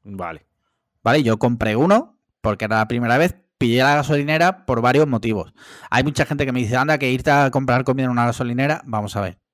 Vale. 0.03 0.45
Vale, 1.03 1.23
yo 1.23 1.37
compré 1.37 1.75
uno 1.75 2.19
porque 2.41 2.65
era 2.65 2.77
la 2.77 2.87
primera 2.87 3.17
vez, 3.17 3.35
pillé 3.57 3.79
la 3.79 3.95
gasolinera 3.95 4.65
por 4.65 4.81
varios 4.81 5.07
motivos. 5.07 5.53
Hay 5.89 6.03
mucha 6.03 6.25
gente 6.25 6.45
que 6.45 6.51
me 6.51 6.59
dice, 6.59 6.75
anda, 6.75 6.97
que 6.97 7.11
irte 7.11 7.31
a 7.31 7.49
comprar 7.51 7.83
comida 7.83 8.05
en 8.05 8.11
una 8.11 8.25
gasolinera, 8.25 8.81
vamos 8.85 9.15
a 9.15 9.21
ver. 9.21 9.44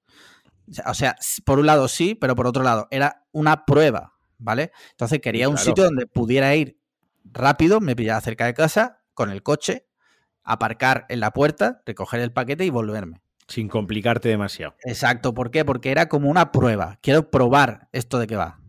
O 0.85 0.93
sea, 0.93 1.15
por 1.45 1.59
un 1.59 1.65
lado 1.65 1.87
sí, 1.87 2.15
pero 2.15 2.35
por 2.35 2.47
otro 2.47 2.63
lado, 2.63 2.87
era 2.91 3.25
una 3.31 3.65
prueba, 3.65 4.13
¿vale? 4.37 4.71
Entonces 4.91 5.19
quería 5.19 5.49
un 5.49 5.57
sitio 5.57 5.85
donde 5.85 6.07
pudiera 6.07 6.55
ir 6.55 6.79
rápido, 7.25 7.79
me 7.81 7.95
pillaba 7.95 8.21
cerca 8.21 8.45
de 8.45 8.53
casa, 8.53 9.01
con 9.13 9.29
el 9.31 9.43
coche, 9.43 9.87
aparcar 10.43 11.05
en 11.09 11.19
la 11.19 11.31
puerta, 11.31 11.81
recoger 11.85 12.21
el 12.21 12.31
paquete 12.31 12.65
y 12.65 12.69
volverme. 12.69 13.21
Sin 13.47 13.67
complicarte 13.67 14.29
demasiado. 14.29 14.75
Exacto, 14.83 15.33
¿por 15.33 15.51
qué? 15.51 15.65
Porque 15.65 15.91
era 15.91 16.07
como 16.07 16.29
una 16.29 16.51
prueba. 16.51 16.97
Quiero 17.01 17.29
probar 17.29 17.89
esto 17.91 18.17
de 18.17 18.27
qué 18.27 18.37
va. 18.37 18.59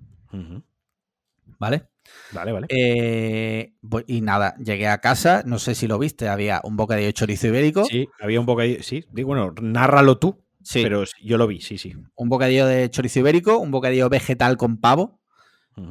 ¿Vale? 1.59 1.88
Vale, 2.32 2.53
vale. 2.53 2.66
Eh, 2.68 3.74
y 4.07 4.20
nada, 4.22 4.57
llegué 4.57 4.88
a 4.88 4.99
casa, 4.99 5.43
no 5.47 5.59
sé 5.59 5.74
si 5.74 5.86
lo 5.86 5.99
viste, 5.99 6.28
había 6.28 6.61
un 6.64 6.76
bocadillo 6.76 7.07
de 7.07 7.12
chorizo 7.12 7.47
ibérico. 7.47 7.84
Sí, 7.84 8.09
había 8.20 8.40
un 8.40 8.47
bocadillo, 8.47 8.82
sí. 8.82 9.05
Bueno, 9.12 9.55
nárralo 9.61 10.18
tú, 10.18 10.43
sí. 10.63 10.83
pero 10.83 11.05
yo 11.23 11.39
lo 11.39 11.47
vi, 11.47 11.61
sí, 11.61 11.79
sí. 11.79 11.95
Un 12.15 12.29
bocadillo 12.29 12.67
de 12.67 12.91
chorizo 12.91 13.21
ibérico, 13.21 13.59
un 13.59 13.71
bocadillo 13.71 14.09
vegetal 14.09 14.57
con 14.57 14.79
pavo, 14.79 15.21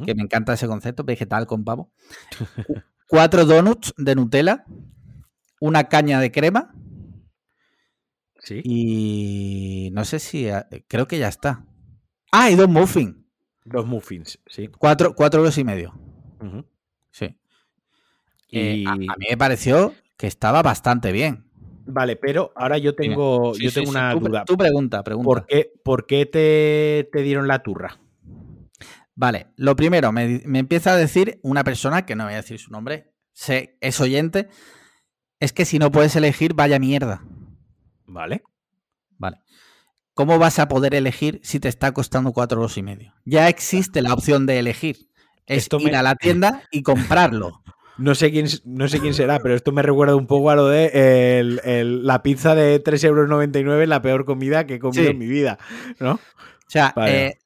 que 0.06 0.14
me 0.14 0.22
encanta 0.22 0.54
ese 0.54 0.68
concepto, 0.68 1.04
vegetal 1.04 1.48
con 1.48 1.64
pavo. 1.64 1.92
Cuatro 3.08 3.46
donuts 3.46 3.94
de 3.98 4.16
Nutella, 4.16 4.66
una 5.60 5.86
caña 5.86 6.20
de 6.20 6.32
crema. 6.32 6.74
Sí. 8.40 8.62
Y 8.64 9.90
no 9.92 10.06
sé 10.06 10.20
si, 10.20 10.48
eh, 10.48 10.64
creo 10.88 11.08
que 11.08 11.20
ya 11.20 11.28
está. 11.28 11.66
Ah, 12.32 12.50
y 12.50 12.56
dos 12.56 12.70
muffins. 12.70 13.16
Dos 13.66 13.86
muffins, 13.86 14.40
sí. 14.48 14.68
Cuatro, 14.68 15.14
cuatro 15.16 15.42
euros 15.42 15.58
y 15.58 15.64
medio. 15.64 15.94
Sí. 17.12 17.38
Eh, 18.52 18.76
y... 18.78 18.86
a, 18.88 18.96
mí 18.96 19.08
me 19.30 19.38
pareció 19.38 19.94
que 20.18 20.28
estaba 20.28 20.62
bastante 20.62 21.12
bien. 21.12 21.51
Vale, 21.94 22.16
pero 22.16 22.54
ahora 22.56 22.78
yo 22.78 22.96
tengo, 22.96 23.54
yo 23.56 23.72
tengo 23.72 23.90
una 23.90 24.14
duda. 24.14 24.46
Tu 24.46 24.56
pregunta, 24.56 25.04
pregunta. 25.04 25.26
¿Por 25.26 25.46
qué, 25.46 25.74
por 25.84 26.06
qué 26.06 26.26
te, 26.26 27.22
dieron 27.22 27.48
la 27.48 27.62
turra? 27.62 28.00
Vale, 29.14 29.48
lo 29.58 29.76
primero, 29.76 30.14
me, 30.14 30.42
empieza 30.58 30.94
a 30.94 30.96
decir 30.96 31.40
una 31.44 31.66
persona, 31.66 32.06
que 32.06 32.16
no 32.16 32.24
voy 32.24 32.34
a 32.34 32.38
decir 32.38 32.60
su 32.60 32.72
nombre, 32.72 33.14
sé, 33.34 33.78
es 33.82 34.00
oyente, 34.00 34.48
es 35.42 35.52
que 35.52 35.66
si 35.66 35.80
no 35.80 35.92
puedes 35.92 36.16
elegir, 36.16 36.54
vaya 36.54 36.80
mierda. 36.80 37.22
Vale. 38.06 38.44
Vale. 39.18 39.42
¿Cómo 40.14 40.40
vas 40.40 40.60
a 40.60 40.70
poder 40.70 40.96
elegir 40.96 41.42
si 41.44 41.60
te 41.60 41.68
está 41.68 41.92
costando 41.92 42.32
cuatro 42.32 42.60
euros 42.60 42.78
y 42.78 42.84
medio? 42.84 43.14
Ya 43.26 43.50
existe 43.50 44.02
la 44.02 44.14
opción 44.14 44.46
de 44.46 44.60
elegir. 44.60 45.10
Es 45.46 45.68
ir 45.78 45.96
a 45.96 46.04
la 46.04 46.16
tienda 46.16 46.64
y 46.72 46.84
comprarlo. 46.84 47.62
No 47.98 48.16
sé, 48.16 48.32
quién, 48.32 48.48
no 48.66 48.88
sé 48.88 49.00
quién 49.00 49.14
será, 49.14 49.40
pero 49.40 49.56
esto 49.56 49.72
me 49.72 49.82
recuerda 49.82 50.16
un 50.16 50.28
poco 50.28 50.50
a 50.50 50.56
lo 50.56 50.68
de 50.68 51.60
la 52.04 52.24
pizza 52.24 52.56
de 52.56 52.84
3,99 52.84 53.56
euros, 53.58 53.88
la 53.88 54.02
peor 54.02 54.26
comida 54.26 54.66
que 54.66 54.76
he 54.76 54.80
comido 54.80 55.10
en 55.10 55.18
mi 55.18 55.28
vida, 55.28 55.60
¿no? 56.00 56.14
O 56.14 56.70
sea, 56.70 56.94
eh, 57.06 57.38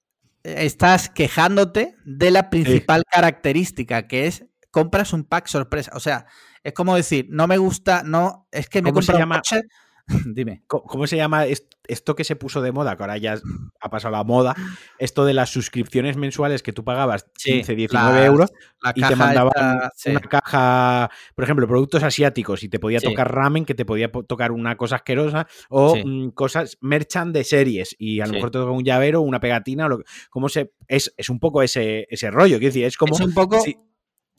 estás 0.44 1.10
quejándote 1.10 1.96
de 2.06 2.32
la 2.32 2.50
principal 2.50 3.04
característica, 3.10 4.08
que 4.08 4.28
es 4.28 4.46
compras 4.72 5.14
un 5.14 5.24
pack 5.24 5.48
sorpresa. 5.48 5.92
O 5.96 6.00
sea, 6.00 6.26
es 6.64 6.74
como 6.74 6.96
decir, 6.96 7.28
no 7.30 7.48
me 7.48 7.58
gusta, 7.58 8.04
no, 8.04 8.48
es 8.52 8.70
que 8.70 8.82
me 8.82 8.92
compro 8.92 9.18
un 9.18 9.30
coche 9.30 9.62
Dime. 10.26 10.64
¿Cómo 10.68 11.08
se 11.08 11.18
llama 11.18 11.46
esto 11.46 12.16
que 12.16 12.24
se 12.24 12.36
puso 12.36 12.62
de 12.62 12.72
moda, 12.72 12.96
que 12.96 13.04
ahora 13.04 13.18
ya 13.18 13.40
ha 13.80 13.90
pasado 13.90 14.12
la 14.12 14.24
moda? 14.24 14.56
Esto 15.00 15.26
de 15.26 15.34
las 15.34 15.50
suscripciones 15.50 16.16
mensuales 16.16 16.62
que 16.62 16.74
tú 16.74 16.84
pagabas 16.84 17.26
15, 17.44 17.76
19 17.76 18.26
euros 18.26 18.54
y 18.94 19.02
te 19.02 19.16
mandaban 19.16 19.90
una 20.06 20.20
caja, 20.22 21.10
por 21.34 21.44
ejemplo, 21.44 21.68
productos 21.68 22.04
asiáticos 22.04 22.64
y 22.64 22.70
te 22.70 22.80
podía 22.80 23.00
tocar 23.00 23.34
ramen, 23.34 23.66
que 23.66 23.74
te 23.74 23.86
podía 23.86 24.12
tocar 24.12 24.52
una 24.52 24.78
cosa 24.78 24.98
asquerosa 24.98 25.48
o 25.70 25.96
mm, 25.96 26.30
cosas 26.30 26.78
merchan 26.82 27.34
de 27.34 27.44
series 27.44 27.96
y 27.98 28.20
a 28.20 28.28
lo 28.28 28.34
mejor 28.34 28.52
te 28.52 28.60
toca 28.60 28.72
un 28.72 28.84
llavero, 28.84 29.22
una 29.22 29.40
pegatina, 29.40 29.88
o 29.88 30.04
¿cómo 30.30 30.50
se, 30.50 30.74
es, 30.88 31.12
un 31.30 31.40
poco 31.40 31.64
ese, 31.64 32.08
ese 32.10 32.30
rollo, 32.30 32.58
quiero 32.58 32.74
decir, 32.74 32.86
es 32.86 32.98
como 32.98 33.16
un 33.16 33.34
poco... 33.34 33.64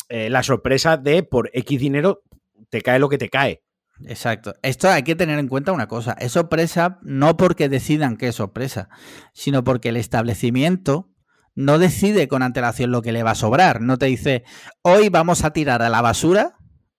Eh, 0.09 0.31
la 0.31 0.45
sorpresa 0.45 0.97
de 0.97 1.25
por 1.25 1.51
X 1.53 1.81
dinero 1.81 2.23
te 2.71 2.81
cae 2.81 3.01
lo 3.01 3.09
que 3.09 3.19
te 3.19 3.29
cae. 3.29 3.63
Exacto. 4.05 4.55
Esto 4.63 4.91
hay 4.91 5.03
que 5.03 5.17
tener 5.17 5.39
en 5.39 5.49
cuenta 5.49 5.73
una 5.73 5.89
cosa. 5.89 6.13
Es 6.19 6.33
sorpresa 6.33 6.99
no 7.03 7.37
porque 7.37 7.69
decidan 7.69 8.17
que 8.17 8.29
es 8.29 8.35
sorpresa, 8.35 8.89
sino 9.33 9.65
porque 9.65 9.89
el 9.89 9.97
establecimiento 9.97 11.11
no 11.55 11.79
decide 11.79 12.29
con 12.29 12.43
antelación 12.43 12.91
lo 12.91 13.03
que 13.03 13.13
le 13.13 13.23
va 13.23 13.31
a 13.33 13.37
sobrar. 13.37 13.81
No 13.81 13.97
te 13.97 14.07
dice, 14.07 14.45
hoy 14.83 15.09
vamos 15.09 15.45
a 15.45 15.53
tirar 15.53 15.83
a 15.83 15.89
la 15.89 16.03
basura 16.03 16.57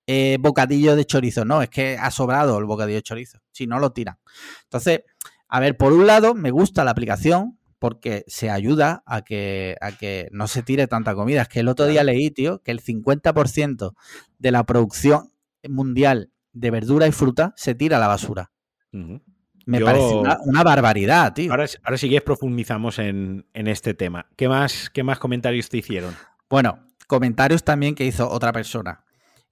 eh, 0.08 0.38
bocadillo 0.40 0.96
de 0.96 1.06
chorizo. 1.06 1.46
No, 1.46 1.62
es 1.62 1.70
que 1.70 1.98
ha 2.00 2.10
sobrado 2.10 2.58
el 2.58 2.66
bocadillo 2.66 2.98
de 2.98 3.04
chorizo. 3.04 3.40
Si 3.52 3.68
no 3.68 3.80
lo 3.80 3.92
tiran. 3.92 4.18
Entonces, 4.64 5.02
a 5.48 5.60
ver, 5.60 5.78
por 5.78 5.94
un 5.94 6.08
lado, 6.08 6.34
me 6.34 6.50
gusta 6.50 6.84
la 6.84 6.92
aplicación 6.92 7.60
porque 7.80 8.24
se 8.28 8.50
ayuda 8.50 9.04
a 9.06 9.22
que, 9.22 9.76
a 9.82 9.92
que 9.92 10.30
no 10.32 10.48
se 10.48 10.64
tire 10.64 10.88
tanta 10.88 11.14
comida. 11.14 11.44
Es 11.44 11.48
que 11.48 11.60
el 11.60 11.68
otro 11.68 11.86
día 11.86 12.04
leí, 12.04 12.32
tío, 12.32 12.64
que 12.64 12.72
el 12.72 12.82
50% 12.82 13.94
de 14.40 14.52
la 14.52 14.66
producción 14.66 15.32
mundial 15.68 16.32
de 16.60 16.72
verdura 16.72 17.08
y 17.08 17.12
fruta 17.12 17.54
se 17.56 17.76
tira 17.76 17.98
a 17.98 18.00
la 18.00 18.08
basura. 18.08 18.52
Me 18.92 19.82
parece 19.82 20.14
una, 20.14 20.64
barbaridad, 20.64 21.34
tío. 21.34 21.52
Ahora, 21.52 21.66
ahora 21.84 21.98
sí 21.98 22.10
que 22.10 22.22
profundizamos 22.22 23.00
en, 23.00 23.46
este 23.54 23.94
tema. 23.94 24.28
¿Qué 24.36 24.48
más, 24.48 24.90
¿Qué 24.90 25.04
más 25.04 25.20
comentarios 25.20 25.70
te 25.70 25.78
hicieron? 25.78 26.16
Bueno, 26.50 26.80
comentarios 27.08 27.64
también 27.64 27.94
que 27.94 28.06
hizo 28.06 28.30
otra 28.30 28.54
persona. 28.54 29.04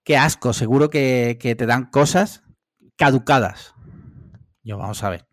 Qué 0.04 0.18
asco, 0.18 0.54
seguro 0.54 0.90
que, 0.90 1.38
que 1.40 1.56
te 1.56 1.66
dan 1.66 1.90
cosas 1.90 2.44
caducadas. 2.96 3.74
Yo, 4.64 4.78
vamos 4.78 5.04
a 5.04 5.10
ver. 5.10 5.28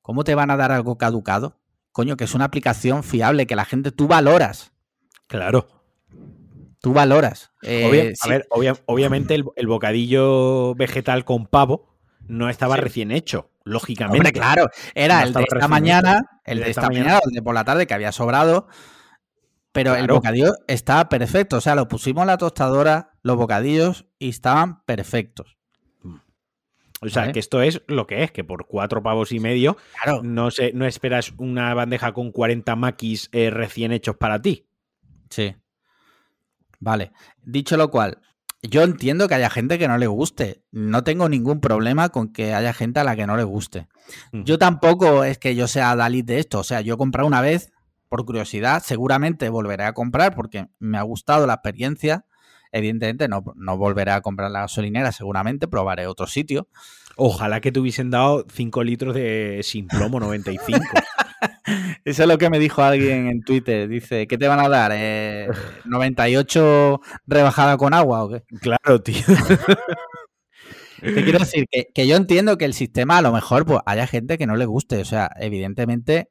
¿Cómo 0.00 0.24
te 0.24 0.34
van 0.34 0.50
a 0.50 0.56
dar 0.56 0.72
algo 0.72 0.96
caducado? 0.96 1.60
Coño, 1.92 2.16
que 2.16 2.24
es 2.24 2.34
una 2.34 2.46
aplicación 2.46 3.04
fiable, 3.04 3.46
que 3.46 3.54
la 3.54 3.64
gente 3.64 3.92
tú 3.92 4.08
valoras. 4.08 4.72
Claro. 5.28 5.81
Tú 6.82 6.92
valoras. 6.92 7.52
Eh, 7.62 8.12
a 8.20 8.28
ver, 8.28 8.48
obviamente 8.86 9.34
el, 9.34 9.66
bocadillo 9.68 10.74
vegetal 10.74 11.24
con 11.24 11.46
pavo 11.46 11.96
no 12.26 12.50
estaba 12.50 12.76
recién 12.76 13.12
hecho, 13.12 13.52
lógicamente. 13.62 14.18
Hombre, 14.18 14.32
claro, 14.32 14.68
era 14.92 15.22
el 15.22 15.32
de 15.32 15.42
esta 15.42 15.68
mañana, 15.68 16.40
el 16.44 16.58
de, 16.58 16.70
esta 16.70 16.88
mañana, 16.88 17.20
el 17.24 17.30
de 17.30 17.40
por 17.40 17.54
la 17.54 17.62
tarde 17.62 17.86
que 17.86 17.94
había 17.94 18.10
sobrado, 18.10 18.66
pero 19.70 19.94
el 19.94 20.08
bocadillo 20.08 20.54
estaba 20.66 21.08
perfecto. 21.08 21.58
O 21.58 21.60
sea, 21.60 21.76
lo 21.76 21.86
pusimos 21.86 22.22
en 22.22 22.26
la 22.26 22.36
tostadora, 22.36 23.12
los 23.22 23.36
bocadillos, 23.36 24.06
y 24.18 24.30
estaban 24.30 24.82
perfectos. 24.84 25.56
O 27.00 27.08
sea, 27.08 27.30
que 27.30 27.38
esto 27.38 27.62
es 27.62 27.82
lo 27.86 28.08
que 28.08 28.24
es, 28.24 28.32
que 28.32 28.42
por 28.42 28.66
cuatro 28.66 29.04
pavos 29.04 29.30
y 29.30 29.38
medio 29.38 29.76
no, 30.24 30.50
se, 30.50 30.72
no 30.72 30.84
esperas 30.84 31.32
una 31.38 31.74
bandeja 31.74 32.12
con 32.12 32.32
40 32.32 32.74
maquis 32.74 33.28
eh, 33.30 33.50
recién 33.50 33.92
hechos 33.92 34.16
para 34.16 34.42
ti. 34.42 34.66
Sí. 35.30 35.54
Vale. 36.82 37.12
Dicho 37.44 37.76
lo 37.76 37.92
cual, 37.92 38.18
yo 38.60 38.82
entiendo 38.82 39.28
que 39.28 39.36
haya 39.36 39.50
gente 39.50 39.78
que 39.78 39.86
no 39.86 39.98
le 39.98 40.08
guste. 40.08 40.64
No 40.72 41.04
tengo 41.04 41.28
ningún 41.28 41.60
problema 41.60 42.08
con 42.08 42.32
que 42.32 42.54
haya 42.54 42.72
gente 42.72 42.98
a 42.98 43.04
la 43.04 43.14
que 43.14 43.24
no 43.24 43.36
le 43.36 43.44
guste. 43.44 43.86
Yo 44.32 44.58
tampoco 44.58 45.22
es 45.22 45.38
que 45.38 45.54
yo 45.54 45.68
sea 45.68 45.94
Dalit 45.94 46.26
de 46.26 46.40
esto. 46.40 46.58
O 46.58 46.64
sea, 46.64 46.80
yo 46.80 46.94
he 46.94 46.96
comprado 46.98 47.28
una 47.28 47.40
vez 47.40 47.70
por 48.08 48.26
curiosidad. 48.26 48.82
Seguramente 48.84 49.48
volveré 49.48 49.84
a 49.84 49.92
comprar 49.92 50.34
porque 50.34 50.66
me 50.80 50.98
ha 50.98 51.02
gustado 51.02 51.46
la 51.46 51.54
experiencia. 51.54 52.26
Evidentemente 52.72 53.28
no, 53.28 53.44
no 53.54 53.76
volveré 53.76 54.10
a 54.10 54.20
comprar 54.20 54.50
la 54.50 54.62
gasolinera, 54.62 55.12
seguramente 55.12 55.68
probaré 55.68 56.08
otro 56.08 56.26
sitio. 56.26 56.66
Ojalá 57.16 57.60
que 57.60 57.72
te 57.72 57.80
hubiesen 57.80 58.10
dado 58.10 58.46
5 58.52 58.84
litros 58.84 59.14
de 59.14 59.60
sin 59.62 59.86
plomo 59.86 60.20
95. 60.20 60.80
Eso 62.04 62.22
es 62.22 62.28
lo 62.28 62.38
que 62.38 62.50
me 62.50 62.58
dijo 62.58 62.82
alguien 62.82 63.28
en 63.28 63.42
Twitter. 63.42 63.88
Dice, 63.88 64.26
¿qué 64.26 64.38
te 64.38 64.48
van 64.48 64.60
a 64.60 64.68
dar? 64.68 64.92
¿98 64.92 66.60
eh, 66.60 66.98
rebajada 67.26 67.76
con 67.76 67.94
agua 67.94 68.24
o 68.24 68.30
qué? 68.30 68.42
Claro, 68.60 69.02
tío. 69.02 69.22
Te 71.00 71.24
quiero 71.24 71.40
decir 71.40 71.66
que, 71.68 72.06
yo 72.06 72.16
entiendo 72.16 72.56
que 72.58 72.64
el 72.64 72.74
sistema 72.74 73.18
a 73.18 73.22
lo 73.22 73.32
mejor 73.32 73.66
pues 73.66 73.80
haya 73.86 74.06
gente 74.06 74.38
que 74.38 74.46
no 74.46 74.56
le 74.56 74.66
guste. 74.66 74.98
O 74.98 75.04
sea, 75.04 75.30
evidentemente 75.36 76.30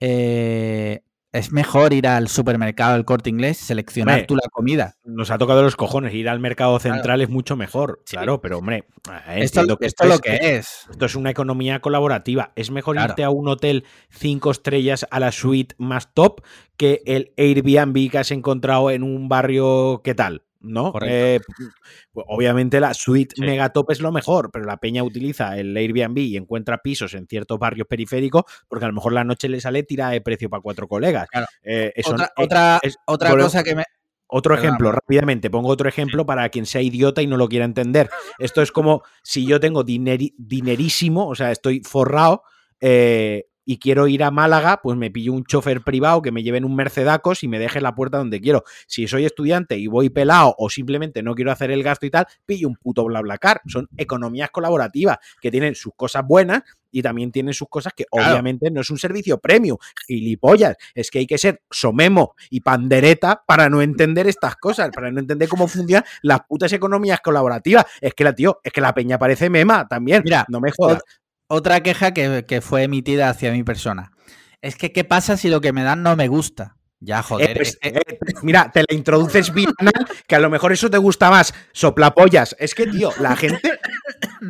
eh, 0.00 1.02
es 1.38 1.52
mejor 1.52 1.92
ir 1.92 2.06
al 2.06 2.28
supermercado 2.28 2.94
del 2.94 3.04
corte 3.04 3.30
inglés, 3.30 3.58
seleccionar 3.58 4.26
tú 4.26 4.34
la 4.34 4.48
comida. 4.50 4.94
Nos 5.04 5.30
ha 5.30 5.38
tocado 5.38 5.62
los 5.62 5.76
cojones, 5.76 6.12
ir 6.14 6.28
al 6.28 6.40
mercado 6.40 6.78
central 6.78 7.20
es 7.20 7.28
mucho 7.28 7.56
mejor, 7.56 8.02
claro, 8.04 8.40
pero 8.40 8.58
hombre, 8.58 8.84
eh, 9.28 9.38
esto, 9.42 9.76
que 9.76 9.86
esto, 9.86 10.04
es 10.04 10.10
lo 10.10 10.18
que 10.18 10.38
es. 10.42 10.86
Esto 10.90 11.06
es 11.06 11.14
una 11.14 11.30
economía 11.30 11.80
colaborativa. 11.80 12.52
Es 12.56 12.70
mejor 12.70 12.96
irte 12.96 13.24
a 13.24 13.30
un 13.30 13.48
hotel 13.48 13.84
cinco 14.10 14.50
estrellas 14.50 15.06
a 15.10 15.20
la 15.20 15.32
suite 15.32 15.74
más 15.78 16.12
top 16.12 16.42
que 16.76 17.02
el 17.06 17.32
Airbnb 17.36 18.10
que 18.10 18.18
has 18.18 18.30
encontrado 18.30 18.90
en 18.90 19.02
un 19.02 19.28
barrio, 19.28 20.02
¿qué 20.04 20.14
tal? 20.14 20.42
¿No? 20.60 20.92
Eh, 21.02 21.40
pues, 22.12 22.26
obviamente 22.28 22.80
la 22.80 22.94
suite 22.94 23.34
megatop 23.40 23.90
es 23.90 24.00
lo 24.00 24.12
mejor, 24.12 24.50
pero 24.52 24.64
la 24.64 24.78
peña 24.78 25.02
utiliza 25.02 25.56
el 25.56 25.76
Airbnb 25.76 26.18
y 26.18 26.36
encuentra 26.36 26.78
pisos 26.78 27.14
en 27.14 27.26
ciertos 27.26 27.58
barrios 27.58 27.86
periféricos 27.86 28.44
porque 28.68 28.84
a 28.84 28.88
lo 28.88 28.94
mejor 28.94 29.12
la 29.12 29.24
noche 29.24 29.48
le 29.48 29.60
sale 29.60 29.82
tira 29.82 30.10
de 30.10 30.20
precio 30.20 30.50
para 30.50 30.62
cuatro 30.62 30.88
colegas. 30.88 31.28
Eh, 31.62 31.92
otra, 32.36 32.80
otra, 33.06 33.36
cosa 33.36 33.62
que 33.62 33.74
me... 33.74 33.84
Otro 34.30 34.54
ejemplo, 34.54 34.92
rápidamente, 34.92 35.48
pongo 35.48 35.68
otro 35.70 35.88
ejemplo 35.88 36.26
para 36.26 36.46
quien 36.50 36.66
sea 36.66 36.82
idiota 36.82 37.22
y 37.22 37.26
no 37.26 37.38
lo 37.38 37.48
quiera 37.48 37.64
entender. 37.64 38.10
Esto 38.38 38.60
es 38.60 38.70
como 38.70 39.02
si 39.22 39.46
yo 39.46 39.58
tengo 39.58 39.84
dinerísimo, 39.84 41.28
o 41.28 41.34
sea, 41.34 41.50
estoy 41.50 41.80
forrado, 41.80 42.42
eh, 42.78 43.46
y 43.68 43.76
quiero 43.76 44.08
ir 44.08 44.24
a 44.24 44.30
Málaga, 44.30 44.80
pues 44.82 44.96
me 44.96 45.10
pillo 45.10 45.34
un 45.34 45.44
chofer 45.44 45.82
privado 45.82 46.22
que 46.22 46.32
me 46.32 46.42
lleve 46.42 46.56
en 46.56 46.64
un 46.64 46.74
Mercedacos 46.74 47.44
y 47.44 47.48
me 47.48 47.58
deje 47.58 47.82
la 47.82 47.94
puerta 47.94 48.16
donde 48.16 48.40
quiero. 48.40 48.64
Si 48.86 49.06
soy 49.06 49.26
estudiante 49.26 49.76
y 49.76 49.88
voy 49.88 50.08
pelado 50.08 50.54
o 50.56 50.70
simplemente 50.70 51.22
no 51.22 51.34
quiero 51.34 51.52
hacer 51.52 51.70
el 51.70 51.82
gasto 51.82 52.06
y 52.06 52.10
tal, 52.10 52.26
pillo 52.46 52.66
un 52.66 52.76
puto 52.76 53.04
BlaBlaCar. 53.04 53.60
Son 53.66 53.86
economías 53.98 54.48
colaborativas 54.48 55.18
que 55.42 55.50
tienen 55.50 55.74
sus 55.74 55.92
cosas 55.94 56.26
buenas 56.26 56.62
y 56.90 57.02
también 57.02 57.30
tienen 57.30 57.52
sus 57.52 57.68
cosas 57.68 57.92
que 57.94 58.06
obviamente 58.10 58.70
no 58.70 58.80
es 58.80 58.88
un 58.88 58.96
servicio 58.96 59.36
premium. 59.38 59.76
Gilipollas. 60.06 60.78
Es 60.94 61.10
que 61.10 61.18
hay 61.18 61.26
que 61.26 61.36
ser 61.36 61.60
somemo 61.70 62.36
y 62.48 62.62
pandereta 62.62 63.44
para 63.46 63.68
no 63.68 63.82
entender 63.82 64.28
estas 64.28 64.56
cosas, 64.56 64.88
para 64.94 65.10
no 65.10 65.20
entender 65.20 65.46
cómo 65.46 65.68
funcionan 65.68 66.04
las 66.22 66.40
putas 66.48 66.72
economías 66.72 67.20
colaborativas. 67.20 67.84
Es 68.00 68.14
que 68.14 68.24
la 68.24 68.34
tío, 68.34 68.60
es 68.64 68.72
que 68.72 68.80
la 68.80 68.94
peña 68.94 69.18
parece 69.18 69.50
mema 69.50 69.86
también. 69.86 70.22
Mira, 70.24 70.46
no 70.48 70.58
me 70.58 70.72
jodas 70.74 71.02
otra 71.48 71.82
queja 71.82 72.12
que, 72.12 72.60
fue 72.62 72.84
emitida 72.84 73.28
hacia 73.28 73.52
mi 73.52 73.64
persona. 73.64 74.12
Es 74.60 74.76
que, 74.76 74.92
¿qué 74.92 75.04
pasa 75.04 75.36
si 75.36 75.48
lo 75.48 75.60
que 75.60 75.72
me 75.72 75.82
dan 75.82 76.02
no 76.02 76.14
me 76.16 76.28
gusta? 76.28 76.76
Ya, 77.00 77.22
joder. 77.22 77.50
Eh, 77.50 77.54
pues, 77.54 77.78
eh, 77.82 78.00
mira, 78.42 78.70
te 78.72 78.80
la 78.80 78.94
introduces 78.94 79.52
bien, 79.52 79.72
que 80.26 80.34
a 80.34 80.40
lo 80.40 80.50
mejor 80.50 80.72
eso 80.72 80.90
te 80.90 80.98
gusta 80.98 81.30
más. 81.30 81.54
Soplapollas. 81.72 82.56
Es 82.58 82.74
que, 82.74 82.86
tío, 82.86 83.12
la 83.20 83.36
gente. 83.36 83.78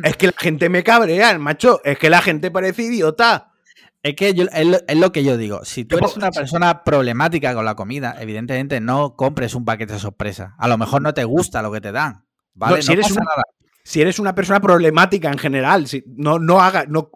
Es 0.03 0.17
que 0.17 0.27
la 0.27 0.33
gente 0.37 0.69
me 0.69 0.83
cabrea, 0.83 1.37
macho. 1.37 1.81
Es 1.83 1.97
que 1.97 2.09
la 2.09 2.21
gente 2.21 2.51
parece 2.51 2.83
idiota. 2.83 3.53
Es 4.01 4.15
que 4.15 4.29
es, 4.29 4.97
lo, 4.97 5.11
que 5.11 5.23
yo 5.23 5.37
digo. 5.37 5.63
Si 5.63 5.85
tú 5.85 5.97
eres 5.97 6.15
una 6.15 6.31
persona 6.31 6.83
problemática 6.83 7.53
con 7.53 7.65
la 7.65 7.75
comida, 7.75 8.15
evidentemente 8.19 8.79
no 8.79 9.15
compres 9.15 9.53
un 9.53 9.65
paquete 9.65 9.93
de 9.93 9.99
sorpresa. 9.99 10.55
A 10.57 10.67
lo 10.67 10.77
mejor 10.77 11.01
no 11.01 11.13
te 11.13 11.25
gusta 11.25 11.61
lo 11.61 11.71
que 11.71 11.81
te 11.81 11.91
dan. 11.91 12.25
¿vale? 12.53 12.81
si 12.81 12.93
eres 12.93 13.13
nada 13.15 13.43
si 13.83 14.01
eres 14.01 14.19
una 14.19 14.35
persona 14.35 14.59
problemática 14.59 15.29
en 15.29 15.37
general, 15.37 15.87
si, 15.87 16.03
no, 16.05 16.39
no, 16.39 16.61
haga, 16.61 16.85
no, 16.87 17.09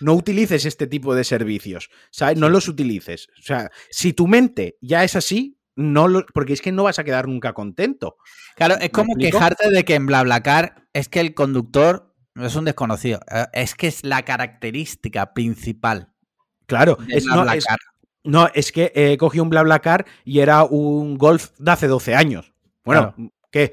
no, 0.00 0.12
utilices 0.12 0.64
este 0.64 0.86
tipo 0.86 1.14
de 1.14 1.24
servicios, 1.24 1.90
¿sabes? 2.10 2.38
No 2.38 2.48
los 2.48 2.68
utilices. 2.68 3.28
O 3.38 3.42
sea, 3.42 3.70
si 3.90 4.12
tu 4.12 4.26
mente 4.26 4.76
ya 4.80 5.04
es 5.04 5.16
así, 5.16 5.58
no 5.76 6.08
lo, 6.08 6.26
porque 6.26 6.52
es 6.52 6.62
que 6.62 6.72
no 6.72 6.84
vas 6.84 6.98
a 6.98 7.04
quedar 7.04 7.26
nunca 7.26 7.52
contento. 7.52 8.16
Claro, 8.56 8.76
es 8.80 8.90
como 8.90 9.14
quejarte 9.16 9.70
de 9.70 9.84
que 9.84 9.94
en 9.94 10.06
BlaBlaCar 10.06 10.86
es 10.92 11.08
que 11.08 11.20
el 11.20 11.34
conductor 11.34 12.14
no 12.34 12.46
es 12.46 12.54
un 12.54 12.64
desconocido, 12.64 13.20
eh, 13.30 13.46
es 13.52 13.74
que 13.74 13.88
es 13.88 14.04
la 14.04 14.24
característica 14.24 15.32
principal. 15.32 16.12
Claro, 16.66 16.98
es, 17.08 17.26
no, 18.22 18.48
es, 18.54 18.70
que 18.70 18.92
he 18.94 19.16
cogido 19.16 19.42
un 19.42 19.50
BlaBlaCar 19.50 20.06
y 20.24 20.40
era 20.40 20.62
un 20.62 21.18
Golf 21.18 21.50
de 21.58 21.70
hace 21.72 21.88
12 21.88 22.14
años. 22.14 22.52
Bueno, 22.84 23.14
¿qué? 23.50 23.72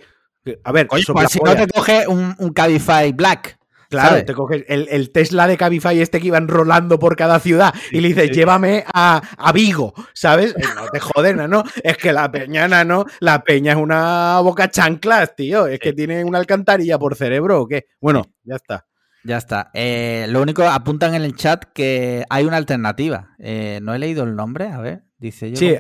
A 0.64 0.72
ver, 0.72 0.88
pues 0.88 1.06
si 1.30 1.40
no 1.40 1.56
te 1.56 1.68
coge 1.68 2.08
un, 2.08 2.36
Cabify 2.54 3.12
Black. 3.12 3.58
Claro, 3.90 4.26
te 4.26 4.34
coges 4.34 4.66
el, 4.68 5.12
Tesla 5.12 5.48
de 5.48 5.56
Cabify 5.56 6.02
este 6.02 6.20
que 6.20 6.28
iban 6.28 6.50
rolando 6.50 7.00
por 7.00 7.16
cada 7.16 7.40
ciudad 7.40 7.74
y 7.92 8.02
le 8.02 8.10
dices, 8.10 8.32
llévame 8.32 8.84
a, 8.94 9.22
Vigo, 9.54 9.94
¿sabes? 10.14 10.54
Eh, 10.58 10.64
no 10.76 10.90
te 10.90 11.00
joden, 11.00 11.50
¿no? 11.50 11.64
Es 11.84 11.96
que 11.96 12.12
la 12.12 12.30
peña, 12.30 12.68
¿no? 12.84 13.06
La 13.22 13.44
peña 13.44 13.72
es 13.72 13.78
una 13.78 14.42
boca 14.42 14.70
chanclas, 14.70 15.36
tío. 15.38 15.68
Es 15.68 15.80
que 15.80 15.94
tiene 15.94 16.26
una 16.26 16.38
alcantarilla 16.38 17.00
por 17.00 17.16
cerebro 17.16 17.62
o 17.62 17.68
qué. 17.68 17.86
Bueno, 18.02 18.24
ya 18.44 18.56
está. 18.56 18.86
Ya 19.24 19.38
está. 19.38 19.72
Eh, 19.74 20.26
lo 20.30 20.42
único, 20.42 20.64
apuntan 20.64 21.14
en 21.16 21.24
el 21.24 21.36
chat 21.36 21.66
que 21.74 22.24
hay 22.30 22.46
una 22.46 22.58
alternativa. 22.58 23.36
Eh, 23.40 23.80
no 23.82 23.94
he 23.94 24.00
leído 24.00 24.24
el 24.24 24.36
nombre, 24.36 24.68
a 24.68 24.80
ver. 24.80 25.04
Dice 25.20 25.50
yo. 25.50 25.58
Sí, 25.58 25.76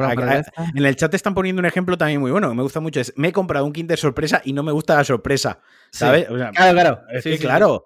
en 0.76 0.86
el 0.86 0.96
chat 0.96 1.14
están 1.14 1.36
poniendo 1.36 1.60
un 1.60 1.66
ejemplo 1.68 1.98
también 1.98 2.20
muy 2.20 2.32
bueno, 2.32 2.50
que 2.50 2.56
me 2.56 2.64
gusta 2.64 2.80
mucho. 2.80 3.00
Es, 3.00 3.14
me 3.18 3.28
he 3.28 3.32
comprado 3.32 3.66
un 3.66 3.74
Kinder 3.74 3.98
sorpresa 3.98 4.42
y 4.44 4.54
no 4.54 4.64
me 4.64 4.72
gusta 4.72 4.96
la 4.96 5.04
sorpresa. 5.04 5.60
¿Sabes? 5.92 6.26
claro, 6.28 6.52
claro. 6.54 7.02
sí, 7.22 7.38
claro. 7.38 7.86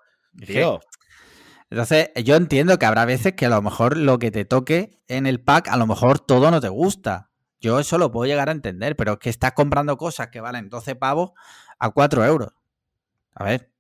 Entonces, 1.69 2.09
yo 2.23 2.35
entiendo 2.35 2.77
que 2.79 2.85
habrá 2.85 3.05
veces 3.05 3.33
que 3.33 3.45
a 3.45 3.49
lo 3.49 3.61
mejor 3.61 3.97
lo 3.97 4.19
que 4.19 4.31
te 4.31 4.45
toque 4.45 5.01
en 5.07 5.25
el 5.25 5.41
pack, 5.41 5.69
a 5.69 5.77
lo 5.77 5.87
mejor 5.87 6.19
todo 6.19 6.51
no 6.51 6.61
te 6.61 6.69
gusta. 6.69 7.31
Yo 7.59 7.79
eso 7.79 7.97
lo 7.97 8.11
puedo 8.11 8.25
llegar 8.25 8.49
a 8.49 8.53
entender, 8.53 8.95
pero 8.95 9.13
es 9.13 9.19
que 9.19 9.29
estás 9.29 9.51
comprando 9.53 9.97
cosas 9.97 10.29
que 10.29 10.41
valen 10.41 10.69
12 10.69 10.95
pavos 10.95 11.31
a 11.79 11.89
4 11.89 12.25
euros. 12.25 12.49
A 13.35 13.43
ver, 13.43 13.71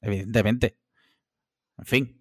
evidentemente. 0.00 0.78
En 1.78 1.84
fin. 1.84 2.20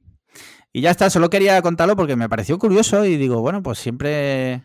Y 0.73 0.81
ya 0.81 0.91
está, 0.91 1.09
solo 1.09 1.29
quería 1.29 1.61
contarlo 1.61 1.95
porque 1.95 2.15
me 2.15 2.27
pareció 2.27 2.57
curioso 2.59 3.05
y 3.05 3.17
digo, 3.17 3.39
bueno, 3.41 3.63
pues 3.63 3.79
siempre... 3.79 4.63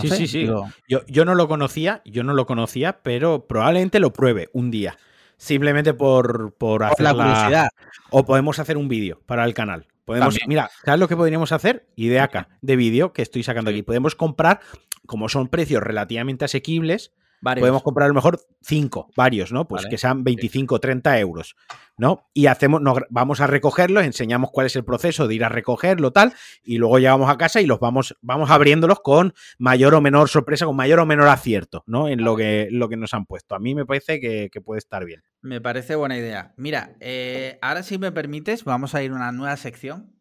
sí, 0.00 0.08
sí, 0.08 0.26
sí, 0.26 0.46
yo, 0.88 1.06
yo 1.06 1.24
no 1.24 1.34
lo 1.34 1.48
conocía, 1.48 2.02
yo 2.04 2.22
no 2.24 2.34
lo 2.34 2.46
conocía, 2.46 3.02
pero 3.02 3.46
probablemente 3.46 4.00
lo 4.00 4.12
pruebe 4.12 4.48
un 4.52 4.70
día. 4.70 4.96
Simplemente 5.36 5.92
por, 5.92 6.54
por 6.54 6.84
hacer 6.84 7.00
la 7.04 7.14
curiosidad. 7.14 7.68
O 8.10 8.24
podemos 8.24 8.60
hacer 8.60 8.76
un 8.76 8.88
vídeo 8.88 9.20
para 9.26 9.44
el 9.44 9.54
canal. 9.54 9.88
Podemos, 10.04 10.38
mira, 10.46 10.70
¿sabes 10.84 11.00
lo 11.00 11.08
que 11.08 11.16
podríamos 11.16 11.52
hacer? 11.52 11.86
Idea 11.96 12.24
acá, 12.24 12.48
de 12.60 12.76
vídeo 12.76 13.12
que 13.12 13.22
estoy 13.22 13.42
sacando 13.42 13.70
aquí. 13.70 13.82
Podemos 13.82 14.14
comprar, 14.14 14.60
como 15.06 15.28
son 15.28 15.48
precios 15.48 15.82
relativamente 15.82 16.44
asequibles, 16.44 17.12
Podemos 17.42 17.82
comprar 17.82 18.06
a 18.06 18.08
lo 18.08 18.14
mejor 18.14 18.40
cinco, 18.62 19.10
varios, 19.16 19.52
¿no? 19.52 19.66
Pues 19.66 19.86
que 19.86 19.98
sean 19.98 20.22
25, 20.22 20.78
30 20.78 21.18
euros, 21.18 21.56
¿no? 21.96 22.28
Y 22.32 22.46
hacemos, 22.46 22.80
nos, 22.80 23.00
vamos 23.10 23.40
a 23.40 23.48
recogerlos, 23.48 24.04
enseñamos 24.04 24.50
cuál 24.52 24.66
es 24.66 24.76
el 24.76 24.84
proceso 24.84 25.26
de 25.26 25.34
ir 25.34 25.44
a 25.44 25.48
recogerlo, 25.48 26.12
tal, 26.12 26.34
y 26.62 26.78
luego 26.78 26.98
llegamos 26.98 27.28
a 27.28 27.36
casa 27.36 27.60
y 27.60 27.66
los 27.66 27.80
vamos, 27.80 28.16
vamos 28.22 28.50
abriéndolos 28.50 29.00
con 29.00 29.34
mayor 29.58 29.94
o 29.94 30.00
menor 30.00 30.28
sorpresa, 30.28 30.66
con 30.66 30.76
mayor 30.76 31.00
o 31.00 31.06
menor 31.06 31.28
acierto, 31.28 31.82
¿no? 31.86 32.08
En 32.08 32.22
lo 32.22 32.36
que, 32.36 32.68
lo 32.70 32.88
que 32.88 32.96
nos 32.96 33.12
han 33.12 33.26
puesto. 33.26 33.56
A 33.56 33.58
mí 33.58 33.74
me 33.74 33.84
parece 33.84 34.20
que, 34.20 34.50
puede 34.64 34.78
estar 34.78 35.04
bien. 35.04 35.22
Me 35.40 35.60
parece 35.60 35.96
buena 35.96 36.16
idea. 36.16 36.54
Mira, 36.56 36.94
eh, 37.00 37.58
ahora 37.60 37.82
si 37.82 37.98
me 37.98 38.12
permites, 38.12 38.62
vamos 38.62 38.94
a 38.94 39.02
ir 39.02 39.10
a 39.10 39.14
una 39.14 39.32
nueva 39.32 39.56
sección 39.56 40.16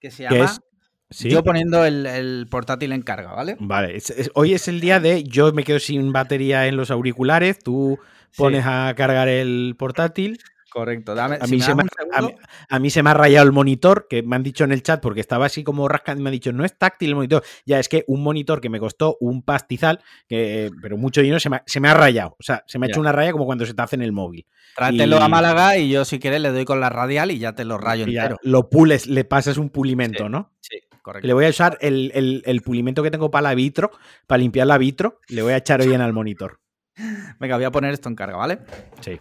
que 0.00 0.10
se 0.10 0.24
llama 0.24 0.50
yo 1.20 1.44
poniendo 1.44 1.84
el, 1.84 2.46
portátil 2.50 2.92
en 2.92 3.02
carga, 3.02 3.32
¿vale? 3.32 3.56
Vale, 3.58 3.98
hoy 4.34 4.54
es 4.54 4.68
el 4.68 4.80
día 4.80 5.00
de 5.00 5.24
yo 5.24 5.52
me 5.52 5.64
quedo 5.64 5.78
sin 5.78 6.12
batería 6.12 6.66
en 6.66 6.76
los 6.76 6.90
auriculares, 6.90 7.58
tú 7.58 7.98
pones 8.36 8.64
a 8.66 8.92
cargar 8.96 9.28
el 9.28 9.74
portátil. 9.78 10.38
Correcto, 10.74 11.14
dame, 11.14 11.38
a, 11.40 11.46
mí 11.46 11.60
se 11.60 11.72
me, 11.72 11.84
a, 12.68 12.78
mí 12.80 12.90
se 12.90 13.04
me 13.04 13.10
ha 13.10 13.14
rayado 13.14 13.46
el 13.46 13.52
monitor, 13.52 14.08
que 14.10 14.24
me 14.24 14.34
han 14.34 14.42
dicho 14.42 14.64
en 14.64 14.72
el 14.72 14.82
chat, 14.82 15.00
porque 15.00 15.20
estaba 15.20 15.46
así 15.46 15.62
como 15.62 15.86
rascando 15.86 16.20
y 16.20 16.24
me 16.24 16.30
han 16.30 16.32
dicho, 16.32 16.52
no 16.52 16.64
es 16.64 16.76
táctil 16.76 17.10
el 17.10 17.14
monitor. 17.14 17.44
Ya 17.64 17.78
es 17.78 17.88
que 17.88 18.02
un 18.08 18.24
monitor 18.24 18.60
que 18.60 18.68
me 18.68 18.80
costó 18.80 19.16
un 19.20 19.44
pastizal, 19.44 20.00
que, 20.26 20.72
pero 20.82 20.96
mucho 20.96 21.20
dinero, 21.20 21.38
se 21.38 21.48
me, 21.48 21.62
se 21.64 21.78
me 21.78 21.86
ha 21.86 21.94
rayado. 21.94 22.34
O 22.40 22.42
sea, 22.42 22.64
se 22.66 22.80
me 22.80 22.86
ha 22.86 22.88
hecho 22.88 22.98
una 22.98 23.12
raya 23.12 23.30
como 23.30 23.46
cuando 23.46 23.64
se 23.64 23.72
te 23.72 23.82
hace 23.82 23.94
en 23.94 24.02
el 24.02 24.10
móvil. 24.10 24.48
Trátelo 24.74 25.18
a 25.18 25.28
Málaga 25.28 25.78
y 25.78 25.90
yo 25.90 26.04
si 26.04 26.18
quieres 26.18 26.40
le 26.40 26.50
doy 26.50 26.64
con 26.64 26.80
la 26.80 26.90
radial 26.90 27.30
y 27.30 27.38
ya 27.38 27.54
te 27.54 27.64
lo 27.64 27.78
rayo 27.78 28.04
entero. 28.04 28.38
lo 28.42 28.68
pules, 28.68 29.06
le 29.06 29.24
pasas 29.24 29.58
un 29.58 29.70
pulimento, 29.70 30.28
¿no? 30.28 30.56
Sí. 30.60 30.80
Le 31.22 31.34
voy 31.34 31.44
a 31.44 31.50
usar 31.50 31.78
el, 31.82 32.42
el, 32.44 32.62
pulimento 32.62 33.04
que 33.04 33.12
tengo 33.12 33.30
para 33.30 33.42
la 33.42 33.54
vitro, 33.54 33.92
para 34.26 34.38
limpiar 34.38 34.66
la 34.66 34.76
vitro, 34.76 35.20
le 35.28 35.42
voy 35.42 35.52
a 35.52 35.58
echar 35.58 35.86
bien 35.86 36.00
al 36.00 36.12
monitor. 36.12 36.58
Venga, 37.38 37.54
voy 37.54 37.64
a 37.64 37.70
poner 37.70 37.92
esto 37.92 38.08
en 38.08 38.16
carga, 38.16 38.36
¿vale? 38.36 38.58
Sí. 39.02 39.20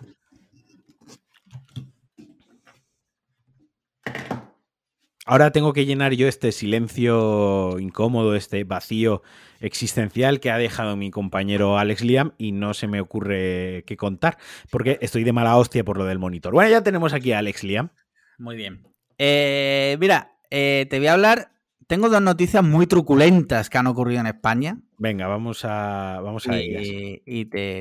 Ahora 5.26 5.51
tengo 5.51 5.71
que 5.71 5.86
llenar 5.86 6.13
yo 6.13 6.28
este 6.28 6.51
silencio 6.51 7.80
incómodo, 7.80 8.36
este 8.36 8.65
vacío 8.65 9.21
existencial 9.61 10.41
que 10.41 10.51
ha 10.51 10.57
dejado 10.57 10.97
mi 10.97 11.11
compañero 11.11 11.78
Alex 11.78 12.03
Liam 12.03 12.34
y 12.38 12.51
no 12.51 12.74
se 12.74 12.88
me 12.88 12.99
ocurre 12.99 13.84
qué 13.88 13.95
contar, 13.95 14.38
porque 14.69 14.97
estoy 15.01 15.24
de 15.24 15.32
mala 15.32 15.55
hostia 15.55 15.86
por 15.86 15.97
lo 15.97 16.05
del 16.05 16.19
monitor. 16.19 16.53
Bueno, 16.53 16.69
ya 16.69 16.84
tenemos 16.84 17.13
aquí 17.13 17.32
a 17.32 17.39
Alex 17.39 17.63
Liam. 17.63 17.89
Muy 18.38 18.57
bien. 18.57 18.86
Eh, 19.17 19.95
mira, 19.99 20.36
eh, 20.49 20.88
te 20.89 20.97
voy 20.97 21.07
a 21.07 21.13
hablar 21.13 21.53
tengo 21.88 22.09
dos 22.09 22.21
noticias 22.21 22.63
muy 22.63 22.88
truculentas 22.88 23.69
que 23.69 23.78
han 23.78 23.88
ocurrido 23.88 24.21
en 24.21 24.28
España. 24.28 24.78
Venga, 24.97 25.28
vamos 25.28 25.63
a, 25.63 26.19
vamos 26.24 26.47
a 26.47 26.57
ellas. 26.57 26.88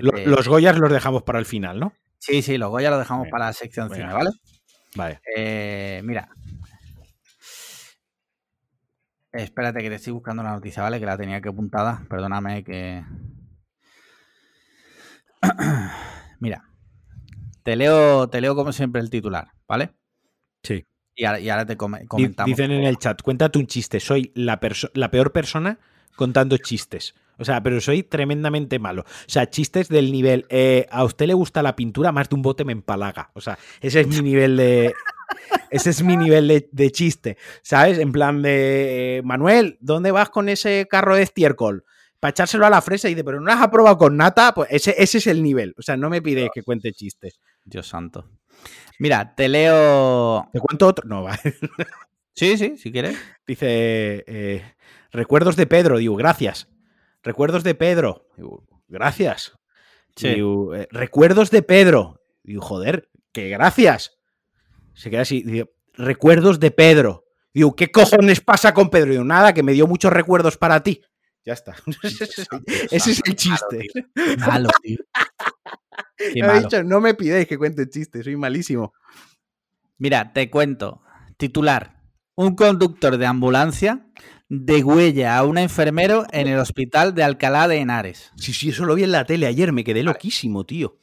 Los 0.02 0.48
Goyas 0.48 0.78
los 0.78 0.92
dejamos 0.92 1.22
para 1.22 1.38
el 1.38 1.46
final, 1.46 1.80
¿no? 1.80 1.92
Sí, 2.18 2.42
sí, 2.42 2.58
los 2.58 2.70
Goyas 2.70 2.90
los 2.90 3.00
dejamos 3.00 3.28
para 3.28 3.46
la 3.46 3.52
sección 3.52 3.90
final, 3.90 4.12
¿vale? 4.12 4.30
Vale. 4.94 5.20
Eh, 5.34 6.02
mira. 6.04 6.28
Espérate 9.32 9.80
que 9.80 9.88
te 9.88 9.94
estoy 9.96 10.12
buscando 10.12 10.42
la 10.42 10.50
noticia, 10.52 10.82
¿vale? 10.82 11.00
Que 11.00 11.06
la 11.06 11.16
tenía 11.16 11.40
que 11.40 11.48
apuntada. 11.48 12.04
Perdóname 12.08 12.62
que... 12.64 13.02
Mira, 16.40 16.64
te 17.62 17.76
leo, 17.76 18.28
te 18.28 18.40
leo 18.40 18.54
como 18.54 18.72
siempre 18.72 19.00
el 19.00 19.10
titular, 19.10 19.52
¿vale? 19.66 19.94
Sí. 20.62 20.84
Y 21.14 21.24
ahora, 21.24 21.66
te 21.66 21.76
comentamos. 21.76 22.46
Dicen 22.46 22.70
en 22.70 22.84
el 22.84 22.98
chat, 22.98 23.20
cuéntate 23.22 23.58
un 23.58 23.66
chiste, 23.66 24.00
soy 24.00 24.32
la, 24.34 24.60
la 24.94 25.10
peor 25.10 25.32
persona 25.32 25.78
contando 26.16 26.56
chistes. 26.56 27.14
O 27.38 27.44
sea, 27.44 27.62
pero 27.62 27.80
soy 27.80 28.02
tremendamente 28.02 28.78
malo. 28.78 29.02
O 29.02 29.28
sea, 29.30 29.48
chistes 29.48 29.88
del 29.88 30.12
nivel, 30.12 30.46
eh, 30.48 30.86
a 30.90 31.04
usted 31.04 31.26
le 31.26 31.34
gusta 31.34 31.62
la 31.62 31.74
pintura, 31.74 32.12
más 32.12 32.28
de 32.28 32.36
un 32.36 32.42
bote 32.42 32.64
me 32.64 32.72
empalaga. 32.72 33.30
O 33.34 33.40
sea, 33.40 33.58
ese 33.80 34.00
es 34.00 34.06
mi 34.06 34.20
nivel 34.20 34.56
de... 34.56 34.94
Ese 35.70 35.90
es 35.90 36.02
mi 36.02 36.16
nivel 36.16 36.68
de, 36.70 36.90
chiste, 36.90 37.38
¿sabes? 37.62 37.98
En 37.98 38.12
plan 38.12 38.42
de, 38.42 39.18
eh, 39.18 39.22
Manuel, 39.22 39.78
¿dónde 39.80 40.10
vas 40.10 40.30
con 40.30 40.48
ese 40.48 40.86
carro 40.90 41.16
de 41.16 41.22
estiércol? 41.22 41.84
Para 42.20 42.30
echárselo 42.30 42.66
a 42.66 42.70
la 42.70 42.82
fresa 42.82 43.08
y 43.08 43.14
dice, 43.14 43.24
pero 43.24 43.40
no 43.40 43.50
has 43.50 43.60
aprobado 43.60 43.98
con 43.98 44.16
nata, 44.16 44.54
pues 44.54 44.68
ese, 44.70 44.94
ese 44.98 45.18
es 45.18 45.26
el 45.26 45.42
nivel. 45.42 45.74
O 45.78 45.82
sea, 45.82 45.96
no 45.96 46.10
me 46.10 46.22
pides 46.22 46.50
que 46.54 46.62
cuente 46.62 46.92
chistes. 46.92 47.40
Dios 47.64 47.88
santo. 47.88 48.28
Mira, 48.98 49.34
te 49.34 49.48
leo. 49.48 50.48
¿Te 50.52 50.60
cuento 50.60 50.86
otro? 50.86 51.08
No, 51.08 51.22
va. 51.24 51.38
Sí, 52.34 52.56
sí, 52.56 52.76
si 52.76 52.92
quieres. 52.92 53.18
Dice, 53.46 54.24
eh, 54.26 54.74
recuerdos 55.10 55.56
de 55.56 55.66
Pedro, 55.66 55.98
digo, 55.98 56.16
gracias. 56.16 56.68
Recuerdos 57.22 57.62
de 57.62 57.74
Pedro, 57.74 58.28
digo, 58.36 58.64
gracias. 58.88 59.52
Digo, 60.16 60.74
eh, 60.74 60.88
recuerdos 60.90 61.50
de 61.50 61.62
Pedro. 61.62 62.20
Digo, 62.42 62.62
joder, 62.62 63.08
que 63.32 63.48
gracias. 63.48 64.18
Se 64.94 65.10
queda 65.10 65.22
así, 65.22 65.42
digo, 65.42 65.70
recuerdos 65.94 66.60
de 66.60 66.70
Pedro. 66.70 67.24
Digo, 67.54 67.76
¿qué 67.76 67.90
cojones 67.90 68.40
pasa 68.40 68.72
con 68.72 68.90
Pedro? 68.90 69.12
Digo, 69.12 69.24
nada, 69.24 69.52
que 69.52 69.62
me 69.62 69.72
dio 69.72 69.86
muchos 69.86 70.12
recuerdos 70.12 70.56
para 70.56 70.82
ti. 70.82 71.02
Ya 71.44 71.54
está. 71.54 71.74
Ese 72.90 73.10
es 73.10 73.20
el 73.24 73.36
chiste. 73.36 73.88
Malo, 74.38 74.68
tío. 74.82 74.98
Dicho, 76.18 76.82
no 76.84 77.00
me 77.00 77.14
pidáis 77.14 77.46
que 77.46 77.58
cuente 77.58 77.88
chistes, 77.88 78.24
soy 78.24 78.36
malísimo. 78.36 78.94
Mira, 79.98 80.32
te 80.32 80.50
cuento. 80.50 81.02
Titular. 81.36 82.00
Un 82.34 82.54
conductor 82.54 83.18
de 83.18 83.26
ambulancia 83.26 84.06
degüella 84.48 85.36
a 85.36 85.44
un 85.44 85.58
enfermero 85.58 86.26
en 86.30 86.46
el 86.46 86.58
hospital 86.58 87.14
de 87.14 87.24
Alcalá 87.24 87.68
de 87.68 87.78
Henares. 87.78 88.32
Sí, 88.36 88.52
sí, 88.52 88.70
eso 88.70 88.84
lo 88.84 88.94
vi 88.94 89.04
en 89.04 89.12
la 89.12 89.24
tele 89.24 89.46
ayer, 89.46 89.72
me 89.72 89.84
quedé 89.84 90.02
loquísimo, 90.02 90.64
tío. 90.64 90.98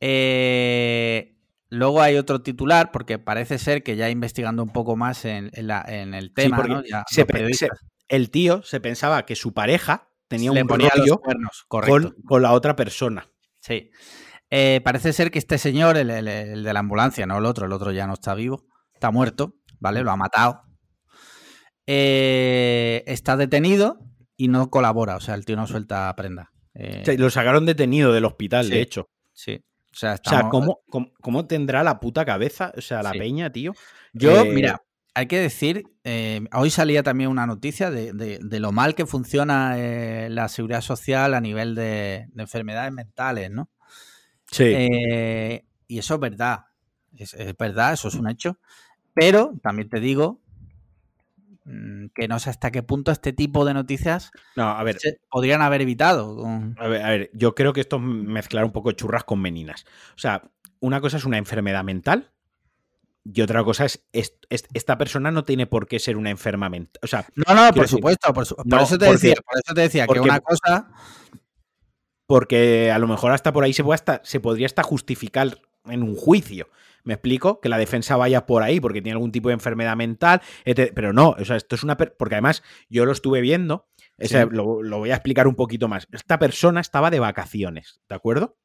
Eh, 0.00 1.35
luego 1.68 2.02
hay 2.02 2.16
otro 2.16 2.42
titular, 2.42 2.90
porque 2.92 3.18
parece 3.18 3.58
ser 3.58 3.82
que 3.82 3.96
ya 3.96 4.10
investigando 4.10 4.62
un 4.62 4.70
poco 4.70 4.96
más 4.96 5.24
en, 5.24 5.50
el 5.54 6.32
tema, 6.34 6.64
el 8.08 8.30
tío 8.30 8.62
se 8.62 8.80
pensaba 8.80 9.26
que 9.26 9.36
su 9.36 9.52
pareja 9.52 10.08
tenía 10.28 10.52
un 10.52 10.68
rollo 10.68 11.20
con, 11.68 12.14
con, 12.24 12.42
la 12.42 12.52
otra 12.52 12.76
persona. 12.76 13.28
Sí. 13.60 13.90
Eh, 14.50 14.80
parece 14.84 15.12
ser 15.12 15.30
que 15.30 15.38
este 15.38 15.58
señor, 15.58 15.96
el, 15.96 16.08
de 16.08 16.72
la 16.72 16.80
ambulancia, 16.80 17.26
no 17.26 17.38
el 17.38 17.46
otro, 17.46 17.66
el 17.66 17.72
otro 17.72 17.92
ya 17.92 18.06
no 18.06 18.14
está 18.14 18.34
vivo, 18.34 18.66
está 18.94 19.10
muerto, 19.10 19.54
¿vale? 19.80 20.02
Lo 20.02 20.10
ha 20.10 20.16
matado. 20.16 20.62
Eh, 21.86 23.04
está 23.06 23.36
detenido 23.36 23.98
y 24.36 24.48
no 24.48 24.70
colabora, 24.70 25.16
o 25.16 25.20
sea, 25.20 25.34
el 25.34 25.44
tío 25.44 25.56
no 25.56 25.66
suelta 25.66 26.14
prenda. 26.16 26.52
Eh, 26.74 27.16
lo 27.18 27.30
sacaron 27.30 27.64
detenido 27.66 28.12
del 28.12 28.24
hospital, 28.24 28.68
de 28.68 28.82
hecho. 28.82 29.08
Sí. 29.32 29.64
O 29.96 29.98
sea, 29.98 30.18
¿cómo, 30.50 31.46
tendrá 31.46 31.82
la 31.82 32.00
puta 32.00 32.26
cabeza? 32.26 32.70
O 32.76 32.82
sea, 32.82 33.02
la 33.02 33.12
peña, 33.12 33.50
tío. 33.50 33.72
Yo, 34.12 34.44
mira, 34.44 34.82
hay 35.14 35.26
que 35.26 35.38
decir, 35.40 35.84
hoy 36.52 36.68
salía 36.68 37.02
también 37.02 37.30
una 37.30 37.46
noticia 37.46 37.90
de, 37.90 38.60
lo 38.60 38.72
mal 38.72 38.94
que 38.94 39.06
funciona 39.06 39.74
la 40.28 40.48
seguridad 40.48 40.82
social 40.82 41.32
a 41.32 41.40
nivel 41.40 41.74
de, 41.74 42.28
enfermedades 42.36 42.92
mentales, 42.92 43.50
¿no? 43.50 43.70
Sí. 44.50 44.64
Eh, 44.66 45.64
y 45.88 45.98
eso 45.98 46.14
es 46.14 46.20
verdad. 46.20 46.66
Es, 47.16 47.34
verdad, 47.58 47.94
eso 47.94 48.08
es 48.08 48.14
un 48.16 48.28
hecho. 48.28 48.58
Pero 49.14 49.54
también 49.62 49.88
te 49.88 49.98
digo 49.98 50.42
que 52.14 52.28
no 52.28 52.38
sé 52.38 52.50
hasta 52.50 52.70
qué 52.70 52.82
punto 52.82 53.10
este 53.10 53.32
tipo 53.32 53.64
de 53.64 53.74
noticias 53.74 54.30
no, 54.54 54.68
a 54.68 54.82
ver, 54.84 55.00
se 55.00 55.18
podrían 55.28 55.62
haber 55.62 55.82
evitado. 55.82 56.46
A 56.78 56.86
ver, 56.86 57.02
a 57.02 57.10
ver, 57.10 57.30
yo 57.34 57.54
creo 57.54 57.72
que 57.72 57.80
esto 57.80 57.96
es 57.96 58.02
mezclar 58.02 58.64
un 58.64 58.72
poco 58.72 58.92
churras 58.92 59.24
con 59.24 59.40
meninas. 59.40 59.84
O 60.14 60.18
sea, 60.18 60.50
una 60.80 61.00
cosa 61.00 61.16
es 61.16 61.24
una 61.24 61.38
enfermedad 61.38 61.82
mental 61.82 62.32
y 63.24 63.40
otra 63.40 63.64
cosa 63.64 63.84
es, 63.84 64.04
esta 64.12 64.98
persona 64.98 65.32
no 65.32 65.44
tiene 65.44 65.66
por 65.66 65.88
qué 65.88 65.98
ser 65.98 66.16
una 66.16 66.30
enferma 66.30 66.68
mental. 66.68 67.00
O 67.02 67.06
sea, 67.08 67.26
no, 67.34 67.54
no, 67.54 67.72
por 67.72 67.88
supuesto. 67.88 68.32
Por, 68.32 68.44
eso 68.44 68.98
te 68.98 69.10
decía, 69.10 69.34
por 69.44 69.58
eso 69.58 69.74
te 69.74 69.80
decía 69.80 70.06
que 70.06 70.20
una 70.20 70.40
cosa 70.40 70.88
porque 72.26 72.90
a 72.90 72.98
lo 72.98 73.06
mejor 73.06 73.32
hasta 73.32 73.52
por 73.52 73.64
ahí 73.64 73.72
se, 73.72 73.84
puede 73.84 73.94
hasta, 73.94 74.20
se 74.24 74.40
podría 74.40 74.66
hasta 74.66 74.82
justificar 74.82 75.60
en 75.86 76.02
un 76.02 76.16
juicio. 76.16 76.68
¿Me 77.06 77.14
explico? 77.14 77.60
Que 77.60 77.68
la 77.68 77.78
defensa 77.78 78.16
vaya 78.16 78.46
por 78.46 78.64
ahí 78.64 78.80
porque 78.80 79.00
tiene 79.00 79.14
algún 79.14 79.30
tipo 79.30 79.48
de 79.48 79.54
enfermedad 79.54 79.96
mental, 79.96 80.42
pero 80.64 81.12
no, 81.12 81.36
o 81.38 81.44
sea, 81.44 81.54
esto 81.54 81.76
es 81.76 81.84
una... 81.84 81.96
Porque 81.96 82.34
además 82.34 82.64
yo 82.88 83.06
lo 83.06 83.12
estuve 83.12 83.40
viendo, 83.40 83.88
lo, 84.50 84.82
lo, 84.82 84.98
voy 84.98 85.12
a 85.12 85.14
explicar 85.14 85.46
un 85.46 85.54
poquito 85.54 85.86
más. 85.86 86.08
Esta 86.10 86.40
persona 86.40 86.80
estaba 86.80 87.10
de 87.10 87.20
vacaciones, 87.20 88.00
¿de 88.08 88.16
acuerdo? 88.16 88.58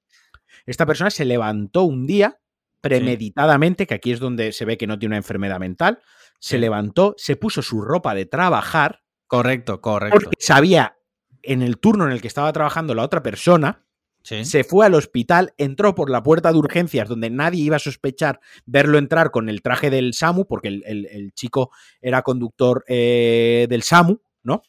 Esta 0.66 0.88
persona 0.88 1.12
se 1.12 1.24
levantó 1.24 1.84
un 1.84 2.08
día 2.08 2.40
premeditadamente, 2.82 3.86
que 3.86 3.94
aquí 3.94 4.12
es 4.12 4.20
donde 4.20 4.52
se 4.54 4.66
ve 4.66 4.76
que 4.76 4.88
no 4.88 4.98
tiene 4.98 5.12
una 5.12 5.18
enfermedad 5.18 5.60
mental, 5.60 6.00
se 6.40 6.58
levantó, 6.58 7.14
se 7.18 7.36
puso 7.36 7.62
su 7.62 7.82
ropa 7.82 8.16
de 8.16 8.26
trabajar. 8.26 9.04
Correcto, 9.28 9.82
correcto. 9.82 10.20
Porque 10.20 10.36
sabía 10.40 10.98
en 11.44 11.62
el 11.62 11.78
turno 11.78 12.08
en 12.08 12.12
el 12.12 12.22
que 12.22 12.28
estaba 12.28 12.52
trabajando 12.52 12.96
la 12.96 13.04
otra 13.04 13.22
persona, 13.22 13.86
se 14.24 14.64
fue 14.64 14.86
al 14.86 14.94
hospital, 14.94 15.54
entró 15.58 15.96
por 15.96 16.10
la 16.10 16.24
puerta 16.24 16.52
de 16.52 16.58
urgencias 16.58 17.10
donde 17.10 17.30
nadie 17.30 17.64
iba 17.64 17.78
a 17.78 17.80
sospechar 17.80 18.40
verlo 18.66 18.98
entrar 18.98 19.32
con 19.32 19.50
el 19.50 19.62
traje 19.62 19.90
del 19.90 20.14
SAMU, 20.14 20.46
porque 20.46 20.68
el, 20.68 21.32
chico 21.34 21.72
era 22.02 22.22
conductor 22.22 22.84
eh, 22.88 23.68
del 23.70 23.84
SAMU, 23.84 24.22
¿no? 24.44 24.62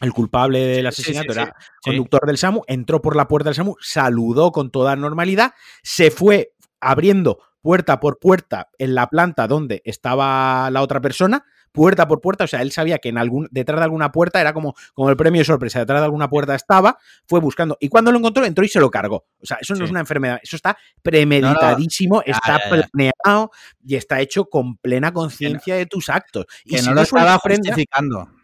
El 0.00 0.12
culpable 0.12 0.58
del 0.58 0.86
asesinato 0.86 1.32
era 1.32 1.54
conductor 1.82 2.26
del 2.26 2.36
SAMU, 2.36 2.62
entró 2.66 3.00
por 3.00 3.16
la 3.16 3.26
puerta 3.28 3.48
del 3.48 3.54
SAMU, 3.54 3.76
saludó 3.80 4.52
con 4.52 4.70
toda 4.70 4.96
normalidad, 4.96 5.54
se 5.82 6.10
fue 6.10 6.52
abriendo 6.80 7.38
puerta 7.62 8.00
por 8.00 8.18
puerta 8.18 8.68
en 8.76 8.94
la 8.94 9.08
planta 9.08 9.48
donde 9.48 9.80
estaba 9.86 10.70
la 10.70 10.82
otra 10.82 11.00
persona, 11.00 11.46
puerta 11.74 12.06
por 12.06 12.20
puerta, 12.20 12.44
o 12.44 12.46
sea, 12.46 12.62
él 12.62 12.70
sabía 12.70 12.98
que 12.98 13.08
en 13.08 13.18
algún, 13.18 13.48
detrás 13.50 13.80
de 13.80 13.84
alguna 13.84 14.12
puerta 14.12 14.40
era 14.40 14.54
como, 14.54 14.76
como 14.94 15.10
el 15.10 15.16
premio 15.16 15.40
de 15.40 15.44
sorpresa, 15.44 15.80
detrás 15.80 16.00
de 16.00 16.04
alguna 16.04 16.30
puerta 16.30 16.54
estaba, 16.54 16.98
fue 17.26 17.40
buscando, 17.40 17.76
y 17.80 17.88
cuando 17.88 18.12
lo 18.12 18.18
encontró, 18.18 18.44
entró 18.44 18.64
y 18.64 18.68
se 18.68 18.78
lo 18.78 18.92
cargó. 18.92 19.26
O 19.42 19.44
sea, 19.44 19.58
eso 19.60 19.74
no 19.74 19.84
es 19.84 19.90
una 19.90 19.98
enfermedad, 19.98 20.38
eso 20.40 20.54
está 20.54 20.78
premeditadísimo, 21.02 22.22
está 22.24 22.60
planeado 22.70 23.50
y 23.84 23.96
está 23.96 24.20
hecho 24.20 24.44
con 24.44 24.76
plena 24.76 25.12
conciencia 25.12 25.74
de 25.74 25.86
tus 25.86 26.10
actos. 26.10 26.46
Y 26.64 26.78
si 26.78 26.86
no, 26.86 26.94
lo 26.94 27.02
estaba 27.02 27.36
prenda, 27.40 27.74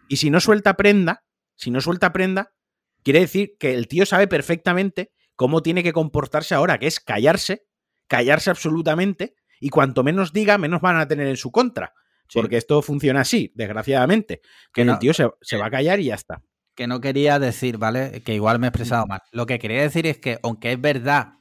Y 0.09 0.16
si 0.16 0.28
no 0.28 0.41
suelta 0.41 0.74
prenda, 0.74 1.22
si 1.55 1.70
no 1.70 1.81
suelta 1.81 2.12
prenda, 2.12 2.53
quiere 3.05 3.20
decir 3.20 3.53
que 3.61 3.74
el 3.74 3.87
tío 3.87 4.07
sabe 4.07 4.26
perfectamente 4.26 5.12
cómo 5.37 5.62
tiene 5.62 5.85
que 5.85 5.93
comportarse 5.93 6.57
ahora, 6.57 6.78
que 6.78 6.89
es 6.89 6.99
callarse, 6.99 7.64
callarse 8.09 8.51
absolutamente, 8.51 9.37
y 9.61 9.68
cuanto 9.68 10.03
menos 10.03 10.33
diga, 10.33 10.59
menos 10.59 10.81
van 10.81 10.97
a 10.97 11.07
tener 11.07 11.28
en 11.28 11.37
su 11.37 11.53
contra. 11.53 11.95
Porque 12.33 12.57
esto 12.57 12.83
funciona 12.83 13.20
así, 13.20 13.53
desgraciadamente. 13.55 14.41
Que 14.72 14.83
el 14.83 14.99
tío 14.99 15.12
se, 15.14 15.57
va 15.57 15.66
a 15.66 15.70
callar 15.70 16.01
y 16.01 16.07
ya 16.07 16.14
está. 16.14 16.43
Que 16.74 16.87
no 16.87 17.01
quería 17.01 17.39
decir, 17.39 17.78
¿vale? 17.78 18.22
Que 18.22 18.35
igual 18.35 18.59
me 18.59 18.66
he 18.66 18.68
expresado 18.68 19.07
mal. 19.07 19.22
Lo 19.33 19.47
que 19.47 19.59
quería 19.59 19.83
decir 19.83 20.07
es 20.07 20.18
que, 20.18 20.39
aunque 20.43 20.72
es 20.72 20.81
verdad 20.81 21.35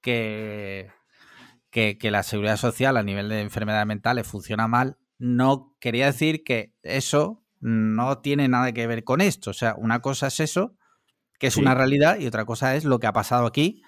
que, 0.00 0.90
que, 1.70 1.98
la 2.10 2.22
seguridad 2.22 2.56
social 2.56 2.96
a 2.96 3.02
nivel 3.02 3.28
de 3.28 3.40
enfermedades 3.40 3.86
mentales 3.86 4.26
funciona 4.26 4.68
mal, 4.68 4.96
no 5.18 5.76
quería 5.80 6.06
decir 6.06 6.44
que 6.44 6.74
eso 6.82 7.42
no 7.60 8.18
tiene 8.18 8.48
nada 8.48 8.72
que 8.72 8.86
ver 8.86 9.04
con 9.04 9.20
esto. 9.20 9.50
O 9.50 9.54
sea, 9.54 9.74
una 9.76 10.00
cosa 10.00 10.28
es 10.28 10.40
eso, 10.40 10.76
que 11.38 11.48
es 11.48 11.56
una 11.56 11.74
realidad, 11.74 12.18
y 12.18 12.26
otra 12.26 12.44
cosa 12.44 12.76
es 12.76 12.84
lo 12.84 13.00
que 13.00 13.06
ha 13.06 13.12
pasado 13.12 13.46
aquí, 13.46 13.82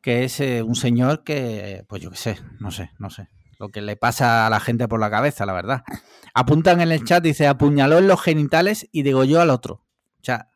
que 0.00 0.24
es 0.24 0.40
eh, 0.40 0.62
un 0.62 0.76
señor 0.76 1.24
que, 1.24 1.84
pues 1.88 2.00
yo 2.00 2.10
qué 2.10 2.16
sé, 2.16 2.38
no 2.60 2.70
sé, 2.70 2.90
no 2.98 3.10
sé 3.10 3.28
lo 3.60 3.68
que 3.68 3.82
le 3.82 3.94
pasa 3.94 4.46
a 4.46 4.50
la 4.50 4.58
gente 4.58 4.88
por 4.88 4.98
la 5.00 5.10
cabeza, 5.10 5.44
la 5.44 5.52
verdad. 5.52 5.84
Apuntan 6.32 6.80
en 6.80 6.92
el 6.92 7.04
chat, 7.04 7.22
dice, 7.22 7.46
apuñaló 7.46 7.98
en 7.98 8.08
los 8.08 8.22
genitales 8.22 8.88
y 8.90 9.04
yo 9.04 9.38
al 9.38 9.50
otro. 9.50 9.74
O 9.74 10.24
sea, 10.24 10.50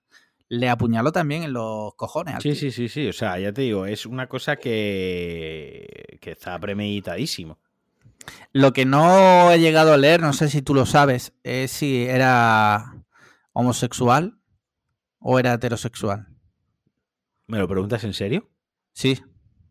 le 0.48 0.70
apuñaló 0.70 1.12
también 1.12 1.42
en 1.42 1.52
los 1.52 1.94
cojones. 1.96 2.36
sí, 2.40 2.54
sí, 2.54 2.70
sí, 2.70 2.88
sí. 2.88 3.06
O 3.06 3.12
sea, 3.12 3.38
ya 3.38 3.52
te 3.52 3.60
digo, 3.60 3.84
es 3.84 4.06
una 4.06 4.26
cosa 4.26 4.56
que, 4.56 6.16
que 6.18 6.30
está 6.30 6.58
premeditadísimo. 6.58 7.58
Lo 8.54 8.72
que 8.72 8.86
no 8.86 9.52
he 9.52 9.60
llegado 9.60 9.92
a 9.92 9.98
leer, 9.98 10.22
no 10.22 10.32
sé 10.32 10.48
si 10.48 10.62
tú 10.62 10.72
lo 10.72 10.86
sabes, 10.86 11.34
es 11.42 11.72
si 11.72 12.06
era 12.06 13.04
homosexual 13.52 14.38
o 15.18 15.38
era 15.38 15.52
heterosexual. 15.52 16.28
¿Me 17.48 17.58
lo 17.58 17.68
preguntas 17.68 18.02
en 18.04 18.14
serio? 18.14 18.48
Sí. 18.94 19.20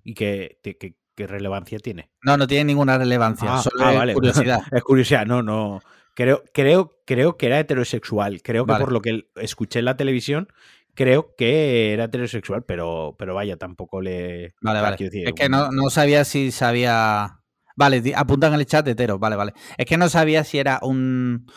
¿Y 0.04 0.14
qué, 0.14 0.60
¿Qué 0.62 0.98
relevancia 1.18 1.80
tiene? 1.80 2.10
No, 2.22 2.38
no 2.38 2.48
tiene 2.48 2.66
ninguna 2.66 2.98
relevancia, 2.98 3.56
ah, 3.56 3.62
solo 3.62 3.86
ah, 3.86 4.06
es 4.06 4.14
curiosidad. 4.14 4.62
es 4.72 4.84
curiosidad, 4.84 5.26
no, 5.26 5.44
no. 5.44 5.82
Creo, 6.16 6.44
creo, 6.54 7.00
creo 7.06 7.38
que 7.38 7.48
era 7.48 7.60
heterosexual. 7.60 8.42
Creo 8.44 8.66
que 8.66 8.74
por 8.76 8.92
lo 8.92 9.02
que 9.02 9.28
escuché 9.36 9.80
en 9.80 9.86
la 9.86 9.98
televisión, 9.98 10.48
creo 10.94 11.36
que 11.36 11.94
era 11.94 12.06
heterosexual, 12.06 12.64
pero, 12.64 13.16
pero 13.18 13.34
vaya, 13.34 13.58
tampoco 13.58 14.02
le. 14.02 14.54
Vale, 14.62 14.82
vale. 14.82 14.98
es 15.00 15.34
que 15.34 15.50
no, 15.50 15.72
no, 15.72 15.90
sabía 15.90 16.24
si 16.26 16.52
sabía. 16.52 17.40
Vale, 17.76 18.14
apuntan 18.16 18.54
en 18.54 18.60
el 18.60 18.66
chat 18.68 18.88
hetero, 18.88 19.18
vale, 19.18 19.36
vale. 19.36 19.54
Es 19.78 19.86
que 19.86 19.98
no 19.98 20.10
sabía 20.10 20.44
si 20.44 20.60
era 20.60 20.80
un. 20.84 21.48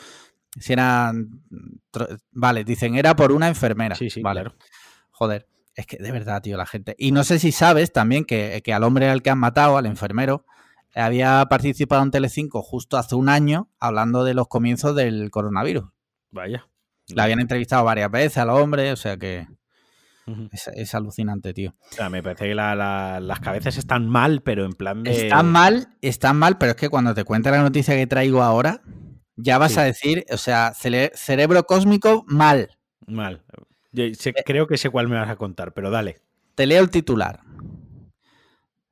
Si 0.59 0.73
era. 0.73 1.13
Vale, 2.33 2.65
dicen, 2.65 2.97
era 2.97 3.15
por 3.15 3.33
una 3.33 3.49
enfermera. 3.49 3.95
Sí, 3.95 4.09
sí, 4.09 4.23
vale. 4.23 4.45
Joder, 5.11 5.47
es 5.77 5.87
que 5.87 5.99
de 5.99 6.11
verdad, 6.11 6.43
tío, 6.43 6.57
la 6.57 6.67
gente. 6.67 6.97
Y 6.99 7.13
no 7.13 7.23
sé 7.23 7.39
si 7.39 7.53
sabes 7.53 7.93
también 7.93 8.25
que, 8.25 8.61
que 8.65 8.75
al 8.75 8.83
hombre 8.83 9.09
al 9.09 9.23
que 9.23 9.31
han 9.31 9.39
matado, 9.39 9.77
al 9.77 9.87
enfermero, 9.87 10.45
había 10.95 11.45
participado 11.47 12.03
en 12.03 12.11
Telecinco 12.11 12.63
justo 12.63 12.97
hace 12.97 13.15
un 13.15 13.29
año 13.29 13.71
hablando 13.79 14.25
de 14.25 14.35
los 14.35 14.49
comienzos 14.49 14.97
del 14.97 15.31
coronavirus. 15.31 15.85
Vaya. 16.31 16.67
La 17.09 17.25
habían 17.25 17.41
entrevistado 17.41 17.85
varias 17.85 18.11
veces 18.11 18.39
al 18.39 18.51
hombre, 18.51 18.91
o 18.91 18.97
sea 18.97 19.17
que 19.17 19.47
es, 20.75 20.95
alucinante, 20.95 21.55
tío. 21.55 21.75
O 21.93 21.95
sea, 21.95 22.11
me 22.11 22.23
parece 22.23 22.49
que 22.49 22.55
las 22.55 23.41
cabezas 23.41 23.77
están 23.77 24.09
mal, 24.09 24.43
pero 24.43 24.65
en 24.65 24.73
plan 24.73 25.05
de... 25.05 25.25
Están 25.25 25.53
mal, 25.53 25.89
están 26.01 26.37
mal, 26.37 26.59
pero 26.59 26.73
es 26.73 26.77
que 26.77 26.89
cuando 26.89 27.15
te 27.15 27.25
cuente 27.25 27.51
la 27.51 27.63
noticia 27.63 27.95
que 27.95 28.09
traigo 28.09 28.43
ahora, 28.43 28.83
ya 29.37 29.59
vas 29.59 29.77
a 29.79 29.85
decir, 29.85 30.25
o 30.33 30.37
sea, 30.37 30.73
cerebro 30.75 31.65
cósmico 31.65 32.25
mal. 32.27 32.71
Mal. 33.07 33.45
Eh, 33.97 34.13
creo 34.45 34.67
que 34.67 34.77
sé 34.77 34.91
cuál 34.91 35.09
me 35.09 35.17
vas 35.17 35.31
a 35.31 35.37
contar, 35.37 35.73
pero 35.73 35.91
dale. 35.91 36.21
Te 36.55 36.67
leo 36.67 36.83
el 36.83 36.91
titular. 36.91 37.41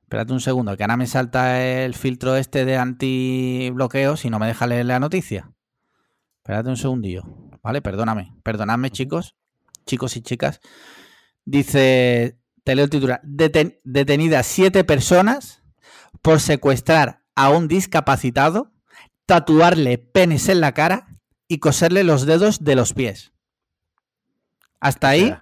Espérate 0.03 0.33
un 0.33 0.39
segundo, 0.39 0.75
que 0.77 0.83
ahora 0.83 0.97
me 0.97 1.07
salta 1.07 1.63
el 1.63 1.93
filtro 1.93 2.35
este 2.35 2.65
de 2.65 2.77
anti-bloqueo 2.77 4.17
si 4.17 4.29
no 4.29 4.39
me 4.39 4.47
deja 4.47 4.67
leer 4.67 4.85
la 4.85 4.99
noticia. 4.99 5.51
Espérate 6.37 6.69
un 6.69 6.77
segundillo. 6.77 7.23
¿Vale? 7.63 7.81
Perdóname. 7.81 8.35
Perdonadme, 8.43 8.91
chicos. 8.91 9.35
Chicos 9.85 10.15
y 10.15 10.21
chicas. 10.21 10.59
Dice, 11.43 12.39
te 12.63 12.75
leo 12.75 12.85
el 12.85 12.91
titular. 12.91 13.21
detenidas 13.23 14.45
siete 14.45 14.83
personas 14.83 15.63
por 16.21 16.39
secuestrar 16.39 17.23
a 17.35 17.49
un 17.49 17.67
discapacitado, 17.67 18.71
tatuarle 19.25 19.97
penes 19.97 20.49
en 20.49 20.61
la 20.61 20.73
cara 20.73 21.07
y 21.47 21.59
coserle 21.59 22.03
los 22.03 22.25
dedos 22.25 22.63
de 22.63 22.75
los 22.75 22.93
pies. 22.93 23.34
Hasta 24.85 25.09
ahí. 25.09 25.35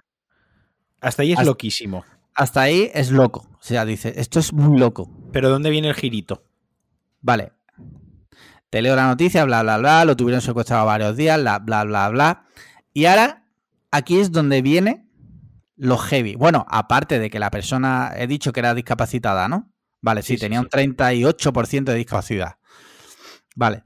Hasta 1.02 1.22
ahí 1.22 1.32
es 1.32 1.44
loquísimo. 1.44 2.02
Hasta 2.34 2.62
ahí 2.62 2.90
es 2.94 3.10
loco. 3.10 3.46
O 3.60 3.62
sea, 3.62 3.84
dice, 3.84 4.14
esto 4.16 4.40
es 4.40 4.54
muy 4.54 4.78
loco. 4.78 5.10
Pero 5.32 5.50
¿dónde 5.50 5.68
viene 5.68 5.88
el 5.88 5.94
girito? 5.94 6.46
Vale. 7.20 7.52
Te 8.70 8.80
leo 8.80 8.96
la 8.96 9.06
noticia, 9.06 9.44
bla, 9.44 9.62
bla, 9.62 9.76
bla. 9.76 10.06
Lo 10.06 10.16
tuvieron 10.16 10.40
secuestrado 10.40 10.86
varios 10.86 11.14
días, 11.18 11.38
bla, 11.38 11.58
bla, 11.58 11.84
bla, 11.84 12.08
bla. 12.08 12.46
Y 12.94 13.04
ahora, 13.04 13.46
aquí 13.90 14.18
es 14.18 14.32
donde 14.32 14.62
viene 14.62 15.10
lo 15.76 15.98
heavy. 15.98 16.36
Bueno, 16.36 16.64
aparte 16.70 17.18
de 17.18 17.28
que 17.28 17.38
la 17.38 17.50
persona, 17.50 18.12
he 18.16 18.26
dicho 18.26 18.50
que 18.50 18.60
era 18.60 18.72
discapacitada, 18.72 19.46
¿no? 19.46 19.70
Vale, 20.00 20.22
sí, 20.22 20.38
tenía 20.38 20.60
un 20.60 20.70
38% 20.70 21.84
de 21.84 21.94
discapacidad. 21.94 22.54
Vale. 23.54 23.84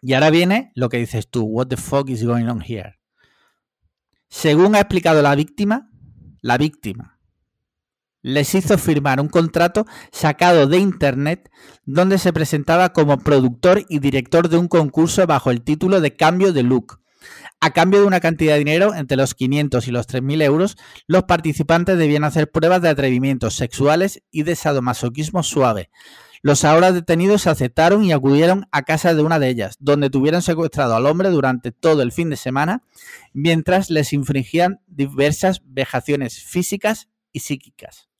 Y 0.00 0.12
ahora 0.12 0.30
viene 0.30 0.70
lo 0.76 0.88
que 0.88 0.98
dices 0.98 1.28
tú, 1.28 1.42
what 1.42 1.66
the 1.66 1.76
fuck 1.76 2.08
is 2.08 2.24
going 2.24 2.46
on 2.46 2.62
here? 2.64 3.00
Según 4.36 4.74
ha 4.74 4.80
explicado 4.80 5.22
la 5.22 5.36
víctima, 5.36 5.88
la 6.42 6.58
víctima 6.58 7.20
les 8.20 8.52
hizo 8.56 8.76
firmar 8.78 9.20
un 9.20 9.28
contrato 9.28 9.86
sacado 10.10 10.66
de 10.66 10.78
internet 10.78 11.52
donde 11.84 12.18
se 12.18 12.32
presentaba 12.32 12.92
como 12.92 13.18
productor 13.18 13.84
y 13.88 14.00
director 14.00 14.48
de 14.48 14.56
un 14.56 14.66
concurso 14.66 15.24
bajo 15.28 15.52
el 15.52 15.62
título 15.62 16.00
de 16.00 16.16
cambio 16.16 16.52
de 16.52 16.64
look. 16.64 17.00
A 17.60 17.70
cambio 17.70 18.00
de 18.00 18.06
una 18.06 18.18
cantidad 18.18 18.54
de 18.54 18.58
dinero 18.58 18.92
entre 18.92 19.16
los 19.16 19.34
500 19.34 19.86
y 19.86 19.92
los 19.92 20.08
3.000 20.08 20.42
euros, 20.42 20.76
los 21.06 21.22
participantes 21.22 21.96
debían 21.96 22.24
hacer 22.24 22.50
pruebas 22.50 22.82
de 22.82 22.88
atrevimientos 22.88 23.54
sexuales 23.54 24.20
y 24.32 24.42
de 24.42 24.56
sadomasoquismo 24.56 25.44
suave. 25.44 25.90
Los 26.44 26.66
ahora 26.66 26.92
detenidos 26.92 27.46
aceptaron 27.46 28.04
y 28.04 28.12
acudieron 28.12 28.68
a 28.70 28.82
casa 28.82 29.14
de 29.14 29.22
una 29.22 29.38
de 29.38 29.48
ellas, 29.48 29.76
donde 29.80 30.10
tuvieron 30.10 30.42
secuestrado 30.42 30.94
al 30.94 31.06
hombre 31.06 31.30
durante 31.30 31.72
todo 31.72 32.02
el 32.02 32.12
fin 32.12 32.28
de 32.28 32.36
semana, 32.36 32.82
mientras 33.32 33.88
les 33.88 34.12
infringían 34.12 34.82
diversas 34.86 35.62
vejaciones 35.64 36.44
físicas 36.44 37.08
y 37.32 37.40
psíquicas. 37.40 38.10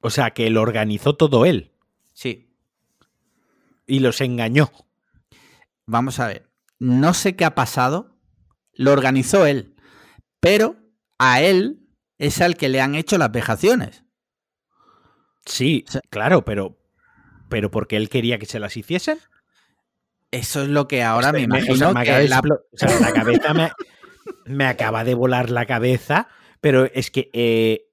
O 0.00 0.10
sea, 0.10 0.32
que 0.32 0.50
lo 0.50 0.60
organizó 0.60 1.14
todo 1.14 1.46
él. 1.46 1.70
Sí. 2.12 2.52
Y 3.86 4.00
los 4.00 4.20
engañó. 4.20 4.72
Vamos 5.86 6.18
a 6.18 6.26
ver. 6.26 6.50
No 6.80 7.14
sé 7.14 7.36
qué 7.36 7.44
ha 7.44 7.54
pasado. 7.54 8.18
Lo 8.72 8.90
organizó 8.90 9.46
él. 9.46 9.76
Pero 10.40 10.74
a 11.20 11.40
él 11.40 11.88
es 12.18 12.40
al 12.40 12.56
que 12.56 12.68
le 12.68 12.80
han 12.80 12.96
hecho 12.96 13.16
las 13.16 13.30
vejaciones. 13.30 14.02
Sí, 15.44 15.84
claro, 16.10 16.44
pero 16.44 16.76
pero 17.48 17.70
porque 17.70 17.96
él 17.96 18.08
quería 18.08 18.38
que 18.38 18.46
se 18.46 18.60
las 18.60 18.76
hiciesen. 18.76 19.18
Eso 20.30 20.62
es 20.62 20.68
lo 20.68 20.88
que 20.88 21.02
ahora 21.02 21.32
me 21.32 21.42
imagino 21.42 21.94
que 21.94 22.28
la... 22.28 22.42
cabeza 23.14 23.72
me, 24.44 24.66
acaba 24.66 25.04
de 25.04 25.14
volar 25.14 25.50
la 25.50 25.66
cabeza, 25.66 26.28
pero 26.60 26.84
es 26.84 27.10
que 27.10 27.30
eh, 27.32 27.86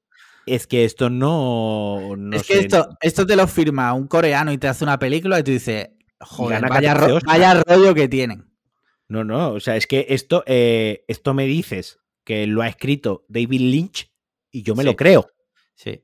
es 0.46 0.68
que 0.68 0.84
esto 0.84 1.10
no, 1.10 2.16
es 2.34 2.44
que 2.44 2.60
esto, 2.60 2.90
esto 3.02 3.26
te 3.26 3.36
lo 3.36 3.48
firma 3.48 3.94
un 3.94 4.08
coreano 4.08 4.52
y 4.52 4.58
te 4.58 4.68
hace 4.68 4.84
una 4.84 5.00
película 5.00 5.40
y 5.40 5.44
tú 5.44 5.52
dices, 5.52 5.90
joder, 6.20 6.62
vaya, 6.68 7.64
rollo 7.66 7.94
que 7.94 8.08
tienen. 8.08 8.46
No, 9.08 9.24
no, 9.24 9.52
o 9.52 9.60
sea, 9.60 9.76
es 9.76 9.86
que 9.88 10.08
esto, 10.10 10.44
eh, 10.48 11.06
esto 11.08 11.34
me 11.34 11.46
dices 11.46 12.00
que 12.24 12.48
lo 12.48 12.62
ha 12.62 12.68
escrito 12.68 13.26
David 13.28 13.62
Lynch 13.62 14.12
y 14.52 14.64
yo 14.64 14.76
me 14.76 14.84
lo 14.84 14.96
creo. 14.96 15.28
Sí. 15.76 16.02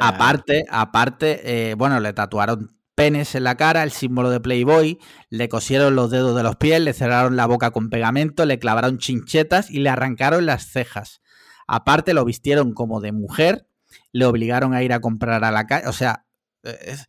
aparte, 0.00 0.64
aparte, 0.68 1.40
eh, 1.70 1.74
bueno, 1.74 1.98
le 2.00 2.12
tatuaron 2.12 2.76
penes 2.94 3.34
en 3.34 3.44
la 3.44 3.56
cara, 3.56 3.82
el 3.82 3.90
símbolo 3.90 4.30
de 4.30 4.40
Playboy, 4.40 4.98
le 5.30 5.48
cosieron 5.48 5.96
los 5.96 6.10
dedos 6.10 6.36
de 6.36 6.42
los 6.42 6.56
pies, 6.56 6.80
le 6.80 6.92
cerraron 6.92 7.36
la 7.36 7.46
boca 7.46 7.70
con 7.70 7.90
pegamento, 7.90 8.44
le 8.44 8.58
clavaron 8.58 8.98
chinchetas 8.98 9.70
y 9.70 9.80
le 9.80 9.90
arrancaron 9.90 10.46
las 10.46 10.66
cejas. 10.66 11.20
Aparte 11.66 12.14
lo 12.14 12.24
vistieron 12.24 12.74
como 12.74 13.00
de 13.00 13.12
mujer, 13.12 13.66
le 14.12 14.26
obligaron 14.26 14.74
a 14.74 14.82
ir 14.82 14.92
a 14.92 15.00
comprar 15.00 15.44
a 15.44 15.50
la 15.50 15.66
calle, 15.66 15.88
o 15.88 15.92
sea, 15.92 16.26
es, 16.62 17.08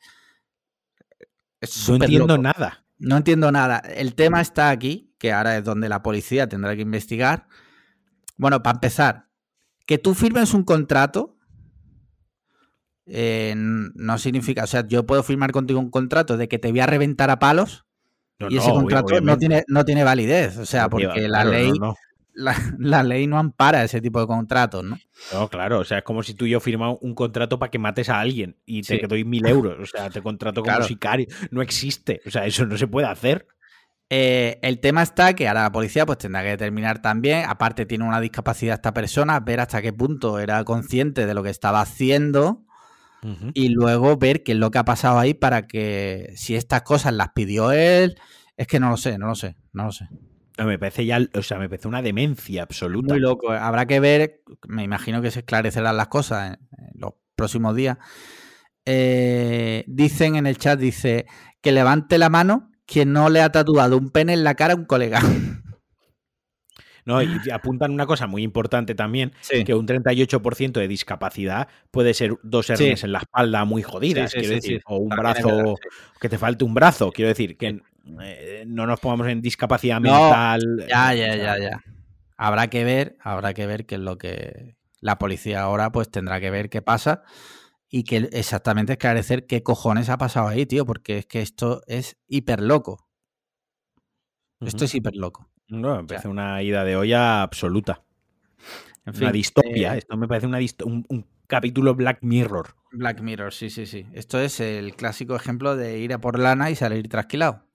no 1.87 1.95
entiendo 1.95 2.37
nada. 2.37 2.85
No 2.97 3.17
entiendo 3.17 3.51
nada. 3.51 3.79
El 3.79 4.15
tema 4.15 4.41
está 4.41 4.69
aquí, 4.69 5.13
que 5.17 5.31
ahora 5.31 5.57
es 5.57 5.63
donde 5.63 5.89
la 5.89 6.01
policía 6.01 6.47
tendrá 6.47 6.75
que 6.75 6.81
investigar. 6.81 7.47
Bueno, 8.37 8.63
para 8.63 8.77
empezar, 8.77 9.29
que 9.85 9.97
tú 9.97 10.13
firmes 10.13 10.53
un 10.53 10.63
contrato 10.63 11.37
eh, 13.05 13.53
no 13.55 14.17
significa, 14.17 14.63
o 14.63 14.67
sea, 14.67 14.87
yo 14.87 15.05
puedo 15.05 15.23
firmar 15.23 15.51
contigo 15.51 15.79
un 15.79 15.89
contrato 15.89 16.37
de 16.37 16.47
que 16.47 16.59
te 16.59 16.71
voy 16.71 16.79
a 16.79 16.85
reventar 16.85 17.29
a 17.29 17.39
palos 17.39 17.85
y 18.49 18.57
ese 18.57 18.71
contrato 18.71 19.21
no 19.21 19.37
tiene, 19.37 19.63
no 19.67 19.85
tiene 19.85 20.03
validez, 20.03 20.57
o 20.57 20.65
sea, 20.65 20.89
porque 20.89 21.27
la 21.27 21.43
ley... 21.43 21.71
La, 22.35 23.03
ley 23.03 23.27
no 23.27 23.37
ampara 23.37 23.83
ese 23.83 24.01
tipo 24.01 24.19
de 24.19 24.25
contratos, 24.25 24.83
¿no? 24.83 24.97
No, 25.31 25.47
claro, 25.49 25.81
o 25.81 25.83
sea, 25.83 25.99
es 25.99 26.03
como 26.03 26.23
si 26.23 26.33
tú 26.33 26.47
y 26.47 26.49
yo 26.49 26.59
firmamos 26.59 26.97
un 27.01 27.13
contrato 27.13 27.59
para 27.59 27.69
que 27.69 27.77
mates 27.77 28.09
a 28.09 28.19
alguien 28.19 28.57
y 28.65 28.81
te 28.81 29.05
doy 29.07 29.23
mil 29.23 29.45
euros, 29.45 29.77
o 29.79 29.85
sea, 29.85 30.09
te 30.09 30.19
contrato 30.23 30.63
como 30.63 30.81
sicario. 30.81 31.27
No 31.51 31.61
existe, 31.61 32.21
o 32.25 32.31
sea, 32.31 32.47
eso 32.47 32.65
no 32.65 32.75
se 32.75 32.87
puede 32.87 33.05
hacer. 33.05 33.45
Eh, 34.09 34.59
el 34.61 34.79
tema 34.79 35.03
está 35.03 35.33
que 35.35 35.47
ahora 35.47 35.63
la 35.63 35.71
policía 35.71 36.05
pues 36.05 36.17
tendrá 36.17 36.43
que 36.43 36.49
determinar 36.49 37.01
también, 37.01 37.45
aparte 37.47 37.85
tiene 37.85 38.05
una 38.05 38.19
discapacidad 38.19 38.75
esta 38.75 38.93
persona, 38.93 39.39
ver 39.39 39.59
hasta 39.59 39.81
qué 39.81 39.93
punto 39.93 40.39
era 40.39 40.63
consciente 40.63 41.25
de 41.25 41.33
lo 41.33 41.43
que 41.43 41.49
estaba 41.49 41.81
haciendo 41.81 42.62
y 43.53 43.69
luego 43.69 44.17
ver 44.17 44.43
qué 44.43 44.53
es 44.53 44.57
lo 44.57 44.71
que 44.71 44.79
ha 44.79 44.85
pasado 44.85 45.19
ahí 45.19 45.33
para 45.33 45.67
que 45.67 46.33
si 46.35 46.55
estas 46.55 46.81
cosas 46.81 47.13
las 47.13 47.29
pidió 47.29 47.71
él, 47.71 48.15
es 48.57 48.67
que 48.67 48.79
no 48.79 48.89
lo 48.89 48.97
sé, 48.97 49.17
no 49.17 49.27
lo 49.27 49.35
sé, 49.35 49.55
no 49.71 49.85
lo 49.85 49.91
sé. 49.91 50.07
Me 50.57 50.77
parece 50.77 51.05
ya, 51.05 51.19
o 51.33 51.41
sea, 51.41 51.57
me 51.57 51.67
parece 51.67 51.87
una 51.87 52.01
demencia 52.01 52.61
absoluta. 52.61 53.13
Muy 53.13 53.21
loco. 53.21 53.53
Eh. 53.53 53.57
Habrá 53.57 53.87
que 53.87 53.99
ver, 53.99 54.43
me 54.67 54.83
imagino 54.83 55.21
que 55.21 55.31
se 55.31 55.39
esclarecerán 55.39 55.97
las 55.97 56.09
cosas 56.09 56.51
en, 56.51 56.99
los 56.99 57.13
próximos 57.35 57.75
días. 57.75 57.97
Eh, 58.85 59.83
dicen 59.87 60.35
en 60.35 60.45
el 60.45 60.57
chat, 60.57 60.79
dice, 60.79 61.25
que 61.61 61.71
levante 61.71 62.17
la 62.17 62.29
mano 62.29 62.71
quien 62.85 63.13
no 63.13 63.29
le 63.29 63.41
ha 63.41 63.51
tatuado 63.51 63.97
un 63.97 64.09
pene 64.09 64.33
en 64.33 64.43
la 64.43 64.55
cara 64.55 64.73
a 64.73 64.77
un 64.77 64.85
colega. 64.85 65.19
¿no? 67.05 67.21
Y 67.21 67.49
apuntan 67.51 67.91
una 67.91 68.05
cosa 68.05 68.27
muy 68.27 68.43
importante 68.43 68.95
también, 68.95 69.33
que 69.65 69.73
un 69.73 69.87
38% 69.87 70.79
de 70.79 70.87
discapacidad 70.87 71.67
puede 71.91 72.13
ser 72.13 72.37
dos 72.43 72.69
hernias 72.69 73.03
en 73.03 73.11
la 73.11 73.19
espalda 73.19 73.65
muy 73.65 73.83
jodidas, 73.83 74.33
quiero 74.33 74.55
decir, 74.55 74.81
o 74.85 74.97
un 74.97 75.09
brazo, 75.09 75.75
que 76.19 76.29
te 76.29 76.37
falte 76.37 76.63
un 76.63 76.73
brazo, 76.73 77.11
quiero 77.11 77.29
decir, 77.29 77.57
que 77.57 77.81
eh, 78.21 78.63
no 78.67 78.85
nos 78.85 78.99
pongamos 78.99 79.27
en 79.27 79.41
discapacidad 79.41 79.99
mental. 79.99 80.85
Ya, 80.87 81.13
ya, 81.13 81.35
ya, 81.35 81.57
ya. 81.57 81.83
Habrá 82.37 82.67
que 82.67 82.83
ver, 82.83 83.17
habrá 83.21 83.53
que 83.53 83.67
ver 83.67 83.85
qué 83.85 83.95
es 83.95 84.01
lo 84.01 84.17
que 84.17 84.75
la 84.99 85.17
policía 85.17 85.61
ahora 85.61 85.91
pues 85.91 86.09
tendrá 86.09 86.39
que 86.39 86.49
ver 86.49 86.69
qué 86.69 86.81
pasa 86.81 87.23
y 87.89 88.03
que 88.05 88.29
exactamente 88.31 88.93
esclarecer 88.93 89.45
qué 89.45 89.61
cojones 89.61 90.09
ha 90.09 90.17
pasado 90.17 90.47
ahí, 90.47 90.65
tío, 90.65 90.85
porque 90.85 91.19
es 91.19 91.25
que 91.25 91.41
esto 91.41 91.81
es 91.87 92.17
hiper 92.27 92.61
loco. 92.61 93.07
Esto 94.61 94.85
es 94.85 94.95
hiper 94.95 95.15
loco. 95.15 95.52
No, 95.69 95.97
me 95.97 96.03
parece 96.03 96.27
una 96.27 96.61
ida 96.61 96.83
de 96.83 96.95
olla 96.95 97.41
absoluta. 97.41 98.03
En 99.05 99.13
fin, 99.13 99.23
una 99.23 99.31
distopia. 99.31 99.95
Eh, 99.95 99.99
esto 99.99 100.17
me 100.17 100.27
parece 100.27 100.47
una 100.47 100.59
un, 100.85 101.25
capítulo 101.47 101.95
Black 101.95 102.19
Mirror. 102.21 102.75
Black 102.91 103.21
Mirror, 103.21 103.53
sí, 103.53 103.69
sí, 103.69 103.85
sí. 103.85 104.07
Esto 104.13 104.39
es 104.39 104.59
el 104.59 104.95
clásico 104.95 105.35
ejemplo 105.35 105.75
de 105.75 105.99
ir 105.99 106.13
a 106.13 106.19
por 106.19 106.39
lana 106.39 106.69
y 106.69 106.75
salir 106.75 107.07
trasquilado. 107.09 107.65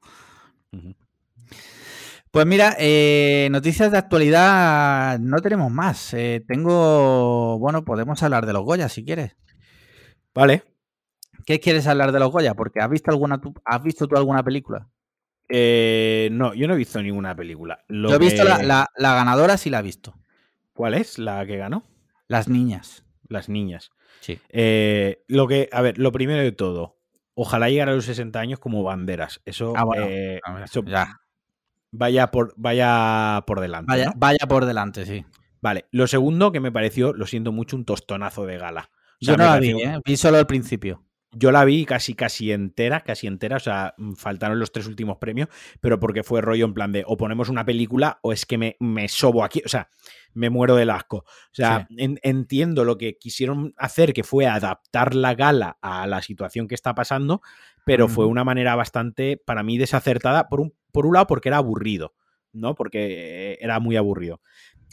Pues 2.30 2.46
mira, 2.46 2.76
eh, 2.78 3.48
noticias 3.50 3.90
de 3.90 3.98
actualidad 3.98 5.18
no 5.18 5.38
tenemos 5.38 5.70
más. 5.70 6.12
Eh, 6.14 6.44
tengo, 6.46 7.58
bueno, 7.58 7.84
podemos 7.84 8.22
hablar 8.22 8.46
de 8.46 8.52
los 8.52 8.64
Goya 8.64 8.88
si 8.88 9.04
quieres. 9.04 9.36
Vale. 10.34 10.64
¿Qué 11.46 11.60
quieres 11.60 11.86
hablar 11.86 12.12
de 12.12 12.18
los 12.18 12.30
Goya? 12.30 12.54
Porque 12.54 12.80
has 12.80 12.90
visto 12.90 13.10
alguna, 13.10 13.40
has 13.64 13.82
visto 13.82 14.06
tú 14.06 14.16
alguna 14.16 14.42
película. 14.42 14.88
Eh, 15.48 16.28
no, 16.32 16.54
yo 16.54 16.68
no 16.68 16.74
he 16.74 16.76
visto 16.76 17.02
ninguna 17.02 17.34
película. 17.34 17.84
yo 17.88 18.14
he 18.14 18.18
visto 18.18 18.44
la, 18.44 18.88
la, 18.96 19.14
ganadora, 19.14 19.56
sí 19.56 19.70
la 19.70 19.80
he 19.80 19.82
visto. 19.82 20.14
¿Cuál 20.72 20.94
es 20.94 21.18
la 21.18 21.44
que 21.46 21.56
ganó? 21.56 21.84
Las 22.26 22.48
niñas. 22.48 23.04
Las 23.28 23.48
niñas. 23.48 23.90
Sí. 24.20 24.38
Eh, 24.50 25.24
lo 25.26 25.48
que, 25.48 25.68
a 25.72 25.80
ver, 25.82 25.98
lo 25.98 26.12
primero 26.12 26.42
de 26.42 26.52
todo, 26.52 26.98
ojalá 27.34 27.70
llegara 27.70 27.92
a 27.92 27.94
los 27.94 28.04
60 28.04 28.38
años 28.38 28.58
como 28.58 28.82
banderas. 28.82 29.40
Eso, 29.44 29.74
ah, 29.76 29.86
eh, 29.96 30.40
ya. 30.86 31.20
Vaya 31.90 32.30
por, 32.30 32.52
vaya 32.56 33.42
por 33.46 33.60
delante. 33.60 33.90
Vaya, 33.90 34.12
vaya 34.16 34.46
por 34.46 34.66
delante, 34.66 35.06
sí. 35.06 35.24
Vale, 35.60 35.86
lo 35.90 36.06
segundo 36.06 36.52
que 36.52 36.60
me 36.60 36.70
pareció, 36.70 37.12
lo 37.12 37.26
siento 37.26 37.50
mucho, 37.50 37.76
un 37.76 37.84
tostonazo 37.84 38.46
de 38.46 38.58
gala. 38.58 38.90
yo 39.20 39.36
no 39.36 39.44
la 39.44 39.58
vi, 39.58 39.74
vi 40.04 40.16
solo 40.16 40.38
el 40.38 40.46
principio. 40.46 41.07
Yo 41.32 41.52
la 41.52 41.64
vi 41.64 41.84
casi, 41.84 42.14
casi 42.14 42.52
entera, 42.52 43.02
casi 43.02 43.26
entera, 43.26 43.56
o 43.56 43.60
sea, 43.60 43.94
mm, 43.98 44.14
faltaron 44.14 44.58
los 44.58 44.72
tres 44.72 44.86
últimos 44.86 45.18
premios, 45.18 45.48
pero 45.80 46.00
porque 46.00 46.22
fue 46.22 46.40
rollo 46.40 46.64
en 46.64 46.74
plan 46.74 46.90
de 46.90 47.04
o 47.06 47.16
ponemos 47.16 47.48
una 47.50 47.64
película 47.64 48.18
o 48.22 48.32
es 48.32 48.46
que 48.46 48.56
me, 48.56 48.76
me 48.80 49.08
sobo 49.08 49.44
aquí, 49.44 49.60
o 49.64 49.68
sea, 49.68 49.90
me 50.32 50.50
muero 50.50 50.76
del 50.76 50.90
asco. 50.90 51.18
O 51.18 51.54
sea, 51.54 51.86
entiendo 51.98 52.84
lo 52.84 52.96
que 52.96 53.18
quisieron 53.18 53.74
hacer, 53.76 54.12
que 54.12 54.24
fue 54.24 54.46
adaptar 54.46 55.14
la 55.14 55.34
gala 55.34 55.78
a 55.82 56.06
la 56.06 56.22
situación 56.22 56.68
que 56.68 56.74
está 56.74 56.94
pasando, 56.94 57.42
pero 57.84 58.08
fue 58.08 58.26
una 58.26 58.44
manera 58.44 58.76
bastante, 58.76 59.36
para 59.36 59.62
mí, 59.62 59.78
desacertada, 59.78 60.48
por 60.48 60.60
un, 60.60 60.74
por 60.92 61.06
un 61.06 61.14
lado, 61.14 61.26
porque 61.26 61.48
era 61.48 61.56
aburrido, 61.56 62.14
¿no? 62.52 62.74
Porque 62.74 63.58
era 63.60 63.80
muy 63.80 63.96
aburrido. 63.96 64.40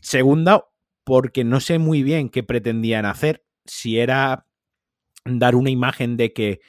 Segunda, 0.01 0.65
porque 1.03 1.43
no 1.43 1.59
sé 1.59 1.77
muy 1.77 2.03
bien 2.03 2.29
qué 2.29 2.41
pretendían 2.43 3.05
hacer, 3.05 3.45
si 3.65 3.99
era 3.99 4.44
dar 5.25 5.55
una 5.55 5.71
imagen 5.71 6.17
de 6.17 6.33
que 6.33 6.61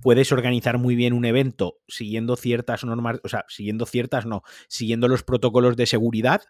puedes 0.00 0.30
organizar 0.32 0.78
muy 0.78 0.94
bien 0.94 1.12
un 1.12 1.24
evento 1.24 1.78
siguiendo 1.88 2.36
ciertas 2.36 2.84
normas, 2.84 3.20
o 3.24 3.28
sea, 3.28 3.44
siguiendo 3.48 3.84
ciertas, 3.84 4.26
no, 4.26 4.42
siguiendo 4.68 5.08
los 5.08 5.24
protocolos 5.24 5.76
de 5.76 5.86
seguridad. 5.86 6.42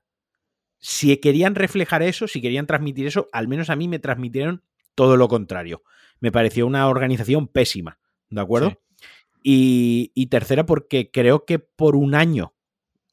Si 0.79 1.17
querían 1.17 1.55
reflejar 1.55 2.03
eso, 2.03 2.29
si 2.29 2.41
querían 2.41 2.67
transmitir 2.67 3.07
eso, 3.07 3.29
al 3.33 3.49
menos 3.49 3.71
a 3.71 3.77
mí 3.77 3.89
me 3.89 3.99
transmitieron 3.99 4.63
todo 4.95 5.17
lo 5.17 5.29
contrario. 5.29 5.83
Me 6.21 6.31
pareció 6.31 6.67
una 6.67 6.89
organización 6.89 7.49
pésima, 7.49 7.99
¿de 8.29 8.41
acuerdo? 8.41 8.81
Y, 9.43 10.13
y, 10.15 10.27
tercera, 10.27 10.67
porque 10.67 11.11
creo 11.11 11.45
que 11.45 11.59
por 11.59 11.97
un 11.97 12.15
año, 12.15 12.55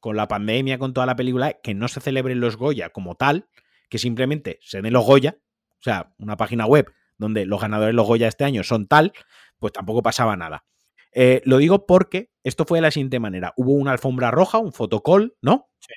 con 0.00 0.16
la 0.16 0.28
pandemia, 0.28 0.78
con 0.78 0.92
toda 0.92 1.06
la 1.06 1.16
película, 1.16 1.54
que 1.54 1.74
no 1.74 1.88
se 1.88 2.00
celebren 2.00 2.40
los 2.40 2.56
Goya 2.56 2.90
como 2.90 3.14
tal, 3.14 3.48
que 3.88 3.98
simplemente 3.98 4.58
se 4.60 4.82
den 4.82 4.92
los 4.92 5.06
Goya, 5.06 5.38
o 5.78 5.82
sea, 5.82 6.12
una 6.18 6.36
página 6.36 6.66
web 6.66 6.92
donde 7.18 7.46
los 7.46 7.60
ganadores 7.60 7.92
de 7.92 7.96
los 7.96 8.06
Goya 8.06 8.28
este 8.28 8.44
año 8.44 8.62
son 8.62 8.86
tal, 8.86 9.12
pues 9.58 9.72
tampoco 9.72 10.02
pasaba 10.02 10.36
nada. 10.36 10.64
Eh, 11.12 11.40
lo 11.44 11.58
digo 11.58 11.86
porque 11.86 12.30
esto 12.44 12.64
fue 12.66 12.78
de 12.78 12.82
la 12.82 12.90
siguiente 12.90 13.18
manera. 13.20 13.54
Hubo 13.56 13.72
una 13.72 13.92
alfombra 13.92 14.30
roja, 14.30 14.58
un 14.58 14.72
fotocall, 14.72 15.34
¿no? 15.40 15.70
Sí. 15.78 15.94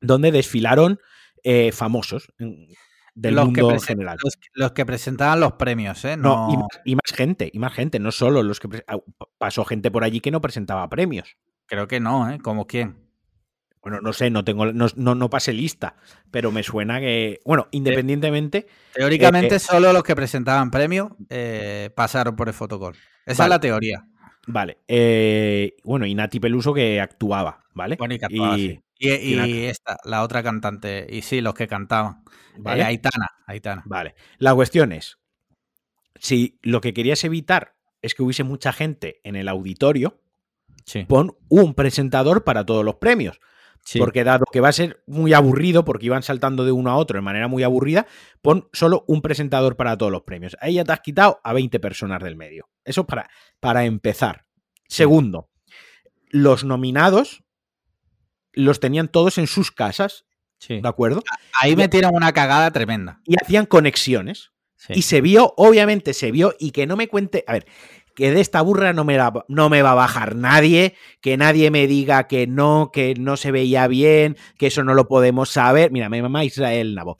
Donde 0.00 0.32
desfilaron 0.32 1.00
eh, 1.44 1.70
famosos 1.72 2.32
del 3.14 3.34
mundo 3.36 3.70
en 3.70 3.80
general. 3.80 4.18
Los, 4.54 4.72
que 4.72 4.84
presentaban 4.84 5.40
los 5.40 5.52
premios, 5.52 6.04
¿eh? 6.04 6.16
No, 6.16 6.48
y, 6.84 6.94
más, 6.94 7.12
gente, 7.12 7.50
y 7.52 7.58
más 7.58 7.72
gente, 7.72 7.98
no 7.98 8.12
solo 8.12 8.42
los 8.42 8.60
que... 8.60 8.84
Pasó 9.38 9.64
gente 9.64 9.90
por 9.90 10.04
allí 10.04 10.20
que 10.20 10.30
no 10.30 10.40
presentaba 10.40 10.88
premios. 10.88 11.36
Creo 11.66 11.86
que 11.86 12.00
no, 12.00 12.30
¿eh? 12.30 12.38
¿Como 12.38 12.66
quién? 12.66 13.07
Bueno, 13.82 14.00
no 14.00 14.12
sé, 14.12 14.30
no 14.30 14.44
tengo, 14.44 14.66
no, 14.72 14.88
no, 14.96 15.30
pasé 15.30 15.52
lista, 15.52 15.96
pero 16.30 16.50
me 16.50 16.62
suena 16.62 17.00
que, 17.00 17.40
bueno, 17.44 17.68
independientemente. 17.70 18.66
Teóricamente, 18.92 19.56
eh, 19.56 19.58
solo 19.58 19.92
los 19.92 20.02
que 20.02 20.16
presentaban 20.16 20.70
premio 20.70 21.16
eh, 21.30 21.90
pasaron 21.94 22.36
por 22.36 22.48
el 22.48 22.54
fotocall. 22.54 22.94
Esa 23.24 23.44
es 23.44 23.48
la 23.48 23.60
teoría. 23.60 24.04
Vale. 24.46 24.78
Eh, 24.88 25.76
bueno, 25.84 26.06
y 26.06 26.14
Nati 26.14 26.40
Peluso 26.40 26.72
que 26.74 27.00
actuaba, 27.00 27.64
¿vale? 27.74 27.96
Bueno, 27.96 28.14
y 28.14 28.18
actuaba, 28.22 28.58
y, 28.58 28.82
y, 28.98 29.64
esta, 29.66 29.98
la 30.04 30.22
otra 30.22 30.42
cantante, 30.42 31.06
y 31.08 31.22
sí, 31.22 31.40
los 31.40 31.54
que 31.54 31.68
cantaban. 31.68 32.24
¿Vale? 32.56 32.82
Aitana, 32.82 33.28
Aitana. 33.46 33.82
Vale. 33.86 34.14
La 34.38 34.54
cuestión 34.54 34.92
es: 34.92 35.18
si 36.16 36.58
lo 36.62 36.80
que 36.80 36.92
querías 36.92 37.22
evitar 37.24 37.76
es 38.02 38.14
que 38.14 38.22
hubiese 38.22 38.42
mucha 38.42 38.72
gente 38.72 39.20
en 39.22 39.36
el 39.36 39.48
auditorio, 39.48 40.20
pon 41.06 41.36
un 41.48 41.74
presentador 41.74 42.44
para 42.44 42.64
todos 42.64 42.84
los 42.84 42.96
premios. 42.96 43.40
Porque 43.96 44.24
dado 44.24 44.44
que 44.52 44.60
va 44.60 44.68
a 44.68 44.72
ser 44.72 45.02
muy 45.06 45.32
aburrido, 45.32 45.84
porque 45.84 46.06
iban 46.06 46.22
saltando 46.22 46.64
de 46.64 46.72
uno 46.72 46.90
a 46.90 46.96
otro 46.96 47.16
de 47.16 47.22
manera 47.22 47.48
muy 47.48 47.62
aburrida, 47.62 48.06
pon 48.42 48.68
solo 48.72 49.04
un 49.06 49.22
presentador 49.22 49.76
para 49.76 49.96
todos 49.96 50.12
los 50.12 50.22
premios. 50.22 50.56
Ahí 50.60 50.74
ya 50.74 50.84
te 50.84 50.92
has 50.92 51.00
quitado 51.00 51.40
a 51.42 51.52
20 51.52 51.80
personas 51.80 52.22
del 52.22 52.36
medio. 52.36 52.68
Eso 52.84 53.06
para, 53.06 53.30
para 53.60 53.84
empezar. 53.84 54.46
Segundo, 54.88 55.50
los 56.30 56.64
nominados 56.64 57.44
los 58.52 58.80
tenían 58.80 59.08
todos 59.08 59.38
en 59.38 59.46
sus 59.46 59.70
casas. 59.70 60.26
¿De 60.68 60.82
acuerdo? 60.84 61.22
Ahí 61.60 61.76
metieron 61.76 62.14
una 62.14 62.32
cagada 62.32 62.70
tremenda. 62.72 63.20
Y 63.24 63.36
hacían 63.40 63.66
conexiones. 63.66 64.50
Y 64.88 65.02
se 65.02 65.20
vio, 65.20 65.54
obviamente 65.56 66.14
se 66.14 66.30
vio, 66.30 66.54
y 66.58 66.70
que 66.70 66.86
no 66.86 66.96
me 66.96 67.08
cuente. 67.08 67.44
A 67.46 67.52
ver, 67.52 67.66
que 68.18 68.32
de 68.32 68.40
esta 68.40 68.62
burra 68.62 68.92
no 68.92 69.04
me, 69.04 69.16
no 69.46 69.68
me 69.68 69.80
va 69.80 69.92
a 69.92 69.94
bajar 69.94 70.34
nadie, 70.34 70.96
que 71.20 71.36
nadie 71.36 71.70
me 71.70 71.86
diga 71.86 72.26
que 72.26 72.48
no, 72.48 72.90
que 72.92 73.14
no 73.14 73.36
se 73.36 73.52
veía 73.52 73.86
bien, 73.86 74.36
que 74.58 74.66
eso 74.66 74.82
no 74.82 74.94
lo 74.94 75.06
podemos 75.06 75.50
saber. 75.50 75.92
Mira, 75.92 76.08
mi 76.08 76.20
mamá 76.20 76.44
Israel 76.44 76.96
Nabo. 76.96 77.16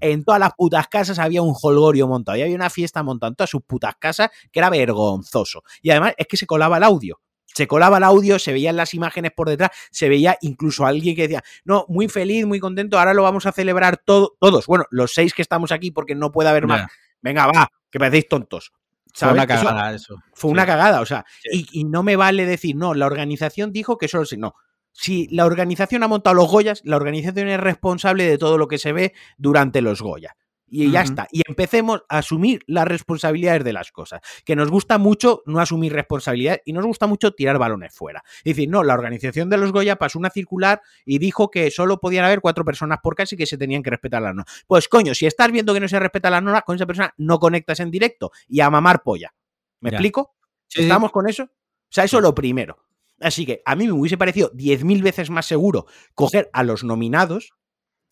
En 0.00 0.24
todas 0.24 0.40
las 0.40 0.50
putas 0.56 0.88
casas 0.88 1.20
había 1.20 1.40
un 1.40 1.54
holgorio 1.54 2.08
montado 2.08 2.36
y 2.36 2.42
había 2.42 2.56
una 2.56 2.68
fiesta 2.68 3.04
montada 3.04 3.28
en 3.28 3.36
todas 3.36 3.50
sus 3.50 3.62
putas 3.62 3.94
casas 3.96 4.30
que 4.50 4.58
era 4.58 4.70
vergonzoso. 4.70 5.62
Y 5.82 5.90
además 5.90 6.14
es 6.16 6.26
que 6.26 6.36
se 6.36 6.46
colaba 6.46 6.78
el 6.78 6.82
audio 6.82 7.20
se 7.52 7.66
colaba 7.66 7.98
el 7.98 8.04
audio, 8.04 8.38
se 8.38 8.52
veían 8.52 8.76
las 8.76 8.94
imágenes 8.94 9.32
por 9.32 9.48
detrás, 9.48 9.70
se 9.90 10.08
veía 10.08 10.38
incluso 10.40 10.86
alguien 10.86 11.16
que 11.16 11.22
decía, 11.22 11.42
no, 11.64 11.84
muy 11.88 12.08
feliz, 12.08 12.46
muy 12.46 12.60
contento, 12.60 12.96
ahora 12.96 13.12
lo 13.12 13.24
vamos 13.24 13.44
a 13.44 13.50
celebrar 13.50 14.00
todo, 14.04 14.36
todos, 14.38 14.66
bueno, 14.66 14.84
los 14.90 15.12
seis 15.12 15.34
que 15.34 15.42
estamos 15.42 15.72
aquí 15.72 15.90
porque 15.90 16.14
no 16.14 16.30
puede 16.30 16.48
haber 16.48 16.68
más. 16.68 16.88
Venga, 17.20 17.46
va, 17.46 17.68
que 17.90 17.98
parecéis 17.98 18.28
tontos. 18.28 18.72
Fue 19.14 19.32
una 19.32 19.46
cagada 19.46 19.94
eso. 19.94 20.16
Fue 20.32 20.50
una 20.50 20.66
cagada, 20.66 21.00
o 21.00 21.06
sea, 21.06 21.24
y, 21.52 21.84
no 21.84 22.02
me 22.02 22.16
vale 22.16 22.46
decir, 22.46 22.76
no, 22.76 22.94
la 22.94 23.06
organización 23.06 23.72
dijo 23.72 23.98
que 23.98 24.08
solo 24.08 24.24
si 24.24 24.36
no. 24.36 24.54
Si 24.92 25.28
la 25.28 25.46
organización 25.46 26.02
ha 26.02 26.08
montado 26.08 26.34
los 26.34 26.50
Goyas, 26.50 26.80
la 26.84 26.96
organización 26.96 27.48
es 27.48 27.60
responsable 27.60 28.24
de 28.24 28.38
todo 28.38 28.58
lo 28.58 28.68
que 28.68 28.78
se 28.78 28.92
ve 28.92 29.14
durante 29.38 29.80
los 29.80 30.02
Goya 30.02 30.36
y 30.70 30.90
ya 30.90 31.02
está. 31.02 31.26
Y 31.32 31.42
empecemos 31.46 32.02
a 32.08 32.18
asumir 32.18 32.62
las 32.66 32.86
responsabilidades 32.86 33.64
de 33.64 33.72
las 33.72 33.90
cosas. 33.92 34.20
Que 34.44 34.56
nos 34.56 34.70
gusta 34.70 34.98
mucho 34.98 35.42
no 35.46 35.60
asumir 35.60 35.92
responsabilidades 35.92 36.62
y 36.64 36.72
nos 36.72 36.86
gusta 36.86 37.06
mucho 37.06 37.32
tirar 37.32 37.58
balones 37.58 37.92
fuera. 37.94 38.22
Es 38.38 38.56
decir, 38.56 38.68
no, 38.68 38.84
la 38.84 38.94
organización 38.94 39.50
de 39.50 39.58
los 39.58 39.72
Goya 39.72 39.96
pasó 39.96 40.18
una 40.18 40.30
circular 40.30 40.80
y 41.04 41.18
dijo 41.18 41.50
que 41.50 41.70
solo 41.70 41.98
podían 41.98 42.24
haber 42.24 42.40
cuatro 42.40 42.64
personas 42.64 42.98
por 43.02 43.14
casa 43.14 43.34
y 43.34 43.38
que 43.38 43.46
se 43.46 43.58
tenían 43.58 43.82
que 43.82 43.90
respetar 43.90 44.22
las 44.22 44.34
normas. 44.34 44.64
Pues 44.66 44.88
coño, 44.88 45.14
si 45.14 45.26
estás 45.26 45.50
viendo 45.50 45.74
que 45.74 45.80
no 45.80 45.88
se 45.88 45.98
respeta 45.98 46.30
las 46.30 46.42
normas, 46.42 46.62
con 46.62 46.76
esa 46.76 46.86
persona 46.86 47.12
no 47.18 47.38
conectas 47.38 47.80
en 47.80 47.90
directo 47.90 48.30
y 48.48 48.60
a 48.60 48.70
mamar 48.70 49.02
polla. 49.02 49.34
¿Me 49.80 49.90
explico? 49.90 50.34
¿Estamos 50.72 51.10
con 51.10 51.28
eso? 51.28 51.44
O 51.44 51.92
sea, 51.92 52.04
eso 52.04 52.18
es 52.18 52.22
lo 52.22 52.34
primero. 52.34 52.84
Así 53.20 53.44
que 53.44 53.62
a 53.64 53.76
mí 53.76 53.86
me 53.86 53.92
hubiese 53.92 54.16
parecido 54.16 54.50
10.000 54.52 55.02
veces 55.02 55.30
más 55.30 55.46
seguro 55.46 55.86
coger 56.14 56.48
a 56.52 56.62
los 56.62 56.84
nominados, 56.84 57.52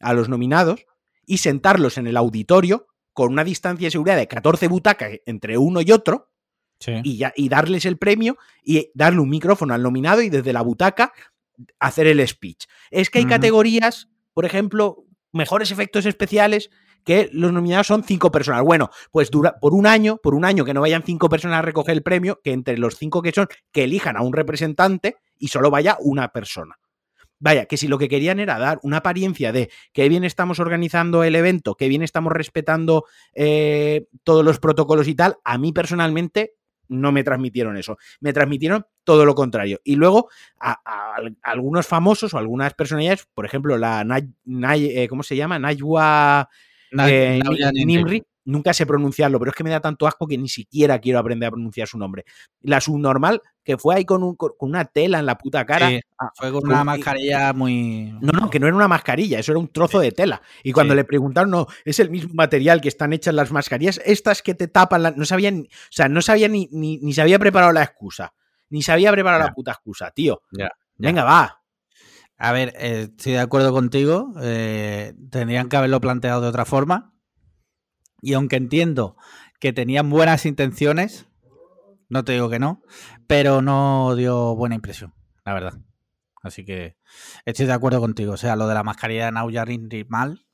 a 0.01 0.13
los 0.13 0.29
nominados, 0.29 0.87
y 1.29 1.39
sentarlos 1.39 1.99
en 1.99 2.09
el 2.09 2.17
auditorio 2.17 2.89
con 3.13 3.33
una 3.33 3.45
distancia 3.45 3.87
de 3.87 3.91
seguridad 3.93 4.17
de 4.17 4.27
14 4.27 4.67
butacas 4.67 5.13
entre 5.27 5.59
uno 5.59 5.81
y 5.83 5.93
otro 5.93 6.31
y, 6.87 7.19
ya, 7.19 7.33
y 7.37 7.49
darles 7.49 7.85
el 7.85 7.99
premio 7.99 8.39
y 8.65 8.91
darle 8.95 9.21
un 9.21 9.29
micrófono 9.29 9.75
al 9.75 9.83
nominado 9.83 10.23
y 10.23 10.31
desde 10.31 10.53
la 10.53 10.63
butaca 10.63 11.13
hacer 11.79 12.07
el 12.07 12.27
speech. 12.27 12.67
Es 12.91 13.11
que 13.11 13.19
hay 13.19 13.27
categorías, 13.27 14.09
por 14.33 14.45
ejemplo, 14.45 15.05
mejores 15.33 15.71
efectos 15.71 16.07
especiales 16.07 16.71
que 17.05 17.29
los 17.33 17.53
nominados 17.53 17.89
son 17.89 18.05
cinco 18.05 18.31
personas. 18.31 18.63
Bueno, 18.63 18.91
pues 19.11 19.31
dura 19.31 19.59
por 19.61 19.75
un 19.75 19.87
año, 19.87 20.19
por 20.19 20.35
un 20.35 20.45
año 20.45 20.65
que 20.65 20.75
no 20.75 20.81
vayan 20.81 21.03
cinco 21.03 21.29
personas 21.29 21.59
a 21.59 21.63
recoger 21.63 21.95
el 21.95 22.03
premio, 22.03 22.41
que 22.43 22.53
entre 22.53 22.79
los 22.79 22.97
cinco 22.97 23.23
que 23.23 23.33
son, 23.33 23.49
que 23.73 23.85
elijan 23.85 24.17
a 24.17 24.23
un 24.23 24.33
representante 24.33 25.17
y 25.37 25.49
solo 25.49 25.71
vaya 25.71 25.99
una 26.01 26.29
persona. 26.33 26.77
Vaya, 27.41 27.67
que 27.67 27.77
si 27.77 27.89
lo 27.89 27.99
que 27.99 28.09
querían 28.09 28.41
era 28.41 28.59
dar 28.59 28.81
una 28.83 28.99
apariencia 28.99 29.53
de 29.53 29.71
que 29.93 30.09
bien 30.09 30.25
estamos 30.25 30.59
organizando 30.59 31.23
el 31.25 31.37
evento, 31.37 31.75
que 31.77 31.89
bien 31.89 32.03
estamos 32.03 32.33
respetando 32.33 33.05
eh, 33.35 34.07
todos 34.25 34.45
los 34.45 34.59
protocolos 34.59 35.09
y 35.09 35.15
tal, 35.15 35.37
a 35.45 35.57
mí 35.59 35.73
personalmente 35.73 36.55
no 36.89 37.13
me 37.13 37.23
transmitieron 37.23 37.77
eso. 37.77 37.99
Me 38.21 38.33
transmitieron 38.33 38.87
todo 39.05 39.25
lo 39.25 39.35
contrario. 39.35 39.81
Y 39.85 39.97
luego, 39.97 40.31
a, 40.59 40.81
algunos 41.43 41.87
famosos 41.87 42.35
o 42.35 42.39
algunas 42.39 42.75
personalidades, 42.75 43.27
por 43.35 43.45
ejemplo, 43.45 43.77
la 43.77 44.05
eh, 44.75 45.07
¿cómo 45.09 45.23
se 45.23 45.37
llama? 45.37 45.59
Najwa 45.59 46.49
eh, 46.93 47.41
Nimri, 47.73 48.25
nunca 48.49 48.73
sé 48.73 48.87
pronunciarlo, 48.87 49.39
pero 49.39 49.51
es 49.51 49.57
que 49.57 49.63
me 49.63 49.71
da 49.71 49.81
tanto 49.81 50.07
asco 50.07 50.27
que 50.27 50.39
ni 50.39 50.49
siquiera 50.49 50.99
quiero 50.99 51.19
aprender 51.19 51.49
a 51.49 51.51
pronunciar 51.51 51.87
su 51.87 51.99
nombre. 51.99 52.25
La 52.63 52.81
subnormal, 52.81 53.43
que 53.63 53.77
fue 53.77 53.95
ahí 53.95 54.05
con, 54.07 54.37
una 54.61 54.85
tela 54.87 55.19
en 55.19 55.27
la 55.27 55.37
puta 55.37 55.67
cara. 55.67 55.91
Fue 56.35 56.51
con 56.51 56.67
una 56.67 56.83
mascarilla 56.83 57.53
muy. 57.53 58.17
No, 58.21 58.33
no, 58.33 58.51
que 58.51 58.59
no 58.59 58.67
era 58.67 58.75
una 58.75 58.89
mascarilla, 58.89 59.39
eso 59.39 59.53
era 59.53 59.59
un 59.59 59.69
trozo 59.69 60.01
de 60.01 60.13
tela. 60.13 60.41
Y 60.63 60.73
cuando 60.73 60.95
le 60.95 61.05
preguntaron, 61.05 61.51
no, 61.51 61.67
es 61.85 62.01
el 62.01 62.11
mismo 62.11 62.33
material 62.33 62.81
que 62.81 62.89
están 62.89 63.13
hechas 63.13 63.35
las 63.35 63.53
mascarillas, 63.53 64.01
estas 64.05 64.43
que 64.43 64.55
te 64.55 64.67
tapan, 64.67 65.03
la... 65.03 65.11
no 65.11 65.27
sabían, 65.27 65.67
o 65.71 65.91
sea, 65.91 66.09
no 66.09 66.23
sabía 66.23 66.49
ni, 66.49 66.69
ni, 66.73 67.13
se 67.13 67.21
había 67.21 67.39
preparado 67.39 67.73
la 67.73 67.83
excusa. 67.83 68.33
Ni 68.71 68.83
se 68.83 68.93
había 68.93 69.13
preparado 69.13 69.45
la 69.45 69.53
puta 69.53 69.73
excusa, 69.73 70.11
tío. 70.11 70.43
Venga, 70.97 71.25
va. 71.25 71.63
A 72.39 72.53
ver, 72.53 72.73
eh, 72.77 73.09
estoy 73.11 73.33
de 73.33 73.41
acuerdo 73.41 73.73
contigo. 73.73 74.33
Eh, 74.41 75.13
tendrían 75.31 75.69
que 75.69 75.77
haberlo 75.77 76.01
planteado 76.01 76.41
de 76.41 76.49
otra 76.49 76.65
forma. 76.65 77.13
Y 78.21 78.35
aunque 78.35 78.57
entiendo 78.57 79.17
que 79.61 79.73
tenían 79.73 80.11
buenas 80.11 80.47
intenciones, 80.47 81.27
no 82.09 82.25
te 82.25 82.33
digo 82.33 82.49
que 82.49 82.59
no, 82.59 82.83
pero 83.27 83.63
no 83.63 84.15
dio 84.17 84.55
buena 84.55 84.75
impresión, 84.75 85.15
la 85.45 85.55
verdad. 85.55 85.75
Así 86.43 86.65
que 86.65 86.97
estoy 87.45 87.67
de 87.67 87.73
acuerdo 87.73 88.01
contigo. 88.01 88.33
O 88.33 88.37
sea, 88.37 88.57
lo 88.57 88.67
de 88.67 88.75
la 88.75 88.83
mascarilla 88.83 89.27
de 89.27 89.33
Nauja 89.33 89.65
mal. 90.09 90.47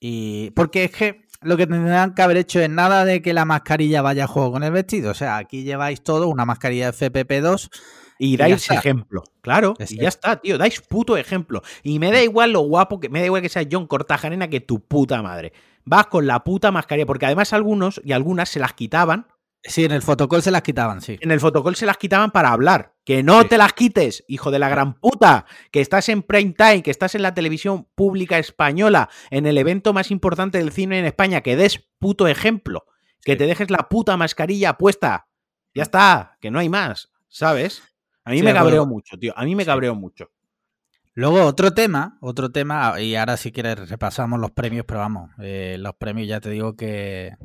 Y. 0.00 0.50
Porque 0.52 0.84
es 0.84 0.92
que 0.92 1.22
lo 1.42 1.56
que 1.56 1.66
tendrían 1.66 2.14
que 2.14 2.22
haber 2.22 2.36
hecho 2.36 2.60
es 2.60 2.70
nada 2.70 3.04
de 3.04 3.20
que 3.20 3.32
la 3.32 3.44
mascarilla 3.44 4.02
vaya 4.02 4.24
a 4.24 4.28
juego 4.28 4.52
con 4.52 4.62
el 4.62 4.72
vestido. 4.72 5.10
O 5.10 5.14
sea, 5.14 5.36
aquí 5.36 5.64
lleváis 5.64 6.02
todo, 6.02 6.28
una 6.28 6.44
mascarilla 6.44 6.92
FPP2. 6.92 7.70
Y 8.18 8.36
dais 8.36 8.70
ejemplo, 8.70 9.24
claro, 9.40 9.74
y 9.88 9.96
ya 9.96 10.06
está, 10.06 10.36
tío, 10.36 10.56
dais 10.56 10.80
puto 10.80 11.16
ejemplo. 11.16 11.60
Y 11.82 11.98
me 11.98 12.12
da 12.12 12.22
igual 12.22 12.52
lo 12.52 12.60
guapo, 12.60 13.00
que 13.00 13.08
me 13.08 13.18
da 13.18 13.26
igual 13.26 13.42
que 13.42 13.48
sea 13.48 13.66
John 13.68 13.88
Cortajarena 13.88 14.48
que 14.48 14.60
tu 14.60 14.78
puta 14.78 15.20
madre 15.22 15.52
vas 15.84 16.06
con 16.06 16.26
la 16.26 16.44
puta 16.44 16.70
mascarilla, 16.70 17.06
porque 17.06 17.26
además 17.26 17.52
algunos 17.52 18.00
y 18.04 18.12
algunas 18.12 18.48
se 18.48 18.60
las 18.60 18.72
quitaban. 18.72 19.26
Sí, 19.64 19.84
en 19.84 19.92
el 19.92 20.02
fotocall 20.02 20.42
se 20.42 20.50
las 20.50 20.62
quitaban, 20.62 21.00
sí. 21.00 21.18
En 21.20 21.30
el 21.30 21.38
fotocall 21.38 21.76
se 21.76 21.86
las 21.86 21.96
quitaban 21.96 22.32
para 22.32 22.50
hablar. 22.50 22.94
Que 23.04 23.22
no 23.22 23.46
te 23.46 23.58
las 23.58 23.72
quites, 23.72 24.24
hijo 24.26 24.50
de 24.50 24.58
la 24.58 24.68
gran 24.68 24.94
puta. 24.94 25.46
Que 25.70 25.80
estás 25.80 26.08
en 26.08 26.22
prime 26.22 26.54
time, 26.56 26.82
que 26.82 26.90
estás 26.90 27.14
en 27.14 27.22
la 27.22 27.34
televisión 27.34 27.86
pública 27.94 28.38
española, 28.38 29.08
en 29.30 29.46
el 29.46 29.58
evento 29.58 29.92
más 29.92 30.10
importante 30.10 30.58
del 30.58 30.72
cine 30.72 30.98
en 30.98 31.04
España, 31.04 31.42
que 31.42 31.54
des 31.54 31.88
puto 31.98 32.26
ejemplo. 32.26 32.86
Que 33.24 33.36
te 33.36 33.46
dejes 33.46 33.70
la 33.70 33.88
puta 33.88 34.16
mascarilla 34.16 34.78
puesta. 34.78 35.28
Ya 35.74 35.84
está, 35.84 36.38
que 36.40 36.50
no 36.50 36.58
hay 36.58 36.68
más, 36.68 37.12
¿sabes? 37.28 37.82
A 38.24 38.30
mí 38.30 38.42
me 38.42 38.52
cabreó 38.52 38.84
mucho, 38.84 39.16
tío. 39.16 39.32
A 39.36 39.44
mí 39.44 39.54
me 39.54 39.64
cabreó 39.64 39.94
mucho. 39.94 40.30
Luego 41.14 41.44
otro 41.44 41.74
tema, 41.74 42.16
otro 42.20 42.50
tema, 42.50 42.98
y 42.98 43.16
ahora 43.16 43.36
si 43.36 43.52
quieres 43.52 43.90
repasamos 43.90 44.40
los 44.40 44.50
premios, 44.50 44.86
pero 44.86 45.00
vamos, 45.00 45.30
eh, 45.40 45.76
los 45.78 45.94
premios 45.96 46.26
ya 46.26 46.40
te 46.40 46.48
digo 46.48 46.74
que, 46.74 47.36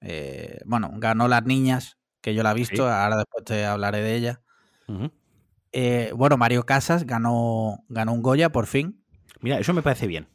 eh, 0.00 0.60
bueno, 0.64 0.92
ganó 0.94 1.26
Las 1.26 1.44
Niñas, 1.44 1.98
que 2.20 2.34
yo 2.34 2.44
la 2.44 2.52
he 2.52 2.54
visto, 2.54 2.88
ahora 2.88 3.16
después 3.16 3.44
te 3.44 3.64
hablaré 3.64 4.00
de 4.02 4.14
ella. 4.14 4.40
Eh, 5.72 6.12
bueno, 6.14 6.36
Mario 6.36 6.64
Casas 6.66 7.04
ganó, 7.04 7.84
ganó 7.88 8.12
un 8.12 8.22
Goya 8.22 8.50
por 8.50 8.66
fin. 8.66 9.02
Mira, 9.40 9.58
eso 9.58 9.74
me 9.74 9.82
parece 9.82 10.06
bien. 10.06 10.28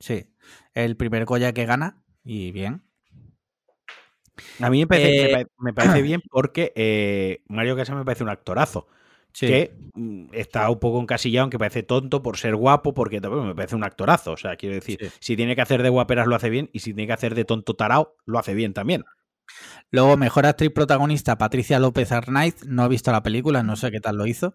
Sí, 0.00 0.28
el 0.74 0.96
primer 0.96 1.24
Goya 1.24 1.52
que 1.52 1.66
gana, 1.66 2.02
y 2.24 2.50
bien. 2.50 2.82
A 4.60 4.70
mí 4.70 4.80
me 4.80 4.86
parece, 4.88 5.46
me 5.58 5.72
parece 5.72 6.02
bien 6.02 6.20
porque 6.28 7.42
Mario 7.46 7.76
Casas 7.76 7.94
me 7.94 8.04
parece 8.04 8.24
un 8.24 8.30
actorazo 8.30 8.88
que 9.32 9.76
mm, 9.94 10.28
está 10.32 10.70
un 10.70 10.78
poco 10.78 11.00
encasillado, 11.00 11.44
aunque 11.44 11.58
parece 11.58 11.82
tonto 11.82 12.22
por 12.22 12.36
ser 12.36 12.56
guapo, 12.56 12.94
porque 12.94 13.20
me 13.20 13.54
parece 13.54 13.76
un 13.76 13.84
actorazo. 13.84 14.32
O 14.32 14.36
sea, 14.36 14.56
quiero 14.56 14.74
decir, 14.74 15.12
si 15.20 15.36
tiene 15.36 15.54
que 15.54 15.62
hacer 15.62 15.82
de 15.82 15.88
guaperas 15.88 16.26
lo 16.26 16.34
hace 16.34 16.50
bien, 16.50 16.70
y 16.72 16.80
si 16.80 16.94
tiene 16.94 17.06
que 17.06 17.12
hacer 17.12 17.34
de 17.34 17.44
tonto 17.44 17.74
tarao, 17.74 18.16
lo 18.24 18.38
hace 18.38 18.54
bien 18.54 18.74
también. 18.74 19.04
Luego, 19.90 20.16
mejor 20.16 20.46
actriz 20.46 20.70
protagonista, 20.70 21.38
Patricia 21.38 21.78
López 21.78 22.12
Arnaiz. 22.12 22.64
No 22.66 22.84
he 22.84 22.88
visto 22.88 23.10
la 23.12 23.22
película, 23.22 23.62
no 23.62 23.76
sé 23.76 23.90
qué 23.90 24.00
tal 24.00 24.16
lo 24.16 24.26
hizo. 24.26 24.54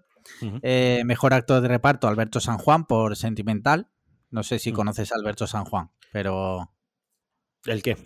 Eh, 0.62 1.02
mejor 1.06 1.34
actor 1.34 1.62
de 1.62 1.68
reparto, 1.68 2.08
Alberto 2.08 2.40
San 2.40 2.58
Juan, 2.58 2.86
por 2.86 3.16
Sentimental. 3.16 3.90
No 4.30 4.44
sé 4.44 4.60
si 4.60 4.72
mm. 4.72 4.76
conoces 4.76 5.12
a 5.12 5.16
Alberto 5.16 5.48
San 5.48 5.66
Juan, 5.66 5.92
pero. 6.12 6.72
¿El 7.66 7.82
qué? 7.82 7.98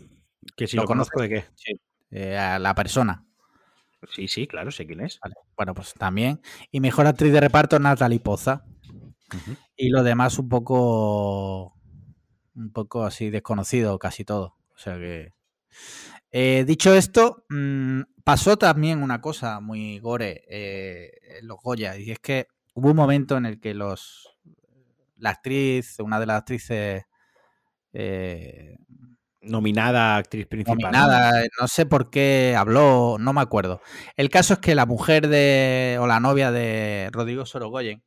¿Que 0.55 0.67
si 0.67 0.77
lo, 0.77 0.85
conozco 0.85 1.21
de 1.21 1.29
qué? 1.29 1.45
Sí. 1.55 1.73
Eh, 2.11 2.37
a 2.37 2.59
la 2.59 2.73
persona. 2.75 3.26
Sí, 4.13 4.27
sí, 4.27 4.47
claro, 4.47 4.71
sé 4.71 4.85
quién 4.85 5.01
es. 5.01 5.19
Bueno, 5.55 5.73
pues 5.73 5.93
también. 5.93 6.41
Y 6.71 6.79
mejor 6.79 7.07
actriz 7.07 7.33
de 7.33 7.39
reparto, 7.39 7.79
Natalie 7.79 8.19
Poza. 8.19 8.63
Y 9.75 9.89
lo 9.89 10.03
demás 10.03 10.39
un 10.39 10.49
poco. 10.49 11.73
Un 12.55 12.71
poco 12.71 13.03
así 13.03 13.29
desconocido, 13.29 13.99
casi 13.99 14.25
todo. 14.25 14.55
O 14.75 14.77
sea 14.77 14.95
que. 14.95 15.33
Eh, 16.31 16.65
dicho 16.67 16.93
esto, 16.93 17.45
mm, 17.49 18.01
pasó 18.23 18.57
también 18.57 19.01
una 19.01 19.21
cosa 19.21 19.59
muy 19.59 19.99
gore 19.99 20.43
eh, 20.49 21.11
en 21.39 21.47
los 21.47 21.57
Goya. 21.61 21.97
Y 21.97 22.11
es 22.11 22.19
que 22.19 22.47
hubo 22.73 22.89
un 22.91 22.95
momento 22.95 23.37
en 23.37 23.45
el 23.45 23.59
que 23.59 23.73
los. 23.73 24.37
La 25.17 25.31
actriz, 25.31 25.99
una 25.99 26.19
de 26.19 26.25
las 26.25 26.39
actrices. 26.39 27.03
Eh, 27.93 28.77
nominada 29.41 30.17
actriz 30.17 30.47
principal. 30.47 30.77
Nominada, 30.79 31.43
no 31.59 31.67
sé 31.67 31.85
por 31.85 32.09
qué 32.09 32.55
habló, 32.57 33.17
no 33.19 33.33
me 33.33 33.41
acuerdo. 33.41 33.81
El 34.15 34.29
caso 34.29 34.53
es 34.53 34.59
que 34.59 34.75
la 34.75 34.85
mujer 34.85 35.27
de, 35.27 35.97
o 35.99 36.07
la 36.07 36.19
novia 36.19 36.51
de 36.51 37.09
Rodrigo 37.11 37.45
Sorogoyen, 37.45 38.03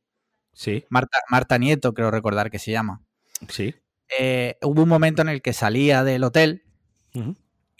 sí. 0.53 0.85
Marta, 0.89 1.19
Marta 1.29 1.57
Nieto, 1.57 1.93
creo 1.93 2.11
recordar 2.11 2.51
que 2.51 2.59
se 2.59 2.71
llama. 2.71 3.01
Sí. 3.47 3.75
Eh, 4.19 4.57
hubo 4.61 4.83
un 4.83 4.89
momento 4.89 5.21
en 5.21 5.29
el 5.29 5.41
que 5.41 5.53
salía 5.53 6.03
del 6.03 6.23
hotel 6.23 6.63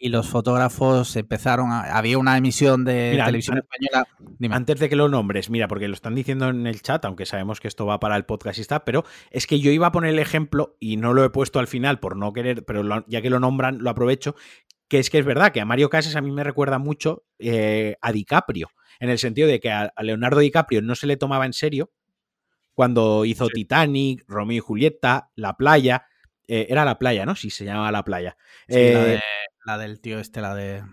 y 0.04 0.10
los 0.10 0.28
fotógrafos 0.28 1.16
empezaron 1.16 1.72
a, 1.72 1.82
había 1.96 2.18
una 2.18 2.36
emisión 2.36 2.84
de 2.84 3.22
televisión 3.24 3.60
española. 3.60 4.08
Antes 4.50 4.80
de 4.80 4.90
que 4.90 4.96
lo 4.96 5.08
nombres, 5.10 5.52
mira, 5.52 5.68
porque 5.68 5.88
lo 5.88 5.94
están 5.94 6.16
diciendo 6.16 6.50
en 6.50 6.66
el 6.66 6.82
chat, 6.82 7.06
aunque 7.06 7.28
sabemos 7.28 7.60
que 7.60 7.68
esto 7.68 7.86
va 7.86 8.00
para 8.00 8.16
el 8.16 8.26
podcast 8.26 8.58
y 8.58 8.62
está, 8.62 8.84
pero 8.84 9.06
es 9.30 9.46
que 9.46 9.60
yo 9.60 9.70
iba 9.70 9.86
a 9.86 9.92
poner 9.92 10.10
el 10.10 10.20
ejemplo 10.20 10.76
y 10.80 10.98
no 10.98 11.14
lo 11.14 11.24
he 11.24 11.30
puesto 11.30 11.60
al 11.60 11.68
final 11.68 12.00
por 12.00 12.18
no 12.18 12.34
querer, 12.34 12.66
pero 12.66 12.84
ya 13.08 13.22
que 13.22 13.30
lo 13.30 13.40
nombran, 13.40 13.78
lo 13.84 13.92
aprovecho, 13.92 14.36
que 14.88 14.98
es 14.98 15.12
que 15.12 15.20
es 15.20 15.26
verdad 15.26 15.52
que 15.52 15.62
a 15.62 15.66
Mario 15.66 15.92
Casas 15.92 16.16
a 16.16 16.22
mí 16.22 16.32
me 16.32 16.44
recuerda 16.44 16.80
mucho 16.80 17.24
eh, 17.38 17.96
a 18.02 18.12
DiCaprio, 18.12 18.72
en 19.00 19.12
el 19.12 19.20
sentido 19.20 19.48
de 19.48 19.60
que 19.60 19.70
a, 19.70 19.94
Leonardo 20.02 20.40
DiCaprio 20.40 20.82
no 20.82 20.96
se 20.96 21.06
le 21.06 21.16
tomaba 21.16 21.46
en 21.46 21.54
serio 21.54 21.92
cuando 22.74 23.24
hizo 23.26 23.50
Titanic, 23.50 24.24
Romeo 24.28 24.58
y 24.58 24.62
Julieta, 24.62 25.30
La 25.36 25.56
Playa, 25.58 26.08
eh, 26.48 26.66
era 26.70 26.86
La 26.86 26.98
Playa, 26.98 27.24
¿no? 27.26 27.36
Sí, 27.36 27.52
se 27.52 27.66
llamaba 27.66 27.92
La 27.92 28.04
Playa. 28.04 28.36
Eh, 28.68 28.94
la 28.94 29.22
del 29.66 30.00
tío 30.00 30.20
este, 30.20 30.42
la 30.42 30.56
de 30.56 30.84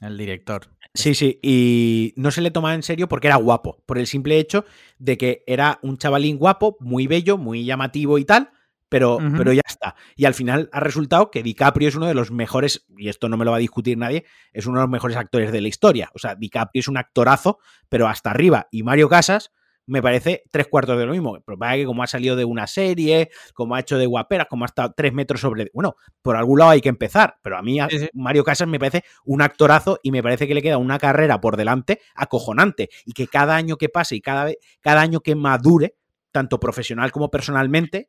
el 0.00 0.18
director. 0.18 0.68
Sí, 0.94 1.14
sí, 1.14 1.38
y 1.42 2.12
no 2.16 2.30
se 2.30 2.42
le 2.42 2.50
tomaba 2.50 2.74
en 2.74 2.82
serio 2.82 3.08
porque 3.08 3.28
era 3.28 3.36
guapo, 3.36 3.82
por 3.86 3.98
el 3.98 4.06
simple 4.06 4.38
hecho 4.38 4.66
de 4.98 5.16
que 5.16 5.42
era 5.46 5.78
un 5.82 5.96
chavalín 5.96 6.36
guapo, 6.36 6.76
muy 6.80 7.06
bello, 7.06 7.38
muy 7.38 7.64
llamativo 7.64 8.18
y 8.18 8.26
tal, 8.26 8.50
pero, 8.90 9.16
pero 9.38 9.54
ya 9.54 9.62
está. 9.66 9.96
Y 10.16 10.26
al 10.26 10.34
final 10.34 10.68
ha 10.70 10.80
resultado 10.80 11.30
que 11.30 11.42
DiCaprio 11.42 11.88
es 11.88 11.94
uno 11.94 12.06
de 12.06 12.14
los 12.14 12.30
mejores, 12.30 12.84
y 12.98 13.08
esto 13.08 13.30
no 13.30 13.38
me 13.38 13.46
lo 13.46 13.52
va 13.52 13.56
a 13.56 13.60
discutir 13.60 13.96
nadie, 13.96 14.26
es 14.52 14.66
uno 14.66 14.80
de 14.80 14.82
los 14.82 14.90
mejores 14.90 15.16
actores 15.16 15.50
de 15.50 15.62
la 15.62 15.68
historia. 15.68 16.10
O 16.14 16.18
sea, 16.18 16.34
DiCaprio 16.34 16.80
es 16.80 16.88
un 16.88 16.98
actorazo, 16.98 17.58
pero 17.88 18.06
hasta 18.06 18.30
arriba. 18.30 18.68
Y 18.70 18.82
Mario 18.82 19.08
Casas 19.08 19.50
me 19.86 20.02
parece 20.02 20.44
tres 20.50 20.68
cuartos 20.68 20.98
de 20.98 21.06
lo 21.06 21.12
mismo. 21.12 21.38
Pero 21.44 21.58
para 21.58 21.74
que 21.74 21.84
como 21.84 22.02
ha 22.02 22.06
salido 22.06 22.36
de 22.36 22.44
una 22.44 22.66
serie, 22.66 23.30
como 23.54 23.74
ha 23.74 23.80
hecho 23.80 23.98
de 23.98 24.06
guaperas, 24.06 24.46
como 24.48 24.64
ha 24.64 24.66
estado 24.66 24.92
tres 24.96 25.12
metros 25.12 25.40
sobre... 25.40 25.70
Bueno, 25.74 25.96
por 26.22 26.36
algún 26.36 26.58
lado 26.58 26.72
hay 26.72 26.80
que 26.80 26.88
empezar, 26.88 27.36
pero 27.42 27.56
a 27.56 27.62
mí 27.62 27.78
Mario 28.14 28.44
Casas 28.44 28.68
me 28.68 28.78
parece 28.78 29.04
un 29.24 29.42
actorazo 29.42 29.98
y 30.02 30.10
me 30.10 30.22
parece 30.22 30.46
que 30.46 30.54
le 30.54 30.62
queda 30.62 30.78
una 30.78 30.98
carrera 30.98 31.40
por 31.40 31.56
delante 31.56 32.00
acojonante 32.14 32.90
y 33.04 33.12
que 33.12 33.26
cada 33.26 33.56
año 33.56 33.76
que 33.76 33.88
pase 33.88 34.16
y 34.16 34.20
cada, 34.20 34.50
cada 34.80 35.00
año 35.00 35.20
que 35.20 35.34
madure, 35.34 35.96
tanto 36.30 36.58
profesional 36.60 37.12
como 37.12 37.30
personalmente, 37.30 38.08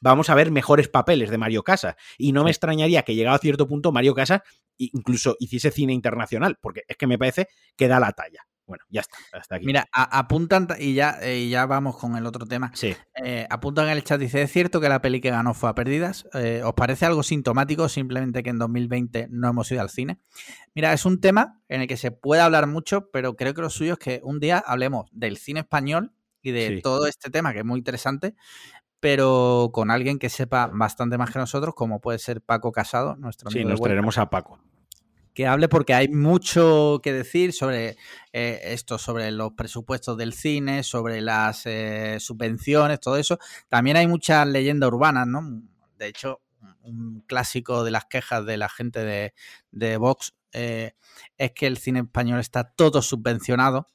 vamos 0.00 0.28
a 0.28 0.34
ver 0.34 0.50
mejores 0.50 0.88
papeles 0.88 1.30
de 1.30 1.38
Mario 1.38 1.62
Casas. 1.62 1.96
Y 2.18 2.32
no 2.32 2.44
me 2.44 2.50
extrañaría 2.50 3.02
que 3.02 3.14
llegado 3.14 3.36
a 3.36 3.38
cierto 3.38 3.66
punto 3.66 3.90
Mario 3.90 4.14
Casas 4.14 4.42
incluso 4.76 5.36
hiciese 5.38 5.70
cine 5.70 5.92
internacional, 5.92 6.58
porque 6.60 6.82
es 6.86 6.96
que 6.96 7.06
me 7.06 7.18
parece 7.18 7.48
que 7.76 7.88
da 7.88 8.00
la 8.00 8.12
talla. 8.12 8.46
Bueno, 8.66 8.84
ya 8.88 9.02
está, 9.02 9.16
hasta 9.32 9.56
aquí. 9.56 9.66
Mira, 9.66 9.86
apuntan, 9.92 10.68
y 10.78 10.94
ya, 10.94 11.18
eh, 11.20 11.48
ya 11.48 11.66
vamos 11.66 11.98
con 11.98 12.16
el 12.16 12.24
otro 12.24 12.46
tema. 12.46 12.70
Sí. 12.74 12.96
Eh, 13.22 13.46
apuntan 13.50 13.86
en 13.86 13.92
el 13.92 14.04
chat, 14.04 14.18
dice, 14.18 14.42
¿es 14.42 14.50
cierto 14.50 14.80
que 14.80 14.88
la 14.88 15.02
peli 15.02 15.20
que 15.20 15.30
ganó 15.30 15.52
fue 15.52 15.68
a 15.68 15.74
pérdidas? 15.74 16.26
Eh, 16.32 16.62
¿Os 16.64 16.72
parece 16.72 17.04
algo 17.04 17.22
sintomático 17.22 17.88
simplemente 17.88 18.42
que 18.42 18.50
en 18.50 18.58
2020 18.58 19.28
no 19.30 19.48
hemos 19.48 19.70
ido 19.70 19.82
al 19.82 19.90
cine? 19.90 20.18
Mira, 20.74 20.92
es 20.92 21.04
un 21.04 21.20
tema 21.20 21.60
en 21.68 21.82
el 21.82 21.86
que 21.86 21.98
se 21.98 22.10
puede 22.10 22.40
hablar 22.40 22.66
mucho, 22.66 23.10
pero 23.10 23.36
creo 23.36 23.52
que 23.52 23.60
lo 23.60 23.70
suyo 23.70 23.94
es 23.94 23.98
que 23.98 24.20
un 24.22 24.40
día 24.40 24.62
hablemos 24.66 25.10
del 25.12 25.36
cine 25.36 25.60
español 25.60 26.12
y 26.40 26.52
de 26.52 26.80
todo 26.82 27.06
este 27.06 27.30
tema, 27.30 27.52
que 27.52 27.60
es 27.60 27.64
muy 27.64 27.78
interesante, 27.78 28.34
pero 29.00 29.70
con 29.74 29.90
alguien 29.90 30.18
que 30.18 30.30
sepa 30.30 30.68
bastante 30.72 31.18
más 31.18 31.30
que 31.30 31.38
nosotros, 31.38 31.74
como 31.74 32.00
puede 32.00 32.18
ser 32.18 32.40
Paco 32.40 32.72
Casado, 32.72 33.16
nuestro 33.16 33.48
amigo. 33.50 33.68
Sí, 33.68 33.70
nos 33.70 33.80
traeremos 33.80 34.16
a 34.16 34.30
Paco. 34.30 34.58
Que 35.34 35.48
hable 35.48 35.68
porque 35.68 35.94
hay 35.94 36.08
mucho 36.08 37.00
que 37.02 37.12
decir 37.12 37.52
sobre 37.52 37.96
eh, 38.32 38.60
esto, 38.62 38.98
sobre 38.98 39.32
los 39.32 39.52
presupuestos 39.52 40.16
del 40.16 40.32
cine, 40.32 40.84
sobre 40.84 41.20
las 41.20 41.66
eh, 41.66 42.18
subvenciones, 42.20 43.00
todo 43.00 43.16
eso. 43.16 43.38
También 43.68 43.96
hay 43.96 44.06
muchas 44.06 44.46
leyendas 44.46 44.88
urbanas, 44.88 45.26
¿no? 45.26 45.42
De 45.98 46.06
hecho, 46.06 46.40
un 46.82 47.24
clásico 47.26 47.82
de 47.82 47.90
las 47.90 48.04
quejas 48.04 48.46
de 48.46 48.56
la 48.56 48.68
gente 48.68 49.04
de, 49.04 49.34
de 49.72 49.96
Vox 49.96 50.34
eh, 50.52 50.92
es 51.36 51.50
que 51.50 51.66
el 51.66 51.78
cine 51.78 52.00
español 52.00 52.38
está 52.38 52.64
todo 52.64 53.02
subvencionado 53.02 53.88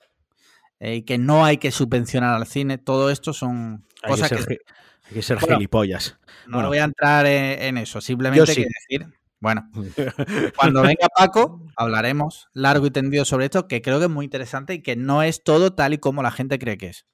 y 0.81 1.03
que 1.03 1.17
no 1.17 1.45
hay 1.45 1.57
que 1.57 1.71
subvencionar 1.71 2.35
al 2.35 2.47
cine. 2.47 2.77
Todo 2.77 3.09
esto 3.09 3.33
son 3.33 3.85
cosas 4.05 4.29
que, 4.29 4.57
Hay 5.05 5.13
que 5.13 5.21
ser 5.21 5.39
gilipollas. 5.39 6.17
No 6.47 6.67
voy 6.67 6.79
a 6.79 6.83
entrar 6.83 7.25
en, 7.25 7.77
eso, 7.77 8.01
simplemente 8.01 8.53
quiero 8.53 8.69
decir 8.87 9.18
bueno, 9.39 9.69
cuando 10.57 10.81
venga 10.81 11.07
Paco, 11.15 11.65
hablaremos 11.75 12.47
largo 12.53 12.85
y 12.85 12.91
tendido 12.91 13.25
sobre 13.25 13.45
esto, 13.45 13.67
que 13.67 13.81
creo 13.81 13.99
que 13.99 14.05
es 14.05 14.11
muy 14.11 14.25
interesante 14.25 14.73
y 14.73 14.81
que 14.81 14.95
no 14.95 15.23
es 15.23 15.43
todo 15.43 15.73
tal 15.73 15.93
y 15.93 15.97
como 15.97 16.23
la 16.23 16.31
gente 16.31 16.59
cree 16.59 16.77
que 16.77 16.87
es. 16.87 17.05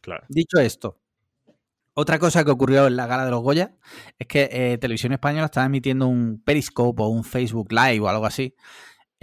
Claro. 0.00 0.24
Dicho 0.28 0.58
esto, 0.58 1.00
otra 1.94 2.18
cosa 2.18 2.44
que 2.44 2.50
ocurrió 2.50 2.86
en 2.86 2.96
la 2.96 3.06
gala 3.06 3.24
de 3.24 3.30
los 3.30 3.42
Goya 3.42 3.74
es 4.18 4.26
que 4.26 4.48
eh, 4.52 4.78
Televisión 4.78 5.12
Española 5.12 5.46
estaba 5.46 5.66
emitiendo 5.66 6.06
un 6.06 6.42
Periscope 6.44 7.02
o 7.02 7.08
un 7.08 7.24
Facebook 7.24 7.72
Live 7.72 8.00
o 8.00 8.08
algo 8.08 8.26
así. 8.26 8.54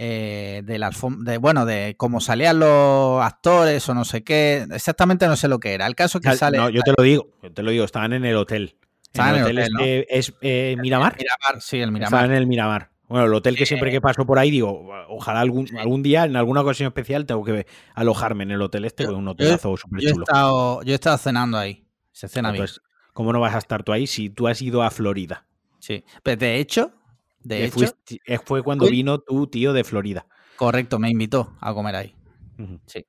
Eh, 0.00 0.62
de, 0.64 0.78
la, 0.78 0.92
de 0.92 1.38
bueno 1.38 1.66
de 1.66 1.96
cómo 1.96 2.20
salían 2.20 2.60
los 2.60 3.20
actores 3.20 3.88
o 3.88 3.94
no 3.94 4.04
sé 4.04 4.22
qué 4.22 4.64
exactamente 4.70 5.26
no 5.26 5.34
sé 5.34 5.48
lo 5.48 5.58
que 5.58 5.74
era 5.74 5.88
el 5.88 5.96
caso 5.96 6.20
que 6.20 6.36
sale 6.36 6.56
no 6.56 6.70
yo 6.70 6.82
te 6.82 6.92
lo 6.96 7.02
digo 7.02 7.32
yo 7.42 7.52
te 7.52 7.64
lo 7.64 7.72
digo 7.72 7.84
estaban 7.84 8.12
en 8.12 8.24
el 8.24 8.36
hotel 8.36 8.77
el 9.14 9.42
hotel, 9.42 10.06
es, 10.08 10.34
eh, 10.40 10.76
Miramar. 10.80 11.16
Miramar, 11.16 11.62
sí, 11.62 11.80
el 11.80 11.92
Miramar. 11.92 12.26
en 12.26 12.32
el 12.32 12.46
Miramar. 12.46 12.90
Bueno, 13.08 13.24
el 13.24 13.34
hotel 13.34 13.56
que 13.56 13.64
siempre 13.64 13.90
que 13.90 14.02
paso 14.02 14.26
por 14.26 14.38
ahí 14.38 14.50
digo, 14.50 14.86
ojalá 15.08 15.40
algún, 15.40 15.66
algún 15.78 16.02
día, 16.02 16.24
en 16.24 16.36
alguna 16.36 16.60
ocasión 16.60 16.88
especial, 16.88 17.24
tengo 17.24 17.42
que 17.42 17.66
alojarme 17.94 18.44
en 18.44 18.50
el 18.50 18.60
hotel 18.60 18.84
este, 18.84 19.06
con 19.06 19.14
un 19.16 19.28
hotelazo 19.28 19.76
súper 19.78 20.00
chulo. 20.00 20.26
Yo 20.84 20.92
he, 20.92 20.94
estado, 20.94 21.16
cenando 21.16 21.56
ahí. 21.56 21.86
Se 22.12 22.28
cena 22.28 22.52
bien. 22.52 22.66
¿Cómo 23.14 23.32
no 23.32 23.40
vas 23.40 23.54
a 23.54 23.58
estar 23.58 23.82
tú 23.82 23.92
ahí 23.92 24.06
si 24.06 24.28
tú 24.28 24.46
has 24.46 24.60
ido 24.60 24.82
a 24.82 24.90
Florida? 24.90 25.46
Sí. 25.78 26.04
Pero 26.22 26.36
de 26.36 26.58
hecho, 26.58 26.92
de 27.40 27.64
hecho. 27.64 27.86
fue 28.44 28.62
cuando 28.62 28.88
vino 28.88 29.18
tu 29.20 29.46
tío 29.46 29.72
de 29.72 29.84
Florida. 29.84 30.26
Correcto, 30.56 30.98
me 30.98 31.08
invitó 31.08 31.56
a 31.60 31.72
comer 31.72 31.96
ahí. 31.96 32.14
Sí. 32.86 33.06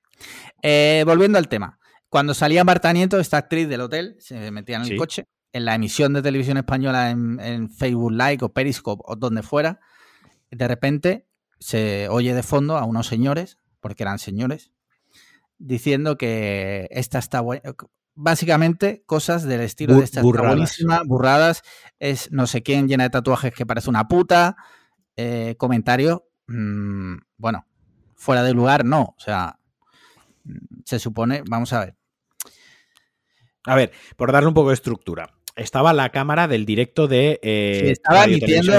Eh, 0.62 1.04
volviendo 1.06 1.38
al 1.38 1.50
tema. 1.50 1.78
Cuando 2.08 2.34
salía 2.34 2.64
Marta 2.64 2.92
Nieto, 2.94 3.20
esta 3.20 3.38
actriz 3.38 3.68
del 3.68 3.82
hotel, 3.82 4.16
se 4.20 4.50
metía 4.52 4.78
en 4.78 4.84
el 4.84 4.98
coche 4.98 5.28
en 5.54 5.66
la 5.66 5.76
emisión 5.76 6.14
de 6.14 6.22
televisión 6.22 6.58
española 6.58 7.10
en, 7.10 7.70
Facebook 7.70 8.12
Live 8.12 8.40
o 8.42 8.54
Periscope 8.54 9.04
o 9.06 9.16
donde 9.16 9.44
fuera, 9.44 9.80
de 10.52 10.68
repente 10.68 11.28
se 11.60 12.08
oye 12.10 12.34
de 12.34 12.44
fondo 12.44 12.78
a 12.78 12.86
unos 12.86 13.08
señores, 13.08 13.58
porque 13.80 14.04
eran 14.04 14.20
señores, 14.20 14.72
diciendo 15.58 16.18
que 16.18 16.88
esta 16.92 17.20
está 17.20 17.42
buena. 17.42 17.64
Básicamente, 18.16 19.04
cosas 19.06 19.44
del 19.44 19.62
estilo 19.62 19.96
de 19.96 20.04
esta 20.04 20.22
burradas. 20.22 20.56
buenísima, 20.56 21.02
burradas, 21.06 21.64
es 22.00 22.32
no 22.32 22.48
sé 22.48 22.64
quién 22.64 22.88
llena 22.88 23.06
de 23.06 23.10
tatuajes 23.12 23.54
que 23.54 23.66
parece 23.66 23.90
una 23.90 24.08
puta, 24.08 24.58
eh, 25.16 25.56
comentario, 25.58 26.28
mm, 26.48 27.16
bueno, 27.38 27.66
fuera 28.16 28.44
de 28.44 28.54
lugar, 28.54 28.84
no, 28.84 29.16
o 29.18 29.20
sea, 29.20 29.60
se 30.84 31.00
supone, 31.00 31.44
vamos 31.48 31.72
a 31.72 31.80
ver. 31.80 31.96
A 33.66 33.76
ver, 33.76 33.92
por 34.18 34.32
darle 34.32 34.48
un 34.48 34.54
poco 34.54 34.70
de 34.70 34.76
estructura 34.76 35.39
estaba 35.60 35.94
la 35.94 36.10
cámara 36.10 36.48
del 36.48 36.66
directo 36.66 37.08
de. 37.08 37.40
Eh, 37.42 37.92
estaba 37.92 38.26
emitiendo. 38.26 38.74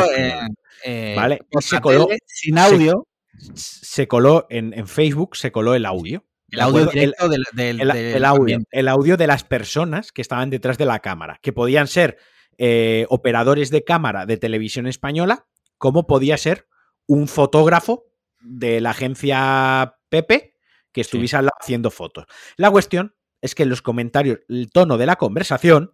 Eh, 0.85 1.15
vale, 1.17 1.41
se 1.61 1.81
coló. 1.81 2.09
Sin 2.27 2.59
audio. 2.59 3.07
Se, 3.55 4.07
coló 4.07 4.47
en, 4.51 4.87
Facebook, 4.87 5.37
se 5.37 5.51
coló 5.51 5.75
el 5.75 5.87
audio. 5.87 6.25
El 6.51 6.61
audio 6.61 6.87
directo 6.87 7.29
del, 7.29 7.45
el, 7.57 8.25
audio, 8.25 8.59
el 8.71 8.89
audio 8.89 9.17
de 9.17 9.27
las 9.27 9.45
personas 9.45 10.13
que 10.13 10.21
estaban 10.21 10.51
detrás 10.51 10.77
de 10.79 10.85
la 10.85 10.99
cámara, 10.99 11.39
que 11.41 11.53
podían 11.53 11.87
ser 11.87 12.19
eh, 12.59 13.07
operadores 13.09 13.71
de 13.71 13.85
cámara 13.85 14.27
de 14.27 14.37
televisión 14.37 14.87
española, 14.87 15.47
como 15.79 16.07
podía 16.07 16.37
ser 16.37 16.67
un 17.07 17.29
fotógrafo 17.29 18.05
de 18.41 18.81
la 18.81 18.91
agencia 18.91 19.97
Pepe 20.09 20.57
que 20.93 21.01
estuviese 21.01 21.39
haciendo 21.61 21.91
fotos. 21.91 22.27
La 22.57 22.71
cuestión 22.71 23.15
es 23.41 23.55
que 23.55 23.63
en 23.63 23.71
los 23.71 23.81
comentarios, 23.81 24.41
el 24.49 24.71
tono 24.71 24.99
de 24.99 25.07
la 25.07 25.17
conversación 25.17 25.93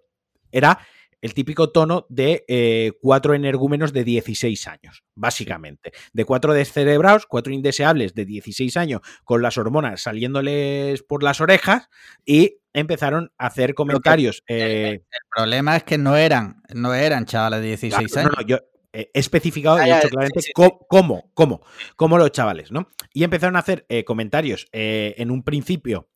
era 0.56 0.78
el 1.20 1.34
típico 1.34 1.70
tono 1.70 2.06
de 2.08 2.44
eh, 2.48 2.92
cuatro 3.00 3.34
energúmenos 3.34 3.92
de 3.92 4.04
16 4.04 4.68
años, 4.68 5.04
básicamente. 5.14 5.92
De 6.12 6.24
cuatro 6.24 6.52
descerebrados, 6.52 7.26
cuatro 7.26 7.52
indeseables 7.52 8.14
de 8.14 8.24
16 8.24 8.76
años 8.76 9.00
con 9.24 9.42
las 9.42 9.58
hormonas 9.58 10.02
saliéndoles 10.02 11.02
por 11.02 11.22
las 11.22 11.40
orejas 11.40 11.88
y 12.24 12.58
empezaron 12.72 13.32
a 13.38 13.46
hacer 13.46 13.74
comentarios. 13.74 14.42
Eh, 14.46 15.02
el, 15.02 15.20
problema 15.34 15.76
es 15.76 15.84
que 15.84 15.98
no 15.98 16.16
eran, 16.16 16.62
no 16.74 16.94
eran 16.94 17.24
chavales 17.24 17.60
de 17.60 17.66
16 17.68 18.16
años. 18.16 18.32
No, 18.32 18.42
no, 18.42 18.46
yo 18.46 18.58
he 18.92 19.10
especificado 19.12 19.78
y 19.78 19.90
he 19.90 19.94
dicho 19.94 20.08
claramente 20.08 20.52
cómo, 20.54 21.30
cómo, 21.34 21.62
cómo, 21.96 22.18
los 22.18 22.30
chavales, 22.32 22.70
¿no? 22.72 22.88
Y 23.12 23.24
empezaron 23.24 23.56
a 23.56 23.60
hacer 23.60 23.84
eh, 23.88 24.04
comentarios 24.04 24.68
en 24.72 25.30
un 25.30 25.42
principio. 25.42 26.08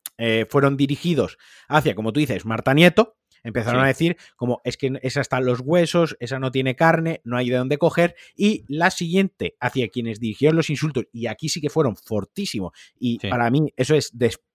fueron 0.49 0.77
dirigidos 0.77 1.37
hacia, 1.67 1.95
como 1.95 2.13
tú 2.13 2.19
dices, 2.19 2.45
Marta 2.45 2.73
Nieto, 2.73 3.17
Empezaron 3.43 3.83
a 3.83 3.87
decir 3.87 4.17
como 4.35 4.61
es 4.63 4.77
que 4.77 4.91
esa 5.01 5.21
está 5.21 5.39
los 5.39 5.61
huesos, 5.61 6.15
esa 6.19 6.39
no 6.39 6.51
tiene 6.51 6.75
carne, 6.75 7.21
no 7.23 7.37
hay 7.37 7.49
de 7.49 7.57
dónde 7.57 7.77
coger. 7.77 8.15
Y 8.35 8.65
la 8.67 8.91
siguiente, 8.91 9.55
hacia 9.59 9.89
quienes 9.89 10.19
dirigieron 10.19 10.55
los 10.55 10.69
insultos, 10.69 11.05
y 11.11 11.27
aquí 11.27 11.49
sí 11.49 11.61
que 11.61 11.69
fueron 11.69 11.95
fortísimos, 11.95 12.71
y 12.99 13.19
para 13.29 13.49
mí 13.49 13.73
eso 13.75 13.95
es 13.95 14.11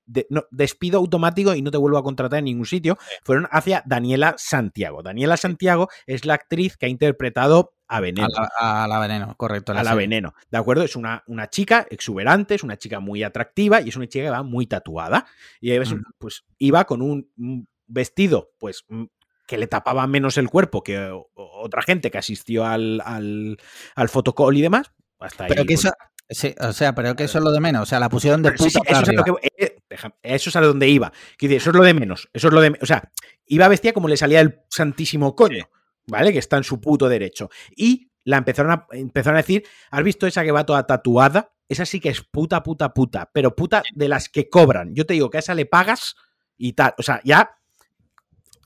despido 0.07 0.99
automático 0.99 1.55
y 1.55 1.63
no 1.63 1.71
te 1.71 1.79
vuelvo 1.79 1.99
a 1.99 2.03
contratar 2.03 2.39
en 2.39 2.47
ningún 2.47 2.67
sitio, 2.67 2.97
fueron 3.25 3.49
hacia 3.51 3.83
Daniela 3.87 4.35
Santiago. 4.39 5.03
Daniela 5.03 5.37
Santiago 5.37 5.89
es 6.07 6.25
la 6.25 6.35
actriz 6.35 6.77
que 6.77 6.87
ha 6.87 6.89
interpretado 6.89 7.75
a 7.89 8.01
Veneno. 8.01 8.29
A 8.59 8.87
la, 8.89 8.99
Veneno, 8.99 9.35
correcto. 9.37 9.73
a 9.73 9.83
la 9.83 9.95
Veneno, 9.95 10.35
¿de 10.51 10.59
acuerdo? 10.59 10.83
Es 10.83 10.97
una, 10.97 11.23
una, 11.27 11.49
chica 11.49 11.87
exuberante, 11.91 12.55
es 12.55 12.65
una 12.65 12.77
chica 12.77 13.01
muy 13.01 13.23
atractiva 13.23 13.81
y 13.81 13.89
es 13.89 13.97
una 13.97 14.09
chica 14.09 14.25
que 14.25 14.31
va 14.31 14.43
muy 14.43 14.67
tatuada. 14.67 15.27
Y 15.61 15.73
pues 16.19 16.45
iba 16.59 16.85
con 16.85 17.03
un 17.03 17.69
vestido, 17.87 18.53
pues 18.59 18.85
mm, 18.89 19.05
que 19.47 19.59
le 19.59 19.67
tapaba 19.67 20.07
menos 20.07 20.39
el 20.39 20.49
cuerpo 20.49 20.83
que 20.83 21.11
otra 21.35 21.83
gente 21.83 22.11
que 22.11 22.19
asistió 22.19 22.65
al, 22.65 23.01
al, 23.05 23.59
al 23.95 24.09
fotocall 24.09 24.57
y 24.57 24.63
demás. 24.63 24.93
Hasta 25.19 25.47
pero 25.47 25.65
que 25.65 25.75
pues 25.75 25.85
eso, 25.85 26.55
o 26.61 26.73
sea, 26.73 26.95
pero 26.95 27.15
que 27.15 27.25
eso 27.25 27.39
es 27.39 27.45
lo 27.45 27.53
de 27.53 27.61
menos. 27.61 27.83
O 27.83 27.87
sea, 27.87 28.01
la 28.01 28.09
pusieron 28.09 28.43
de 28.43 28.53
puta 28.53 28.81
eso, 28.85 29.03
es 29.41 29.51
eh, 29.57 29.77
eso, 30.23 30.51
es 30.51 30.57
a 30.57 30.61
donde 30.61 30.89
iba. 30.89 31.13
eso 31.39 31.71
es 31.71 31.77
lo 31.77 31.83
de 31.83 31.95
menos. 31.95 32.29
Eso 32.33 32.49
es 32.49 32.55
lo 32.55 32.61
de. 32.61 32.77
O 32.83 32.87
sea, 32.87 33.11
iba 33.47 33.69
vestida 33.69 33.93
como 33.93 34.09
le 34.09 34.17
salía 34.17 34.41
el 34.41 34.61
santísimo 34.69 35.37
coño, 35.37 35.69
¿vale? 36.07 36.33
Que 36.33 36.41
está 36.41 36.57
en 36.57 36.65
su 36.65 36.81
puto 36.81 37.09
derecho. 37.09 37.49
Y 37.77 38.11
la 38.25 38.39
empezaron 38.39 38.73
a, 38.73 38.87
empezaron 38.91 39.37
a 39.37 39.43
decir: 39.43 39.65
¿Has 39.91 40.03
visto 40.03 40.27
esa 40.27 40.43
que 40.43 40.53
va 40.53 40.67
toda 40.67 40.87
tatuada? 40.87 41.53
Esa 41.69 41.87
sí 41.87 42.01
que 42.01 42.09
es 42.09 42.23
puta, 42.23 42.63
puta, 42.63 42.93
puta. 42.93 43.31
Pero 43.33 43.55
puta 43.55 43.83
de 43.95 44.09
las 44.09 44.29
que 44.29 44.49
cobran. 44.49 44.95
Yo 44.95 45.07
te 45.07 45.15
digo 45.15 45.31
que 45.31 45.39
a 45.39 45.41
esa 45.41 45.55
le 45.55 45.67
pagas 45.67 46.17
y 46.57 46.73
tal. 46.73 46.95
O 46.99 47.03
sea, 47.03 47.21
ya 47.25 47.57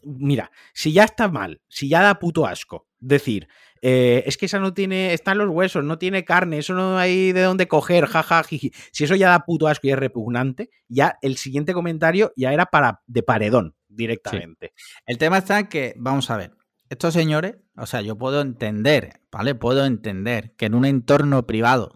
mira, 0.03 0.51
si 0.73 0.93
ya 0.93 1.05
está 1.05 1.29
mal, 1.29 1.61
si 1.69 1.89
ya 1.89 2.03
da 2.03 2.19
puto 2.19 2.47
asco, 2.47 2.87
decir, 2.99 3.49
eh, 3.83 4.25
es 4.27 4.37
que 4.37 4.47
esa 4.47 4.59
no 4.59 4.75
tiene, 4.75 5.15
están 5.15 5.39
los 5.39 5.49
huesos, 5.49 5.85
no 5.85 5.99
tiene 5.99 6.25
carne, 6.25 6.59
eso 6.59 6.75
no 6.75 6.99
hay 6.99 7.33
de 7.33 7.43
dónde 7.43 7.67
coger, 7.67 8.07
jaja, 8.07 8.43
Si 8.45 9.05
eso 9.05 9.15
ya 9.15 9.31
da 9.31 9.45
puto 9.45 9.69
asco 9.69 9.87
y 9.87 9.91
es 9.91 9.99
repugnante, 9.99 10.71
ya 10.89 11.19
el 11.23 11.37
siguiente 11.37 11.73
comentario 11.73 12.33
ya 12.37 12.53
era 12.53 12.67
para 12.67 13.03
de 13.07 13.23
paredón 13.23 13.75
directamente. 13.89 14.73
El 15.07 15.19
tema 15.19 15.39
está 15.39 15.69
que, 15.69 15.95
vamos 15.97 16.31
a 16.31 16.37
ver, 16.37 16.53
estos 16.91 17.15
señores, 17.15 17.57
o 17.77 17.87
sea, 17.87 18.03
yo 18.03 18.19
puedo 18.19 18.41
entender, 18.41 19.21
¿vale? 19.31 19.55
Puedo 19.55 19.87
entender 19.87 20.55
que 20.57 20.67
en 20.67 20.75
un 20.75 20.85
entorno 20.85 21.47
privado 21.47 21.93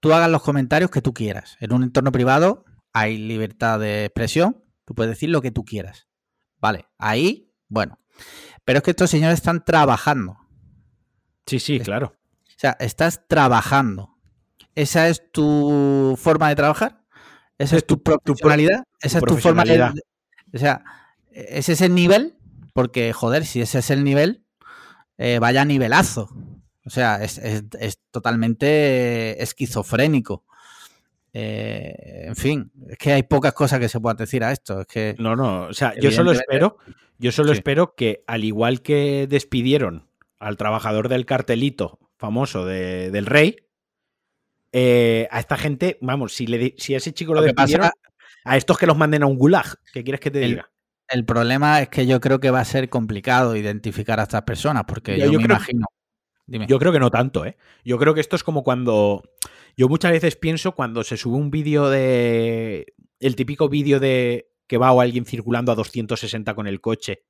tú 0.00 0.12
hagas 0.12 0.30
los 0.30 0.42
comentarios 0.42 0.90
que 0.90 1.02
tú 1.02 1.14
quieras. 1.14 1.56
En 1.60 1.72
un 1.72 1.82
entorno 1.82 2.10
privado 2.10 2.64
hay 2.92 3.18
libertad 3.18 3.78
de 3.78 4.06
expresión, 4.06 4.64
tú 4.84 4.94
puedes 4.94 5.10
decir 5.10 5.30
lo 5.30 5.42
que 5.42 5.50
tú 5.50 5.64
quieras. 5.64 6.09
Vale, 6.60 6.86
ahí, 6.98 7.52
bueno. 7.68 7.98
Pero 8.64 8.78
es 8.78 8.82
que 8.82 8.90
estos 8.90 9.10
señores 9.10 9.34
están 9.38 9.64
trabajando. 9.64 10.38
Sí, 11.46 11.58
sí, 11.58 11.80
claro. 11.80 12.14
O 12.44 12.58
sea, 12.58 12.76
estás 12.78 13.26
trabajando. 13.26 14.16
¿Esa 14.74 15.08
es 15.08 15.32
tu 15.32 16.16
forma 16.20 16.48
de 16.50 16.56
trabajar? 16.56 17.02
¿Esa 17.58 17.76
es, 17.76 17.86
tu, 17.86 18.02
profesionalidad? 18.02 18.84
¿Esa 19.00 19.18
es 19.18 19.24
tu 19.24 19.36
forma 19.36 19.64
de, 19.64 19.82
O 20.54 20.58
sea, 20.58 20.84
¿ese 21.30 21.72
es 21.72 21.80
el 21.80 21.94
nivel? 21.94 22.38
Porque, 22.72 23.12
joder, 23.12 23.44
si 23.44 23.60
ese 23.60 23.80
es 23.80 23.90
el 23.90 24.04
nivel, 24.04 24.46
eh, 25.18 25.38
vaya 25.40 25.64
nivelazo. 25.64 26.30
O 26.86 26.90
sea, 26.90 27.22
es, 27.22 27.38
es 27.38 27.98
totalmente 28.10 29.42
esquizofrénico. 29.42 30.44
Eh, 31.32 32.24
en 32.26 32.36
fin, 32.36 32.72
es 32.88 32.98
que 32.98 33.12
hay 33.12 33.22
pocas 33.22 33.52
cosas 33.52 33.78
que 33.78 33.88
se 33.88 34.00
puedan 34.00 34.16
decir 34.16 34.42
a 34.44 34.52
esto. 34.52 34.80
Es 34.80 34.86
que, 34.86 35.14
no, 35.18 35.36
no, 35.36 35.66
o 35.68 35.74
sea, 35.74 35.94
yo 36.00 36.10
solo 36.10 36.32
espero, 36.32 36.78
yo 37.18 37.32
solo 37.32 37.52
espero 37.52 37.94
que 37.94 38.22
al 38.26 38.44
igual 38.44 38.82
que 38.82 39.26
despidieron 39.28 40.08
al 40.38 40.56
trabajador 40.56 41.08
del 41.08 41.26
cartelito 41.26 41.98
famoso 42.16 42.64
del 42.66 43.26
rey, 43.26 43.56
eh, 44.72 45.28
a 45.30 45.40
esta 45.40 45.56
gente, 45.56 45.98
vamos, 46.00 46.34
si, 46.34 46.46
le, 46.46 46.74
si 46.78 46.94
a 46.94 46.98
ese 46.98 47.12
chico 47.12 47.34
lo, 47.34 47.42
despidieron, 47.42 47.90
a 48.44 48.56
estos 48.56 48.78
que 48.78 48.86
los 48.86 48.96
manden 48.96 49.22
a 49.22 49.26
un 49.26 49.36
gulag, 49.36 49.66
¿qué 49.92 50.02
quieres 50.02 50.20
que 50.20 50.30
te 50.30 50.40
diga? 50.40 50.70
El 51.08 51.24
problema 51.24 51.82
es 51.82 51.88
que 51.88 52.06
yo 52.06 52.20
creo 52.20 52.38
que 52.38 52.50
va 52.50 52.60
a 52.60 52.64
ser 52.64 52.88
complicado 52.88 53.56
identificar 53.56 54.20
a 54.20 54.24
estas 54.24 54.42
personas, 54.42 54.84
porque 54.86 55.18
yo, 55.18 55.32
me 55.32 55.44
imagino. 55.44 55.86
Yo 56.46 56.78
creo 56.78 56.92
que 56.92 57.00
no 57.00 57.10
tanto, 57.10 57.44
¿eh? 57.44 57.56
Yo 57.84 57.98
creo 57.98 58.14
que 58.14 58.20
esto 58.20 58.36
es 58.36 58.44
como 58.44 58.62
cuando. 58.62 59.22
Yo 59.76 59.88
muchas 59.88 60.12
veces 60.12 60.36
pienso 60.36 60.72
cuando 60.72 61.04
se 61.04 61.16
sube 61.16 61.36
un 61.36 61.50
vídeo 61.50 61.88
de. 61.88 62.94
El 63.18 63.36
típico 63.36 63.68
vídeo 63.68 64.00
de 64.00 64.50
que 64.66 64.78
va 64.78 64.92
o 64.92 65.00
alguien 65.00 65.24
circulando 65.24 65.72
a 65.72 65.74
260 65.74 66.54
con 66.54 66.66
el 66.66 66.80
coche. 66.80 67.24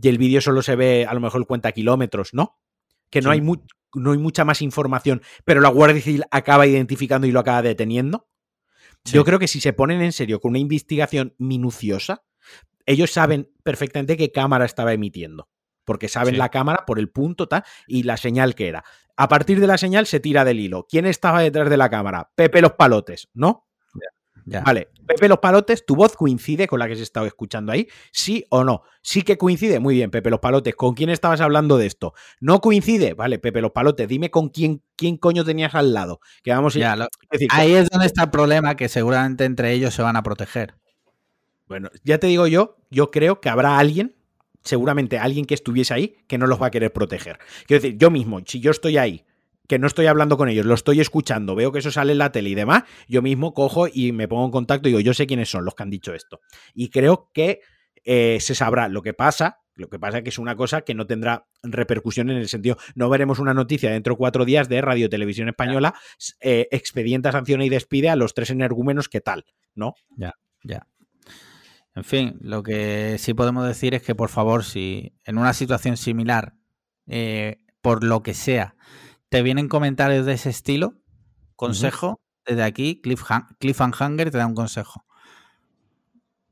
Y 0.00 0.08
el 0.08 0.18
vídeo 0.18 0.40
solo 0.40 0.62
se 0.62 0.76
ve, 0.76 1.04
a 1.06 1.12
lo 1.14 1.20
mejor 1.20 1.46
cuenta 1.46 1.72
kilómetros, 1.72 2.32
¿no? 2.32 2.60
Que 3.10 3.20
no, 3.20 3.30
hay 3.30 3.42
no 3.94 4.12
hay 4.12 4.18
mucha 4.18 4.44
más 4.44 4.62
información, 4.62 5.22
pero 5.44 5.60
la 5.60 5.68
Guardia 5.68 6.00
Civil 6.00 6.24
acaba 6.30 6.66
identificando 6.66 7.26
y 7.26 7.32
lo 7.32 7.40
acaba 7.40 7.62
deteniendo. 7.62 8.28
Yo 9.04 9.24
creo 9.24 9.38
que 9.38 9.48
si 9.48 9.60
se 9.60 9.72
ponen 9.72 10.00
en 10.00 10.12
serio 10.12 10.40
con 10.40 10.50
una 10.50 10.60
investigación 10.60 11.34
minuciosa, 11.38 12.24
ellos 12.86 13.10
saben 13.10 13.50
perfectamente 13.62 14.16
qué 14.16 14.30
cámara 14.30 14.64
estaba 14.64 14.92
emitiendo, 14.92 15.48
porque 15.92 16.08
saben 16.08 16.38
la 16.38 16.48
cámara 16.48 16.86
por 16.86 16.98
el 16.98 17.10
punto 17.10 17.48
tal 17.48 17.64
y 17.86 18.04
la 18.04 18.16
señal 18.16 18.54
que 18.54 18.66
era. 18.66 18.82
A 19.14 19.28
partir 19.28 19.60
de 19.60 19.66
la 19.66 19.76
señal 19.76 20.06
se 20.06 20.20
tira 20.20 20.42
del 20.42 20.58
hilo. 20.58 20.86
¿Quién 20.88 21.04
estaba 21.04 21.42
detrás 21.42 21.68
de 21.68 21.76
la 21.76 21.90
cámara? 21.90 22.30
Pepe 22.34 22.62
los 22.62 22.72
palotes, 22.72 23.28
¿no? 23.34 23.66
Vale, 24.64 24.88
Pepe 25.06 25.28
Los 25.28 25.38
Palotes, 25.38 25.86
¿tu 25.86 25.94
voz 25.94 26.16
coincide 26.16 26.66
con 26.66 26.80
la 26.80 26.88
que 26.88 26.96
se 26.96 27.02
estado 27.02 27.26
escuchando 27.26 27.70
ahí? 27.70 27.86
¿Sí 28.10 28.44
o 28.48 28.64
no? 28.64 28.82
Sí 29.00 29.22
que 29.22 29.38
coincide, 29.38 29.78
muy 29.78 29.94
bien, 29.94 30.10
Pepe 30.10 30.30
Los 30.30 30.40
Palotes. 30.40 30.74
¿Con 30.74 30.94
quién 30.94 31.10
estabas 31.10 31.40
hablando 31.40 31.78
de 31.78 31.86
esto? 31.86 32.14
¿No 32.40 32.60
coincide? 32.60 33.14
Vale, 33.14 33.38
Pepe 33.38 33.60
Los 33.60 33.70
Palotes, 33.70 34.08
dime 34.08 34.32
con 34.32 34.48
quién, 34.48 34.82
quién 34.96 35.16
coño 35.16 35.44
tenías 35.44 35.76
al 35.76 35.92
lado. 35.92 36.18
Que 36.42 36.50
vamos 36.50 36.76
a... 36.76 37.08
ahí 37.50 37.72
es 37.74 37.88
donde 37.90 38.06
está 38.06 38.24
el 38.24 38.30
problema, 38.30 38.74
que 38.74 38.88
seguramente 38.88 39.44
entre 39.44 39.72
ellos 39.72 39.94
se 39.94 40.02
van 40.02 40.16
a 40.16 40.24
proteger. 40.24 40.74
Bueno, 41.68 41.88
ya 42.02 42.18
te 42.18 42.26
digo 42.26 42.48
yo, 42.48 42.76
yo 42.90 43.10
creo 43.10 43.40
que 43.40 43.48
habrá 43.48 43.78
alguien, 43.78 44.16
seguramente 44.64 45.18
alguien 45.18 45.44
que 45.44 45.54
estuviese 45.54 45.94
ahí, 45.94 46.16
que 46.26 46.38
no 46.38 46.46
los 46.46 46.60
va 46.60 46.66
a 46.66 46.70
querer 46.70 46.92
proteger. 46.92 47.38
Quiero 47.66 47.82
decir, 47.82 47.98
yo 47.98 48.10
mismo, 48.10 48.40
si 48.46 48.60
yo 48.60 48.70
estoy 48.70 48.96
ahí, 48.96 49.24
que 49.68 49.78
no 49.78 49.86
estoy 49.86 50.06
hablando 50.06 50.36
con 50.36 50.48
ellos, 50.48 50.66
lo 50.66 50.74
estoy 50.74 51.00
escuchando, 51.00 51.54
veo 51.54 51.72
que 51.72 51.78
eso 51.78 51.90
sale 51.90 52.12
en 52.12 52.18
la 52.18 52.32
tele 52.32 52.50
y 52.50 52.54
demás, 52.54 52.84
yo 53.08 53.22
mismo 53.22 53.54
cojo 53.54 53.86
y 53.92 54.12
me 54.12 54.28
pongo 54.28 54.44
en 54.44 54.50
contacto 54.50 54.88
y 54.88 54.92
digo, 54.92 55.00
yo 55.00 55.14
sé 55.14 55.26
quiénes 55.26 55.50
son 55.50 55.64
los 55.64 55.74
que 55.74 55.82
han 55.82 55.90
dicho 55.90 56.14
esto. 56.14 56.40
Y 56.74 56.90
creo 56.90 57.30
que 57.32 57.60
eh, 58.04 58.38
se 58.40 58.54
sabrá 58.54 58.88
lo 58.88 59.02
que 59.02 59.14
pasa. 59.14 59.58
Lo 59.74 59.88
que 59.88 59.98
pasa 59.98 60.18
es 60.18 60.24
que 60.24 60.28
es 60.28 60.38
una 60.38 60.56
cosa 60.56 60.82
que 60.82 60.94
no 60.94 61.06
tendrá 61.06 61.46
repercusión 61.62 62.28
en 62.28 62.36
el 62.36 62.48
sentido, 62.48 62.76
no 62.94 63.08
veremos 63.08 63.38
una 63.38 63.54
noticia 63.54 63.90
dentro 63.90 64.12
de 64.12 64.18
cuatro 64.18 64.44
días 64.44 64.68
de 64.68 64.82
Radio 64.82 65.08
Televisión 65.08 65.48
Española, 65.48 65.94
eh, 66.42 66.68
expedienta, 66.70 67.32
sanciona 67.32 67.64
y 67.64 67.70
despide 67.70 68.10
a 68.10 68.16
los 68.16 68.34
tres 68.34 68.50
energúmenos, 68.50 69.08
¿qué 69.08 69.22
tal? 69.22 69.46
¿No? 69.74 69.94
Ya, 70.14 70.34
ya. 70.62 70.86
En 71.94 72.04
fin, 72.04 72.38
lo 72.40 72.62
que 72.62 73.16
sí 73.18 73.34
podemos 73.34 73.66
decir 73.66 73.94
es 73.94 74.02
que, 74.02 74.14
por 74.14 74.30
favor, 74.30 74.64
si 74.64 75.14
en 75.24 75.38
una 75.38 75.52
situación 75.52 75.96
similar, 75.96 76.54
eh, 77.06 77.58
por 77.82 78.02
lo 78.02 78.22
que 78.22 78.32
sea, 78.32 78.76
te 79.28 79.42
vienen 79.42 79.68
comentarios 79.68 80.24
de 80.24 80.34
ese 80.34 80.50
estilo, 80.50 80.94
consejo, 81.56 82.20
desde 82.46 82.62
aquí, 82.62 83.00
Cliff, 83.00 83.22
Cliff 83.58 83.80
Hanger 83.80 84.30
te 84.30 84.38
da 84.38 84.46
un 84.46 84.54
consejo. 84.54 85.04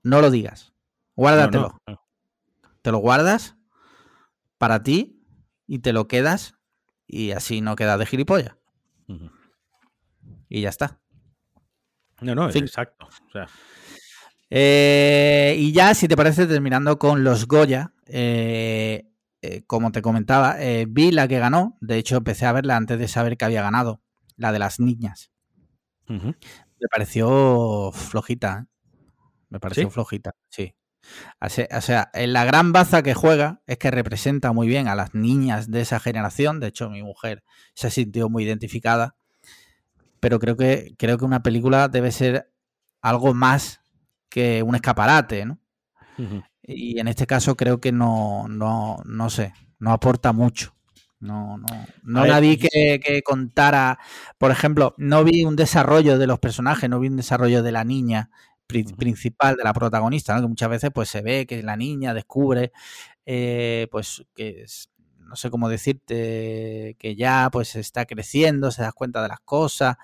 No 0.02 0.20
lo 0.20 0.30
digas. 0.30 0.72
Guárdatelo. 1.16 1.78
Te 2.82 2.90
lo 2.92 2.98
guardas 2.98 3.56
para 4.58 4.82
ti 4.82 5.22
y 5.66 5.80
te 5.80 5.92
lo 5.92 6.06
quedas 6.06 6.54
y 7.06 7.32
así 7.32 7.60
no 7.60 7.76
quedas 7.76 7.98
de 7.98 8.06
gilipollas. 8.06 8.56
Y 10.48 10.62
ya 10.62 10.68
está. 10.68 11.00
No, 12.20 12.34
no, 12.34 12.50
exacto. 12.50 13.08
Eh, 14.50 15.54
y 15.56 15.72
ya, 15.72 15.94
si 15.94 16.08
te 16.08 16.16
parece, 16.16 16.46
terminando 16.46 16.98
con 16.98 17.22
los 17.22 17.46
Goya, 17.46 17.94
eh, 18.06 19.06
eh, 19.42 19.62
como 19.66 19.92
te 19.92 20.02
comentaba, 20.02 20.56
vi 20.88 21.12
la 21.12 21.28
que 21.28 21.38
ganó. 21.38 21.76
De 21.80 21.96
hecho, 21.96 22.16
empecé 22.16 22.46
a 22.46 22.52
verla 22.52 22.76
antes 22.76 22.98
de 22.98 23.08
saber 23.08 23.36
que 23.36 23.44
había 23.44 23.62
ganado. 23.62 24.02
La 24.36 24.52
de 24.52 24.58
las 24.58 24.80
niñas. 24.80 25.30
Me 26.08 26.88
pareció 26.90 27.92
flojita. 27.92 28.66
Me 29.48 29.60
pareció 29.60 29.90
flojita, 29.90 30.34
sí. 30.48 30.74
O 31.40 31.80
sea, 31.80 32.10
en 32.12 32.32
la 32.32 32.44
gran 32.44 32.72
baza 32.72 33.02
que 33.02 33.14
juega 33.14 33.62
es 33.66 33.78
que 33.78 33.90
representa 33.90 34.52
muy 34.52 34.66
bien 34.66 34.88
a 34.88 34.94
las 34.94 35.14
niñas 35.14 35.70
de 35.70 35.82
esa 35.82 36.00
generación. 36.00 36.58
De 36.58 36.68
hecho, 36.68 36.90
mi 36.90 37.02
mujer 37.02 37.44
se 37.74 37.90
sintió 37.90 38.28
muy 38.28 38.44
identificada. 38.44 39.14
Pero 40.20 40.38
creo 40.38 40.56
que, 40.56 40.94
creo 40.98 41.18
que 41.18 41.24
una 41.24 41.42
película 41.42 41.88
debe 41.88 42.12
ser 42.12 42.52
algo 43.00 43.32
más 43.34 43.79
que 44.30 44.62
un 44.62 44.74
escaparate, 44.74 45.44
¿no? 45.44 45.58
Y 46.62 46.98
en 47.00 47.08
este 47.08 47.26
caso 47.26 47.56
creo 47.56 47.80
que 47.80 47.92
no, 47.92 48.46
no, 48.48 48.98
no 49.04 49.30
sé, 49.30 49.52
no 49.78 49.92
aporta 49.92 50.32
mucho. 50.32 50.74
No, 51.18 51.58
no, 51.58 51.66
no 52.02 52.24
la 52.24 52.40
vi 52.40 52.56
que, 52.56 53.20
contara, 53.22 53.98
por 54.38 54.50
ejemplo, 54.50 54.94
no 54.96 55.22
vi 55.22 55.44
un 55.44 55.54
desarrollo 55.54 56.16
de 56.16 56.26
los 56.26 56.38
personajes, 56.38 56.88
no 56.88 56.98
vi 56.98 57.08
un 57.08 57.16
desarrollo 57.16 57.62
de 57.62 57.72
la 57.72 57.84
niña 57.84 58.30
principal, 58.66 59.56
de 59.56 59.64
la 59.64 59.74
protagonista, 59.74 60.34
¿no? 60.34 60.40
que 60.40 60.48
muchas 60.48 60.70
veces 60.70 60.90
pues 60.94 61.10
se 61.10 61.20
ve 61.20 61.44
que 61.46 61.62
la 61.62 61.76
niña 61.76 62.14
descubre, 62.14 62.72
eh, 63.26 63.88
pues 63.90 64.24
que 64.34 64.64
no 65.18 65.36
sé 65.36 65.50
cómo 65.50 65.68
decirte, 65.68 66.96
que 66.98 67.16
ya 67.16 67.50
pues 67.52 67.76
está 67.76 68.06
creciendo, 68.06 68.70
se 68.70 68.82
da 68.82 68.92
cuenta 68.92 69.22
de 69.22 69.28
las 69.28 69.40
cosas. 69.40 69.96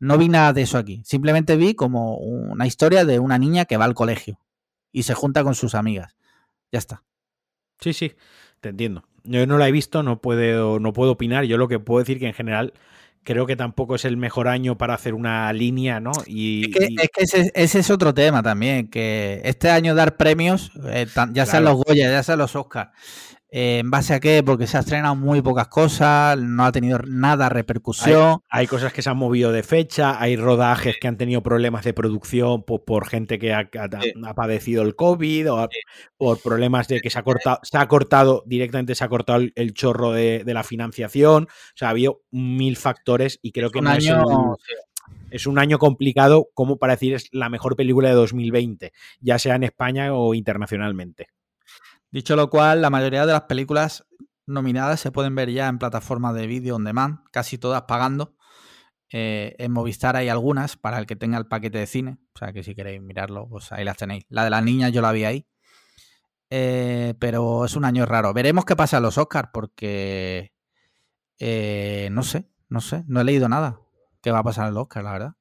No 0.00 0.18
vi 0.18 0.28
nada 0.28 0.52
de 0.52 0.62
eso 0.62 0.78
aquí. 0.78 1.02
Simplemente 1.04 1.56
vi 1.56 1.74
como 1.74 2.16
una 2.16 2.66
historia 2.66 3.04
de 3.04 3.18
una 3.18 3.38
niña 3.38 3.64
que 3.64 3.76
va 3.76 3.84
al 3.84 3.94
colegio 3.94 4.38
y 4.92 5.04
se 5.04 5.14
junta 5.14 5.42
con 5.42 5.54
sus 5.54 5.74
amigas. 5.74 6.16
Ya 6.72 6.78
está. 6.78 7.02
Sí, 7.80 7.92
sí, 7.92 8.12
te 8.60 8.70
entiendo. 8.70 9.04
Yo 9.24 9.46
no 9.46 9.58
la 9.58 9.68
he 9.68 9.72
visto, 9.72 10.02
no 10.02 10.20
puedo, 10.20 10.78
no 10.78 10.92
puedo 10.92 11.12
opinar. 11.12 11.44
Yo 11.44 11.58
lo 11.58 11.68
que 11.68 11.78
puedo 11.78 12.00
decir 12.00 12.18
que 12.18 12.26
en 12.26 12.34
general 12.34 12.72
creo 13.26 13.44
que 13.44 13.56
tampoco 13.56 13.96
es 13.96 14.04
el 14.04 14.16
mejor 14.16 14.46
año 14.46 14.78
para 14.78 14.94
hacer 14.94 15.12
una 15.12 15.52
línea, 15.52 15.98
¿no? 15.98 16.12
Y, 16.26 16.70
es 16.70 17.10
que, 17.10 17.22
ese, 17.54 17.78
es 17.78 17.90
otro 17.90 18.14
tema 18.14 18.42
también, 18.42 18.88
que 18.88 19.40
este 19.44 19.68
año 19.68 19.96
dar 19.96 20.16
premios, 20.16 20.70
eh, 20.84 21.06
ya 21.32 21.44
sean 21.44 21.64
los 21.64 21.74
Goya, 21.74 22.08
ya 22.08 22.22
sean 22.22 22.38
los 22.38 22.54
Oscars, 22.54 22.90
eh, 23.58 23.78
¿En 23.78 23.90
base 23.90 24.12
a 24.12 24.20
qué? 24.20 24.42
Porque 24.42 24.66
se 24.66 24.76
ha 24.76 24.80
estrenado 24.80 25.16
muy 25.16 25.40
pocas 25.40 25.68
cosas, 25.68 26.38
no 26.38 26.66
ha 26.66 26.72
tenido 26.72 26.98
nada 27.06 27.48
repercusión. 27.48 28.40
Hay, 28.50 28.66
cosas 28.66 28.92
que 28.92 29.00
se 29.00 29.08
han 29.08 29.16
movido 29.16 29.50
de 29.50 29.62
fecha, 29.62 30.20
hay 30.20 30.36
rodajes 30.36 30.98
que 31.00 31.08
han 31.08 31.16
tenido 31.16 31.42
problemas 31.42 31.82
de 31.82 31.94
producción 31.94 32.64
por, 32.64 33.08
gente 33.08 33.38
que 33.38 33.54
ha, 33.54 33.70
padecido 34.34 34.82
el 34.82 34.94
COVID 34.94 35.52
o 35.52 35.68
por 36.18 36.38
problemas 36.42 36.86
de 36.88 37.00
que 37.00 37.08
se 37.08 37.18
ha 37.18 37.22
cortado, 37.22 37.58
se 37.62 37.78
ha 37.78 37.88
cortado 37.88 38.42
directamente 38.44 38.94
se 38.94 39.04
ha 39.04 39.08
cortado 39.08 39.42
el, 39.54 39.72
chorro 39.72 40.12
de, 40.12 40.44
la 40.44 40.62
financiación. 40.62 41.44
O 41.44 41.76
sea, 41.76 41.88
ha 41.88 41.92
habido 41.92 42.20
mil 42.30 42.76
factores 42.76 43.38
y 43.40 43.52
creo 43.52 43.70
que 43.70 43.80
no 43.80 43.90
es 43.90 44.06
un, 44.06 44.56
es 45.30 45.46
un 45.46 45.58
año 45.58 45.78
complicado 45.78 46.50
como 46.52 46.76
para 46.76 46.92
decir 46.92 47.14
es 47.14 47.30
la 47.32 47.48
mejor 47.48 47.74
película 47.74 48.10
de 48.10 48.16
2020, 48.16 48.92
ya 49.20 49.38
sea 49.38 49.54
en 49.54 49.62
España 49.62 50.12
o 50.12 50.34
internacionalmente. 50.34 51.28
Dicho 52.16 52.34
lo 52.34 52.48
cual, 52.48 52.80
la 52.80 52.88
mayoría 52.88 53.26
de 53.26 53.34
las 53.34 53.42
películas 53.42 54.06
nominadas 54.46 55.00
se 55.00 55.12
pueden 55.12 55.34
ver 55.34 55.50
ya 55.50 55.68
en 55.68 55.78
plataformas 55.78 56.34
de 56.34 56.46
vídeo 56.46 56.76
on 56.76 56.82
demand, 56.82 57.18
casi 57.30 57.58
todas 57.58 57.82
pagando. 57.82 58.38
Eh, 59.12 59.54
en 59.58 59.70
Movistar 59.70 60.16
hay 60.16 60.30
algunas 60.30 60.78
para 60.78 60.98
el 60.98 61.04
que 61.04 61.14
tenga 61.14 61.36
el 61.36 61.46
paquete 61.46 61.76
de 61.76 61.86
cine, 61.86 62.16
o 62.34 62.38
sea 62.38 62.54
que 62.54 62.62
si 62.62 62.74
queréis 62.74 63.02
mirarlo, 63.02 63.46
pues 63.46 63.70
ahí 63.70 63.84
las 63.84 63.98
tenéis. 63.98 64.24
La 64.30 64.44
de 64.44 64.48
las 64.48 64.64
niñas 64.64 64.92
yo 64.92 65.02
la 65.02 65.12
vi 65.12 65.24
ahí. 65.24 65.46
Eh, 66.48 67.12
pero 67.18 67.66
es 67.66 67.76
un 67.76 67.84
año 67.84 68.06
raro. 68.06 68.32
Veremos 68.32 68.64
qué 68.64 68.76
pasa 68.76 68.96
en 68.96 69.02
los 69.02 69.18
Oscars, 69.18 69.50
porque 69.52 70.54
eh, 71.38 72.08
no 72.12 72.22
sé, 72.22 72.48
no 72.70 72.80
sé, 72.80 73.04
no 73.08 73.20
he 73.20 73.24
leído 73.24 73.46
nada. 73.50 73.78
¿Qué 74.22 74.30
va 74.30 74.38
a 74.38 74.42
pasar 74.42 74.68
en 74.68 74.72
los 74.72 74.84
Oscars, 74.84 75.04
la 75.04 75.12
verdad? 75.12 75.32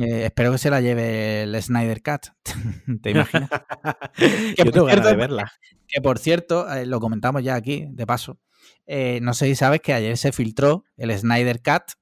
Eh, 0.00 0.26
espero 0.26 0.52
que 0.52 0.58
se 0.58 0.70
la 0.70 0.80
lleve 0.80 1.42
el 1.42 1.62
Snyder 1.62 2.02
Cat. 2.02 2.28
¿Te 3.02 3.10
imaginas? 3.10 3.50
Yo 4.56 4.70
tengo 4.70 4.86
ganas 4.86 5.06
de 5.06 5.16
verla. 5.16 5.52
Que 5.86 6.00
por 6.00 6.18
cierto, 6.18 6.72
eh, 6.72 6.86
lo 6.86 7.00
comentamos 7.00 7.42
ya 7.42 7.54
aquí, 7.54 7.86
de 7.88 8.06
paso. 8.06 8.38
Eh, 8.86 9.20
no 9.22 9.34
sé 9.34 9.46
si 9.46 9.54
sabes 9.54 9.80
que 9.80 9.92
ayer 9.92 10.16
se 10.16 10.32
filtró 10.32 10.84
el 10.96 11.16
Snyder 11.16 11.62
Cat 11.62 11.92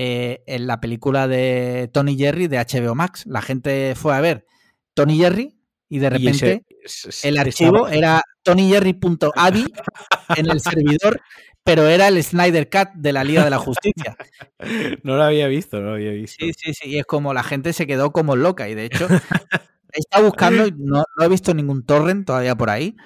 en 0.00 0.68
la 0.68 0.78
película 0.78 1.26
de 1.26 1.90
Tony 1.92 2.16
Jerry 2.16 2.46
de 2.46 2.58
HBO 2.58 2.94
Max. 2.94 3.26
La 3.26 3.42
gente 3.42 3.94
fue 3.96 4.14
a 4.14 4.20
ver 4.20 4.46
Tony 4.94 5.18
Jerry 5.18 5.58
y 5.88 5.98
de 5.98 6.10
repente 6.10 6.64
el 7.22 7.38
archivo 7.38 7.88
era 7.88 8.22
tonyjerry.avi 8.42 9.66
en 10.36 10.50
el 10.50 10.60
servidor 10.60 11.20
pero 11.68 11.86
era 11.86 12.08
el 12.08 12.22
Snyder 12.22 12.70
Cut 12.70 12.94
de 12.94 13.12
la 13.12 13.22
Liga 13.22 13.44
de 13.44 13.50
la 13.50 13.58
Justicia. 13.58 14.16
No 15.04 15.16
lo 15.16 15.22
había 15.22 15.46
visto, 15.46 15.80
no 15.80 15.90
lo 15.90 15.94
había 15.94 16.10
visto. 16.10 16.44
Sí, 16.44 16.52
sí, 16.52 16.74
sí, 16.74 16.88
y 16.88 16.98
es 16.98 17.06
como 17.06 17.32
la 17.32 17.44
gente 17.44 17.72
se 17.72 17.86
quedó 17.86 18.10
como 18.10 18.34
loca 18.34 18.68
y 18.68 18.74
de 18.74 18.86
hecho 18.86 19.06
está 19.92 20.20
buscando, 20.20 20.64
no, 20.76 21.04
no 21.16 21.24
he 21.24 21.28
visto 21.28 21.54
ningún 21.54 21.84
torrent 21.84 22.26
todavía 22.26 22.56
por 22.56 22.68
ahí, 22.68 22.96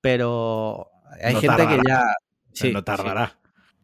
pero 0.00 0.88
hay 1.22 1.34
gente 1.34 1.68
que 1.68 1.78
ya... 1.86 2.04
Sí, 2.52 2.72
no 2.72 2.82
tardará. 2.84 3.38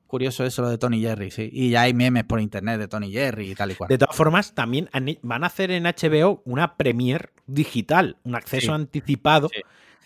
curioso 0.06 0.44
eso 0.46 0.62
lo 0.62 0.70
de 0.70 0.78
Tony 0.78 1.00
Jerry, 1.02 1.30
sí. 1.30 1.50
Y 1.52 1.70
ya 1.70 1.82
hay 1.82 1.92
memes 1.92 2.24
por 2.24 2.40
internet 2.40 2.78
de 2.78 2.88
Tony 2.88 3.12
Jerry 3.12 3.50
y 3.50 3.54
tal 3.54 3.72
y 3.72 3.74
cual. 3.74 3.88
De 3.88 3.98
todas 3.98 4.16
formas, 4.16 4.54
también 4.54 4.88
van 5.22 5.44
a 5.44 5.48
hacer 5.48 5.70
en 5.70 5.84
HBO 5.84 6.42
una 6.46 6.76
premier 6.76 7.32
digital, 7.46 8.16
un 8.24 8.34
acceso 8.34 8.72
anticipado. 8.72 9.50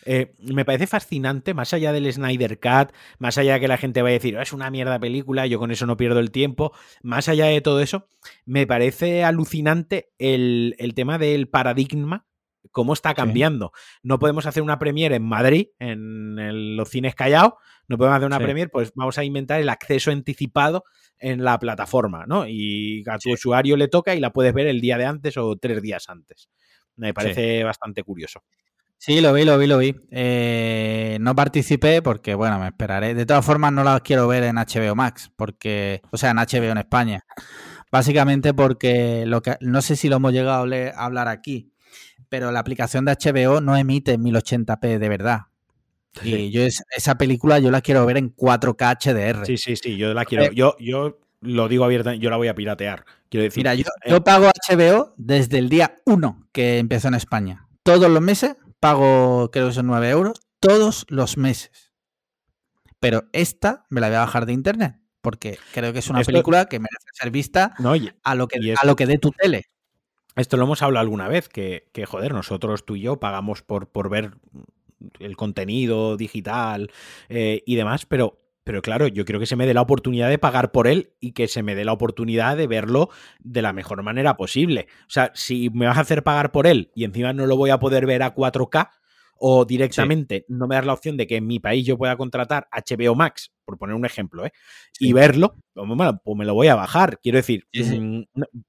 Eh, 0.05 0.35
me 0.39 0.65
parece 0.65 0.87
fascinante, 0.87 1.55
más 1.55 1.73
allá 1.73 1.93
del 1.93 2.13
Snyder 2.13 2.59
Cut, 2.59 2.95
más 3.19 3.39
allá 3.39 3.55
de 3.55 3.61
que 3.61 3.69
la 3.69 3.79
gente 3.79 4.03
vaya 4.03 4.15
a 4.15 4.19
decir, 4.19 4.37
es 4.37 4.53
una 4.53 4.71
mierda 4.71 4.99
película, 4.99 5.47
yo 5.47 5.59
con 5.59 5.71
eso 5.71 5.87
no 5.87 5.97
pierdo 5.97 6.21
el 6.21 6.31
tiempo, 6.31 6.73
más 7.03 7.29
allá 7.29 7.47
de 7.47 7.61
todo 7.61 7.81
eso, 7.81 8.07
me 8.45 8.67
parece 8.67 9.25
alucinante 9.25 10.11
el, 10.19 10.77
el 10.79 10.95
tema 10.95 11.19
del 11.19 11.49
paradigma 11.49 12.27
cómo 12.71 12.93
está 12.93 13.15
cambiando. 13.15 13.73
No 14.03 14.19
podemos 14.19 14.47
hacer 14.47 14.63
una 14.63 14.79
premiere 14.79 15.17
en 15.17 15.23
Madrid, 15.23 15.69
en 15.79 16.77
los 16.77 16.89
cines 16.89 17.15
callados, 17.15 17.55
no 17.87 17.99
podemos 17.99 18.17
hacer 18.17 18.27
una 18.27 18.41
premiere, 18.41 18.69
pues 18.69 18.93
vamos 18.95 19.19
a 19.19 19.25
inventar 19.25 19.61
el 19.61 19.69
acceso 19.69 20.11
anticipado 20.11 20.85
en 21.19 21.45
la 21.45 21.59
plataforma, 21.59 22.25
¿no? 22.27 22.47
Y 22.49 23.05
a 23.09 23.19
tu 23.19 23.33
usuario 23.33 23.77
le 23.77 23.89
toca 23.89 24.15
y 24.15 24.21
la 24.21 24.33
puedes 24.33 24.53
ver 24.55 24.67
el 24.67 24.81
día 24.81 24.99
de 24.99 25.05
antes 25.05 25.37
o 25.37 25.57
tres 25.57 25.83
días 25.83 26.09
antes. 26.09 26.49
Me 26.97 27.13
parece 27.13 27.63
bastante 27.65 28.03
curioso. 28.03 28.43
Sí, 28.99 29.21
lo 29.21 29.33
vi, 29.33 29.45
lo 29.45 29.59
vi, 29.59 29.67
lo 29.67 29.79
vi. 29.79 29.95
Eh, 30.11 31.19
no 31.21 31.35
participé 31.35 32.01
porque, 32.01 32.35
bueno, 32.35 32.59
me 32.59 32.69
esperaré. 32.69 33.15
De 33.15 33.27
todas 33.27 33.45
formas, 33.45 33.73
no 33.73 33.85
la 33.85 34.01
quiero 34.01 34.27
ver 34.29 34.45
en 34.45 34.57
HBO 34.57 34.95
Max, 34.95 35.31
porque, 35.37 36.01
o 36.11 36.17
sea, 36.17 36.31
en 36.31 36.39
HBO 36.39 36.71
en 36.71 36.79
España. 36.79 37.25
Básicamente 37.93 38.55
porque 38.55 39.25
lo 39.27 39.43
que, 39.43 39.57
no 39.61 39.83
sé 39.83 39.95
si 39.97 40.09
lo 40.09 40.17
hemos 40.17 40.33
llegado 40.33 40.65
a 40.65 41.05
hablar 41.05 41.29
aquí, 41.29 41.71
pero 42.29 42.51
la 42.51 42.61
aplicación 42.61 43.05
de 43.05 43.13
HBO 43.13 43.61
no 43.61 43.77
emite 43.77 44.19
1080p 44.19 44.99
de 44.99 45.09
verdad. 45.09 45.41
Y 46.23 46.51
yo 46.51 46.63
esa 46.63 47.17
película 47.17 47.59
yo 47.59 47.71
la 47.71 47.81
quiero 47.81 48.07
ver 48.07 48.17
en 48.17 48.35
4K 48.35 48.99
HDR. 48.99 49.47
Sí, 49.47 49.57
sí, 49.57 49.77
sí, 49.77 49.97
yo 49.97 50.15
la 50.15 50.25
quiero. 50.25 50.51
yo, 50.53 50.77
yo 50.79 51.21
lo 51.41 51.69
digo 51.69 51.85
abiertamente, 51.85 52.23
yo 52.23 52.31
la 52.31 52.37
voy 52.37 52.49
a 52.49 52.55
piratear. 52.55 53.05
Quiero 53.29 53.45
decir, 53.45 53.61
Mira, 53.61 53.75
yo, 53.75 53.85
eh, 54.05 54.21
pago 54.21 54.51
HBO 54.69 55.15
desde 55.17 55.59
el 55.59 55.69
día 55.69 55.97
1 56.07 56.49
que 56.53 56.79
empezó 56.79 57.09
en 57.09 57.15
España. 57.15 57.69
Todos 57.83 58.11
los 58.11 58.23
meses 58.23 58.57
pago, 58.85 59.51
creo 59.51 59.69
que 59.69 59.73
son 59.73 59.87
9 59.87 60.11
euros, 60.11 60.43
todos 60.61 61.07
los 61.09 61.39
meses. 61.39 61.91
Pero 63.01 63.25
esta 63.33 63.87
me 63.89 64.03
la 64.03 64.09
voy 64.09 64.17
a 64.17 64.21
bajar 64.21 64.45
de 64.45 64.53
internet, 64.53 64.97
porque 65.23 65.59
creo 65.73 65.95
que 65.95 66.01
es 66.01 66.11
una 66.11 66.21
película 66.21 66.67
que 66.67 66.79
merece 66.79 67.09
ser 67.15 67.31
vista 67.31 67.75
a, 68.23 68.35
lo 68.35 68.47
que, 68.47 68.75
a 68.79 68.85
lo 68.85 68.95
que 68.95 69.07
dé 69.07 69.17
tu 69.17 69.31
tele. 69.31 69.71
Esto 70.37 70.59
lo 70.59 70.65
hemos 70.65 70.83
hablado 70.83 71.01
alguna 71.01 71.29
vez, 71.29 71.49
que, 71.49 71.91
joder, 72.07 72.35
nosotros 72.35 72.85
tú 72.85 72.97
y 72.97 73.01
yo 73.01 73.19
pagamos 73.19 73.63
por, 73.63 73.89
por 73.89 74.11
ver 74.11 74.33
el 75.19 75.35
contenido 75.35 76.19
digital 76.19 76.91
eh, 77.31 77.63
y 77.65 77.77
demás, 77.77 78.05
pero, 78.05 78.44
pero 78.65 78.83
claro, 78.83 79.07
yo 79.07 79.25
creo 79.25 79.39
que 79.39 79.47
se 79.47 79.57
me 79.57 79.67
dé 79.67 79.75
la 79.75 79.83
oportunidad 79.83 80.29
de 80.29 80.39
pagar 80.39 80.73
por 80.73 80.89
él 80.89 81.13
y 81.21 81.33
que 81.33 81.49
se 81.49 81.63
me 81.63 81.75
dé 81.75 81.85
la 81.85 81.93
oportunidad 81.93 82.57
de 82.57 82.67
verlo 82.67 83.11
de 83.41 83.63
la 83.63 83.73
mejor 83.73 84.03
manera 84.03 84.37
posible. 84.37 84.89
O 85.03 85.11
sea, 85.11 85.31
si 85.35 85.71
me 85.71 85.87
vas 85.87 85.99
a 85.99 86.01
hacer 86.01 86.23
pagar 86.23 86.51
por 86.51 86.67
él 86.67 86.91
y 86.95 87.05
encima 87.05 87.33
no 87.33 87.47
lo 87.47 87.57
voy 87.57 87.71
a 87.71 87.79
poder 87.79 88.07
ver 88.07 88.23
a 88.23 88.35
4K, 88.35 88.91
o 89.39 89.65
directamente 89.65 90.45
no 90.49 90.67
me 90.67 90.77
das 90.77 90.87
la 90.87 90.93
opción 90.93 91.17
de 91.17 91.27
que 91.27 91.37
en 91.37 91.47
mi 91.47 91.59
país 91.61 91.85
yo 91.85 91.99
pueda 91.99 92.17
contratar 92.17 92.69
HBO 92.73 93.15
Max, 93.15 93.53
por 93.65 93.79
poner 93.79 93.95
un 93.97 94.05
ejemplo, 94.05 94.47
¿eh? 94.47 94.53
y 94.99 95.13
verlo, 95.13 95.57
pues, 95.75 95.87
pues 96.25 96.39
me 96.39 96.45
lo 96.45 96.55
voy 96.55 96.69
a 96.69 96.75
bajar. 96.75 97.19
Quiero 97.21 97.37
decir, 97.37 97.67
mm, 97.73 98.23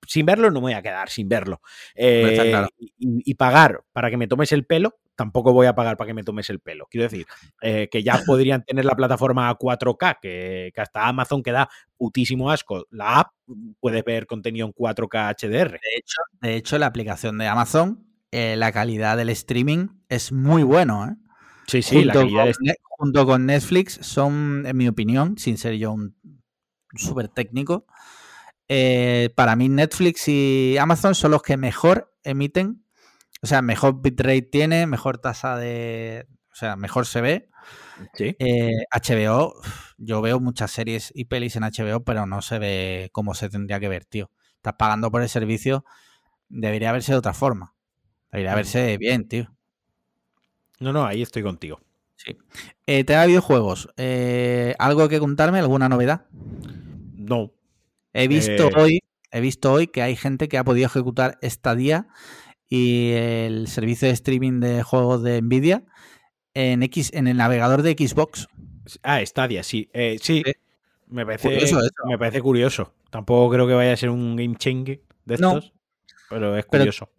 sin 0.07 0.25
verlo 0.25 0.49
no 0.49 0.55
me 0.55 0.67
voy 0.67 0.73
a 0.73 0.81
quedar 0.81 1.09
sin 1.09 1.29
verlo. 1.29 1.61
Eh, 1.95 2.65
y, 2.97 3.33
pagar 3.35 3.83
para 3.93 4.09
que 4.09 4.17
me 4.17 4.27
tomes 4.27 4.51
el 4.51 4.65
pelo, 4.65 4.97
tampoco 5.15 5.53
voy 5.53 5.67
a 5.67 5.75
pagar 5.75 5.97
para 5.97 6.07
que 6.07 6.13
me 6.13 6.23
tomes 6.23 6.49
el 6.49 6.59
pelo. 6.59 6.87
Quiero 6.89 7.03
decir, 7.03 7.25
eh, 7.61 7.87
que 7.89 8.03
ya 8.03 8.13
podrían 8.25 8.63
tener 8.63 8.85
la 8.85 8.95
plataforma 8.95 9.53
4K, 9.57 10.19
que, 10.21 10.71
que, 10.73 10.81
hasta 10.81 11.07
Amazon 11.07 11.41
que 11.41 11.51
da 11.51 11.69
putísimo 11.97 12.51
asco. 12.51 12.85
La 12.91 13.19
app 13.19 13.31
puedes 13.79 14.03
ver 14.03 14.27
contenido 14.27 14.67
en 14.67 14.73
4K 14.73 15.35
HDR. 15.35 15.71
De 15.71 15.97
hecho, 15.97 16.21
de 16.41 16.55
hecho 16.55 16.77
la 16.77 16.87
aplicación 16.87 17.37
de 17.37 17.47
Amazon 17.47 18.05
eh, 18.31 18.55
la 18.57 18.71
calidad 18.71 19.17
del 19.17 19.29
streaming 19.29 19.87
es 20.09 20.31
muy 20.31 20.63
bueno. 20.63 21.07
¿eh? 21.07 21.15
Sí, 21.67 21.81
sí, 21.81 22.03
junto, 22.03 22.25
la 22.25 22.43
con, 22.43 22.53
junto 22.83 23.25
con 23.25 23.45
Netflix 23.45 23.99
son, 24.01 24.65
en 24.65 24.75
mi 24.75 24.87
opinión, 24.87 25.37
sin 25.37 25.57
ser 25.57 25.75
yo 25.75 25.93
un 25.93 26.15
súper 26.95 27.29
técnico, 27.29 27.87
para 29.35 29.55
mí 29.55 29.69
Netflix 29.69 30.27
y 30.27 30.77
Amazon 30.79 31.15
son 31.15 31.31
los 31.31 31.43
que 31.43 31.57
mejor 31.57 32.13
emiten, 32.23 32.84
o 33.41 33.47
sea, 33.47 33.61
mejor 33.61 34.01
bitrate 34.01 34.41
tiene, 34.43 34.87
mejor 34.87 35.17
tasa 35.17 35.57
de, 35.57 36.27
o 36.51 36.55
sea, 36.55 36.75
mejor 36.75 37.05
se 37.05 37.21
ve. 37.21 37.49
Sí. 38.13 38.35
HBO, 38.91 39.53
yo 39.97 40.21
veo 40.21 40.39
muchas 40.39 40.71
series 40.71 41.11
y 41.15 41.25
pelis 41.25 41.55
en 41.55 41.63
HBO, 41.63 42.03
pero 42.03 42.25
no 42.25 42.41
se 42.41 42.59
ve 42.59 43.09
como 43.11 43.33
se 43.33 43.49
tendría 43.49 43.79
que 43.79 43.89
ver, 43.89 44.05
tío. 44.05 44.31
Estás 44.57 44.73
pagando 44.77 45.11
por 45.11 45.21
el 45.21 45.29
servicio, 45.29 45.85
debería 46.49 46.91
verse 46.91 47.11
de 47.11 47.17
otra 47.17 47.33
forma. 47.33 47.75
Ir 48.33 48.47
a 48.47 48.55
verse 48.55 48.97
bien, 48.97 49.27
tío. 49.27 49.55
No, 50.79 50.91
no, 50.91 51.05
ahí 51.05 51.21
estoy 51.21 51.43
contigo. 51.43 51.79
Sí. 52.15 52.37
Eh, 52.85 53.03
¿Te 53.03 53.25
videojuegos? 53.27 53.89
Eh, 53.97 54.75
¿Algo 54.79 55.07
que 55.09 55.19
contarme? 55.19 55.59
¿Alguna 55.59 55.89
novedad? 55.89 56.25
No. 57.13 57.53
He 58.13 58.27
visto 58.27 58.69
eh, 58.69 58.73
hoy, 58.77 58.99
he 59.31 59.41
visto 59.41 59.71
hoy 59.71 59.87
que 59.87 60.01
hay 60.01 60.15
gente 60.15 60.47
que 60.47 60.57
ha 60.57 60.63
podido 60.63 60.85
ejecutar 60.85 61.37
Stadia 61.43 62.07
y 62.69 63.11
el 63.11 63.67
servicio 63.67 64.07
de 64.07 64.13
streaming 64.13 64.59
de 64.59 64.83
juegos 64.83 65.23
de 65.23 65.41
Nvidia 65.41 65.83
en 66.53 66.83
X, 66.83 67.11
en 67.13 67.27
el 67.27 67.37
navegador 67.37 67.81
de 67.81 67.91
Xbox. 67.93 68.47
Ah, 69.03 69.25
Stadia, 69.25 69.63
sí. 69.63 69.89
Eh, 69.93 70.17
sí. 70.21 70.43
Me 71.07 71.25
parece, 71.25 71.49
curioso 71.49 71.79
me 72.07 72.17
parece 72.17 72.41
curioso. 72.41 72.93
Tampoco 73.09 73.53
creo 73.53 73.67
que 73.67 73.73
vaya 73.73 73.93
a 73.93 73.97
ser 73.97 74.09
un 74.09 74.35
game 74.35 74.55
changer 74.57 75.01
de 75.25 75.35
estos, 75.35 75.73
pero 76.29 76.57
es 76.57 76.65
curioso 76.65 77.09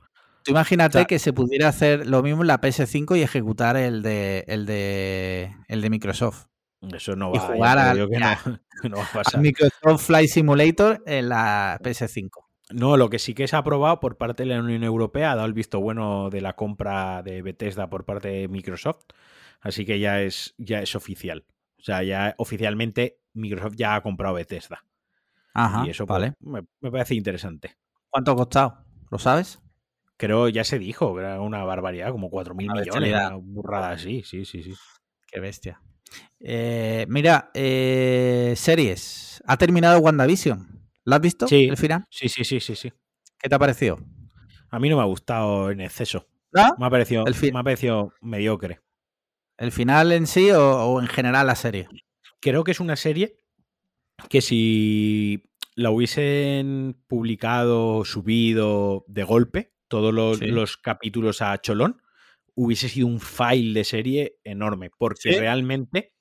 imagínate 0.47 1.06
que 1.06 1.18
se 1.18 1.32
pudiera 1.32 1.68
hacer 1.68 2.06
lo 2.06 2.23
mismo 2.23 2.43
en 2.43 2.48
la 2.48 2.60
PS5 2.60 3.18
y 3.18 3.23
ejecutar 3.23 3.77
el 3.77 4.02
de, 4.02 4.44
el 4.48 4.66
de, 4.66 5.55
el 5.68 5.81
de 5.81 5.90
Microsoft. 5.90 6.47
Eso 6.94 7.16
no 7.16 7.32
va, 7.32 7.36
y 7.36 7.40
jugar 7.40 7.78
a, 7.78 9.39
Microsoft 9.39 10.06
Flight 10.06 10.31
Simulator 10.31 11.02
en 11.06 11.31
la 11.31 11.78
PS5. 11.82 12.31
No, 12.71 12.97
lo 12.97 13.11
que 13.11 13.19
sí 13.19 13.35
que 13.35 13.47
se 13.47 13.57
ha 13.57 13.61
aprobado 13.61 14.01
por 14.01 14.17
parte 14.17 14.43
de 14.43 14.49
la 14.51 14.61
Unión 14.61 14.83
Europea 14.83 15.33
ha 15.33 15.37
dado 15.37 15.47
el 15.47 15.53
visto 15.53 15.81
bueno 15.81 16.31
de 16.31 16.41
la 16.41 16.57
compra 16.57 17.23
de 17.23 17.43
Bethesda 17.43 17.89
por 17.89 18.05
parte 18.05 18.29
de 18.29 18.49
Microsoft. 18.49 19.05
Así 19.61 19.85
que 19.85 19.99
ya 20.01 20.21
es, 20.21 20.55
ya 20.59 20.81
es 20.81 20.95
oficial. 20.97 21.45
O 21.79 21.83
sea, 21.83 22.03
ya 22.03 22.35
oficialmente 22.39 23.21
Microsoft 23.35 23.75
ya 23.77 23.95
ha 23.95 24.03
comprado 24.03 24.35
Bethesda. 24.35 24.85
Ajá, 25.55 25.87
y 25.87 25.91
eso 25.91 26.07
pues, 26.07 26.21
vale. 26.21 26.35
me, 26.81 26.91
parece 26.91 27.15
interesante. 27.15 27.77
¿Cuánto 28.11 28.33
ha 28.33 28.37
costado? 28.37 28.79
¿Lo 29.11 29.19
sabes? 29.19 29.61
creo, 30.17 30.49
ya 30.49 30.65
se 30.65 30.79
dijo, 30.79 31.19
era 31.19 31.41
una 31.41 31.63
barbaridad, 31.65 32.11
como 32.11 32.31
4.000 32.31 32.55
millones, 32.73 33.13
una 33.13 33.37
burrada 33.37 33.91
así, 33.91 34.23
sí, 34.23 34.45
sí, 34.45 34.63
sí. 34.63 34.75
Qué 35.27 35.41
bestia. 35.41 35.81
Eh, 36.41 37.07
mira, 37.09 37.51
eh, 37.55 38.55
series. 38.57 39.43
Ha 39.47 39.57
terminado 39.57 39.99
WandaVision. 39.99 40.86
¿La 41.07 41.16
has 41.16 41.23
visto? 41.23 41.49
Sí. 41.49 41.65
¿El 41.65 41.78
final? 41.78 42.05
Sí, 42.11 42.28
sí, 42.28 42.45
sí, 42.45 42.61
sí, 42.61 42.77
sí. 42.77 42.93
¿Qué 43.39 43.49
te 43.49 43.55
ha 43.55 43.59
parecido? 43.59 43.99
A 44.70 44.78
mí 44.78 44.91
no 44.91 44.97
me 44.97 45.03
ha 45.03 45.07
gustado 45.07 45.70
en 45.70 45.81
exceso. 45.81 46.27
Me, 46.53 46.62
ha 46.62 46.91
parecido, 46.91 47.24
me 47.24 47.59
ha 47.59 47.62
parecido 47.62 48.12
mediocre. 48.20 48.81
¿El 49.57 49.73
final 49.73 50.12
en 50.12 50.27
sí 50.27 50.51
o 50.51 51.01
en 51.01 51.07
general 51.07 51.47
la 51.47 51.55
serie? 51.55 51.89
Creo 52.41 52.65
que 52.65 52.73
es 52.73 52.81
una 52.81 52.97
serie 52.97 53.37
que 54.28 54.41
si 54.41 55.45
la 55.74 55.91
hubiesen 55.91 57.01
publicado, 57.07 58.05
subido 58.05 59.05
de 59.07 59.24
golpe, 59.24 59.74
todos 59.89 60.12
los, 60.12 60.77
capítulos 60.78 61.43
a 61.43 61.57
cholón, 61.61 62.03
hubiese 62.55 62.89
sido 62.89 63.07
un 63.07 63.20
file 63.20 63.78
de 63.78 63.85
serie 63.85 64.39
enorme, 64.43 64.91
porque 64.99 65.39
realmente 65.39 66.16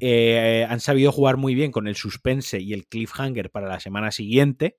eh, 0.00 0.66
han 0.68 0.80
sabido 0.80 1.12
jugar 1.12 1.36
muy 1.36 1.54
bien 1.54 1.72
con 1.72 1.86
el 1.86 1.96
suspense 1.96 2.60
y 2.60 2.72
el 2.72 2.86
cliffhanger 2.86 3.50
para 3.50 3.68
la 3.68 3.80
semana 3.80 4.10
siguiente. 4.10 4.78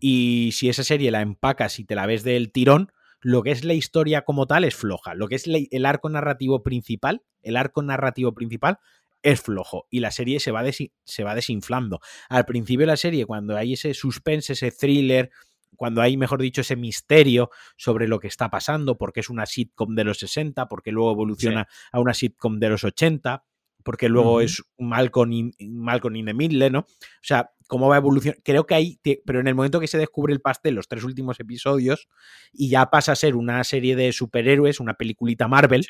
Y 0.00 0.50
si 0.52 0.68
esa 0.68 0.84
serie 0.84 1.10
la 1.10 1.20
empacas 1.20 1.78
y 1.78 1.84
te 1.84 1.94
la 1.94 2.06
ves 2.06 2.24
del 2.24 2.50
tirón, 2.50 2.92
lo 3.20 3.42
que 3.42 3.52
es 3.52 3.64
la 3.64 3.74
historia 3.74 4.22
como 4.22 4.46
tal 4.46 4.64
es 4.64 4.74
floja. 4.74 5.14
Lo 5.14 5.28
que 5.28 5.36
es 5.36 5.44
el 5.46 5.86
arco 5.86 6.08
narrativo 6.08 6.62
principal, 6.62 7.22
el 7.42 7.56
arco 7.56 7.82
narrativo 7.82 8.34
principal 8.34 8.78
es 9.22 9.40
flojo 9.40 9.86
y 9.90 10.00
la 10.00 10.10
serie 10.10 10.40
se 10.40 10.50
va, 10.50 10.64
se 11.04 11.24
va 11.24 11.34
desinflando. 11.34 12.00
Al 12.28 12.44
principio 12.44 12.80
de 12.80 12.92
la 12.92 12.96
serie, 12.96 13.26
cuando 13.26 13.56
hay 13.56 13.74
ese 13.74 13.94
suspense, 13.94 14.54
ese 14.54 14.72
thriller, 14.72 15.30
cuando 15.76 16.02
hay, 16.02 16.16
mejor 16.16 16.42
dicho, 16.42 16.60
ese 16.60 16.76
misterio 16.76 17.50
sobre 17.76 18.08
lo 18.08 18.18
que 18.18 18.26
está 18.26 18.50
pasando, 18.50 18.98
porque 18.98 19.20
es 19.20 19.30
una 19.30 19.46
sitcom 19.46 19.94
de 19.94 20.04
los 20.04 20.18
60, 20.18 20.66
porque 20.66 20.92
luego 20.92 21.12
evoluciona 21.12 21.68
a 21.92 22.00
una 22.00 22.14
sitcom 22.14 22.58
de 22.58 22.68
los 22.68 22.84
80, 22.84 23.44
porque 23.82 24.08
luego 24.08 24.40
es 24.40 24.62
Malcolm 24.78 25.32
in, 25.32 25.52
Malcolm 25.58 26.16
in 26.16 26.26
the 26.26 26.34
Middle, 26.34 26.70
¿no? 26.70 26.80
O 26.80 27.22
sea, 27.22 27.50
cómo 27.66 27.88
va 27.88 27.96
a 27.96 27.98
evolucionar. 27.98 28.38
Creo 28.42 28.66
que 28.66 28.74
hay, 28.74 29.00
pero 29.24 29.40
en 29.40 29.46
el 29.46 29.54
momento 29.54 29.80
que 29.80 29.86
se 29.86 29.98
descubre 29.98 30.32
el 30.32 30.40
pastel, 30.40 30.74
los 30.74 30.88
tres 30.88 31.04
últimos 31.04 31.40
episodios, 31.40 32.08
y 32.52 32.68
ya 32.68 32.90
pasa 32.90 33.12
a 33.12 33.16
ser 33.16 33.34
una 33.36 33.64
serie 33.64 33.96
de 33.96 34.12
superhéroes, 34.12 34.80
una 34.80 34.94
peliculita 34.94 35.48
Marvel, 35.48 35.86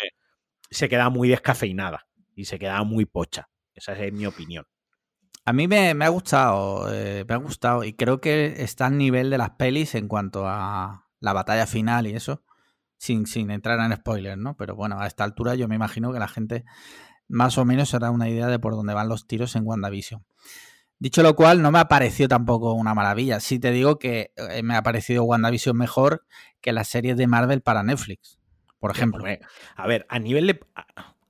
se 0.71 0.89
queda 0.89 1.11
muy 1.11 1.29
descafeinada 1.29 2.07
y 2.35 2.45
se 2.45 2.59
queda 2.59 2.83
muy 2.85 3.05
pocha. 3.05 3.49
Esa 3.75 3.93
es 3.93 4.13
mi 4.13 4.27
opinión. 4.27 4.67
A 5.45 5.53
mí 5.53 5.67
me, 5.67 5.91
ha 5.91 6.09
gustado, 6.09 6.93
eh, 6.95 7.25
me 7.29 7.35
ha 7.35 7.39
gustado 7.39 7.83
y 7.83 7.95
creo 7.95 8.21
que 8.21 8.63
está 8.63 8.87
al 8.87 8.97
nivel 8.97 9.29
de 9.29 9.39
las 9.39 9.51
pelis 9.51 9.97
en 9.97 10.07
cuanto 10.07 10.47
a 10.47 11.09
la 11.19 11.33
batalla 11.33 11.67
final 11.67 12.07
y 12.07 12.15
eso, 12.15 12.45
sin, 12.97 13.27
sin 13.27 13.51
entrar 13.51 13.81
en 13.81 13.97
spoilers, 13.97 14.39
¿no? 14.39 14.57
Pero 14.57 14.77
bueno, 14.77 15.01
a 15.01 15.07
esta 15.09 15.25
altura 15.25 15.57
yo 15.57 15.67
me 15.67 15.75
imagino 15.75 16.13
que 16.13 16.21
la 16.21 16.29
gente 16.29 16.65
más 17.33 17.59
o 17.59 17.65
menos 17.65 17.89
será 17.89 18.11
una 18.11 18.29
idea 18.29 18.47
de 18.47 18.59
por 18.59 18.75
dónde 18.75 18.95
van 18.95 19.09
los 19.09 19.27
tiros 19.27 19.57
en 19.57 19.67
WandaVision. 19.67 20.25
Dicho 20.99 21.23
lo 21.23 21.35
cual, 21.35 21.63
no 21.63 21.73
me 21.73 21.81
ha 21.81 21.89
parecido 21.89 22.29
tampoco 22.29 22.75
una 22.75 22.95
maravilla. 22.95 23.41
Sí 23.41 23.59
te 23.59 23.73
digo 23.73 23.99
que 23.99 24.33
eh, 24.37 24.63
me 24.63 24.77
ha 24.77 24.83
parecido 24.83 25.25
WandaVision 25.25 25.77
mejor 25.77 26.25
que 26.61 26.73
las 26.73 26.89
series 26.89 27.17
de 27.17 27.27
Marvel 27.27 27.61
para 27.61 27.83
Netflix, 27.83 28.39
por 28.79 28.93
ejemplo. 28.93 29.25
A 29.75 29.87
ver, 29.89 30.07
a 30.09 30.21
nivel 30.21 30.47
de, 30.47 30.61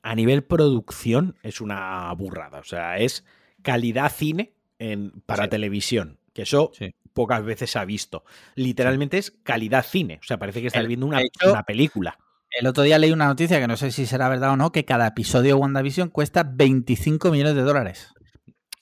a 0.03 0.15
nivel 0.15 0.45
producción 0.45 1.39
es 1.43 1.61
una 1.61 2.13
burrada. 2.13 2.59
O 2.59 2.65
sea, 2.65 2.99
es 2.99 3.25
calidad 3.63 4.13
cine 4.13 4.53
en, 4.79 5.23
para 5.25 5.49
televisión, 5.49 6.19
que 6.35 6.43
eso 6.43 6.73
pocas 7.13 7.45
veces 7.45 7.71
se 7.71 7.79
ha 7.79 7.85
visto. 7.85 8.25
Literalmente 8.55 9.19
es 9.19 9.31
calidad 9.31 9.85
cine, 9.85 10.19
o 10.21 10.25
sea, 10.27 10.39
parece 10.39 10.61
que 10.61 10.67
estás 10.67 10.87
viendo 10.87 11.07
una, 11.07 11.21
película. 11.67 12.19
El 12.59 12.67
otro 12.67 12.83
día 12.83 12.99
leí 12.99 13.13
una 13.13 13.27
noticia 13.27 13.61
que 13.61 13.67
no 13.67 13.77
sé 13.77 13.91
si 13.91 14.07
será 14.07 14.29
verdad 14.29 14.51
o 14.51 14.57
no, 14.57 14.73
que 14.73 14.85
cada 14.85 15.07
episodio 15.07 15.55
de 15.55 15.61
WandaVision 15.61 16.11
cuesta 16.11 16.43
25 16.45 17.31
millones 17.31 17.55
de 17.55 17.63
dólares. 17.63 18.13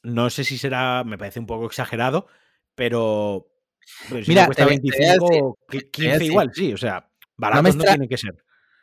No 0.03 0.31
sé 0.31 0.45
si 0.45 0.59
será, 0.59 1.05
me 1.05 1.19
parece 1.19 1.41
un 1.41 1.47
poco 1.47 1.67
exagerado, 1.67 2.27
pero, 2.75 3.47
Mira, 4.27 4.47
cuesta 4.47 4.65
25, 4.65 5.59
15 5.93 6.25
igual, 6.25 6.51
sí, 6.55 6.73
o 6.73 6.77
sea, 6.77 7.11
barato 7.37 7.63
no, 7.63 7.85
tiene 7.85 8.09
que 8.09 8.17
ser. 8.17 8.35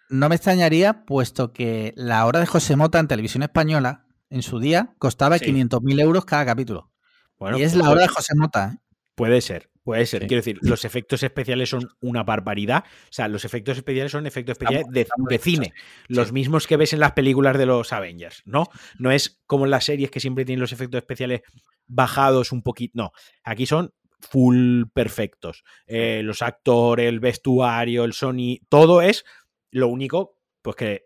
No 0.09 0.29
me 0.29 0.35
extrañaría, 0.35 1.05
puesto 1.05 1.51
que 1.51 1.93
la 1.97 2.25
hora 2.25 2.39
de 2.39 2.45
José 2.45 2.75
Mota 2.75 2.99
en 2.99 3.07
televisión 3.07 3.43
española 3.43 4.05
en 4.29 4.41
su 4.41 4.59
día 4.59 4.93
costaba 4.99 5.37
500.000 5.37 5.99
euros 6.01 6.25
cada 6.25 6.45
capítulo. 6.45 6.91
Bueno, 7.37 7.57
y 7.57 7.63
es 7.63 7.75
la 7.75 7.85
pues 7.85 7.91
hora 7.91 8.01
de 8.03 8.07
José 8.07 8.33
Mota. 8.35 8.73
¿eh? 8.73 8.77
Puede 9.15 9.41
ser, 9.41 9.69
puede 9.87 10.05
ser. 10.05 10.27
Quiero 10.27 10.39
decir, 10.41 10.59
los 10.63 10.83
efectos 10.83 11.23
especiales 11.23 11.69
son 11.69 11.87
una 12.01 12.21
barbaridad. 12.21 12.83
O 12.85 13.07
sea, 13.09 13.29
los 13.29 13.45
efectos 13.45 13.77
especiales 13.77 14.11
son 14.11 14.27
efectos 14.27 14.57
especiales 14.57 14.85
de, 14.89 15.39
cine. 15.39 15.73
Los 16.09 16.33
mismos 16.33 16.67
que 16.67 16.75
ves 16.75 16.91
en 16.91 16.99
las 16.99 17.13
películas 17.13 17.57
de 17.57 17.67
los 17.67 17.93
Avengers, 17.93 18.41
¿no? 18.43 18.65
No 18.99 19.11
es 19.11 19.41
como 19.45 19.63
en 19.63 19.71
las 19.71 19.85
series 19.85 20.11
que 20.11 20.19
siempre 20.19 20.43
tienen 20.43 20.59
los 20.59 20.73
efectos 20.73 20.97
especiales 20.97 21.39
bajados 21.85 22.51
un 22.51 22.63
poquito. 22.63 22.91
No, 22.95 23.11
aquí 23.45 23.65
son 23.65 23.93
full 24.19 24.87
perfectos. 24.93 25.63
Eh, 25.85 26.19
los 26.21 26.41
actores, 26.41 27.07
el 27.07 27.21
vestuario, 27.21 28.03
el 28.03 28.11
Sony, 28.11 28.57
todo 28.67 29.01
es 29.01 29.23
lo 29.71 29.87
único, 29.87 30.35
pues 30.61 30.75
que 30.75 31.05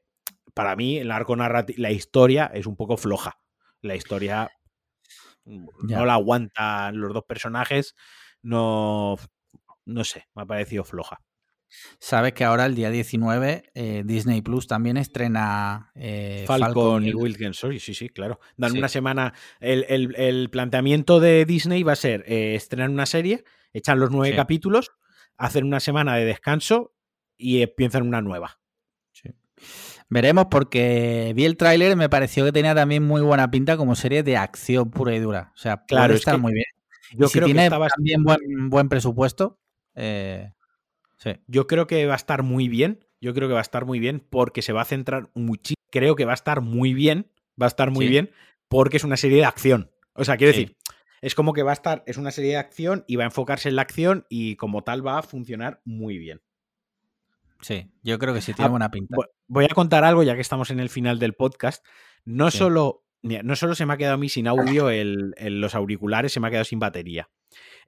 para 0.56 0.76
mí 0.76 0.98
el 0.98 1.12
arco 1.12 1.36
narrativo, 1.36 1.78
la 1.80 1.91
historia 1.91 2.49
es 2.52 2.66
un 2.66 2.76
poco 2.76 2.98
floja. 2.98 3.40
La 3.84 3.95
historia 3.95 4.49
no 5.45 6.03
la 6.03 6.14
aguantan 6.14 6.99
los 6.99 7.14
dos 7.14 7.26
personajes, 7.26 7.94
no, 8.41 9.18
no 9.85 10.03
sé, 10.03 10.27
me 10.35 10.43
ha 10.43 10.45
parecido 10.45 10.84
floja. 10.84 11.22
Sabes 11.99 12.34
que 12.34 12.43
ahora 12.43 12.65
el 12.65 12.76
día 12.76 12.89
19 12.89 13.63
eh, 13.73 14.03
Disney 14.05 14.41
Plus 14.41 14.68
también 14.68 14.97
estrena 14.97 15.91
eh, 15.95 16.43
Falcon, 16.45 17.05
y 17.05 17.13
Wilkinson. 17.13 17.80
Sí, 17.80 17.93
sí, 17.93 18.09
claro. 18.09 18.39
Dan 18.57 18.77
una 18.77 18.89
semana. 18.89 19.34
El, 19.59 20.49
planteamiento 20.51 21.19
de 21.19 21.45
Disney 21.45 21.84
va 21.84 21.93
a 21.93 21.97
ser 21.97 22.26
eh, 22.27 22.55
estrenar 22.55 22.89
una 22.89 23.05
serie, 23.05 23.45
echan 23.72 23.99
los 23.99 24.11
nueve 24.11 24.35
capítulos, 24.35 24.91
hacen 25.38 25.63
una 25.63 25.80
semana 25.80 26.18
de 26.18 26.26
descanso 26.26 26.93
y 27.38 27.61
empiezan 27.61 28.05
una 28.05 28.22
nueva. 28.22 28.59
Veremos 30.09 30.47
porque 30.51 31.31
vi 31.35 31.45
el 31.45 31.55
tráiler 31.55 31.93
y 31.93 31.95
me 31.95 32.09
pareció 32.09 32.43
que 32.43 32.51
tenía 32.51 32.76
también 32.76 33.01
muy 33.01 33.22
buena 33.22 33.49
pinta 33.49 33.77
como 33.77 33.95
serie 33.95 34.23
de 34.23 34.35
acción 34.35 34.91
pura 34.91 35.15
y 35.15 35.19
dura. 35.19 35.53
O 35.55 35.57
sea, 35.57 35.85
claro, 35.88 36.13
está 36.15 36.35
muy 36.38 36.51
bien. 36.51 36.65
Yo 37.11 37.29
creo 37.29 37.47
que 37.47 37.63
estaba... 37.63 37.88
también 37.88 38.23
buen, 38.23 38.69
buen 38.69 38.89
presupuesto. 38.89 39.59
Eh, 39.95 40.51
sí. 41.17 41.31
Yo 41.47 41.67
creo 41.67 41.88
que 41.88 42.05
va 42.05 42.13
a 42.13 42.17
estar 42.17 42.43
muy 42.43 42.67
bien. 42.67 43.05
Yo 43.19 43.33
creo 43.33 43.47
que 43.47 43.53
va 43.53 43.59
a 43.59 43.63
estar 43.63 43.85
muy 43.85 43.99
bien 43.99 44.25
porque 44.29 44.61
se 44.61 44.73
va 44.73 44.81
a 44.81 44.85
centrar 44.85 45.29
muchísimo. 45.33 45.81
Creo 45.91 46.15
que 46.15 46.25
va 46.25 46.31
a 46.31 46.35
estar 46.35 46.61
muy 46.61 46.93
bien. 46.93 47.31
Va 47.61 47.65
a 47.65 47.67
estar 47.67 47.91
muy 47.91 48.07
bien 48.07 48.31
porque 48.67 48.97
es 48.97 49.03
una 49.03 49.17
serie 49.17 49.39
de 49.39 49.45
acción. 49.45 49.91
O 50.13 50.23
sea, 50.23 50.38
quiero 50.38 50.53
decir, 50.53 50.77
es 51.21 51.35
como 51.35 51.53
que 51.53 51.61
va 51.61 51.71
a 51.71 51.73
estar, 51.73 52.03
es 52.07 52.17
una 52.17 52.31
serie 52.31 52.51
de 52.51 52.57
acción 52.57 53.03
y 53.07 53.17
va 53.17 53.23
a 53.23 53.27
enfocarse 53.27 53.69
en 53.69 53.75
la 53.75 53.83
acción 53.83 54.25
y 54.29 54.55
como 54.55 54.83
tal 54.83 55.05
va 55.05 55.19
a 55.19 55.23
funcionar 55.23 55.81
muy 55.85 56.17
bien. 56.17 56.41
Sí, 57.61 57.91
yo 58.01 58.17
creo 58.17 58.33
que 58.33 58.41
sí 58.41 58.53
tiene 58.53 58.67
ah, 58.67 58.71
buena 58.71 58.91
pinta. 58.91 59.15
Voy 59.47 59.65
a 59.65 59.75
contar 59.75 60.03
algo 60.03 60.23
ya 60.23 60.35
que 60.35 60.41
estamos 60.41 60.71
en 60.71 60.79
el 60.79 60.89
final 60.89 61.19
del 61.19 61.33
podcast. 61.33 61.85
No 62.25 62.49
solo 62.49 63.05
no 63.22 63.56
solo 63.56 63.76
se 63.76 63.85
me 63.85 63.93
ha 63.93 63.98
quedado 63.98 64.15
a 64.15 64.18
mí 64.18 64.30
sin 64.30 64.48
audio 64.48 64.89
el, 64.89 65.34
los 65.38 65.76
auriculares, 65.76 66.34
se 66.34 66.39
me 66.39 66.48
ha 66.48 66.52
quedado 66.52 66.65
sin 66.65 66.80
batería. 66.80 67.30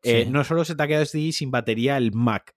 Eh, 0.04 0.28
no 0.30 0.44
solo 0.44 0.66
se 0.66 0.76
te 0.76 0.84
ha 0.84 0.88
quedado 0.88 1.06
sin 1.06 1.52
batería 1.52 1.98
el 1.98 2.12
Mac. 2.14 2.56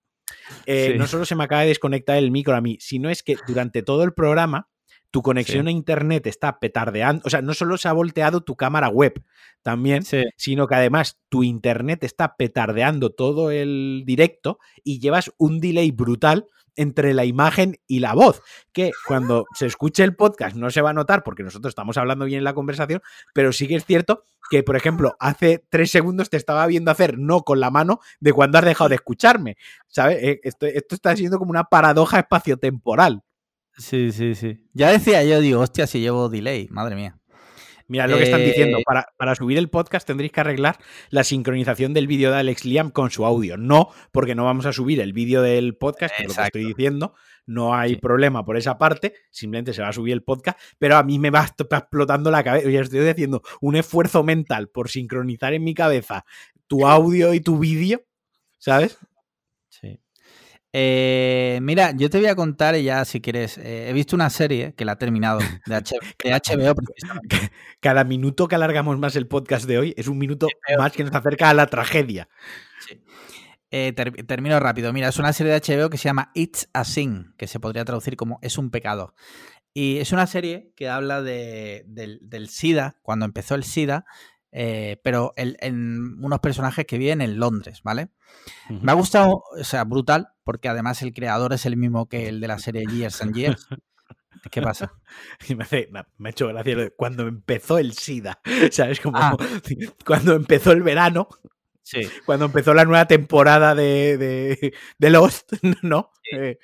Eh, 0.67 0.97
no 0.99 1.07
solo 1.07 1.25
se 1.25 1.37
me 1.37 1.45
acaba 1.45 1.63
de 1.63 1.69
desconectar 1.69 2.17
el 2.17 2.31
micro 2.31 2.57
a 2.57 2.61
mí, 2.61 2.79
sino 2.81 3.11
es 3.11 3.23
que 3.23 3.37
durante 3.47 3.83
todo 3.83 4.03
el 4.03 4.13
programa 4.13 4.69
tu 5.11 5.23
conexión 5.23 5.69
a 5.69 5.71
internet 5.71 6.27
está 6.27 6.59
petardeando. 6.59 7.23
O 7.25 7.31
sea, 7.31 7.41
no 7.41 7.55
solo 7.55 7.79
se 7.79 7.89
ha 7.89 7.93
volteado 7.93 8.43
tu 8.43 8.57
cámara 8.57 8.89
web 8.89 9.23
también, 9.63 10.05
sino 10.37 10.67
que 10.67 10.75
además 10.75 11.19
tu 11.29 11.43
internet 11.43 12.05
está 12.05 12.37
petardeando 12.37 13.11
todo 13.11 13.51
el 13.51 14.03
directo 14.05 14.59
y 14.83 15.01
llevas 15.01 15.33
un 15.39 15.61
delay 15.61 15.91
brutal 15.91 16.47
entre 16.77 17.15
la 17.15 17.25
imagen 17.25 17.79
y 17.87 18.01
la 18.01 18.15
voz, 18.15 18.43
que 18.73 18.93
cuando 19.07 19.47
se 19.55 19.67
escuche 19.67 20.05
el 20.05 20.15
podcast 20.15 20.57
no 20.57 20.71
se 20.71 20.83
va 20.83 20.91
a 20.91 20.95
notar 20.95 21.23
porque 21.23 21.43
nosotros 21.43 21.71
estamos 21.71 21.97
hablando 21.97 22.25
bien 22.25 22.39
en 22.39 22.45
la 22.45 22.55
conversación, 22.55 23.03
pero 23.35 23.53
sí 23.53 23.67
que 23.67 23.77
es 23.77 23.85
cierto 23.85 24.25
que, 24.51 24.63
por 24.63 24.77
ejemplo, 24.77 25.17
hace 25.19 25.65
tres 25.69 25.91
segundos 25.91 26.31
te 26.31 26.37
estaba 26.37 26.67
viendo 26.67 26.91
hacer 26.91 27.19
no 27.19 27.41
con 27.41 27.61
la 27.61 27.71
mano 27.71 28.01
de 28.21 28.33
cuando 28.33 28.59
has 28.59 28.65
dejado 28.65 28.89
de 28.89 28.97
escucharme, 28.97 29.57
¿sabes? 29.89 30.19
Eh, 30.23 30.41
esto, 30.45 30.67
esto 30.67 30.95
está 30.95 31.17
siendo 31.17 31.39
como 31.39 31.51
una 31.51 31.65
paradoja 31.65 32.21
espaciotemporal. 32.21 33.23
Sí, 33.77 34.13
sí, 34.13 34.35
sí. 34.35 34.69
Ya 34.73 34.91
decía 34.91 35.23
yo, 35.25 35.41
digo, 35.41 35.61
hostia, 35.61 35.87
si 35.87 36.01
llevo 36.01 36.29
delay, 36.29 36.69
madre 36.71 36.97
mía. 36.97 37.19
Mira 37.89 38.07
lo 38.07 38.19
que 38.19 38.25
están 38.25 38.45
diciendo. 38.45 38.79
Eh, 38.79 38.83
para, 38.85 39.09
para, 39.17 39.35
subir 39.35 39.59
el 39.59 39.69
podcast 39.69 40.07
tendréis 40.07 40.33
que 40.33 40.41
arreglar 40.41 40.79
la 41.11 41.25
sincronización 41.25 41.95
del 41.95 42.07
vídeo 42.07 42.31
de 42.31 42.39
Alex 42.39 42.65
Liam 42.65 42.91
con 42.91 43.11
su 43.11 43.25
audio. 43.25 43.57
No, 43.57 43.91
porque 44.13 44.35
no 44.35 44.45
vamos 44.45 44.67
a 44.67 44.73
subir 44.73 45.01
el 45.01 45.13
vídeo 45.13 45.43
del 45.43 45.77
podcast, 45.77 46.15
que 46.17 46.25
es 46.25 46.29
lo 46.29 46.35
que 46.35 46.43
estoy 46.43 46.65
diciendo. 46.65 47.15
No 47.47 47.75
hay 47.75 47.97
problema 47.97 48.45
por 48.45 48.57
esa 48.57 48.77
parte. 48.77 49.15
Simplemente 49.31 49.73
se 49.73 49.83
va 49.83 49.89
a 49.89 49.93
subir 49.93 50.13
el 50.13 50.23
podcast. 50.23 50.59
Pero 50.79 50.97
a 50.97 51.03
mí 51.03 51.19
me 51.19 51.31
va 51.31 51.47
explotando 51.47 52.31
la 52.31 52.43
cabeza. 52.43 52.69
Ya 52.69 52.81
estoy 52.81 53.07
haciendo 53.09 53.43
un 53.61 53.77
esfuerzo 53.77 54.25
mental 54.25 54.69
por 54.69 54.91
sincronizar 54.91 55.55
en 55.55 55.63
mi 55.63 55.75
cabeza 55.75 56.25
tu 56.67 56.87
audio 56.87 57.35
y 57.35 57.41
tu 57.41 57.59
vídeo. 57.59 58.03
¿Sabes? 58.59 58.99
Eh, 60.79 61.59
mira, 61.63 61.93
yo 61.97 62.11
te 62.11 62.19
voy 62.19 62.27
a 62.27 62.37
contar, 62.37 62.77
y 62.77 62.83
ya 62.83 63.03
si 63.07 63.23
quieres, 63.23 63.57
eh, 63.57 63.89
he 63.89 63.95
visto 63.95 64.15
una 64.15 64.29
serie 64.29 64.75
que 64.75 64.85
la 64.85 64.93
he 64.93 64.97
terminado 64.97 65.39
de, 65.39 65.75
HBO. 65.75 66.75
Cada 67.81 68.05
minuto 68.05 68.47
que 68.47 68.57
alargamos 68.57 68.99
más 68.99 69.17
el 69.17 69.27
podcast 69.27 69.65
de 69.65 69.79
hoy 69.79 69.95
es 69.97 70.07
un 70.07 70.19
minuto 70.19 70.49
más 70.77 70.93
que 70.93 71.03
nos 71.03 71.15
acerca 71.15 71.49
a 71.49 71.55
la 71.55 71.67
tragedia. 71.69 72.29
Eh, 73.71 73.95
termino 73.95 74.61
rápido. 74.61 74.93
Mira, 74.93 75.09
es 75.09 75.19
una 75.19 75.33
serie 75.33 75.59
de 75.59 75.61
HBO 75.61 75.89
que 75.89 75.97
se 75.97 76.11
llama 76.11 76.31
It's 76.35 76.69
a 76.75 76.85
Sin, 76.85 77.33
que 77.39 77.47
se 77.47 77.59
podría 77.59 77.87
traducir 77.87 78.17
como 78.17 78.39
Es 78.43 78.59
un 78.59 78.71
pecado. 78.71 79.15
Y 79.73 79.97
es 79.97 80.13
una 80.13 80.27
serie 80.27 80.75
que 80.77 80.91
habla 80.91 81.23
de, 81.23 81.85
del, 81.87 82.49
SIDA, 82.51 82.99
cuando 83.01 83.25
empezó 83.25 83.55
el 83.55 83.65
SIDA, 83.65 84.05
pero 85.03 85.35
en 85.37 86.17
unos 86.25 86.41
personajes 86.41 86.87
que 86.87 86.97
viven 86.99 87.21
en 87.21 87.39
Londres, 87.39 87.81
¿vale? 87.83 88.09
Me 88.69 88.93
ha 88.93 88.95
gustado, 88.95 89.43
o 89.59 89.65
sea, 89.65 89.85
brutal, 89.85 90.29
porque 90.45 90.69
además 90.69 91.03
el 91.03 91.13
creador 91.13 91.53
es 91.53 91.67
el 91.67 91.77
mismo 91.77 92.09
que 92.09 92.29
el 92.29 92.41
de 92.41 92.49
la 92.49 92.59
serie 92.59 92.85
Years 92.91 93.21
and 93.21 93.35
Years. 93.35 93.69
¿Qué 94.51 94.63
pasa? 94.63 94.93
me, 95.57 95.65
ha 95.65 96.31
hecho 96.31 96.49
gracia 96.49 96.91
cuando 96.97 97.27
empezó 97.27 97.79
el 97.79 97.93
SIDA, 97.93 98.41
¿sabes? 98.71 99.01
Como 99.01 99.19
ah. 99.19 99.37
cuando 100.07 100.35
empezó 100.35 100.73
el 100.73 100.83
verano, 100.83 101.29
sí. 101.83 102.09
cuando 102.25 102.47
empezó 102.47 102.75
la 102.75 102.85
nueva 102.85 103.07
temporada 103.07 103.75
de, 103.75 104.73
de, 104.99 105.11
Lost, 105.11 105.53
¿no? 105.83 106.13
Eh, 106.33 106.59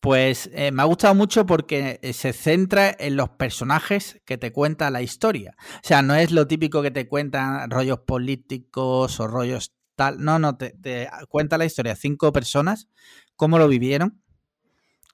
pues 0.00 0.50
eh, 0.52 0.70
me 0.72 0.82
ha 0.82 0.84
gustado 0.84 1.14
mucho 1.14 1.46
porque 1.46 1.98
eh, 2.02 2.12
se 2.12 2.32
centra 2.32 2.94
en 2.98 3.16
los 3.16 3.30
personajes 3.30 4.20
que 4.24 4.38
te 4.38 4.52
cuenta 4.52 4.90
la 4.90 5.02
historia. 5.02 5.56
O 5.58 5.86
sea, 5.86 6.02
no 6.02 6.14
es 6.14 6.30
lo 6.30 6.46
típico 6.46 6.82
que 6.82 6.90
te 6.90 7.08
cuentan 7.08 7.70
rollos 7.70 8.00
políticos 8.00 9.18
o 9.20 9.26
rollos 9.26 9.76
no, 10.18 10.38
no, 10.38 10.56
te, 10.56 11.08
cuenta 11.28 11.58
la 11.58 11.64
historia. 11.64 11.96
Cinco 11.96 12.32
personas, 12.32 12.88
cómo 13.34 13.58
lo 13.58 13.68
vivieron. 13.68 14.22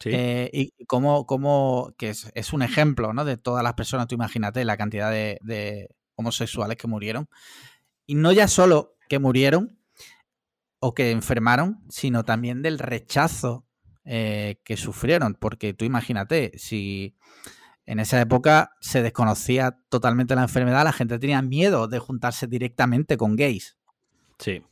Eh, 0.04 0.50
y 0.52 0.84
cómo, 0.86 1.26
cómo 1.26 1.94
que 1.96 2.10
es, 2.10 2.52
un 2.52 2.62
ejemplo, 2.62 3.12
¿no? 3.12 3.24
De 3.24 3.36
todas 3.36 3.62
las 3.62 3.74
personas, 3.74 4.08
tú 4.08 4.16
imagínate 4.16 4.64
la 4.64 4.76
cantidad 4.76 5.12
de, 5.12 5.88
homosexuales 6.16 6.76
que 6.76 6.88
murieron. 6.88 7.28
Y 8.06 8.16
no 8.16 8.32
ya 8.32 8.48
solo 8.48 8.96
que 9.08 9.20
murieron 9.20 9.78
o 10.80 10.92
que 10.92 11.12
enfermaron, 11.12 11.84
sino 11.88 12.24
también 12.24 12.62
del 12.62 12.80
rechazo 12.80 13.64
eh, 14.04 14.60
que 14.64 14.76
sufrieron. 14.76 15.34
Porque 15.34 15.74
tú 15.74 15.84
imagínate, 15.84 16.52
si 16.56 17.16
En 17.84 17.98
esa 17.98 18.20
época 18.20 18.76
se 18.80 19.02
desconocía 19.02 19.76
totalmente 19.88 20.36
la 20.36 20.42
enfermedad, 20.42 20.84
la 20.84 20.92
gente 20.92 21.18
tenía 21.18 21.42
miedo 21.42 21.88
de 21.88 21.98
juntarse 21.98 22.46
directamente 22.46 23.16
con 23.16 23.34
gays. 23.34 23.76
Sí. 24.38 24.62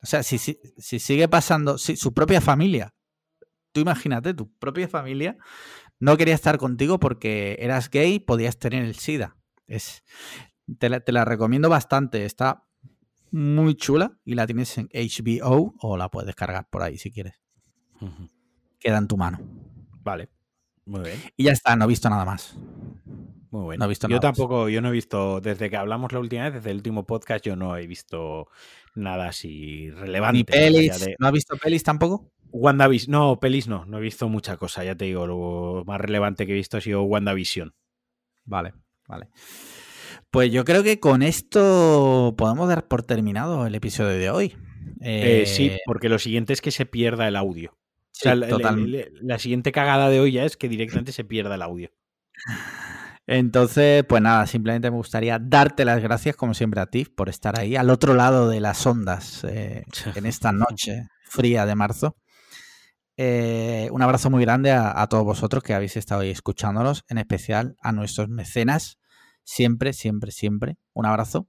O 0.00 0.06
sea, 0.06 0.22
si, 0.22 0.38
si, 0.38 0.60
si 0.78 0.98
sigue 1.00 1.28
pasando, 1.28 1.78
si 1.78 1.96
su 1.96 2.14
propia 2.14 2.40
familia, 2.40 2.94
tú 3.72 3.80
imagínate, 3.80 4.34
tu 4.34 4.52
propia 4.58 4.86
familia 4.88 5.36
no 5.98 6.16
quería 6.16 6.34
estar 6.34 6.58
contigo 6.58 7.00
porque 7.00 7.56
eras 7.58 7.90
gay, 7.90 8.20
podías 8.20 8.56
tener 8.58 8.84
el 8.84 8.94
SIDA. 8.94 9.36
Es, 9.66 10.04
te, 10.78 10.88
la, 10.88 11.00
te 11.00 11.10
la 11.10 11.24
recomiendo 11.24 11.68
bastante, 11.68 12.24
está 12.24 12.64
muy 13.32 13.74
chula 13.74 14.16
y 14.24 14.34
la 14.34 14.46
tienes 14.46 14.78
en 14.78 14.88
HBO 14.92 15.74
o 15.80 15.96
la 15.96 16.08
puedes 16.08 16.36
cargar 16.36 16.68
por 16.70 16.82
ahí 16.82 16.98
si 16.98 17.10
quieres. 17.10 17.40
Queda 18.84 18.98
en 18.98 19.08
tu 19.08 19.16
mano. 19.16 19.40
Vale. 20.02 20.28
Muy 20.84 21.00
bien. 21.00 21.18
Y 21.38 21.44
ya 21.44 21.52
está, 21.52 21.74
no 21.74 21.86
he 21.86 21.88
visto 21.88 22.10
nada 22.10 22.26
más. 22.26 22.54
Muy 23.50 23.62
bueno. 23.62 23.78
No 23.78 23.84
he 23.86 23.88
visto 23.88 24.06
yo 24.08 24.16
nada 24.16 24.28
más. 24.28 24.36
tampoco, 24.36 24.68
yo 24.68 24.82
no 24.82 24.88
he 24.88 24.92
visto, 24.92 25.40
desde 25.40 25.70
que 25.70 25.76
hablamos 25.78 26.12
la 26.12 26.18
última 26.18 26.44
vez, 26.44 26.52
desde 26.54 26.70
el 26.70 26.76
último 26.76 27.06
podcast, 27.06 27.42
yo 27.46 27.56
no 27.56 27.76
he 27.78 27.86
visto 27.86 28.48
nada 28.94 29.28
así 29.28 29.90
relevante. 29.90 30.36
Ni 30.38 30.44
más 30.44 30.54
allá 30.54 30.66
pelis. 30.76 31.00
de- 31.06 31.16
¿No 31.18 31.26
has 31.28 31.32
visto 31.32 31.56
pelis 31.56 31.82
tampoco? 31.82 32.30
WandaVision. 32.50 33.10
No, 33.12 33.40
pelis 33.40 33.66
no, 33.66 33.86
no 33.86 33.96
he 33.98 34.00
visto 34.02 34.28
mucha 34.28 34.58
cosa, 34.58 34.84
ya 34.84 34.94
te 34.94 35.06
digo, 35.06 35.26
lo 35.26 35.82
más 35.86 35.98
relevante 36.00 36.44
que 36.46 36.52
he 36.52 36.56
visto 36.56 36.76
ha 36.76 36.80
sido 36.82 37.02
WandaVision. 37.04 37.72
Vale, 38.44 38.74
vale. 39.08 39.28
Pues 40.30 40.52
yo 40.52 40.64
creo 40.66 40.82
que 40.82 41.00
con 41.00 41.22
esto 41.22 42.34
podemos 42.36 42.68
dar 42.68 42.86
por 42.86 43.02
terminado 43.02 43.66
el 43.66 43.74
episodio 43.74 44.18
de 44.18 44.30
hoy. 44.30 44.56
Eh, 45.00 45.44
sí, 45.46 45.68
Eh, 45.68 45.80
porque 45.86 46.08
lo 46.10 46.18
siguiente 46.18 46.52
es 46.52 46.60
que 46.60 46.70
se 46.70 46.84
pierda 46.86 47.26
el 47.28 47.36
audio. 47.36 47.76
O 48.24 48.28
sí, 48.28 48.28
sea, 48.28 48.34
la, 48.34 48.46
la- 48.46 48.50
total- 48.50 48.92
la- 48.92 49.04
la 49.20 49.38
siguiente 49.38 49.72
cagada 49.72 50.08
de 50.08 50.20
hoy 50.20 50.32
ya 50.32 50.44
es 50.44 50.56
que 50.56 50.68
directamente 50.68 51.12
se 51.12 51.24
pierda 51.24 51.54
el 51.54 51.62
audio. 51.62 51.90
Entonces, 53.26 54.04
pues 54.06 54.20
nada, 54.20 54.46
simplemente 54.46 54.90
me 54.90 54.96
gustaría 54.98 55.38
darte 55.38 55.84
las 55.86 56.02
gracias, 56.02 56.36
como 56.36 56.52
siempre, 56.52 56.80
a 56.80 56.86
ti 56.86 57.04
por 57.06 57.28
estar 57.30 57.58
ahí 57.58 57.74
al 57.76 57.88
otro 57.88 58.14
lado 58.14 58.48
de 58.50 58.60
las 58.60 58.84
ondas 58.86 59.44
eh, 59.44 59.84
en 60.14 60.26
esta 60.26 60.52
noche 60.52 61.08
fría 61.24 61.64
de 61.64 61.74
marzo. 61.74 62.16
Eh, 63.16 63.88
un 63.92 64.02
abrazo 64.02 64.28
muy 64.28 64.42
grande 64.42 64.72
a, 64.72 65.00
a 65.00 65.08
todos 65.08 65.24
vosotros 65.24 65.62
que 65.62 65.72
habéis 65.72 65.96
estado 65.96 66.20
ahí 66.22 66.30
escuchándonos, 66.30 67.04
en 67.08 67.18
especial 67.18 67.76
a 67.80 67.92
nuestros 67.92 68.28
mecenas. 68.28 68.98
Siempre, 69.42 69.92
siempre, 69.92 70.30
siempre. 70.30 70.76
Un 70.92 71.06
abrazo. 71.06 71.48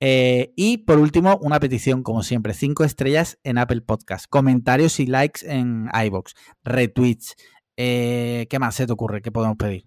Eh, 0.00 0.52
y 0.56 0.78
por 0.78 0.98
último, 0.98 1.38
una 1.40 1.58
petición, 1.60 2.02
como 2.02 2.22
siempre, 2.22 2.52
cinco 2.54 2.84
estrellas 2.84 3.38
en 3.44 3.58
Apple 3.58 3.80
Podcast, 3.80 4.26
comentarios 4.28 5.00
y 5.00 5.06
likes 5.06 5.40
en 5.50 5.88
iBox, 6.06 6.34
retweets. 6.64 7.34
Eh, 7.76 8.46
¿Qué 8.50 8.58
más 8.58 8.74
se 8.74 8.86
te 8.86 8.92
ocurre? 8.92 9.22
¿Qué 9.22 9.32
podemos 9.32 9.56
pedir? 9.56 9.86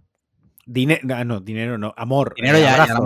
Dinero, 0.65 1.01
no, 1.25 1.39
dinero 1.41 1.77
no, 1.77 1.93
amor. 1.97 2.33
Dinero 2.35 2.57
eh, 2.57 2.61
ya, 2.61 2.85
ya. 2.87 2.97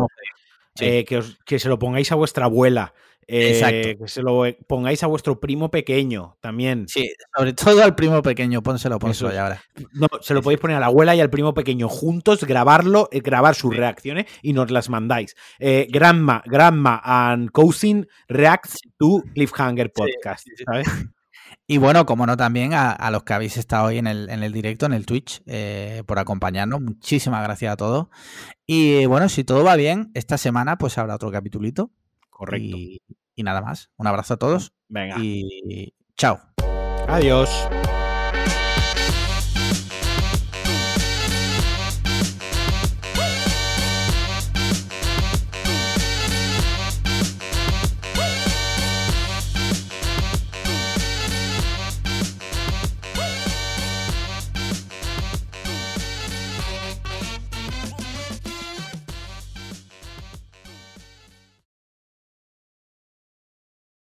Sí. 0.76 0.86
Eh, 0.86 1.06
que, 1.06 1.18
os- 1.18 1.38
que 1.46 1.60
se 1.60 1.70
lo 1.70 1.78
pongáis 1.80 2.12
a 2.12 2.16
vuestra 2.16 2.46
abuela. 2.46 2.94
Eh. 3.28 3.95
Que 4.00 4.08
se 4.08 4.22
lo 4.22 4.44
pongáis 4.68 5.04
a 5.04 5.08
vuestro 5.08 5.40
primo 5.40 5.70
pequeño 5.70 6.38
también. 6.41 6.88
Sí, 6.88 7.12
sobre 7.36 7.54
todo 7.54 7.84
al 7.84 7.95
primo 7.95 8.22
pequeño, 8.22 8.62
pónselo, 8.62 9.00
pónselo 9.00 9.30
Eso 9.30 9.36
ya 9.36 9.44
ahora. 9.44 9.64
No, 9.94 10.08
se 10.22 10.34
lo 10.34 10.41
podéis 10.41 10.60
poner 10.60 10.78
a 10.78 10.80
la 10.80 10.88
abuela 10.88 11.16
y 11.16 11.22
al 11.22 11.30
primo 11.30 11.54
pequeño 11.54 11.90
juntos, 11.90 12.44
grabarlo, 12.44 13.10
eh, 13.12 13.22
grabar 13.22 13.56
sus 13.56 13.76
reacciones 13.76 14.26
y 14.41 14.54
nos 14.54 14.72
las 14.72 14.90
mandáis. 14.90 15.36
Eh, 15.60 15.88
grandma, 15.90 16.44
grandma 16.45 17.02
and 17.04 17.52
cousin 17.52 18.08
reacts 18.28 18.80
to 18.98 19.24
Cliffhanger 19.34 19.91
podcast. 19.91 20.44
sí, 20.44 20.52
sí. 20.58 20.64
¿sabes? 20.66 20.88
Y 21.66 21.78
bueno, 21.78 22.06
como 22.06 22.26
no, 22.26 22.36
también 22.36 22.74
a, 22.74 22.91
a 22.91 23.10
los 23.10 23.24
que 23.24 23.34
habéis 23.34 23.58
estado 23.58 23.86
hoy 23.88 23.98
en 23.98 24.08
el, 24.08 24.30
en 24.30 24.44
el 24.44 24.52
directo, 24.52 24.86
en 24.86 24.94
el 24.94 25.06
Twitch, 25.06 25.41
eh, 25.45 26.04
por 26.06 26.20
acompañarnos. 26.20 26.82
Muchísimas 26.82 27.41
gracias 27.44 27.74
a 27.74 27.78
todos. 27.78 28.08
Y 28.66 29.06
bueno, 29.06 29.30
si 29.30 29.44
todo 29.44 29.64
va 29.64 29.76
bien, 29.76 30.12
esta 30.14 30.38
semana 30.38 30.78
pues 30.78 30.98
habrá 30.98 31.16
otro 31.16 31.32
capitulito. 31.32 31.91
Correcto. 32.45 32.78
Y, 32.78 33.02
y 33.36 33.44
nada 33.44 33.61
más. 33.61 33.90
Un 33.98 34.07
abrazo 34.07 34.36
a 34.36 34.38
todos 34.38 34.74
Venga. 34.88 35.15
y 35.20 35.94
chao. 36.18 36.40
Adiós. 37.07 37.49